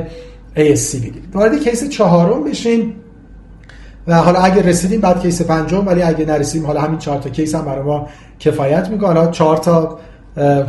ASCVD 0.56 0.96
بریم 0.96 1.24
وارد 1.34 1.64
case 1.64 1.90
چهارم 1.90 2.44
بشین. 2.44 2.94
و 4.08 4.16
حالا 4.16 4.40
اگه 4.40 4.62
رسیدیم 4.62 5.02
بعد 5.02 5.22
case 5.22 5.42
پنجم 5.42 5.88
ولی 5.88 6.02
اگه 6.02 6.26
نرسیدیم 6.26 6.68
حالا 6.68 6.82
همین 6.82 6.98
چهار 6.98 7.20
تا 7.20 7.30
case 7.30 7.56
هم 7.56 7.66
برای 7.66 7.84
ما 7.84 8.08
کفایت 8.40 8.90
می‌کنه. 8.90 9.08
حالا 9.08 9.32
چهار 9.32 9.58
تا 9.58 10.00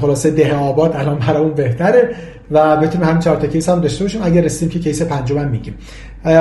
خلاصه 0.01 0.31
ده 0.31 0.57
آباد 0.57 0.97
الان 0.97 1.19
برای 1.19 1.43
اون 1.43 1.55
بهتره 1.55 2.15
و 2.51 2.77
بتونیم 2.77 3.09
همین 3.09 3.21
چهار 3.21 3.37
تا 3.37 3.47
case 3.47 3.69
هم 3.69 3.81
داشته 3.81 4.05
باشیم. 4.05 4.21
اگه 4.25 4.41
رسیدیم 4.41 4.69
که 4.69 4.79
case 4.79 5.03
پنجم 5.03 5.39
هم 5.39 5.49
میگیم. 5.49 5.75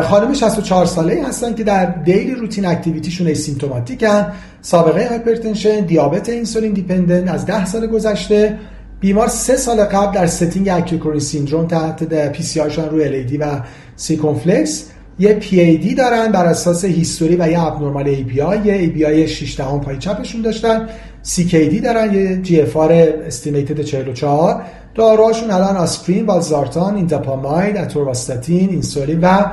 خانم 0.04 0.34
64 0.34 0.86
ساله 0.86 1.24
هستن 1.28 1.54
که 1.54 1.64
در 1.64 1.86
daily 1.86 2.36
routine 2.36 2.66
activity 2.66 3.07
شون 3.07 3.28
asymptomatic 3.28 4.18
ن 4.18 4.26
سابقه 4.62 5.08
hypertension 5.10 5.80
دیابت 5.80 6.30
insulin 6.30 6.74
dependent 6.74 7.32
از 7.34 7.46
10 7.46 7.66
سال 7.66 7.88
گذشته. 7.88 8.58
بیمار 9.00 9.28
سه 9.28 9.56
سال 9.56 9.84
قبل 9.84 10.14
در 10.14 10.28
setting 10.28 10.52
acute 10.52 10.70
coronary 10.70 11.20
syndrome 11.20 11.68
تحت 11.68 12.04
PCI 12.04 12.60
روی 12.92 13.04
LAD 13.04 13.38
و 13.40 13.60
circumflex 13.96 14.86
یه 15.22 15.34
پی 15.34 15.60
ای 15.60 15.78
دی 15.78 15.96
دارن 15.96 16.32
بر 16.32 16.46
اساس 16.46 16.86
history 16.86 17.36
و 17.36 17.48
یه 17.52 17.64
abnormal 17.64 18.08
ABI 18.08 18.60
یه 18.66 18.74
ABI 18.74 19.28
6 19.28 19.58
دهم 19.58 19.82
پای 19.82 19.98
چپشون 19.98 20.42
داشتن. 20.42 20.88
CKD 21.22 21.80
دارن 21.80 22.14
یه 22.14 22.38
GFR 22.38 22.92
estimated 22.92 23.82
44 23.82 24.62
داروهاشون 24.96 25.52
الان 25.52 25.78
آسپرین 25.78 26.26
والزارتان 26.26 26.96
اینداپاماید 26.96 27.78
اتورواستاتین 27.78 28.70
اینسولین 28.70 29.20
و 29.20 29.46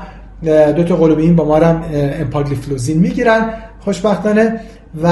دو 0.73 0.85
تا 0.85 0.97
قلوبین 0.97 1.37
با 1.37 1.45
ما 1.45 1.57
هم 1.57 1.85
امپاگلیفلوزین 2.21 2.99
می‌گیرن. 2.99 3.51
خوشبختانه. 3.81 4.61
و 5.03 5.07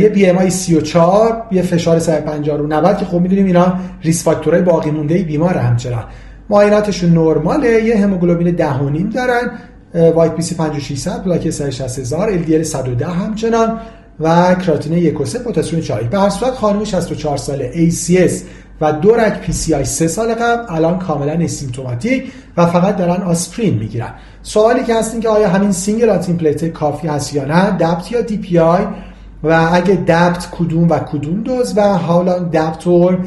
یه 0.00 0.08
BMI 0.08 0.50
34 0.50 1.46
یه 1.52 1.62
فشار 1.62 1.98
150 1.98 2.58
رو 2.58 2.66
90 2.66 2.98
که 2.98 3.04
خب 3.04 3.20
می‌دونیم 3.20 3.46
اینا 3.46 3.74
risk 4.02 4.24
factor 4.24 4.52
های 4.52 4.62
باقی 4.62 4.90
مونده 4.90 5.22
بیمار 5.22 5.54
همچنان. 5.54 6.04
معایناتشون 6.50 7.10
نرماله 7.10 7.84
یه 7.84 7.96
هموگلوبین 7.96 8.54
ده 8.54 8.73
و 8.73 8.82
نیم 8.82 9.10
دارن. 9.10 9.50
white 9.94 10.34
BC 10.34 10.54
5600 10.54 11.22
پلاکت 11.22 11.46
160000 11.46 12.30
LDL 12.30 12.62
110 12.62 13.06
همچنان 13.06 13.80
و 14.20 14.54
کراتین 14.54 14.92
1 14.92 15.20
و 15.20 15.24
3 15.24 15.38
پتاسیم 15.38 15.80
4 15.80 16.02
به 16.02 16.18
هر 16.18 16.28
صورت 16.28 16.54
خانم 16.54 16.84
64 16.84 17.36
ساله 17.36 17.90
ACS 17.90 18.32
و 18.80 18.92
دو 18.92 19.14
رگ 19.14 19.40
PCI 19.40 19.84
3 19.84 20.08
سال 20.08 20.34
قبل 20.34 20.74
الان 20.74 20.98
کاملا 20.98 21.32
asymptomatic 21.32 22.32
و 22.56 22.66
فقط 22.66 22.96
دارن 22.96 23.22
آسپرین 23.22 23.74
می‌گیرن. 23.74 24.10
سوالی 24.42 24.84
که 24.84 24.94
هست 24.94 25.12
این 25.12 25.22
که 25.22 25.28
آیا 25.28 25.48
همین 25.48 25.72
single 25.72 26.10
antiplatelet 26.10 26.64
کافی 26.64 27.08
هست 27.08 27.34
یا 27.34 27.44
نه 27.44 27.70
DAPT 27.70 28.12
یا 28.12 28.20
DPI 28.20 28.86
و 29.44 29.68
اگه 29.72 29.94
DAPT 29.94 30.48
کدوم 30.50 30.88
و 30.88 30.98
کدوم 30.98 31.42
دوز 31.42 31.78
و 31.78 31.98
DAPT 32.52 32.86
or 32.86 33.18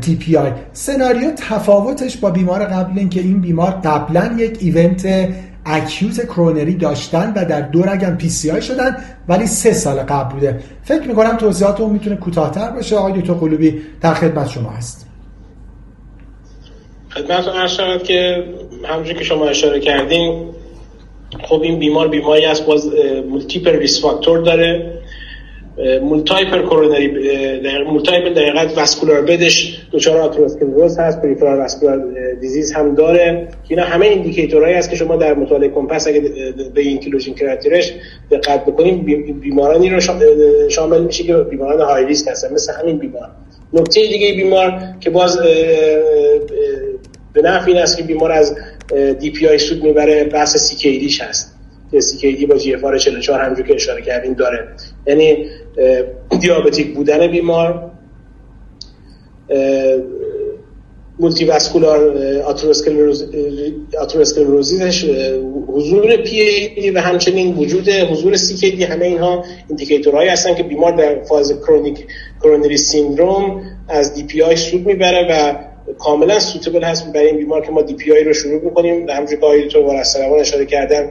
DPI 0.00 0.52
سناریو 0.72 1.30
تفاوتش 1.30 2.16
با 2.16 2.30
بیمار 2.30 2.64
قبل 2.64 2.98
این 2.98 3.08
که 3.08 3.20
این 3.20 3.40
بیمار 3.40 3.70
قبلا 3.70 4.34
یک 4.38 4.58
event 4.60 5.06
acute 5.66 6.24
coronary 6.26 6.74
داشتن 6.74 7.32
و 7.36 7.44
در 7.44 7.60
دو 7.60 7.82
رگم 7.82 8.16
PCI 8.16 8.62
شدن 8.62 8.96
ولی 9.28 9.46
سه 9.46 9.72
سال 9.72 9.96
قبل 9.96 10.34
بوده. 10.34 10.60
فکر 10.82 11.08
می‌کنم 11.08 11.36
توضیحات 11.36 11.80
اون 11.80 11.92
می‌تونه 11.92 12.16
کوتاهتر 12.16 12.70
باشه. 12.70 12.96
آقای 12.96 13.20
دکتر 13.20 13.32
قلوبی 13.32 13.82
در 14.00 14.14
خدمت 14.14 14.48
شما 14.48 14.70
هست. 14.70 15.06
خدمت 17.10 17.48
عرض 17.48 17.70
شود 17.70 18.02
که 18.02 18.44
همونجور 18.84 19.14
که 19.14 19.24
شما 19.24 19.46
اشاره 19.46 19.80
کردین 19.80 20.46
خب 21.42 21.60
این 21.62 21.78
بیمار 21.78 22.08
بیماری 22.08 22.44
است 22.44 22.66
باز 22.66 22.90
multiple 23.30 23.78
risk 23.78 24.02
factor 24.02 24.38
داره. 24.38 24.93
multiple 26.02 26.62
coronary 26.62 27.08
multiple 27.86 28.28
در 28.28 28.66
vascular 28.76 29.22
bed 29.22 29.57
ش 29.57 29.80
دچار 29.92 30.20
آتروسکلروز 30.20 30.98
هست 30.98 31.22
peripheral 31.22 31.58
vascular 31.58 32.02
disease 32.40 32.72
هم 32.72 32.94
داره. 32.94 33.48
اینا 33.68 33.84
همه 33.84 34.06
indicator 34.06 34.57
هایی 34.57 34.74
هست 34.74 34.90
که 34.90 34.96
شما 34.96 35.16
در 35.16 35.34
مطالعه 35.34 35.68
COMPASS 35.68 36.08
اگه 36.08 36.20
به 36.74 36.80
inclusion 36.80 37.32
criteria 37.32 37.80
ش 37.80 37.92
دقت 38.30 38.64
بکنیم 38.66 39.04
بیمارانی 39.40 39.90
رو 39.90 40.00
شامل 40.68 41.04
میشه 41.04 41.24
که 41.24 41.36
بیماران 41.36 41.80
high 41.80 42.06
risk 42.06 42.28
هستن 42.28 42.54
مثل 42.54 42.72
همین 42.72 42.98
بیمار. 42.98 43.30
نکته 43.72 44.00
دیگه 44.06 44.34
بیمار 44.34 44.80
که 45.00 45.10
باز 45.10 45.38
به 47.32 47.42
نفع 47.42 47.66
این 47.66 47.78
است 47.78 47.96
که 47.96 48.02
بیمار 48.02 48.32
از 48.32 48.56
DPI 49.20 49.58
سود 49.58 49.84
می‌بره 49.84 50.24
بحث 50.24 50.56
CKD 50.56 51.18
هست. 51.20 51.54
CKD 51.98 52.46
با 52.46 52.56
GFR 52.56 52.98
44 52.98 53.40
همونجور 53.40 53.66
که 53.66 53.74
اشاره 53.74 54.02
کردیم 54.02 54.34
داره. 54.34 54.68
یعنی 55.06 55.46
diabetic 56.40 56.94
بودن 56.94 57.26
بیمار 57.26 57.90
multivascular 61.18 61.44
atherosclerosis 61.44 62.16
ش 63.98 65.04
حضور 65.66 66.16
پی 66.16 66.40
ای 66.40 66.90
و 66.90 66.98
همچنین 66.98 67.54
وجود 67.54 67.88
حضور 67.88 68.36
CKD 68.36 68.84
همه 68.84 69.06
اینها 69.06 69.44
indicator 69.68 70.13
هایی 70.13 70.28
هستن 70.28 70.54
که 70.54 70.62
بیمار 70.62 70.92
در 70.92 71.22
فاز 71.22 71.52
chronic 71.60 72.06
coronary 72.42 72.76
syndrome 72.76 73.62
از 73.88 74.14
DPI 74.14 74.56
سود 74.56 74.86
می‌بره 74.86 75.26
و 75.30 75.54
کاملا 75.98 76.40
suitable 76.40 76.84
هست 76.84 77.12
برای 77.12 77.26
این 77.26 77.36
بیمار 77.36 77.66
که 77.66 77.72
ما 77.72 77.82
DPI 77.82 78.24
رو 78.24 78.32
شروع 78.32 78.64
می‌کنیم 78.64 79.08
همونجوری 79.08 79.40
که 79.40 79.46
آقای 79.46 79.64
دکتر 79.64 79.78
وارستروان 79.78 80.40
اشاره 80.40 80.66
کردن 80.66 81.10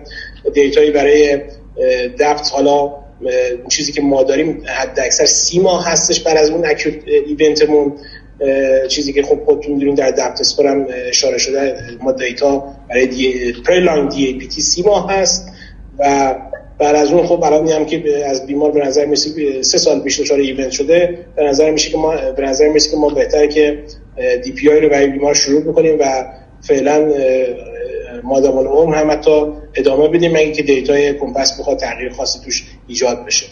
data 0.54 0.79
یی 0.79 0.92
برای 0.92 1.42
DAPT 2.20 2.54
حالا 2.54 3.03
چیزی 3.70 3.92
که 3.92 4.02
ما 4.02 4.24
داریم 4.24 4.64
حد 4.66 5.00
اکثر 5.00 5.26
سی 5.26 5.60
ماه 5.60 5.88
هستش 5.88 6.20
بعد 6.20 6.38
از 6.38 6.50
اون 6.50 6.66
acute 6.66 6.96
event 7.08 7.62
مون 7.62 7.94
چیزی 8.88 9.14
که 9.14 9.24
خب 9.24 9.40
خودتون 9.46 9.74
می‌دونید 9.74 9.96
در 9.96 10.12
DAPT 10.12 10.42
score 10.42 10.68
هم 10.68 10.88
اشاره 11.10 11.38
شده 11.38 11.76
ما 12.02 12.12
دیتا 12.12 12.64
برای 12.90 13.08
دی 13.08 13.54
پرلانگ 13.68 14.12
دی 14.12 14.26
ای 14.26 14.34
پی 14.34 14.48
تی 14.48 14.62
سی 14.62 14.82
ماه 14.82 15.12
هست 15.12 15.48
و 16.00 16.36
بعد 16.80 16.96
از 16.96 17.12
اون 17.12 17.28
خب 17.28 17.44
الان 17.44 17.68
هم 17.68 17.86
که 17.86 18.26
از 18.26 18.46
بیمار 18.46 18.72
به 18.72 18.86
نظر 18.86 19.06
میسه 19.06 19.62
سه 19.62 19.78
سال 19.78 20.00
پیش 20.00 20.20
دچار 20.20 20.40
event 20.40 20.72
شده 20.72 21.18
به 21.36 21.44
نظر 21.44 21.72
میشه 21.72 21.90
که 21.90 21.98
ما 21.98 22.16
به 22.38 22.44
نظر 22.44 22.68
میسه 22.68 22.92
که 22.92 22.98
ما 22.98 23.10
بهتره 23.10 23.48
که 23.48 23.84
DPI 24.44 24.80
رو 24.80 24.90
برای 24.90 25.08
بیمار 25.08 25.34
شروع 25.34 25.62
بکنیم 25.62 25.98
و 26.00 26.26
فعلا 26.62 27.12
مادام 28.34 28.58
العمر 28.58 28.96
هم 28.96 29.12
حتی 29.12 29.46
ادامه 29.76 30.08
بدیم. 30.08 30.32
مگه 30.32 30.52
که 30.52 30.64
data 30.64 31.14
ی 31.14 31.20
COMPASS 31.20 31.60
بخواد 31.60 31.78
تغییر 31.78 32.14
خاصی 32.14 32.40
توش 32.46 32.64
ایجاد 32.88 33.26
بشه؟ 33.28 33.46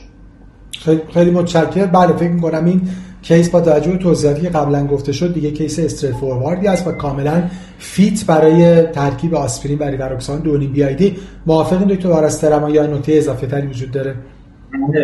خیلی 0.85 1.01
خیلی 1.14 1.31
متشکرم. 1.31 1.85
بله 1.85 2.14
فکر 2.14 2.30
می‌کنم 2.30 2.65
این 2.65 2.81
case 3.22 3.49
با 3.49 3.61
توجه 3.61 3.91
به 3.91 3.97
توضیحاتی 3.97 4.41
که 4.41 4.49
قبلا 4.49 4.88
گفته 4.88 5.11
شد 5.11 5.34
دیگه 5.34 5.51
case 5.52 5.80
straightforward 5.80 6.14
ی 6.14 6.68
است 6.68 6.88
و 6.88 6.91
کاملا 6.91 7.43
fit 7.80 8.26
برای 8.26 8.81
ترکیب 8.81 9.35
آسپرین 9.35 9.77
و 9.80 9.84
ریواروکسابان 9.84 10.39
دو 10.39 10.68
و 10.68 10.84
نیم 10.84 10.95
BID 10.95 11.15
موافقین 11.45 11.88
دکتر 11.88 12.69
یا 12.69 12.85
نکته 12.85 13.14
اضافه 13.14 13.47
تری 13.47 13.68
وجود 13.68 13.91
داره؟ 13.91 14.15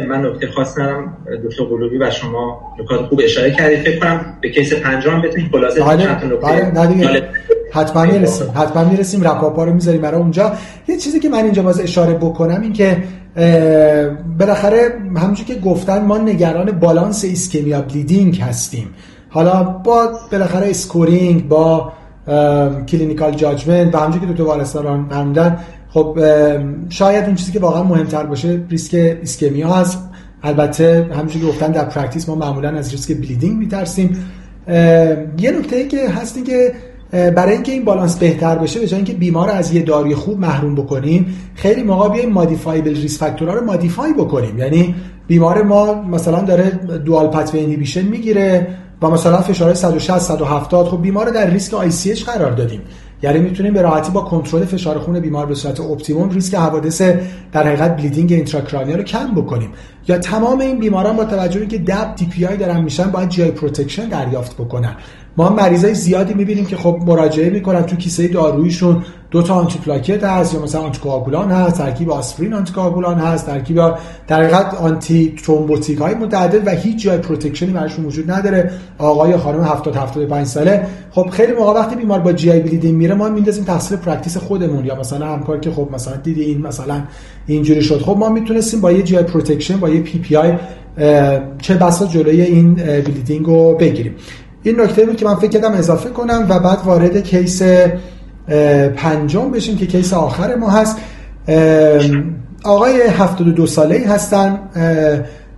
من 0.09 0.25
نکته 0.25 0.47
خاص 0.47 0.77
ندارم. 0.77 1.17
دکتر 1.45 1.63
قلوبی 1.63 1.97
و 1.97 2.11
شما 2.11 2.61
نکات 2.79 3.01
خوب 3.05 3.21
اشاره 3.23 3.51
کردید. 3.51 3.79
فکر 3.79 3.99
کنم 3.99 4.37
به 4.41 4.49
case 4.49 4.73
پنجم 4.73 5.21
بتونید 5.21 5.51
خلاصه 5.51 5.83
بله. 5.83 6.07
بله 6.35 7.29
حتما 7.77 8.05
می‌رسیم 8.05 8.47
حتما 8.55 8.83
می‌رسیم. 8.83 9.21
wrap 9.23 9.50
up 9.50 9.63
رو 9.63 9.73
می‌ذاریم 9.73 10.01
برای 10.01 10.21
اونجا. 10.21 10.51
یه 10.87 10.97
چیزی 10.97 11.19
که 11.19 11.29
من 11.29 11.43
اینجا 11.43 11.63
باز 11.63 11.79
اشاره 11.79 12.13
بکنم 12.13 12.61
این 12.61 12.73
که 12.73 13.03
بالاخره 14.39 14.93
همونجور 15.17 15.45
که 15.45 15.55
گفتن 15.55 16.05
ما 16.05 16.17
نگران 16.17 16.71
balance 16.71 17.23
ischemia 17.23 17.81
bleeding 17.81 18.41
هستیم. 18.41 18.87
حالا 19.29 19.63
با 19.63 20.09
بالاخره 20.31 20.69
scoring 20.69 21.47
با 21.47 21.91
clinical 22.87 23.31
judgment 23.31 23.95
و 23.95 23.97
همونجور 23.97 24.21
که 24.21 24.33
دو 24.33 24.45
وارستان 24.45 25.09
فرمودن 25.09 25.57
خب 25.89 26.19
شاید 26.89 27.25
اون 27.25 27.35
چیزی 27.35 27.51
که 27.51 27.59
واقعا 27.59 27.83
مهمتر 27.83 28.23
باشه 28.23 28.61
ریسک 28.69 28.93
ischemia 28.93 29.69
هست. 29.69 30.03
البته 30.43 31.09
همونجوری 31.13 31.45
که 31.45 31.51
گفتن 31.51 31.71
در 31.71 31.85
practice 31.85 32.29
ما 32.29 32.35
معمولا 32.35 32.69
از 32.69 32.91
ریسک 32.91 33.17
bleeding 33.17 33.57
میترسیم. 33.57 34.25
یه 35.39 35.51
نکته 35.51 35.87
که 35.87 36.09
هست 36.09 36.45
که 36.45 36.73
برای 37.11 37.53
اینکه 37.53 37.71
این 37.71 37.85
بالانس 37.85 38.15
بهتر 38.15 38.57
بشه 38.57 38.79
به 38.79 38.87
جای 38.87 38.97
اینکه 38.97 39.13
بیمار 39.13 39.49
از 39.49 39.73
یه 39.73 39.81
داروی 39.81 40.15
خوب 40.15 40.39
محروم 40.39 40.75
بکنیم 40.75 41.35
خیلی 41.55 41.83
موقع 41.83 42.09
بیایم 42.09 42.29
modifiable 42.29 42.95
risk 42.95 43.19
factor 43.19 43.50
ها 43.50 43.55
رو 43.55 43.65
modify 43.65 44.13
بکنیم. 44.13 44.57
یعنی 44.57 44.95
بیمار 45.27 45.63
ما 45.63 45.93
مثلا 45.93 46.41
داره 46.41 46.69
dual 47.05 47.27
pathway 47.27 47.59
inhibition 47.59 48.01
می‌گیره 48.01 48.67
و 49.01 49.09
مثلا 49.09 49.41
فشار 49.41 49.73
160 49.73 50.19
170 50.19 50.87
خب 50.87 51.01
بیمار 51.01 51.29
در 51.29 51.49
ریسک 51.49 51.73
ICH 51.73 52.13
قرار 52.13 52.51
دادیم. 52.51 52.81
یعنی 53.23 53.39
می‌تونیم 53.39 53.73
به 53.73 53.81
راحتی 53.81 54.11
با 54.11 54.21
کنترل 54.21 54.65
فشار 54.65 54.99
خون 54.99 55.19
بیمار 55.19 55.45
به 55.45 55.55
صورت 55.55 55.79
optimum 55.79 56.29
ریسک 56.29 56.55
حوادث 56.55 57.01
در 57.51 57.63
حقیقت 57.67 57.97
bleeding 57.97 58.31
intracranial 58.31 58.95
رو 58.95 59.03
کم 59.03 59.31
بکنیم. 59.35 59.69
یا 60.07 60.17
تمام 60.17 60.59
این 60.59 60.79
بیماران 60.79 61.15
با 61.15 61.25
توجه 61.25 61.65
که 61.65 61.77
DAPT 61.77 62.15
DPI 62.15 62.57
دارن 62.57 62.81
میشن 62.81 63.11
باید 63.11 63.29
GI 63.29 63.51
protection 63.51 64.05
دریافت 64.05 64.53
بکنن. 64.55 64.95
ما 65.37 65.49
مریضای 65.49 65.93
زیادی 65.93 66.33
می‌بینیم 66.33 66.65
که 66.65 66.75
خب 66.75 66.99
مراجعه 67.05 67.49
می‌کنن 67.49 67.81
تو 67.81 67.95
کیسه 67.95 68.27
داروییشون 68.27 69.03
دو 69.31 69.41
تا 69.41 69.53
آنتی 69.53 69.79
پلاکت 69.79 70.23
هست 70.23 70.53
یا 70.53 70.61
مثلا 70.61 70.81
آنتی 70.81 70.99
کوآگولان 70.99 71.51
هست 71.51 71.77
ترکیب 71.77 72.11
آسپرین 72.11 72.53
آنتی 72.53 72.73
کوآگولان 72.73 73.17
هست 73.17 73.45
ترکیب 73.45 73.77
در 74.27 74.43
حقیقت 74.43 74.73
antithrombotic 74.73 75.97
های 75.97 76.15
متعدد 76.15 76.67
و 76.67 76.69
هیچ 76.69 77.03
GI 77.03 77.17
protection 77.17 77.66
ی 77.66 77.71
براشون 77.71 78.05
وجود 78.05 78.31
نداره. 78.31 78.71
آقای 78.97 79.37
خانم 79.37 79.63
70 79.63 79.95
75 79.95 80.47
ساله. 80.47 80.87
خب 81.11 81.29
خیلی 81.29 81.53
موقع 81.53 81.79
وقتی 81.79 81.95
بیمار 81.95 82.19
با 82.19 82.33
GI 82.33 82.51
bleeding 82.51 82.95
میره 82.95 83.13
ما 83.13 83.29
میندازیم 83.29 83.63
تقصیر 83.63 83.97
practice 83.97 84.37
خودمون. 84.37 84.85
یا 84.85 84.99
مثلا 84.99 85.27
همکار 85.27 85.59
که 85.59 85.71
خب 85.71 85.89
مثلا 85.93 86.15
دیدی 86.15 86.41
این 86.41 86.61
مثلا 86.61 87.01
اینجوری 87.47 87.81
شد. 87.81 88.01
خب 88.01 88.17
ما 88.17 88.29
می‌تونستیم 88.29 88.81
با 88.81 88.91
یه 88.91 89.03
GI 89.03 89.17
protection 89.17 89.77
با 89.77 89.89
یه 89.89 90.01
PPI 90.01 90.53
چه 91.61 91.75
بسا 91.75 92.05
جلوی 92.05 92.41
این 92.41 92.73
bleeding 92.73 93.45
رو 93.45 93.77
بگیریم. 93.79 94.15
این 94.63 94.81
نکته 94.81 95.05
بود 95.05 95.15
که 95.15 95.25
من 95.25 95.35
فکر 95.35 95.47
کردم 95.47 95.71
اضافه 95.71 96.09
کنم 96.09 96.45
و 96.49 96.59
بعد 96.59 96.79
وارد 96.85 97.17
case 97.17 97.61
پنجم 98.95 99.51
بشیم 99.51 99.77
که 99.77 99.85
case 99.85 100.13
آخر 100.13 100.55
ما 100.55 100.69
هست. 100.69 100.97
آقای 102.63 103.01
72 103.01 103.67
ساله 103.67 103.95
ای 103.95 104.03
هستن. 104.03 104.59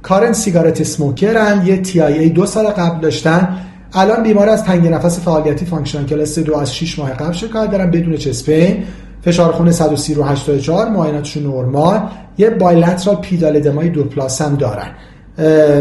current 0.02 0.34
cigarette 0.34 0.84
smoker 0.84 1.52
ن 1.52 1.64
یه 1.66 1.78
TIA 1.78 2.30
دو 2.30 2.46
سال 2.46 2.66
قبل 2.66 3.02
داشتن. 3.02 3.58
الان 3.94 4.24
بیمار 4.24 4.50
از 4.50 4.64
تنگی 4.64 4.88
نفس 4.88 5.20
فعالیتی 5.20 5.66
function 5.66 6.06
class 6.06 6.40
دو 6.40 6.58
از 6.58 6.76
6 6.76 7.00
ماه 7.00 7.14
قبل 7.14 7.34
شکایت 7.34 7.72
دارن 7.72 7.92
بدون 7.92 8.18
chest 8.18 8.55
pain 8.55 8.84
فشار 9.22 9.52
خون 9.52 9.72
130 9.72 10.14
رو 10.14 10.24
84 10.24 10.90
معایناتشون 10.90 11.44
نرمال 11.44 12.00
یه 12.38 12.50
bilateral 12.50 13.16
pedal 13.16 13.60
edema 13.60 13.85
ی 13.85 13.90
دو 13.90 14.04
plus 14.04 14.42
هم 14.42 14.56
دارن. 14.56 14.88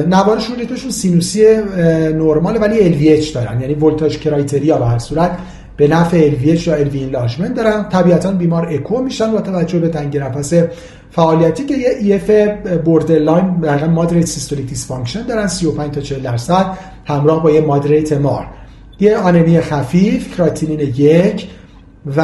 نوارشون 0.08 0.56
ریتمشون 0.58 0.90
سینوسی 0.90 1.44
نرماله 2.14 2.58
ولی 2.58 2.94
LVH 2.94 3.26
دارن. 3.34 3.60
یعنی 3.60 3.74
voltage 3.74 4.18
criteria 4.18 4.78
به 4.78 4.86
هر 4.86 4.98
صورت 4.98 5.38
به 5.76 5.88
نفع 5.88 6.30
LVH 6.30 6.66
یا 6.66 6.84
LV 6.84 6.94
enlargement 6.94 7.54
دارن. 7.54 7.88
طبیعتا 7.88 8.32
بیمار 8.32 8.68
اکو 8.68 9.02
میشن 9.02 9.32
با 9.32 9.40
توجه 9.40 9.78
به 9.78 9.88
تنگی 9.88 10.16
نفس 10.16 10.52
فعالیتی 11.10 11.64
که 11.64 11.74
یه 12.02 12.18
EF 12.18 12.30
borderline 12.84 13.60
در 13.60 13.86
moderate 13.86 14.26
systolic 14.26 14.66
dysfunction 14.66 15.22
دارن 15.22 15.46
35 15.46 15.94
تا 15.94 16.00
40 16.00 16.22
درصد 16.22 16.66
همراه 17.04 17.42
با 17.42 17.50
یه 17.50 17.60
moderate 17.60 18.12
MR. 18.12 18.46
یه 19.00 19.16
آنمی 19.16 19.60
خفیف 19.60 20.36
کراتینین 20.36 20.80
یک 20.80 21.48
و 22.16 22.20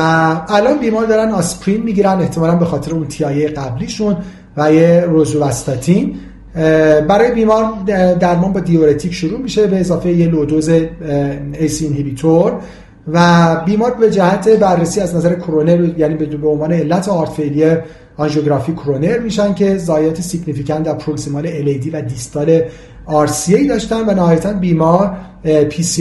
الان 0.48 0.78
بیمار 0.78 1.06
دارن 1.06 1.30
آسپرین 1.30 1.82
می‌گیرن 1.82 2.20
احتمالا 2.20 2.56
به 2.56 2.64
خاطر 2.64 2.92
اون 2.92 3.06
TIA 3.08 3.38
ی 3.38 3.48
قبلیشون 3.48 4.16
و 4.56 4.72
یه 4.72 5.04
روزوستاتین. 5.08 6.16
برای 7.08 7.32
بیمار 7.34 7.72
درمان 8.20 8.52
با 8.52 8.60
diuretic 8.60 9.12
شروع 9.12 9.40
میشه 9.40 9.66
به 9.66 9.80
اضافه 9.80 10.12
یه 10.12 10.28
low 10.28 10.45
dose 10.45 10.68
ACE 11.52 11.84
inhibitor 11.84 12.52
و 13.12 13.56
بیمار 13.66 13.94
به 13.94 14.10
جهت 14.10 14.48
بررسی 14.48 15.00
از 15.00 15.14
نظر 15.16 15.34
کرونر 15.34 15.98
یعنی 15.98 16.14
به 16.14 16.48
عنوان 16.48 16.72
علت 16.72 17.08
heart 17.08 17.30
failure 17.30 17.78
آنژیوگرافی 18.16 18.72
کرونر 18.72 19.18
میشن 19.18 19.54
که 19.54 19.78
زایات 19.78 20.20
سیگنیفیکانت 20.20 20.82
در 20.82 20.94
پروکسیمال 20.94 21.46
الیدی 21.46 21.90
و 21.90 22.00
دیستال 22.00 22.62
ای 23.48 23.66
داشتن 23.66 24.00
و 24.00 24.14
نهایتا 24.14 24.52
بیمار 24.52 25.16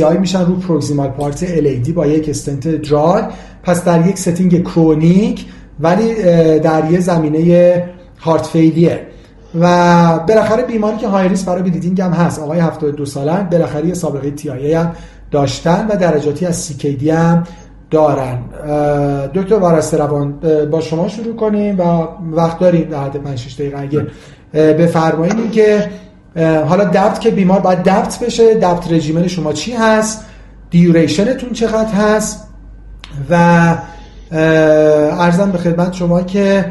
آی 0.05 0.17
میشن 0.19 0.45
رو 0.45 0.55
پروکسیمال 0.55 1.07
پارت 1.07 1.45
الیدی 1.47 1.91
با 1.91 2.07
یک 2.07 2.29
استنت 2.29 2.67
درال 2.67 3.31
پس 3.63 3.83
در 3.83 4.07
یک 4.07 4.17
ستینگ 4.17 4.63
کرونیک 4.63 5.45
ولی 5.79 6.13
در 6.59 6.91
یه 6.91 6.99
زمینه 6.99 7.83
هارت 8.19 8.45
فیلیر 8.45 8.99
و 9.59 10.19
بالاخره 10.19 10.63
بیماری 10.63 10.97
که 10.97 11.07
های 11.07 11.29
ریسک 11.29 11.45
برای 11.45 11.61
بلیدینگ 11.61 12.01
هم 12.01 12.11
هست. 12.11 12.39
آقای 12.39 12.59
72 12.59 13.05
سالن 13.05 13.43
بالاخره 13.43 13.87
یه 13.87 13.93
سابقه 13.93 14.31
تی 14.31 14.49
آی 14.49 14.73
هم 14.73 14.91
داشتن 15.31 15.87
و 15.87 15.95
درجاتی 15.95 16.45
از 16.45 16.55
سی 16.55 16.95
دی 16.95 17.09
هم 17.09 17.43
دارن. 17.91 18.39
دکتر 19.33 19.55
وارسته 19.55 19.97
روان 19.97 20.33
با 20.71 20.81
شما 20.81 21.07
شروع 21.07 21.35
کنیم 21.35 21.79
و 21.79 22.07
وقت 22.31 22.59
داریم 22.59 22.89
در 22.89 23.03
حد 23.03 23.17
5 23.17 23.39
6 23.39 23.53
دقیقه. 23.53 23.79
اگه 23.79 24.07
بفرمایید 24.53 25.51
که 25.51 25.89
حالا 26.67 26.83
دبت 26.83 27.19
که 27.19 27.31
بیمار 27.31 27.59
باید 27.59 27.79
دبت 27.79 28.19
بشه 28.19 28.53
دبت 28.53 28.91
رژیمن 28.91 29.27
شما 29.27 29.53
چی 29.53 29.73
هست؟ 29.73 30.25
دیوریشنتون 30.69 31.51
چقدر 31.51 31.93
هست؟ 31.93 32.47
و 33.29 33.75
ارزم 34.31 35.51
به 35.51 35.57
خدمت 35.57 35.93
شما 35.93 36.21
که 36.21 36.65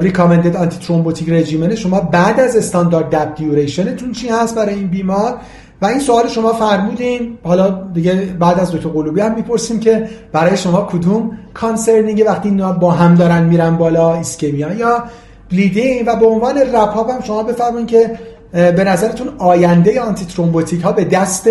ریکامندد 0.00 0.56
آنتی 0.56 0.86
ترومبوتیک 0.86 1.74
شما 1.74 2.00
بعد 2.00 2.40
از 2.40 2.56
استاندارد 2.56 3.10
دب 3.10 3.34
دیوریشنتون 3.34 4.12
چی 4.12 4.28
هست 4.28 4.54
برای 4.54 4.74
این 4.74 4.86
بیمار؟ 4.86 5.38
و 5.82 5.86
این 5.86 6.00
سوال 6.00 6.28
شما 6.28 6.52
فرمودین. 6.52 7.38
حالا 7.44 7.88
دیگه 7.94 8.14
بعد 8.14 8.60
از 8.60 8.72
دکتر 8.72 8.88
قلوبی 8.88 9.20
هم 9.20 9.34
می‌پرسیم 9.34 9.80
که 9.80 10.08
برای 10.32 10.56
شما 10.56 10.88
کدوم 10.92 11.38
کانسرنینگ 11.54 12.24
وقتی 12.26 12.48
اینا 12.48 12.72
با 12.72 12.90
هم 12.90 13.14
دارن 13.14 13.42
میرن 13.42 13.76
بالا 13.76 14.16
ایسکمیا 14.16 14.72
یا 14.72 15.04
بلیدینگ 15.50 16.04
و 16.06 16.16
به 16.16 16.26
عنوان 16.26 16.58
رپ 16.58 17.10
هم 17.10 17.20
شما 17.20 17.42
بفرمایید 17.42 17.88
که 17.88 18.18
به 18.52 18.84
نظرتون 18.84 19.28
آینده 19.38 20.00
آنتی 20.00 20.24
ترومبوتیک 20.24 20.82
ها 20.82 20.92
به 20.92 21.04
دست 21.04 21.48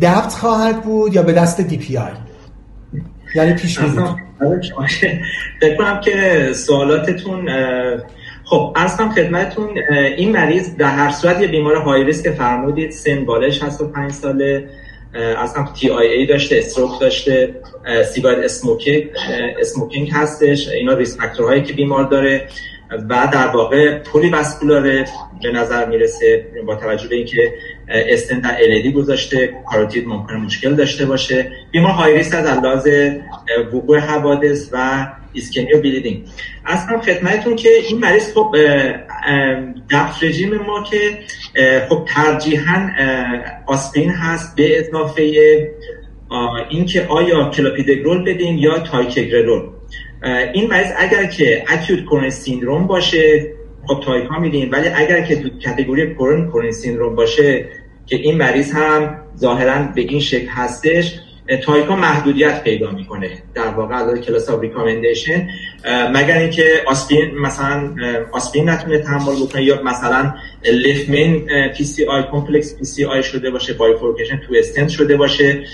دبت 0.00 0.32
خواهد 0.32 0.82
بود 0.82 1.14
یا 1.14 1.22
به 1.22 1.32
دست 1.32 1.60
دی 1.60 1.76
پی 1.76 1.96
آی؟ 1.96 2.12
یعنی 3.34 3.52
پیش 3.52 3.78
فکر 5.60 5.76
کنم 5.76 6.00
که 6.00 6.48
سوالاتتون 6.52 7.48
خب 8.44 8.72
اصلا 8.76 9.08
خدمتتون 9.08 9.78
این 10.16 10.32
مریض 10.32 10.76
در 10.76 10.90
هر 10.90 11.10
صورت 11.10 11.40
یه 11.40 11.46
بیمار 11.46 11.76
high 11.76 12.04
risk 12.04 12.30
فرمودید 12.30 12.90
سن 12.90 13.24
بالای 13.24 13.58
65 13.60 14.12
ساله 14.12 14.68
اصلا 15.14 15.66
TIA 15.80 16.26
داشته 16.26 16.56
stroke 16.56 17.00
داشته 17.00 17.54
سیگار 18.12 18.40
smoking 18.40 19.08
smoking 19.60 20.10
هستش 20.12 20.68
اینا 20.68 20.92
risk 20.92 21.20
factor 21.20 21.48
هایی 21.48 21.62
که 21.62 21.72
بیمار 21.72 22.04
داره 22.04 22.48
و 22.90 23.28
در 23.32 23.46
واقع 23.46 23.98
poly 23.98 24.30
به 25.42 25.52
نظر 25.52 25.86
می‌رسه 25.86 26.46
با 26.66 26.74
توجه 26.74 27.08
به 27.08 27.16
اینکه 27.16 27.52
استنت 27.88 28.40
در 28.40 28.56
LAD 28.62 28.92
گذاشته 28.92 29.54
کاروتید 29.70 30.08
ممکنه 30.08 30.36
مشکل 30.36 30.74
داشته 30.74 31.06
باشه. 31.06 31.52
بیمار 31.70 31.90
high 31.90 32.16
risk 32.16 32.34
از 32.34 32.46
نظر 32.46 32.88
وقوع 33.72 33.98
حوادث 33.98 34.68
و 34.72 35.06
ایسکمی 35.36 35.72
و 35.72 35.80
bleeding 35.80 36.24
عرض 36.66 37.00
خدمتتون 37.00 37.56
که 37.56 37.68
این 37.68 37.98
مریض 37.98 38.32
خب 38.34 38.56
DAPT 39.90 40.24
رژیم 40.24 40.54
ما 40.54 40.82
که 40.82 41.18
خب 41.88 42.04
ترجیحا 42.08 42.88
آسپرین 43.66 44.10
هست 44.10 44.56
به 44.56 44.78
اضافه 44.78 45.22
اینکه 46.70 47.06
آیا 47.06 47.50
کلاپیدگرول 47.50 48.24
بدیم 48.24 48.58
یا 48.58 48.78
ticagrelor 48.78 49.62
این 50.52 50.70
مریض 50.70 50.92
اگر 50.96 51.26
که 51.26 51.64
acute 51.68 52.04
coronary 52.04 52.30
syndrome 52.30 52.86
باشه 52.86 53.52
خب 53.86 54.00
تایکا 54.04 54.38
میدیم 54.38 54.72
ولی 54.72 54.88
اگر 54.88 55.20
که 55.20 55.36
تو 55.36 55.48
category 55.48 56.14
chronic 56.14 56.48
coronary 56.48 56.72
syndrome 56.72 57.14
باشه 57.14 57.64
که 58.06 58.16
این 58.16 58.36
مریض 58.36 58.72
هم 58.72 59.20
ظاهرا 59.38 59.88
به 59.94 60.00
این 60.00 60.20
شکل 60.20 60.48
هستش 60.48 61.20
تایکا 61.62 61.96
محدودیت 61.96 62.64
پیدا 62.64 62.90
می‌کنه 62.90 63.30
در 63.54 63.68
واقع 63.68 63.94
از 63.94 64.20
class 64.20 64.50
of 64.50 64.60
recommendation. 64.60 65.48
مگر 66.14 66.38
اینکه 66.38 66.64
آسپرین 66.86 67.38
مثلا 67.38 67.94
آسپرین 68.32 68.68
نتونه 68.68 68.98
تحمل 68.98 69.34
بکنه 69.46 69.62
یا 69.62 69.82
مثلا 69.82 70.34
left 70.64 71.01
main 71.01 71.38
PCI 71.76 72.04
complex 72.04 72.78
PCI 72.78 73.22
شده 73.22 73.50
باشه 73.50 73.72
bifurcation 73.72 74.36
two 74.36 74.54
stent 74.58 74.88
شده 74.88 75.16
باشه 75.16 75.64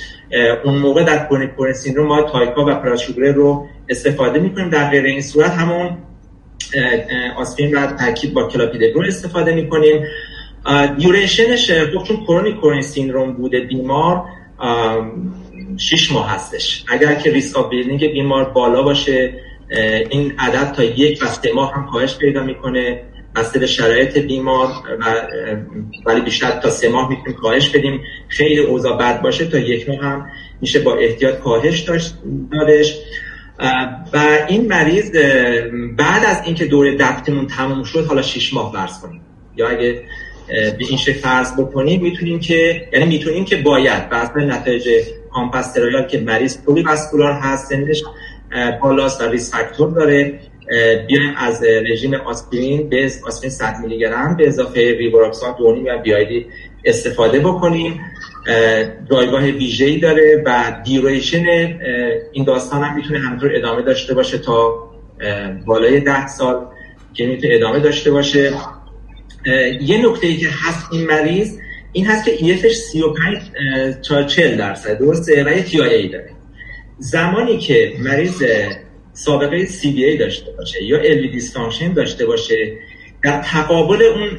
اون 0.64 0.78
موقع 0.78 1.04
در 1.04 1.26
chronic 1.26 1.50
syndrome 1.74 2.06
ما 2.06 2.22
تایکا 2.22 2.64
و 2.64 2.74
prasugrel 2.74 3.32
رو 3.32 3.66
استفاده 3.88 4.40
می‌کنیم. 4.40 4.68
در 4.68 4.90
غیر 4.90 5.04
این 5.04 5.20
صورت 5.20 5.50
همون 5.50 5.98
آسپرین 7.36 7.74
رو 7.74 7.86
ترکیب 7.96 8.32
با 8.32 8.48
کلاپیدگرول 8.48 9.06
استفاده 9.06 9.54
می‌کنیم. 9.54 10.06
duration 10.98 11.56
ش 11.56 11.70
خب 11.70 12.02
چون 12.02 12.16
chronic 12.16 12.60
coronary 12.60 12.80
syndrome 12.80 13.32
بوده 13.32 13.60
بیمار 13.60 14.24
شش 15.76 16.12
ماه 16.12 16.30
هستش. 16.30 16.84
اگر 16.88 17.14
که 17.14 17.30
risk 17.30 17.56
of 17.56 17.70
بیمار 18.00 18.44
بالا 18.44 18.82
باشه 18.82 19.34
این 20.10 20.34
عدد 20.38 20.72
تا 20.72 20.84
یک 20.84 21.22
و 21.22 21.26
ماه 21.54 21.74
هم 21.74 21.86
کاهش 21.92 22.16
پیدا 22.16 22.42
می‌کنه. 22.42 23.02
بسته 23.36 23.58
به 23.58 23.66
شرایط 23.66 24.18
بیمار 24.18 24.68
و 25.00 25.04
ولی 26.06 26.20
بیشتر 26.20 26.50
تا 26.50 26.70
سه 26.70 26.88
ماه 26.88 27.08
می‌تونیم 27.08 27.38
کاهش 27.38 27.68
بدیم. 27.68 28.00
خیلی 28.28 28.58
اوضاع 28.58 28.98
بد 28.98 29.22
باشه 29.22 29.46
تا 29.46 29.58
یک 29.58 29.88
ماه 29.88 29.98
هم 29.98 30.30
میشه 30.60 30.80
با 30.80 30.94
احتیاط 30.94 31.38
کاهش 31.38 31.80
داشت 31.80 32.14
دادش. 32.52 32.98
و 34.12 34.38
این 34.48 34.68
مریض 34.68 35.10
بعد 35.96 36.24
از 36.26 36.42
اینکه 36.44 36.64
دوره 36.64 36.96
DAPT 36.96 37.25
مون 37.25 37.46
تموم 37.46 37.84
شد 37.84 38.06
حالا 38.06 38.22
شش 38.22 38.54
ماه 38.54 38.72
فرض 38.72 39.00
کنیم. 39.00 39.20
یا 39.56 39.68
اگه 39.68 40.02
به 40.48 40.84
این 40.88 40.98
شکل 40.98 41.18
فرض 41.18 41.60
بکنیم 41.60 42.02
می‌تونیم 42.02 42.40
که 42.40 42.88
یعنی 42.92 43.04
می‌تونیم 43.04 43.44
که 43.44 43.56
بنا 43.56 44.08
بر 44.08 44.40
نتایج 44.44 44.88
COMPASS 45.30 45.74
trial 45.74 46.06
که 46.06 46.20
مریض 46.20 46.58
polyvascular 46.64 47.32
هست 47.32 47.68
سنش 47.68 48.02
بالاست 48.82 49.20
و 49.20 49.24
risk 49.24 49.54
factor 49.54 49.90
داره 49.90 50.40
بیایم 51.06 51.34
از 51.36 51.62
رژیم 51.64 52.14
آسپرین 52.14 52.88
به 52.88 53.10
آسپرین 53.26 53.50
100 53.50 53.76
میلی 53.82 53.98
گرم 53.98 54.36
به 54.36 54.48
اضافه 54.48 54.96
ریبوراکسان 54.98 55.54
دونی 55.58 55.90
و 55.90 55.98
نیم 55.98 56.22
BID 56.22 56.46
استفاده 56.84 57.40
بکنیم. 57.40 58.00
جایگاه 59.10 59.44
ویژه‌ای 59.44 59.98
داره 59.98 60.42
و 60.46 60.76
duration 60.84 61.44
این 62.32 62.44
داستان 62.44 62.82
هم 62.84 62.96
می‌تونه 62.96 63.18
همینطور 63.18 63.50
ادامه 63.56 63.82
داشته 63.82 64.14
باشه 64.14 64.38
تا 64.38 64.90
بالای 65.66 66.00
ده 66.00 66.26
سال 66.26 66.66
که 67.14 67.26
می‌تونه 67.26 67.54
ادامه 67.54 67.78
داشته 67.78 68.10
باشه. 68.10 68.52
یه 69.80 70.06
نکته 70.06 70.26
ای 70.26 70.36
که 70.36 70.48
هست 70.50 70.86
این 70.92 71.06
مریض 71.06 71.58
این 71.92 72.06
هست 72.06 72.24
که 72.24 72.32
EF 72.38 72.56
ش 72.56 72.74
35 72.74 73.38
تا 74.08 74.22
40 74.22 74.56
درصد 74.56 74.98
درسته؟ 74.98 75.44
و 75.44 75.48
یه 75.48 75.62
TIA 75.62 76.08
داره. 76.08 76.30
زمانی 76.98 77.58
که 77.58 77.92
مریض 77.98 78.44
سابقه 79.12 79.66
CVA 79.66 80.18
داشته 80.18 80.50
باشه 80.50 80.84
یا 80.84 81.02
LV 81.02 81.32
dysfunction 81.32 81.92
داشته 81.92 82.26
باشه 82.26 82.72
در 83.22 83.42
تقابل 83.42 84.02
اون 84.02 84.30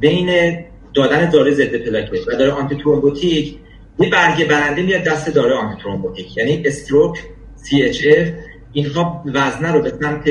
بین 0.00 0.58
دادن 0.98 1.30
داروی 1.30 1.54
ضد 1.54 1.76
پلاکت 1.76 2.28
و 2.28 2.32
داروی 2.32 2.50
antithrombotic 2.50 3.56
یه 3.98 4.10
برگ 4.10 4.44
برنده 4.44 4.82
میاد 4.82 5.02
دست 5.02 5.34
داروی 5.34 5.54
antithrombotic 5.54 6.36
یعنی 6.36 6.62
stroke 6.66 7.18
CHF 7.64 8.28
اینها 8.72 9.24
وزنه 9.26 9.72
رو 9.72 9.82
به 9.82 9.92
سمت 10.02 10.24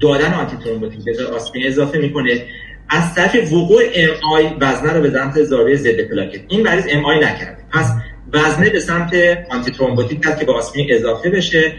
دادن 0.00 0.34
antithrombotic 0.34 1.04
به 1.04 1.26
آسپرین 1.26 1.66
اضافه 1.66 1.98
می‌کنه. 1.98 2.42
از 2.88 3.14
طرف 3.14 3.52
وقوع 3.52 3.82
MI 3.94 4.50
وزنه 4.60 4.92
رو 4.92 5.00
به 5.00 5.10
سمت 5.10 5.38
داروی 5.38 5.76
ضد 5.76 6.00
پلاکت. 6.00 6.40
این 6.48 6.62
مریض 6.62 6.84
MI 6.90 7.16
نکرده. 7.16 7.58
پس 7.72 7.92
وزنه 8.32 8.70
به 8.70 8.80
سمت 8.80 9.12
antithrombotic 9.50 10.26
هست 10.26 10.38
که 10.38 10.44
با 10.44 10.54
آسپرین 10.54 10.86
اضافه 10.90 11.30
بشه. 11.30 11.72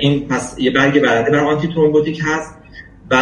این 0.00 0.28
پس 0.28 0.56
یه 0.58 0.70
برگ 0.70 1.00
برنده 1.00 1.30
بر 1.30 1.38
antithrombotic 1.38 2.20
هست. 2.24 2.54
و 3.10 3.16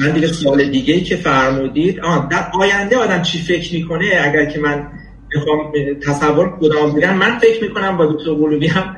من 0.00 0.10
دیگه 0.10 0.26
سوال 0.26 0.64
دیگه 0.64 0.94
ای 0.94 1.00
که 1.00 1.16
فرمودید 1.16 2.00
آه 2.00 2.28
در 2.30 2.46
آینده 2.60 2.96
آدم 2.96 3.22
چی 3.22 3.38
فکر 3.38 3.74
می‌کنه؟ 3.74 4.04
اگر 4.24 4.44
که 4.44 4.60
من 4.60 4.88
بخوام 5.36 5.72
تصور 6.06 6.58
کدام 6.60 6.92
بگم 6.92 7.14
من 7.14 7.38
فکر 7.38 7.62
می‌کنم 7.62 7.96
با 7.96 8.06
دکتر 8.06 8.30
قلوبی 8.30 8.66
هم 8.66 8.96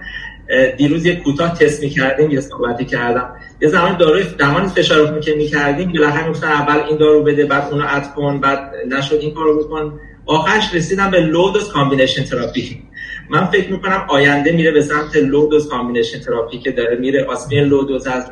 دیروز 0.76 1.06
یه 1.06 1.16
کوتاه 1.16 1.58
تست 1.58 1.82
می‌کردیم 1.82 2.30
یه 2.30 2.40
صحبتی 2.40 2.84
کردم. 2.84 3.34
یه 3.62 3.68
زمان 3.68 3.96
داروی 3.96 4.24
زمانی 4.38 4.68
فشار 4.68 5.20
که 5.20 5.34
می‌کردیم 5.34 5.92
بالاخره 5.92 6.30
گفتن 6.30 6.46
اول 6.46 6.80
این 6.88 6.98
دارو 6.98 7.22
بده 7.22 7.46
بعد 7.46 7.72
اونو 7.72 7.84
add 7.88 8.14
کن 8.14 8.40
بعد 8.40 8.72
نشد 8.88 9.18
این 9.20 9.34
کارو 9.34 9.64
بکن. 9.64 10.00
آخرش 10.26 10.74
رسیدم 10.74 11.10
به 11.10 11.20
low 11.20 11.50
dose 11.50 11.68
combination 11.72 12.24
therapy 12.24 12.82
من 13.30 13.44
فکر 13.44 13.72
می‌کنم 13.72 14.06
آینده 14.08 14.52
میره 14.52 14.70
به 14.70 14.82
سمت 14.82 15.16
low 15.16 15.48
dose 15.48 15.68
combination 15.68 16.18
therapy 16.18 16.58
که 16.58 16.70
داره 16.70 16.96
میره. 16.96 17.24
آسپرین 17.24 17.64
low 17.64 17.84
dose 17.84 18.06
از 18.06 18.24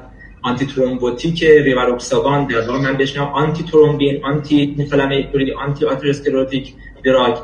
antithrombotic 0.42 1.44
ریواروکسابان 1.44 2.46
در 2.46 2.60
واقع 2.60 2.78
من 2.78 2.96
بشنم 2.96 3.24
antithrombin 3.24 4.24
anti-inflammatory 4.24 5.52
anti-atherosclerotic 5.52 6.72
drug 7.04 7.38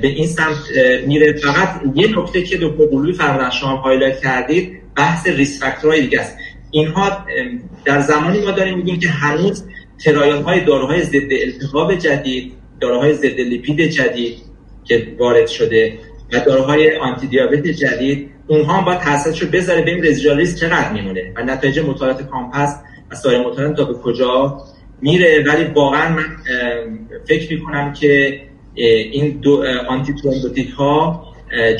به 0.00 0.08
این 0.08 0.26
سمت 0.26 0.56
میره. 1.06 1.32
فقط 1.32 1.80
یه 1.94 2.18
نکته 2.18 2.42
که 2.42 2.56
دکتر 2.56 2.86
قلوبی 2.86 3.12
فرمودن 3.12 3.50
شما 3.50 3.76
highlight 3.76 4.20
کردید 4.20 4.80
بحث 4.96 5.26
risk 5.26 5.62
factor 5.62 5.91
های 5.91 6.00
دیگه 6.00 6.20
است. 6.20 6.36
اینها 6.70 7.26
در 7.84 8.00
زمانی 8.00 8.40
ما 8.40 8.50
داریم 8.50 8.78
میگیم 8.78 8.98
که 8.98 9.08
هنوز 9.08 9.64
trial 10.04 10.34
های 10.34 10.64
داروهای 10.64 11.02
ضد 11.02 11.32
التهاب 11.42 11.94
جدید 11.94 12.52
داروهای 12.80 13.14
ضد 13.14 13.40
لیپید 13.40 13.80
جدید 13.80 14.36
که 14.84 15.06
وارد 15.18 15.46
شده 15.46 15.98
و 16.32 16.40
داروهای 16.40 16.96
آنتی 16.96 17.26
دیابت 17.26 17.66
جدید 17.66 18.30
اونها 18.46 18.72
هم 18.72 18.84
باید 18.84 19.00
تاثیرش 19.00 19.42
رو 19.42 19.48
بذاره 19.48 19.82
ببین 19.82 20.04
residual 20.04 20.41
risk 20.41 20.60
چقدر 20.60 20.92
میمونه 20.92 21.32
و 21.36 21.42
نتایج 21.42 21.78
مطالعات 21.78 22.22
COMPASS 22.22 22.76
و 23.10 23.14
سایر 23.14 23.46
مطالعات 23.46 23.76
تا 23.76 23.84
به 23.84 23.94
کجا 23.94 24.58
میره. 25.02 25.44
ولی 25.46 25.64
واقعا 25.64 26.08
من 26.08 26.24
فکر 27.28 27.52
می‌کنم 27.52 27.92
که 27.92 28.40
این 28.74 29.38
دو 29.42 29.64
antithrombotic 29.88 30.70
ها 30.70 31.24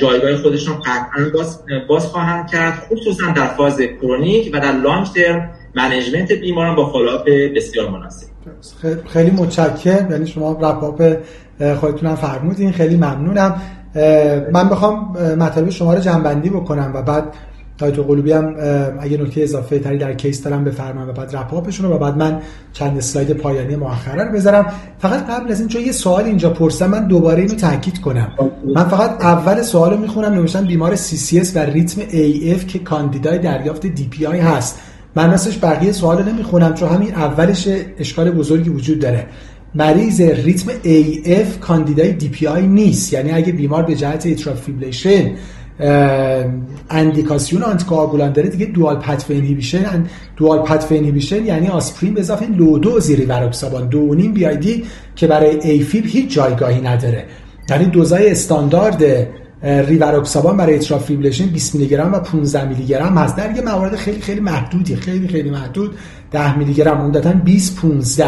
جایگاه 0.01 0.37
خودشون 0.37 0.81
قطعا 0.81 1.31
باز, 1.35 1.61
باز 1.89 2.07
خواهند 2.07 2.51
کرد 2.51 2.87
خصوصا 2.91 3.31
در 3.31 3.47
فاز 3.47 3.81
chronic 3.81 4.51
و 4.55 4.61
در 4.61 4.73
long 4.73 5.07
term 5.07 5.51
management 5.75 6.33
بیماران 6.33 6.77
با 6.77 6.93
follow-up 6.93 7.31
بسیار 7.57 7.91
مناسب. 7.91 8.27
خیلی 9.09 9.31
متشکرم. 9.31 10.11
یعنی 10.11 10.27
شما 10.27 10.53
wrap 10.53 10.95
up 10.95 11.17
خودتون 11.75 12.09
هم 12.09 12.17
فرمودین. 12.17 12.73
خیلی 12.73 12.97
ممنونم. 12.97 13.63
من 14.53 14.69
بخوام 14.69 15.13
مطالب 15.39 15.71
شما 15.71 15.95
رو 15.95 16.01
جمع‌بندی 16.01 16.51
بکنم 16.51 16.91
و 16.95 17.03
بعد 17.03 17.25
دکتر 17.79 18.03
قلوبی 18.03 18.33
هم 18.33 18.55
اگه 19.01 19.17
نکته 19.19 19.43
اضافه 19.43 19.79
تری 19.79 19.99
در 19.99 20.13
case 20.13 20.43
دارم 20.43 20.65
بفرمایید 20.65 21.09
و 21.09 21.13
بعد 21.13 21.37
wrap 21.37 21.57
up 21.57 21.67
شون 21.67 21.87
رو 21.87 21.95
و 21.95 21.99
بعد 21.99 22.17
من 22.17 22.41
چند 22.73 22.97
اسلاید 22.97 23.33
پایانی 23.33 23.77
مؤخره 23.77 24.25
رو 24.25 24.33
بذارم. 24.33 24.67
فقط 24.99 25.27
قبل 25.31 25.53
از 25.53 25.61
این 25.61 25.69
چون 25.69 25.83
یه 25.83 25.93
سوال 25.93 26.25
اینجا 26.25 26.51
پرسم 26.51 26.91
من 26.91 27.09
دوباره 27.09 27.43
اینو 27.43 27.55
تاکید 27.55 28.01
کنم. 28.01 28.33
من 28.75 28.85
فقط 28.85 29.25
اول 29.25 29.63
سوال 29.63 29.91
رو 29.91 29.99
می‌خونم 29.99 30.33
نوشتن 30.33 30.65
بیمار 30.65 30.97
CCS 30.97 31.49
و 31.55 31.59
ریتم 31.59 32.01
AF 32.01 32.65
که 32.65 32.79
کاندیدای 32.79 33.39
دریافت 33.39 33.87
DPI 33.87 34.25
هست. 34.25 34.81
من 35.17 35.31
راستش 35.31 35.59
بقیه 35.63 35.93
سوال 35.93 36.23
نمی‌خونم 36.23 36.75
چون 36.75 36.89
همین 36.89 37.15
اولش 37.15 37.69
اشکال 37.99 38.31
بزرگی 38.31 38.71
وجود 38.71 38.99
داره. 38.99 39.27
مریض 39.75 40.21
ریتم 40.21 40.71
AF 40.71 41.59
کاندیدای 41.61 42.21
DPI 42.21 42.59
نیست. 42.59 43.13
یعنی 43.13 43.33
اگه 43.33 43.53
بیمار 43.53 43.83
به 43.83 43.95
جهت 43.95 44.35
fibrillation 44.55 45.31
اندیکاسیون 46.91 47.63
آنتیکواگولان 47.63 48.33
داره 48.33 48.49
دیگه 48.49 48.67
dual 48.67 48.97
pathway 48.97 49.31
inhibition 49.31 50.07
dual 50.37 50.59
pathway 50.59 50.93
inhibition 50.93 51.47
یعنی 51.47 51.69
آسپرین 51.69 52.15
به 52.15 52.21
اضافه 52.21 52.47
low 52.47 53.01
dose 53.01 53.27
ریواروکسابان 53.29 53.89
دو 53.89 54.15
نیم 54.15 54.33
BD 54.33 54.85
که 55.17 55.27
برای 55.27 55.61
AFib 55.71 56.07
هیچ 56.07 56.35
جایگاهی 56.35 56.81
نداره. 56.81 57.25
یعنی 57.71 57.85
دوزای 57.85 58.31
استاندارد 58.31 59.29
ریواروکسابان 59.63 60.57
برای 60.57 60.75
atrial 60.75 61.01
fibrillation 61.01 61.47
20 61.47 61.75
میلی 61.75 61.87
گرم 61.87 62.15
و 62.15 62.19
15 62.19 62.69
میلی 62.69 62.87
گرم 62.87 63.19
هست. 63.19 63.37
در 63.37 63.57
یه 63.57 63.63
موارد 63.63 63.97
خیلی 63.97 64.21
خیلی 64.21 64.41
محدودی 64.41 64.97
خیلی 64.97 65.29
خیلی 65.29 65.51
محدود. 65.51 65.95
10 66.31 66.59
میلی 66.59 66.75
گرم 66.75 66.99
عمدتا 66.99 67.33
20 67.33 67.77
15 67.77 68.27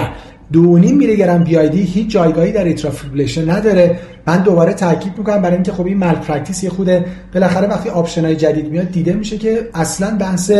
دو 0.52 0.78
نیم 0.78 0.97
میلی 0.97 1.16
گرم 1.16 1.44
BID 1.44 1.82
هیچ 1.82 2.10
جایگاهی 2.10 2.52
در 2.52 2.68
atrial 2.68 2.96
fibrillation 2.96 3.50
نداره. 3.51 3.98
من 4.27 4.43
دوباره 4.43 4.73
تاکید 4.73 5.18
می‌کنم 5.18 5.43
برای 5.43 5.55
اینکه 5.55 5.73
خب 5.73 5.86
این 5.86 5.98
malpractice 5.98 6.64
یه 6.64 6.70
خرده. 6.70 7.04
بالاخره 7.35 7.66
وقتی 7.66 7.89
option 7.88 8.24
های 8.24 8.36
جدید 8.36 8.70
میاد 8.70 8.90
دیده 8.90 9.12
میشه 9.12 9.39
که 9.39 9.68
اصلا 9.74 10.16
بحث 10.20 10.52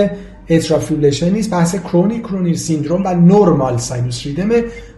atrial 0.51 0.77
fibrillation 0.77 1.31
نیست. 1.31 1.51
بحث 1.51 1.77
chronic 1.77 2.19
coronary 2.19 2.57
syndrome 2.57 3.03
و 3.07 3.15
normal 3.15 3.77
sinus 3.77 4.27
rhythm 4.27 4.49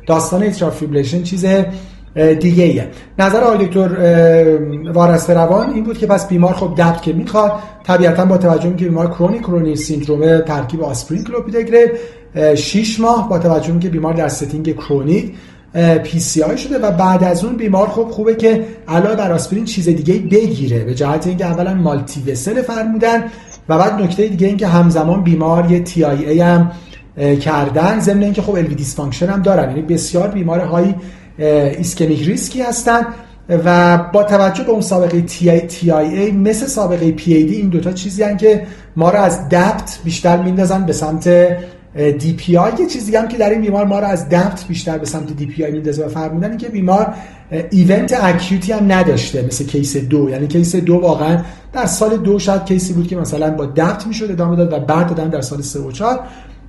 داستان 0.07 0.43
atrial 0.43 0.69
fibrillation 0.69 1.23
چیز 1.23 1.47
دیگه 2.41 2.65
ایه. 2.65 2.89
نظر 3.19 3.41
آقای 3.41 3.67
دکتر 3.67 3.89
وارس 4.93 5.31
روان 5.31 5.71
این 5.71 5.85
بود 5.85 5.99
که 5.99 6.07
پس 6.07 6.29
بیمار 6.29 6.55
خب 6.55 6.75
DAPT 6.77 7.03
که 7.03 7.13
می‌خواد. 7.13 7.53
طبیعتا 7.85 8.25
با 8.25 8.39
توجه 8.39 8.77
که 8.77 8.85
بیمار 8.85 9.11
chronic 9.11 9.39
coronary 9.39 9.77
syndrome 9.77 10.41
ترکیب 10.41 10.83
آسپرین 10.83 11.25
کلوپیدوگرل 11.25 11.89
6 12.55 13.01
ماه 13.01 13.29
با 13.29 13.39
توجه 13.39 13.79
که 13.79 13.89
بیمار 13.89 14.15
در 14.15 14.29
setting 14.29 14.75
chronic 14.75 15.33
PCI 16.05 16.59
شده 16.59 16.79
و 16.79 16.91
بعد 16.91 17.25
از 17.25 17.45
اون 17.45 17.57
بیمار 17.57 17.89
خب 17.89 18.09
خوبه 18.11 18.35
که 18.35 18.65
علاوه 18.89 19.17
بر 19.17 19.33
آسپرین 19.33 19.65
چیز 19.65 19.89
دیگه 19.89 20.15
بگیره. 20.15 20.85
به 20.85 20.95
جهت 20.95 21.27
اینکه 21.27 21.47
اولا 21.47 21.75
multivessel 21.75 22.63
فرمودن 22.63 23.25
و 23.69 23.79
بعد 23.79 24.03
نکته 24.03 24.29
دیگه 24.29 24.47
اینکه 24.47 24.67
همزمان 24.67 25.23
بیمار 25.23 25.73
یه 25.73 25.81
TIA 25.81 26.41
هم 26.41 26.71
کردن 27.41 28.01
ضمن 28.01 28.23
اینکه 28.23 28.43
خب 28.43 28.55
LV 28.55 28.75
dysfunction 28.75 29.27
هم 29.27 29.43
دارن. 29.43 29.69
یعنی 29.69 29.83
بسیار 29.83 30.29
بیمار 30.29 30.61
high 30.61 30.95
ischemic 31.39 32.23
risk 32.29 32.56
ی 32.56 32.63
هستن 32.63 33.07
و 33.65 33.99
با 34.13 34.23
توجه 34.23 34.65
به 34.65 34.71
اون 34.71 34.81
سابقه 34.81 35.25
ای 35.81 36.31
مثل 36.31 36.67
سابقه 36.67 37.13
پی 37.13 37.35
ای 37.35 37.45
دی 37.45 37.55
این 37.55 37.69
دوتا 37.69 37.93
چیزی 37.93 38.23
هن 38.23 38.37
که 38.37 38.67
ما 38.97 39.11
رو 39.11 39.19
از 39.19 39.49
DAPT 39.49 39.99
بیشتر 40.05 40.43
میندازن 40.43 40.87
به 40.87 40.93
سمت 40.93 41.29
DPI 41.95 42.73
یه 42.81 42.87
چیز 42.87 43.07
دیگه 43.07 43.21
هم 43.21 43.29
که 43.29 43.39
در 43.39 43.51
این 43.51 43.61
بیمار 43.61 43.85
ما 43.85 43.99
رو 43.99 44.07
از 44.07 44.29
DAPT 44.29 44.69
بیشتر 44.69 44.99
به 44.99 45.07
سمت 45.07 45.37
DPI 45.37 45.71
میندازه 45.71 46.05
و 46.05 46.09
فرمودن 46.09 46.57
که 46.57 46.69
بیمار 46.69 47.15
event 47.71 48.19
acute 48.23 48.64
ی 48.64 48.73
هم 48.73 48.93
نداشته 48.93 49.43
مثل 49.43 49.65
case 49.65 49.97
دو. 49.97 50.31
یعنی 50.31 50.47
case 50.47 50.77
دو 50.77 50.95
واقعا 50.95 51.43
در 51.73 51.87
سال 51.87 52.17
دو 52.17 52.39
شاید 52.39 52.65
case 52.65 52.87
ی 52.87 52.93
بود 52.93 53.07
که 53.07 53.17
مثلا 53.17 53.51
با 53.51 53.67
DAPT 53.77 54.07
می‌شد 54.07 54.31
ادامه 54.31 54.57
داد 54.57 54.73
و 54.73 54.79
بعد 54.79 55.09
دادن 55.09 55.29
در 55.29 55.41
سال 55.41 55.63
سه 55.63 55.81
و 55.81 55.93
چهار. 55.93 56.21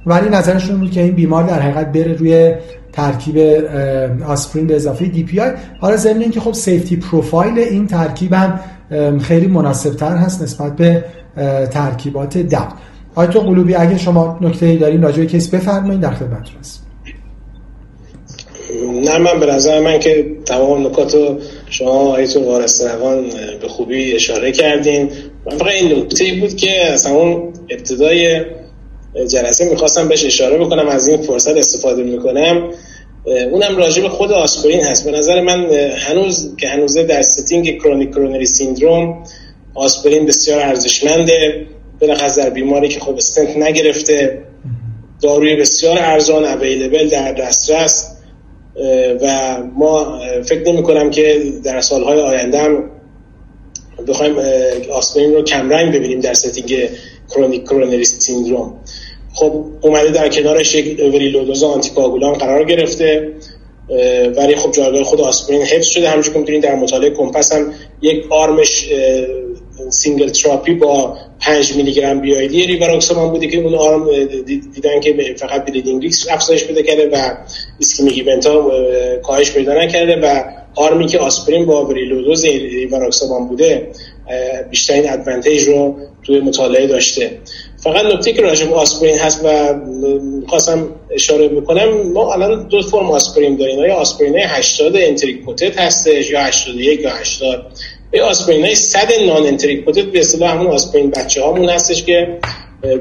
ولی 0.05 0.29
نظرشون 0.29 0.79
بود 0.79 0.91
که 0.91 1.01
این 1.01 1.15
بیمار 1.15 1.43
در 1.43 1.61
حقیقت 1.61 1.91
بره 1.91 2.13
روی 2.13 2.55
ترکیب 2.93 3.37
آسپرین 4.27 4.67
به 4.67 4.75
اضافه 4.75 5.05
DPI 5.05 5.51
حالا 5.79 5.97
ضمن 5.97 6.21
اینکه 6.21 6.39
خب 6.39 6.53
safety 6.53 6.95
profile 6.95 7.59
این 7.59 7.87
ترکیب 7.87 8.33
هم 8.33 8.59
خیلی 9.19 9.47
مناسب 9.47 9.95
تر 9.95 10.15
هست 10.15 10.41
نسبت 10.41 10.75
به 10.75 11.05
ترکیبات 11.71 12.37
DAPT. 12.37 12.75
دکتر 13.19 13.39
قلوبی 13.39 13.75
اگه 13.75 13.97
شما 13.97 14.37
نکته 14.41 14.75
دارین 14.75 15.01
راجع 15.01 15.25
case 15.25 15.47
بفرمایید 15.47 16.01
در 16.01 16.13
خدمتتون 16.13 16.59
هست 16.59 16.83
نه 19.03 19.17
من 19.17 19.39
به 19.39 19.45
نظر 19.45 19.79
من 19.79 19.99
که 19.99 20.25
تمام 20.45 20.87
نکات 20.87 21.15
رو 21.15 21.39
شما 21.69 21.89
آیتون 21.89 22.43
وارستروان 22.43 23.25
به 23.61 23.67
خوبی 23.67 24.13
اشاره 24.15 24.51
کردین. 24.51 25.09
من 25.45 25.57
فقط 25.57 25.67
این 25.67 25.99
نکته 25.99 26.33
بود 26.39 26.55
که 26.55 26.91
اصلا 26.93 27.13
اون 27.13 27.53
ابتدای 27.69 28.41
جلسه 29.31 29.69
می‌خواستم 29.69 30.07
بهش 30.07 30.25
اشاره 30.25 30.57
بکنم 30.57 30.87
از 30.87 31.07
این 31.07 31.21
فرصت 31.21 31.57
استفاده 31.57 32.03
می‌کنم. 32.03 32.69
اونم 33.51 33.77
راجع 33.77 34.01
به 34.01 34.09
خود 34.09 34.31
آسپرین 34.31 34.83
هست. 34.83 35.11
به 35.11 35.17
نظر 35.17 35.41
من 35.41 35.65
هنوز 36.07 36.55
که 36.57 36.67
هنوزه 36.67 37.03
در 37.03 37.21
setting 37.21 37.77
chronic 37.77 38.11
coronary 38.11 38.45
syndrome 38.45 39.23
آسپرین 39.75 40.25
بسیار 40.25 40.59
ارزشمنده. 40.59 41.65
بالاخص 42.01 42.39
در 42.39 42.49
بیماری 42.49 42.87
که 42.87 42.99
خب 42.99 43.15
استنت 43.15 43.57
نگرفته. 43.57 44.41
داروی 45.21 45.55
بسیار 45.55 45.97
ارزان 45.99 46.45
available 46.45 47.09
در 47.09 47.33
دسترس. 47.33 48.15
و 49.21 49.57
ما 49.75 50.19
فکر 50.43 50.71
نمی 50.71 50.83
کنم 50.83 51.09
که 51.09 51.43
در 51.63 51.81
سالهای 51.81 52.19
آینده 52.19 52.59
هم 52.59 52.91
بخوایم 54.07 54.35
آسپرین 54.91 55.33
رو 55.33 55.43
کمرنگ 55.43 55.95
ببینیم 55.95 56.19
در 56.19 56.33
setting 56.33 56.89
chronic 57.29 57.63
coronary 57.63 58.03
syndrome 58.03 58.73
خب 59.33 59.65
اومده 59.81 60.11
در 60.11 60.29
کنارش 60.29 60.75
یک 60.75 60.99
very 60.99 61.23
low 61.23 61.40
dose 61.40 61.63
آنتیکاگولان 61.63 62.33
قرار 62.33 62.63
گرفته. 62.63 63.33
ولی 64.35 64.55
خب 64.55 64.71
جایگاه 64.71 65.03
خود 65.03 65.21
آسپرین 65.21 65.61
حفظ 65.61 65.87
شده. 65.87 66.09
همونجور 66.09 66.43
که 66.43 66.59
در 66.59 66.75
مطالعه 66.75 67.09
COMPASS 67.09 67.53
هم 67.53 67.73
یک 68.01 68.25
arm 68.29 68.65
ش 68.65 68.89
single 69.89 70.29
therapy 70.29 70.73
با 70.73 71.17
5 71.39 71.75
میلی 71.75 71.93
گرم 71.93 72.21
BID 72.21 72.65
ریواروکسابان 72.65 73.29
بوده 73.29 73.47
که 73.47 73.57
اون 73.57 73.75
arm 73.75 74.25
دیدن 74.73 74.99
که 74.99 75.35
فقط 75.37 75.65
bleeding 75.65 76.01
risk 76.03 76.31
افزایش 76.31 76.63
پیدا 76.63 76.81
کرده 76.81 77.09
و 77.13 77.33
ischemic 77.79 78.13
event 78.13 78.45
ها 78.45 78.71
کاهش 79.23 79.51
پیدا 79.51 79.73
نکرده 79.73 80.15
و 80.15 80.43
arm 80.75 80.99
ی 80.99 81.07
که 81.07 81.19
آسپرین 81.19 81.65
با 81.65 81.85
very 81.85 82.07
low 82.07 82.24
dose 82.24 82.45
ریواروکسابان 82.45 83.47
بوده 83.47 83.91
بیشترین 84.69 85.09
advantage 85.09 85.63
رو 85.63 85.95
توی 86.23 86.39
مطالعه 86.39 86.87
داشته. 86.87 87.31
فقط 87.83 88.05
نکته 88.05 88.33
که 88.33 88.41
راجع 88.41 88.65
به 88.65 88.75
آسپرین 88.75 89.17
هست 89.17 89.41
و 89.45 89.75
خواستم 90.47 90.87
اشاره 91.11 91.47
بکنم 91.47 92.11
ما 92.11 92.33
الان 92.33 92.67
دو 92.67 92.81
فرم 92.81 93.11
آسپرین 93.11 93.55
داریم. 93.55 93.79
یا 93.79 93.95
آسپرین 93.95 94.35
80 94.37 94.95
enteric 94.95 95.39
هستش 95.77 96.29
یا 96.29 96.39
81 96.39 96.99
یا 96.99 97.09
80 97.09 97.65
به 98.11 98.23
آسپرین 98.23 98.65
های 98.65 98.75
صد 98.75 99.07
non-enteric 99.27 99.85
به 99.85 100.19
اصطلاح 100.19 100.51
همون 100.51 100.67
آسپرین 100.67 101.09
بچه 101.09 101.43
هامون 101.43 101.69
هستش 101.69 102.03
که 102.03 102.37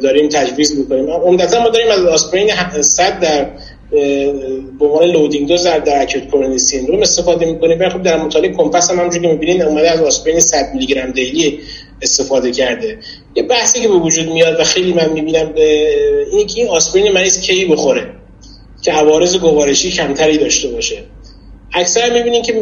داریم 0.02 0.28
تجویز 0.28 0.78
می‌کنیم. 0.78 1.10
عمدتا 1.10 1.62
ما 1.62 1.68
داریم 1.68 1.90
از 1.90 2.04
آسپرین 2.04 2.50
100 2.82 3.20
در 3.20 3.50
به 4.78 4.86
عنوان 4.86 5.04
loading 5.04 5.48
dose 5.48 5.64
در, 5.64 6.02
acute 6.02 6.30
coronary 6.30 6.58
syndrome 6.58 7.02
استفاده 7.02 7.46
می‌کنیم. 7.46 7.88
خب 7.88 8.02
در 8.02 8.16
مطالعه 8.16 8.52
COMPASS 8.52 8.90
هم 8.90 8.98
همونجوری 8.98 9.26
که 9.26 9.32
می‌بینین 9.32 9.62
اومده 9.62 9.90
از 9.90 10.00
آسپرین 10.00 10.40
100 10.40 10.70
میلی 10.74 10.86
گرم 10.86 11.10
daily 11.10 11.60
استفاده 12.02 12.50
کرده. 12.50 12.98
یه 13.36 13.42
بحثی 13.42 13.80
که 13.80 13.88
به 13.88 13.94
وجود 13.94 14.28
میاد 14.28 14.60
و 14.60 14.64
خیلی 14.64 14.92
من 14.92 15.12
می‌بینم 15.12 15.52
اینه 16.32 16.44
که 16.44 16.60
این 16.60 16.68
آسپرین 16.68 17.12
مریض 17.12 17.40
کی 17.40 17.64
بخوره؟ 17.64 18.06
که 18.82 18.92
عوارض 18.92 19.36
گوارشی 19.36 19.90
کمتری 19.90 20.38
داشته 20.38 20.68
باشه. 20.68 20.96
اکثر 21.72 22.12
می‌بینین 22.12 22.42
که 22.42 22.52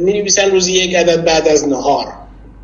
می‌نویسن 0.00 0.50
روزی 0.50 0.72
یک 0.72 0.94
عدد 0.94 1.24
بعد 1.24 1.48
از 1.48 1.68
نهار. 1.68 2.06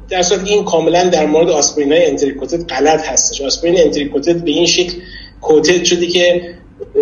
در 0.09 0.23
صورتی 0.23 0.51
این 0.51 0.65
کاملا 0.65 1.05
در 1.05 1.27
مورد 1.27 1.49
آسپرین 1.49 1.93
های 1.93 2.07
انتریکوتد 2.07 2.67
غلط 2.67 3.09
هستش. 3.09 3.41
آسپرین 3.41 3.79
انتریکوتد 3.79 4.45
به 4.45 4.51
این 4.51 4.67
شکل 4.67 4.93
کوتد 5.41 5.85
شده 5.85 6.07
که 6.07 6.43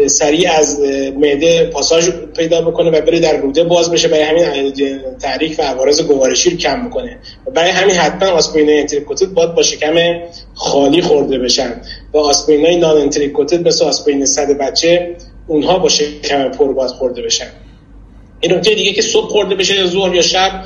سریع 0.07 0.53
از 0.53 0.81
معده 1.17 1.65
پاساژ 1.65 2.09
پیدا 2.37 2.63
بکنه 2.63 2.91
و 2.91 3.01
بره 3.01 3.21
در 3.21 3.37
روده 3.37 3.65
باز 3.65 3.91
بشه 3.91 4.09
برای 4.09 4.23
همین 4.23 4.73
تحریک 5.21 5.59
و 5.59 5.63
عوارض 5.63 6.03
گوارشی 6.03 6.51
رو 6.51 6.57
کم 6.57 6.85
می‌کنه 6.85 7.19
برای 7.55 7.71
همین 7.71 7.95
حتما 7.95 8.29
آسپرین 8.29 8.71
انتریکوتد 8.71 9.27
باید 9.27 9.55
با 9.55 9.63
شکم 9.63 9.95
خالی 10.55 11.03
خورده 11.03 11.39
بشن. 11.39 11.81
و 12.13 12.19
آسپرین 12.19 12.67
های 12.67 12.77
نان 12.77 12.97
انتریکوتد 12.97 13.69
مثل 13.69 13.85
آسپرین 13.85 14.27
صد 14.27 14.59
بچه 14.59 15.17
اونها 15.47 15.79
با 15.79 15.89
شکم 15.89 16.51
پر 16.51 16.73
باید 16.73 16.91
خورده 16.91 17.23
بشن. 17.23 17.47
این 18.41 18.55
نکته 18.55 18.75
دیگه 18.75 18.93
که 18.93 19.03
صبح 19.03 19.29
خورده 19.29 19.55
بشه 19.55 19.77
یا 19.77 19.87
ظهر 19.87 20.15
یا 20.15 20.23
شب 20.23 20.65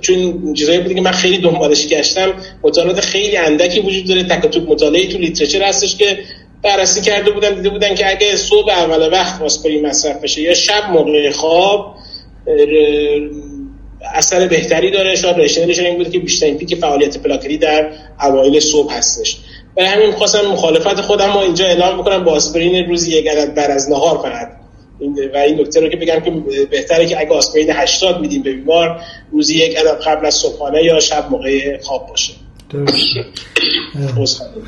چون 0.00 0.54
چیزایی 0.54 0.78
بوده 0.78 0.94
که 0.94 1.00
من 1.00 1.10
خیلی 1.10 1.38
دنبالش 1.38 1.88
گشتم 1.88 2.32
مطالعات 2.62 3.00
خیلی 3.00 3.36
اندکی 3.36 3.80
وجود 3.80 4.06
داره 4.06 4.22
تکاتوب 4.22 4.70
مطالعه 4.70 5.06
تو 5.06 5.18
لیترچر 5.18 5.62
هستش 5.62 5.96
که 5.96 6.18
بررسی 6.62 7.00
کرده 7.00 7.30
بودن 7.30 7.54
دیده 7.54 7.70
بودن 7.70 7.94
که 7.94 8.10
اگه 8.10 8.36
صبح 8.36 8.70
اول 8.70 9.12
وقت 9.12 9.40
واسپری 9.40 9.80
مصرف 9.80 10.22
بشه 10.22 10.42
یا 10.42 10.54
شب 10.54 10.90
موقع 10.92 11.30
خواب 11.30 11.94
اثر 14.14 14.48
بهتری 14.48 14.90
داره. 14.90 15.16
شاید 15.16 15.36
رشنلش 15.36 15.78
این 15.78 15.96
بوده 15.96 16.10
که 16.10 16.18
بیشترین 16.18 16.58
پیک 16.58 16.74
فعالیت 16.74 17.18
پلاکری 17.18 17.58
در 17.58 17.90
اوایل 18.22 18.60
صبح 18.60 18.94
هستش. 18.94 19.36
برای 19.76 19.88
همین 19.88 20.12
خواستم 20.12 20.46
مخالفت 20.46 21.00
خودم 21.00 21.32
رو 21.32 21.38
اینجا 21.38 21.66
اعلام 21.66 21.98
بکنم 22.00 22.24
با 22.24 22.32
آسپرین 22.32 22.88
روزی 22.88 23.12
یک 23.12 23.28
عدد 23.28 23.54
بر 23.54 23.70
از 23.70 23.90
نهار 23.90 24.18
فقط. 24.18 24.61
و 25.34 25.36
این 25.36 25.60
نکته 25.60 25.80
رو 25.80 25.88
که 25.88 25.96
بگم 25.96 26.20
که 26.20 26.30
بهتره 26.70 27.06
که 27.06 27.20
اگه 27.20 27.30
آسپرین 27.30 27.70
80 27.70 28.20
میدیم 28.20 28.42
به 28.42 28.52
بیمار 28.52 29.00
روزی 29.32 29.56
یک 29.56 29.76
عدد 29.76 30.00
قبل 30.06 30.26
از 30.26 30.34
صبحانه 30.34 30.84
یا 30.84 31.00
شب 31.00 31.30
موقع 31.30 31.78
خواب 31.80 32.06
باشه. 32.08 32.32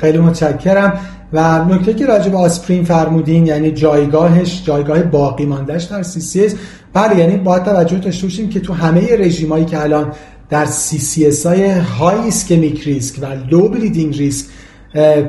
خیلی 0.01 0.17
متشکرم. 0.17 0.99
و 1.33 1.65
نکته 1.65 1.93
که 1.93 2.05
راجع 2.05 2.29
به 2.29 2.37
آسپرین 2.37 2.83
فرمودین 2.83 3.47
یعنی 3.47 3.71
جایگاهش 3.71 4.63
جایگاه 4.65 5.03
باقی 5.03 5.45
ماندهش 5.45 5.83
در 5.83 6.03
سی 6.03 6.19
سی 6.19 6.45
اس 6.45 6.55
بله 6.93 7.19
یعنی 7.19 7.37
باید 7.37 7.63
توجه 7.63 7.97
داشته 7.97 8.23
باشیم 8.23 8.49
که 8.49 8.59
تو 8.59 8.73
همه 8.73 9.15
رژیمایی 9.15 9.65
که 9.65 9.81
الان 9.81 10.13
در 10.49 10.65
CCS 10.65 11.45
های 11.45 11.69
high 11.71 12.27
ischemic 12.27 12.83
risk 12.83 13.19
و 13.21 13.25
low 13.51 13.69
bleeding 13.69 14.17
risk 14.17 14.45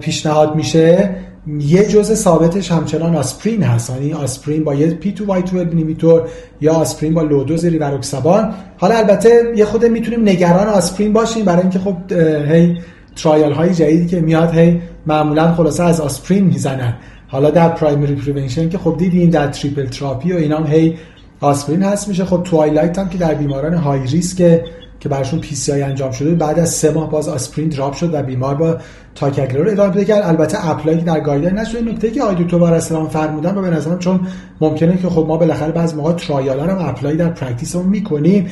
پیشنهاد 0.01 0.55
میشه. 0.55 1.17
یه 1.47 1.89
جزء 1.89 2.15
ثابتش 2.15 2.73
همچنان 2.73 3.17
آسپرین 3.17 3.63
هست. 3.63 3.91
یعنی 3.91 4.13
آسپرین 4.13 4.65
با 4.65 4.75
یه 4.75 4.95
P2Y12 4.95 5.13
inhibitor 5.13 6.29
یا 6.61 6.73
آسپرین 6.73 7.15
با 7.15 7.23
low 7.23 7.41
dose 7.41 7.65
rivaroxaban 7.65 8.55
حالا 8.79 8.97
البته 8.97 9.53
یه 9.57 9.65
خورده 9.65 9.85
می‌تونیم 9.85 10.29
نگران 10.29 10.67
آسپرین 10.67 11.13
باشیم 11.13 11.45
برای 11.45 11.61
اینکه 11.61 11.79
خب 11.79 12.13
هی 12.53 12.79
trial 13.17 13.53
های 13.53 13.75
جدیدی 13.75 14.07
که 14.07 14.21
میاد 14.21 14.55
هی 14.55 14.81
معمولا 15.07 15.55
خلاصه 15.55 15.83
از 15.83 16.01
آسپرین 16.01 16.45
می‌زنن. 16.45 16.95
حالا 17.29 17.51
در 17.51 17.69
primary 17.69 18.15
prevention 18.15 18.69
که 18.69 18.79
خب 18.79 18.97
دیدیم 18.99 19.31
در 19.31 19.49
triple 19.49 19.87
therapy 19.87 20.33
و 20.33 20.37
اینا 20.37 20.57
هم 20.57 20.67
هی 20.67 20.95
آسپرین 21.41 21.83
هست 21.83 22.09
میشه 22.09 22.25
خب 22.25 22.43
TWILIGHT 22.43 22.99
هم 22.99 23.09
که 23.09 23.19
در 23.19 23.35
بیماران 23.35 23.75
high 23.75 24.01
risk 24.01 24.61
که 25.01 25.09
براشون 25.09 25.41
PCI 25.41 25.83
انجام 25.83 26.11
شده 26.11 26.35
بعد 26.35 26.59
از 26.59 26.71
سه 26.71 26.91
ماه 26.91 27.11
باز 27.11 27.29
آسپرین 27.29 27.69
drop 27.69 27.95
شد 27.95 28.15
و 28.15 28.23
بیمار 28.23 28.55
با 28.55 28.77
ticagrelor 29.15 29.69
ادامه 29.69 29.93
پیدا 29.93 30.05
کرد. 30.05 30.23
البته 30.27 30.71
apply 30.71 30.97
در 30.97 31.21
guideline 31.21 31.59
نشد 31.59 31.89
نکته 31.89 32.11
که 32.11 32.23
آقای 32.23 32.45
دکتر 32.45 32.65
اسلام 32.65 33.09
فرمودن 33.09 33.59
و 33.59 33.63
به 33.63 33.71
نظرم 33.71 33.99
چون 33.99 34.21
ممکنه 34.61 34.97
که 34.97 35.09
خب 35.09 35.25
ما 35.29 35.37
بالاخره 35.37 35.73
بعضی 35.73 35.97
موقع 35.97 36.13
trial 36.13 36.61
هم 36.61 36.79
apply 36.79 37.17
در 37.17 37.29
practice 37.29 37.71
مون 37.71 37.87
می‌کنیم 37.87 38.47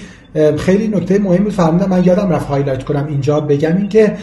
خیلی 0.59 0.89
نکته 0.89 1.19
مهم 1.19 1.45
بود 1.45 1.53
فرمودن. 1.53 1.89
من 1.89 2.05
یادم 2.05 2.31
رفت 2.31 2.47
highlight 2.47 2.85
کنم 2.85 3.07
اینجا 3.07 3.41
بگم 3.41 3.77
این 3.77 3.89
که 3.89 4.17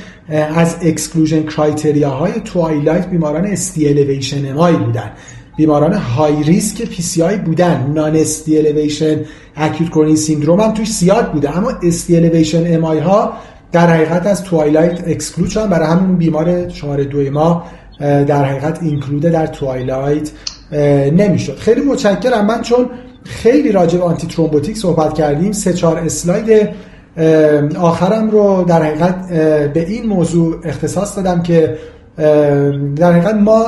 از 0.56 0.76
exclusion 0.82 1.44
criteria 1.44 2.10
های 2.10 2.32
TWILIGHT 2.46 3.08
بیماران 3.08 3.46
ST 3.46 3.88
elevation 3.88 4.54
بودن. 4.86 5.12
بیماران 5.58 5.94
high 5.94 6.44
risk 6.44 6.82
PCI 6.82 7.38
بودن 7.38 7.92
non 7.96 8.16
ST 8.16 8.58
elevation 8.58 9.20
acute 9.56 9.90
coronary 9.90 10.16
syndrome 10.16 10.62
هم 10.62 10.74
توش 10.74 10.92
زیاد 10.92 11.32
بوده. 11.32 11.58
اما 11.58 11.72
ST 11.84 12.16
elevation 12.16 12.74
MI 12.76 13.00
ها 13.00 13.34
در 13.72 13.88
حقیقت 13.88 14.28
از 14.28 14.44
TWILIGHT 14.44 15.08
exclude 15.08 15.50
شدن. 15.50 15.70
برای 15.70 15.88
همین 15.88 16.16
بیمار 16.16 16.70
شماره 16.70 17.04
دو 17.04 17.32
ما 17.32 17.64
در 18.00 18.46
حقیقت 18.46 18.84
include 18.84 19.30
در 19.30 19.48
TWILIGHT 19.48 20.32
نمی‌شد. 21.12 21.58
خیلی 21.58 21.82
متشکرم. 21.82 22.46
من 22.46 22.62
چون 22.62 22.90
خیلی 23.24 23.72
راجع 23.72 23.98
به 23.98 24.04
antithrombotic 24.04 24.78
صحبت 24.78 25.14
کردیم 25.14 25.52
سه 25.52 25.74
چهار 25.74 25.98
slide 26.00 26.70
آخرم 27.80 28.30
رو 28.30 28.64
در 28.68 28.84
حقیقت 28.84 29.30
به 29.74 29.86
این 29.88 30.06
موضوع 30.06 30.56
اختصاص 30.64 31.16
دادم 31.16 31.42
که 31.42 31.78
در 32.96 33.12
حقیقت 33.12 33.36
ما 33.36 33.66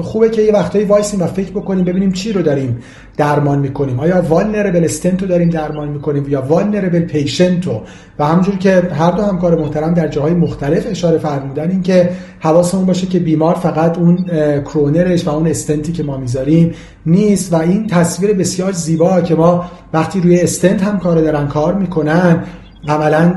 خوبه 0.00 0.28
که 0.28 0.42
یه 0.42 0.52
وقتایی 0.52 0.84
وایسیم 0.84 1.22
و 1.22 1.26
فکر 1.26 1.50
بکنیم 1.50 1.84
ببینیم 1.84 2.12
چی 2.12 2.32
رو 2.32 2.42
داریم 2.42 2.78
درمان 3.16 3.58
می‌کنیم. 3.58 4.00
آیا 4.00 4.22
vulnerable 4.22 4.84
stent 4.84 5.24
داریم 5.24 5.48
درمان 5.48 5.88
می‌کنیم 5.88 6.28
یا 6.28 6.42
vulnerable 6.42 7.00
patient 7.00 7.66
رو؟ 7.66 7.82
و 8.18 8.26
همونجور 8.26 8.56
که 8.56 8.82
هر 8.98 9.10
دو 9.10 9.22
همکار 9.22 9.58
محترم 9.58 9.94
در 9.94 10.08
جاهای 10.08 10.34
مختلف 10.34 10.86
اشاره 10.90 11.18
فرمودن 11.18 11.70
این 11.70 11.82
که 11.82 12.10
حواسمون 12.40 12.86
باشه 12.86 13.06
که 13.06 13.18
بیمار 13.18 13.54
فقط 13.54 13.98
اون 13.98 14.24
کرونرش 14.60 15.26
و 15.26 15.30
اون 15.30 15.46
استنتی 15.46 15.92
که 15.92 16.02
ما 16.02 16.16
می‌ذاریم 16.16 16.74
نیست 17.06 17.52
و 17.52 17.56
این 17.56 17.86
تصویر 17.86 18.32
بسیار 18.32 18.72
زیبا 18.72 19.20
که 19.20 19.34
ما 19.34 19.64
وقتی 19.92 20.20
روی 20.20 20.40
استنت 20.40 20.82
هم 20.82 20.98
کار 20.98 21.20
دارن 21.20 21.48
کار 21.48 21.74
می‌کنن 21.74 22.44
عملا 22.88 23.34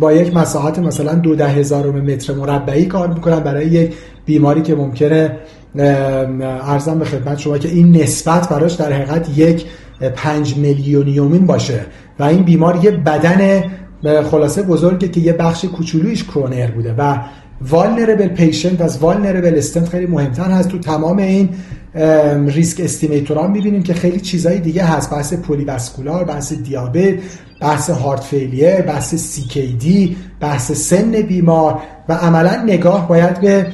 با 0.00 0.12
یک 0.12 0.36
مساحت 0.36 0.78
مثلا 0.78 1.14
دو 1.14 1.34
ده 1.34 1.48
هزار 1.48 1.90
متر 1.90 2.34
مربعی 2.34 2.84
کار 2.84 3.08
می‌کنن 3.08 3.40
برای 3.40 3.66
یک 3.66 3.94
بیماری 4.26 4.62
که 4.62 4.74
ممکنه 4.74 5.36
عرضم 6.62 6.98
به 6.98 7.04
خدمت 7.04 7.38
شما 7.38 7.58
که 7.58 7.68
این 7.68 7.96
نسبت 7.96 8.48
براش 8.48 8.72
در 8.72 8.92
حقیقت 8.92 9.38
یک 9.38 9.66
پنج 10.16 10.56
میلیونیومین 10.56 11.46
باشه 11.46 11.80
و 12.18 12.24
این 12.24 12.42
بیمار 12.42 12.84
یه 12.84 12.90
بدن 12.90 13.64
خلاصه 14.30 14.62
بزرگه 14.62 15.08
که 15.08 15.20
یه 15.20 15.32
بخش 15.32 15.64
کوچولویش 15.64 16.24
کرونر 16.24 16.70
بوده 16.70 16.94
و 16.98 17.18
vulnerable 17.70 18.28
patient 18.28 18.80
از 18.80 18.98
vulnerable 18.98 19.58
stent 19.58 19.88
خیلی 19.88 20.06
مهمتر 20.06 20.50
هست. 20.50 20.68
تو 20.68 20.78
تمام 20.78 21.18
این 21.18 21.48
risk 22.48 22.80
estimator 22.80 23.46
می‌بینیم 23.46 23.82
که 23.82 23.94
خیلی 23.94 24.20
چیزهای 24.20 24.58
دیگه 24.58 24.84
هست. 24.84 25.10
بحث 25.10 25.34
polyvascular 25.34 26.24
بحث 26.24 26.52
دیابت 26.52 27.14
بحث 27.60 27.90
heart 27.90 28.20
failure 28.20 28.80
بحث 28.80 29.38
دی 29.78 30.16
بحث 30.40 30.72
سن 30.72 31.10
بیمار 31.10 31.78
و 32.08 32.12
عملا 32.12 32.62
نگاه 32.62 33.08
باید 33.08 33.40
به 33.40 33.66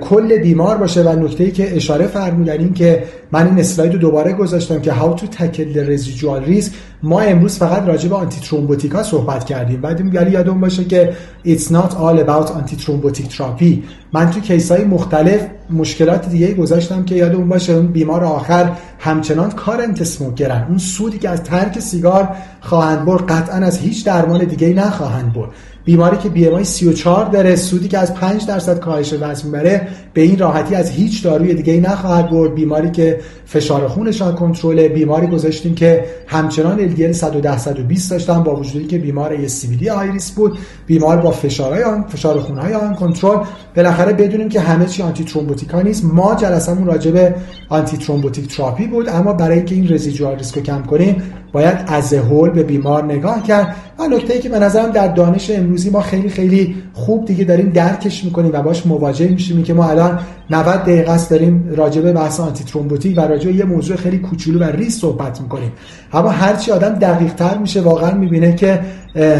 کل 0.00 0.38
بیمار 0.38 0.76
باشه 0.76 1.02
و 1.02 1.24
نکته 1.24 1.44
ای 1.44 1.50
که 1.50 1.76
اشاره 1.76 2.06
فرمودن 2.06 2.58
این 2.58 2.74
که 2.74 3.04
من 3.32 3.46
این 3.46 3.58
slide 3.58 3.92
رو 3.92 3.98
دوباره 3.98 4.32
گذاشتم 4.32 4.80
که 4.80 4.92
how 4.92 5.16
to 5.18 5.24
tackle 5.24 5.74
the 5.74 5.88
residual 5.90 6.48
risk. 6.48 6.70
ما 7.02 7.20
امروز 7.20 7.58
فقط 7.58 7.82
راجع 7.86 8.08
به 8.08 8.14
antithrombotic 8.14 8.40
ا 8.40 9.02
صحبت 9.02 9.44
کردیم. 9.44 9.80
بعد 9.80 10.14
ولی 10.14 10.30
یادم 10.30 10.60
باشه 10.60 10.84
که 10.84 11.12
it's 11.46 11.66
not 11.70 11.90
all 11.90 12.18
about 12.26 12.50
antithrombotic 12.50 13.36
therapy 13.36 13.82
من 14.12 14.30
تو 14.30 14.40
case 14.40 14.72
های 14.72 14.84
مختلف 14.84 15.46
مشکلات 15.70 16.28
دیگه 16.28 16.54
گذاشتم 16.54 17.04
که 17.04 17.14
یادم 17.14 17.48
باشه 17.48 17.72
اون 17.72 17.86
بیمار 17.86 18.24
آخر 18.24 18.72
همچنان 18.98 19.50
current 19.50 20.00
smoker 20.00 20.57
ن 20.57 20.66
اون 20.68 20.78
سودی 20.78 21.18
که 21.18 21.28
از 21.28 21.42
ترک 21.42 21.80
سیگار 21.80 22.28
خواهند 22.60 23.04
برد 23.04 23.26
قطعا 23.26 23.56
از 23.56 23.78
هیچ 23.78 24.06
درمان 24.06 24.44
دیگه 24.44 24.68
نخواهند 24.68 25.32
برد. 25.32 25.50
بیماری 25.86 26.16
که 26.16 26.28
BMI 26.28 26.62
34 26.62 27.24
داره 27.24 27.56
سودی 27.56 27.88
که 27.88 27.98
از 27.98 28.14
5 28.14 28.46
درصد 28.46 28.78
کاهش 28.78 29.14
وزن 29.20 29.46
می‌بره 29.46 29.88
به 30.14 30.20
این 30.20 30.38
راحتی 30.38 30.74
از 30.74 30.90
هیچ 30.90 31.24
داروی 31.24 31.54
دیگه 31.54 31.72
ای 31.72 31.80
نخواهد 31.80 32.30
برد. 32.30 32.54
بیماری 32.54 32.90
که 32.90 33.20
فشار 33.44 33.88
خون 33.88 34.34
uncontrolled 34.34 34.88
بیماری 34.88 35.26
گذاشتیم 35.26 35.74
که 35.74 36.04
همچنان 36.26 36.94
LDL 36.94 37.12
110 37.12 37.58
120 37.58 38.10
داشتن 38.10 38.42
با 38.42 38.56
وجودی 38.56 38.86
که 38.86 38.98
بیمار 38.98 39.30
ASCVD 39.30 39.90
high 39.90 40.10
risk 40.10 40.30
بود. 40.30 40.58
بیمار 40.86 41.16
با 41.16 41.30
فشارهای 41.30 41.82
un 41.82 42.04
فشار 42.08 42.40
خونهای 42.40 42.74
uncontrolled. 42.74 43.44
بالاخره 43.76 44.12
بدونیم 44.12 44.48
که 44.48 44.60
همه 44.60 44.86
چی 44.86 45.02
antithrombotic 45.02 45.24
ا 45.24 45.82
نیست. 45.82 46.04
ما 46.04 46.34
جلسمون 46.34 46.86
راجع 46.86 47.10
به 47.10 47.34
antithrombotic 47.68 48.56
therapy 48.56 48.86
بود 48.86 49.08
اما 49.08 49.32
برای 49.32 49.56
اینکه 49.56 49.74
این 49.74 49.92
residual 49.92 50.36
risk 50.36 50.56
رو 50.56 50.62
کم 50.62 50.82
کنیم 50.82 51.22
باید 51.56 51.78
از 51.86 52.14
whole 52.14 52.50
به 52.50 52.62
بیمار 52.62 53.04
نگاه 53.04 53.42
کرد 53.42 53.76
و 53.98 54.08
نکته 54.08 54.34
ای 54.34 54.40
که 54.40 54.48
به 54.48 54.58
نظرم 54.58 54.90
در 54.90 55.08
دانش 55.08 55.50
امروزی 55.50 55.90
ما 55.90 56.00
خیلی 56.00 56.28
خیلی 56.28 56.74
خوب 56.92 57.24
دیگه 57.24 57.44
داریم 57.44 57.68
درکش 57.68 58.24
می‌کنیم 58.24 58.50
و 58.54 58.62
باش 58.62 58.86
مواجه 58.86 59.28
میشیم. 59.28 59.62
که 59.62 59.74
ما 59.74 59.84
الان 59.84 60.18
90 60.50 60.82
دقیقه 60.82 61.12
است 61.12 61.30
داریم 61.30 61.72
راجع 61.76 62.00
به 62.00 62.12
بحث 62.12 62.40
antithrombotic 62.40 63.18
و 63.18 63.20
راجع 63.20 63.50
یه 63.50 63.64
موضوع 63.64 63.96
خیلی 63.96 64.18
کوچولو 64.18 64.58
و 64.58 64.64
ریز 64.64 64.98
صحبت 64.98 65.40
می‌کنیم. 65.40 65.72
اما 66.12 66.28
هرچی 66.28 66.72
آدم 66.72 66.88
دقیق 66.88 67.34
تر 67.34 67.58
میشه 67.58 67.80
واقعا 67.80 68.14
می‌بینه 68.14 68.54
که 68.54 68.80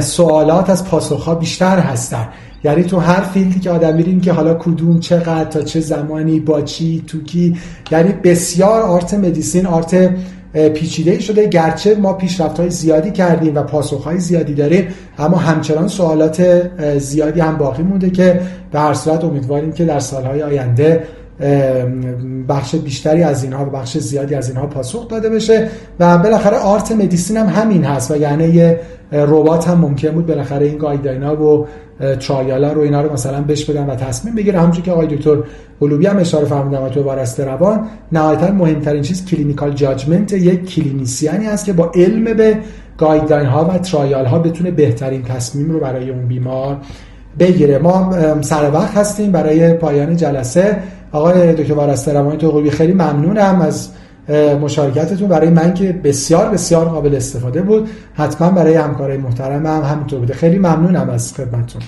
سوالات 0.01 0.71
از 0.71 0.85
پاسخها 0.85 1.35
بیشتر 1.35 1.79
هستن. 1.79 2.29
یعنی 2.65 2.83
تو 2.83 2.99
هر 2.99 3.21
field 3.21 3.54
ی 3.54 3.61
که 3.61 3.71
آدم 3.71 3.95
میریم 3.95 4.21
که 4.21 4.33
حالا 4.33 4.55
کدوم 4.55 5.01
چقدر 5.01 5.45
تا 5.45 5.63
چه 5.63 5.81
زمانی 5.81 6.41
با 6.41 6.61
چی 6.61 7.05
تو 7.07 7.23
کی. 7.23 7.57
یعنی 7.91 8.13
بسیار 8.13 8.83
art 8.83 9.15
medicine 9.15 9.67
art 9.67 10.11
پیچیده 10.57 11.21
شده. 11.21 11.47
گرچه 11.47 11.95
ما 11.95 12.13
پیشرفت 12.13 12.61
های 12.61 12.71
زیادی 12.71 13.11
کردیم 13.11 13.55
و 13.55 13.63
پاسخ 13.63 14.05
های 14.05 14.19
زیادی 14.19 14.55
داریم 14.55 14.89
اما 15.19 15.37
همچنان 15.37 15.89
سوالات 15.89 16.69
زیادی 16.99 17.41
هم 17.41 17.57
باقی 17.57 17.83
مونده 17.83 18.11
که 18.11 18.41
به 18.73 18.81
هر 18.81 18.95
صورت 18.95 19.25
امیدواریم 19.25 19.73
که 19.73 19.85
در 19.85 19.99
سالهای 19.99 20.43
آینده 20.43 21.03
بخش 22.49 22.75
بیشتری 22.75 23.23
از 23.23 23.45
اینها 23.45 23.67
و 23.67 23.71
بخش 23.71 23.99
زیادی 23.99 24.35
از 24.35 24.49
اینها 24.49 24.67
پاسخ 24.67 25.09
داده 25.09 25.31
بشه 25.31 25.69
و 26.01 26.19
بالاخره 26.19 26.57
art 26.57 26.93
medicine 26.93 27.37
هم 27.37 27.47
همین 27.47 27.85
هست 27.85 28.11
و 28.11 28.17
یعنی 28.17 28.75
ربات 29.13 29.69
هم 29.69 29.79
ممکن 29.79 30.11
بود 30.11 30.27
بالاخره 30.27 30.67
این 30.67 30.79
guideline 30.79 31.23
و 31.23 31.67
trial 32.21 32.64
ا 32.64 32.73
رو 32.73 32.81
اینا 32.81 33.03
رو 33.03 33.13
مثلا 33.13 33.43
بش 33.43 33.65
بدن 33.65 33.87
و 33.87 33.95
تصمیم 33.95 34.35
بگیره 34.35 34.59
همونجوری 34.59 34.83
که 34.83 34.93
آقای 34.93 35.07
دکتر 35.07 35.37
قلوبی 35.81 36.07
هم 36.07 36.17
اشاره 36.17 36.45
فرمودن 36.45 36.89
تو 36.89 37.03
وارسته 37.03 37.45
روان 37.45 37.87
نهایتا 38.13 38.51
مهمترین 38.51 39.03
چیز 39.03 39.25
clinical 39.25 39.73
judgment 39.73 40.33
یک 40.33 40.75
clinician 40.75 41.40
ی 41.40 41.47
است 41.47 41.65
که 41.65 41.73
با 41.73 41.93
علم 41.95 42.25
به 42.25 42.59
guideline 42.99 43.47
ها 43.47 43.65
و 43.65 43.79
trial 43.79 44.27
ها 44.27 44.39
بتونه 44.39 44.71
بهترین 44.71 45.23
تصمیم 45.23 45.71
رو 45.71 45.81
برای 45.81 46.11
اون 46.11 46.27
بیمار 46.27 46.77
بگیره. 47.39 47.79
ما 47.79 48.15
سر 48.41 48.71
وقت 48.75 48.97
هستیم 48.97 49.33
برای 49.33 49.73
پایان 49.73 50.17
جلسه. 50.17 50.77
آقای 51.13 51.55
دکتر 51.55 51.75
وارسته 51.75 52.13
روان 52.13 52.39
تو 52.39 52.51
قلوبی 52.51 52.71
خیلی 52.71 52.93
ممنونم 52.93 53.61
از 53.61 53.91
مشارکتتون 54.61 55.29
برای 55.29 55.51
من 55.51 55.75
که 55.75 55.93
بسیار 55.93 56.51
بسیار 56.51 56.89
قابل 56.89 57.15
استفاده 57.15 57.63
بود. 57.63 57.89
حتما 58.15 58.51
برای 58.51 58.75
همکارای 58.75 59.17
محترم 59.17 59.67
هم 59.67 59.83
همینطور 59.83 60.19
بوده. 60.19 60.35
خیلی 60.35 60.59
ممنونم 60.59 61.11
از 61.11 61.35
خدمتتون. 61.35 61.83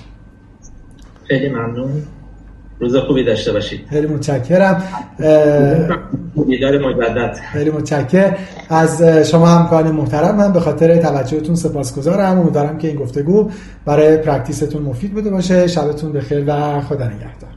خیلی 1.29 1.49
ممنون. 1.49 1.91
روز 2.81 2.97
خوبی 2.97 3.25
داشته 3.25 3.53
باشید. 3.53 3.81
خیلی 3.91 4.07
متشکرم. 4.07 4.83
دیدار 6.47 6.79
مجدد. 6.79 7.37
خیلی 7.53 7.71
متشکرم 7.71 8.37
از 8.71 9.03
شما 9.03 9.47
همکاران 9.47 9.93
محترم 9.93 10.35
من 10.37 10.53
به 10.53 10.61
خاطر 10.61 10.97
توجهتون 10.97 11.55
سپاسگزارم. 11.55 12.39
امیدوارم 12.39 12.79
که 12.79 12.89
این 12.89 12.97
گفتگو 12.97 13.51
برای 13.85 14.17
پرکتیستون 14.17 14.83
مفید 14.83 15.13
بوده 15.15 15.31
باشه. 15.31 15.67
شبتون 15.67 16.13
بخیر 16.13 16.45
و 16.47 16.81
خدا 16.81 17.05
نگهدار. 17.05 17.51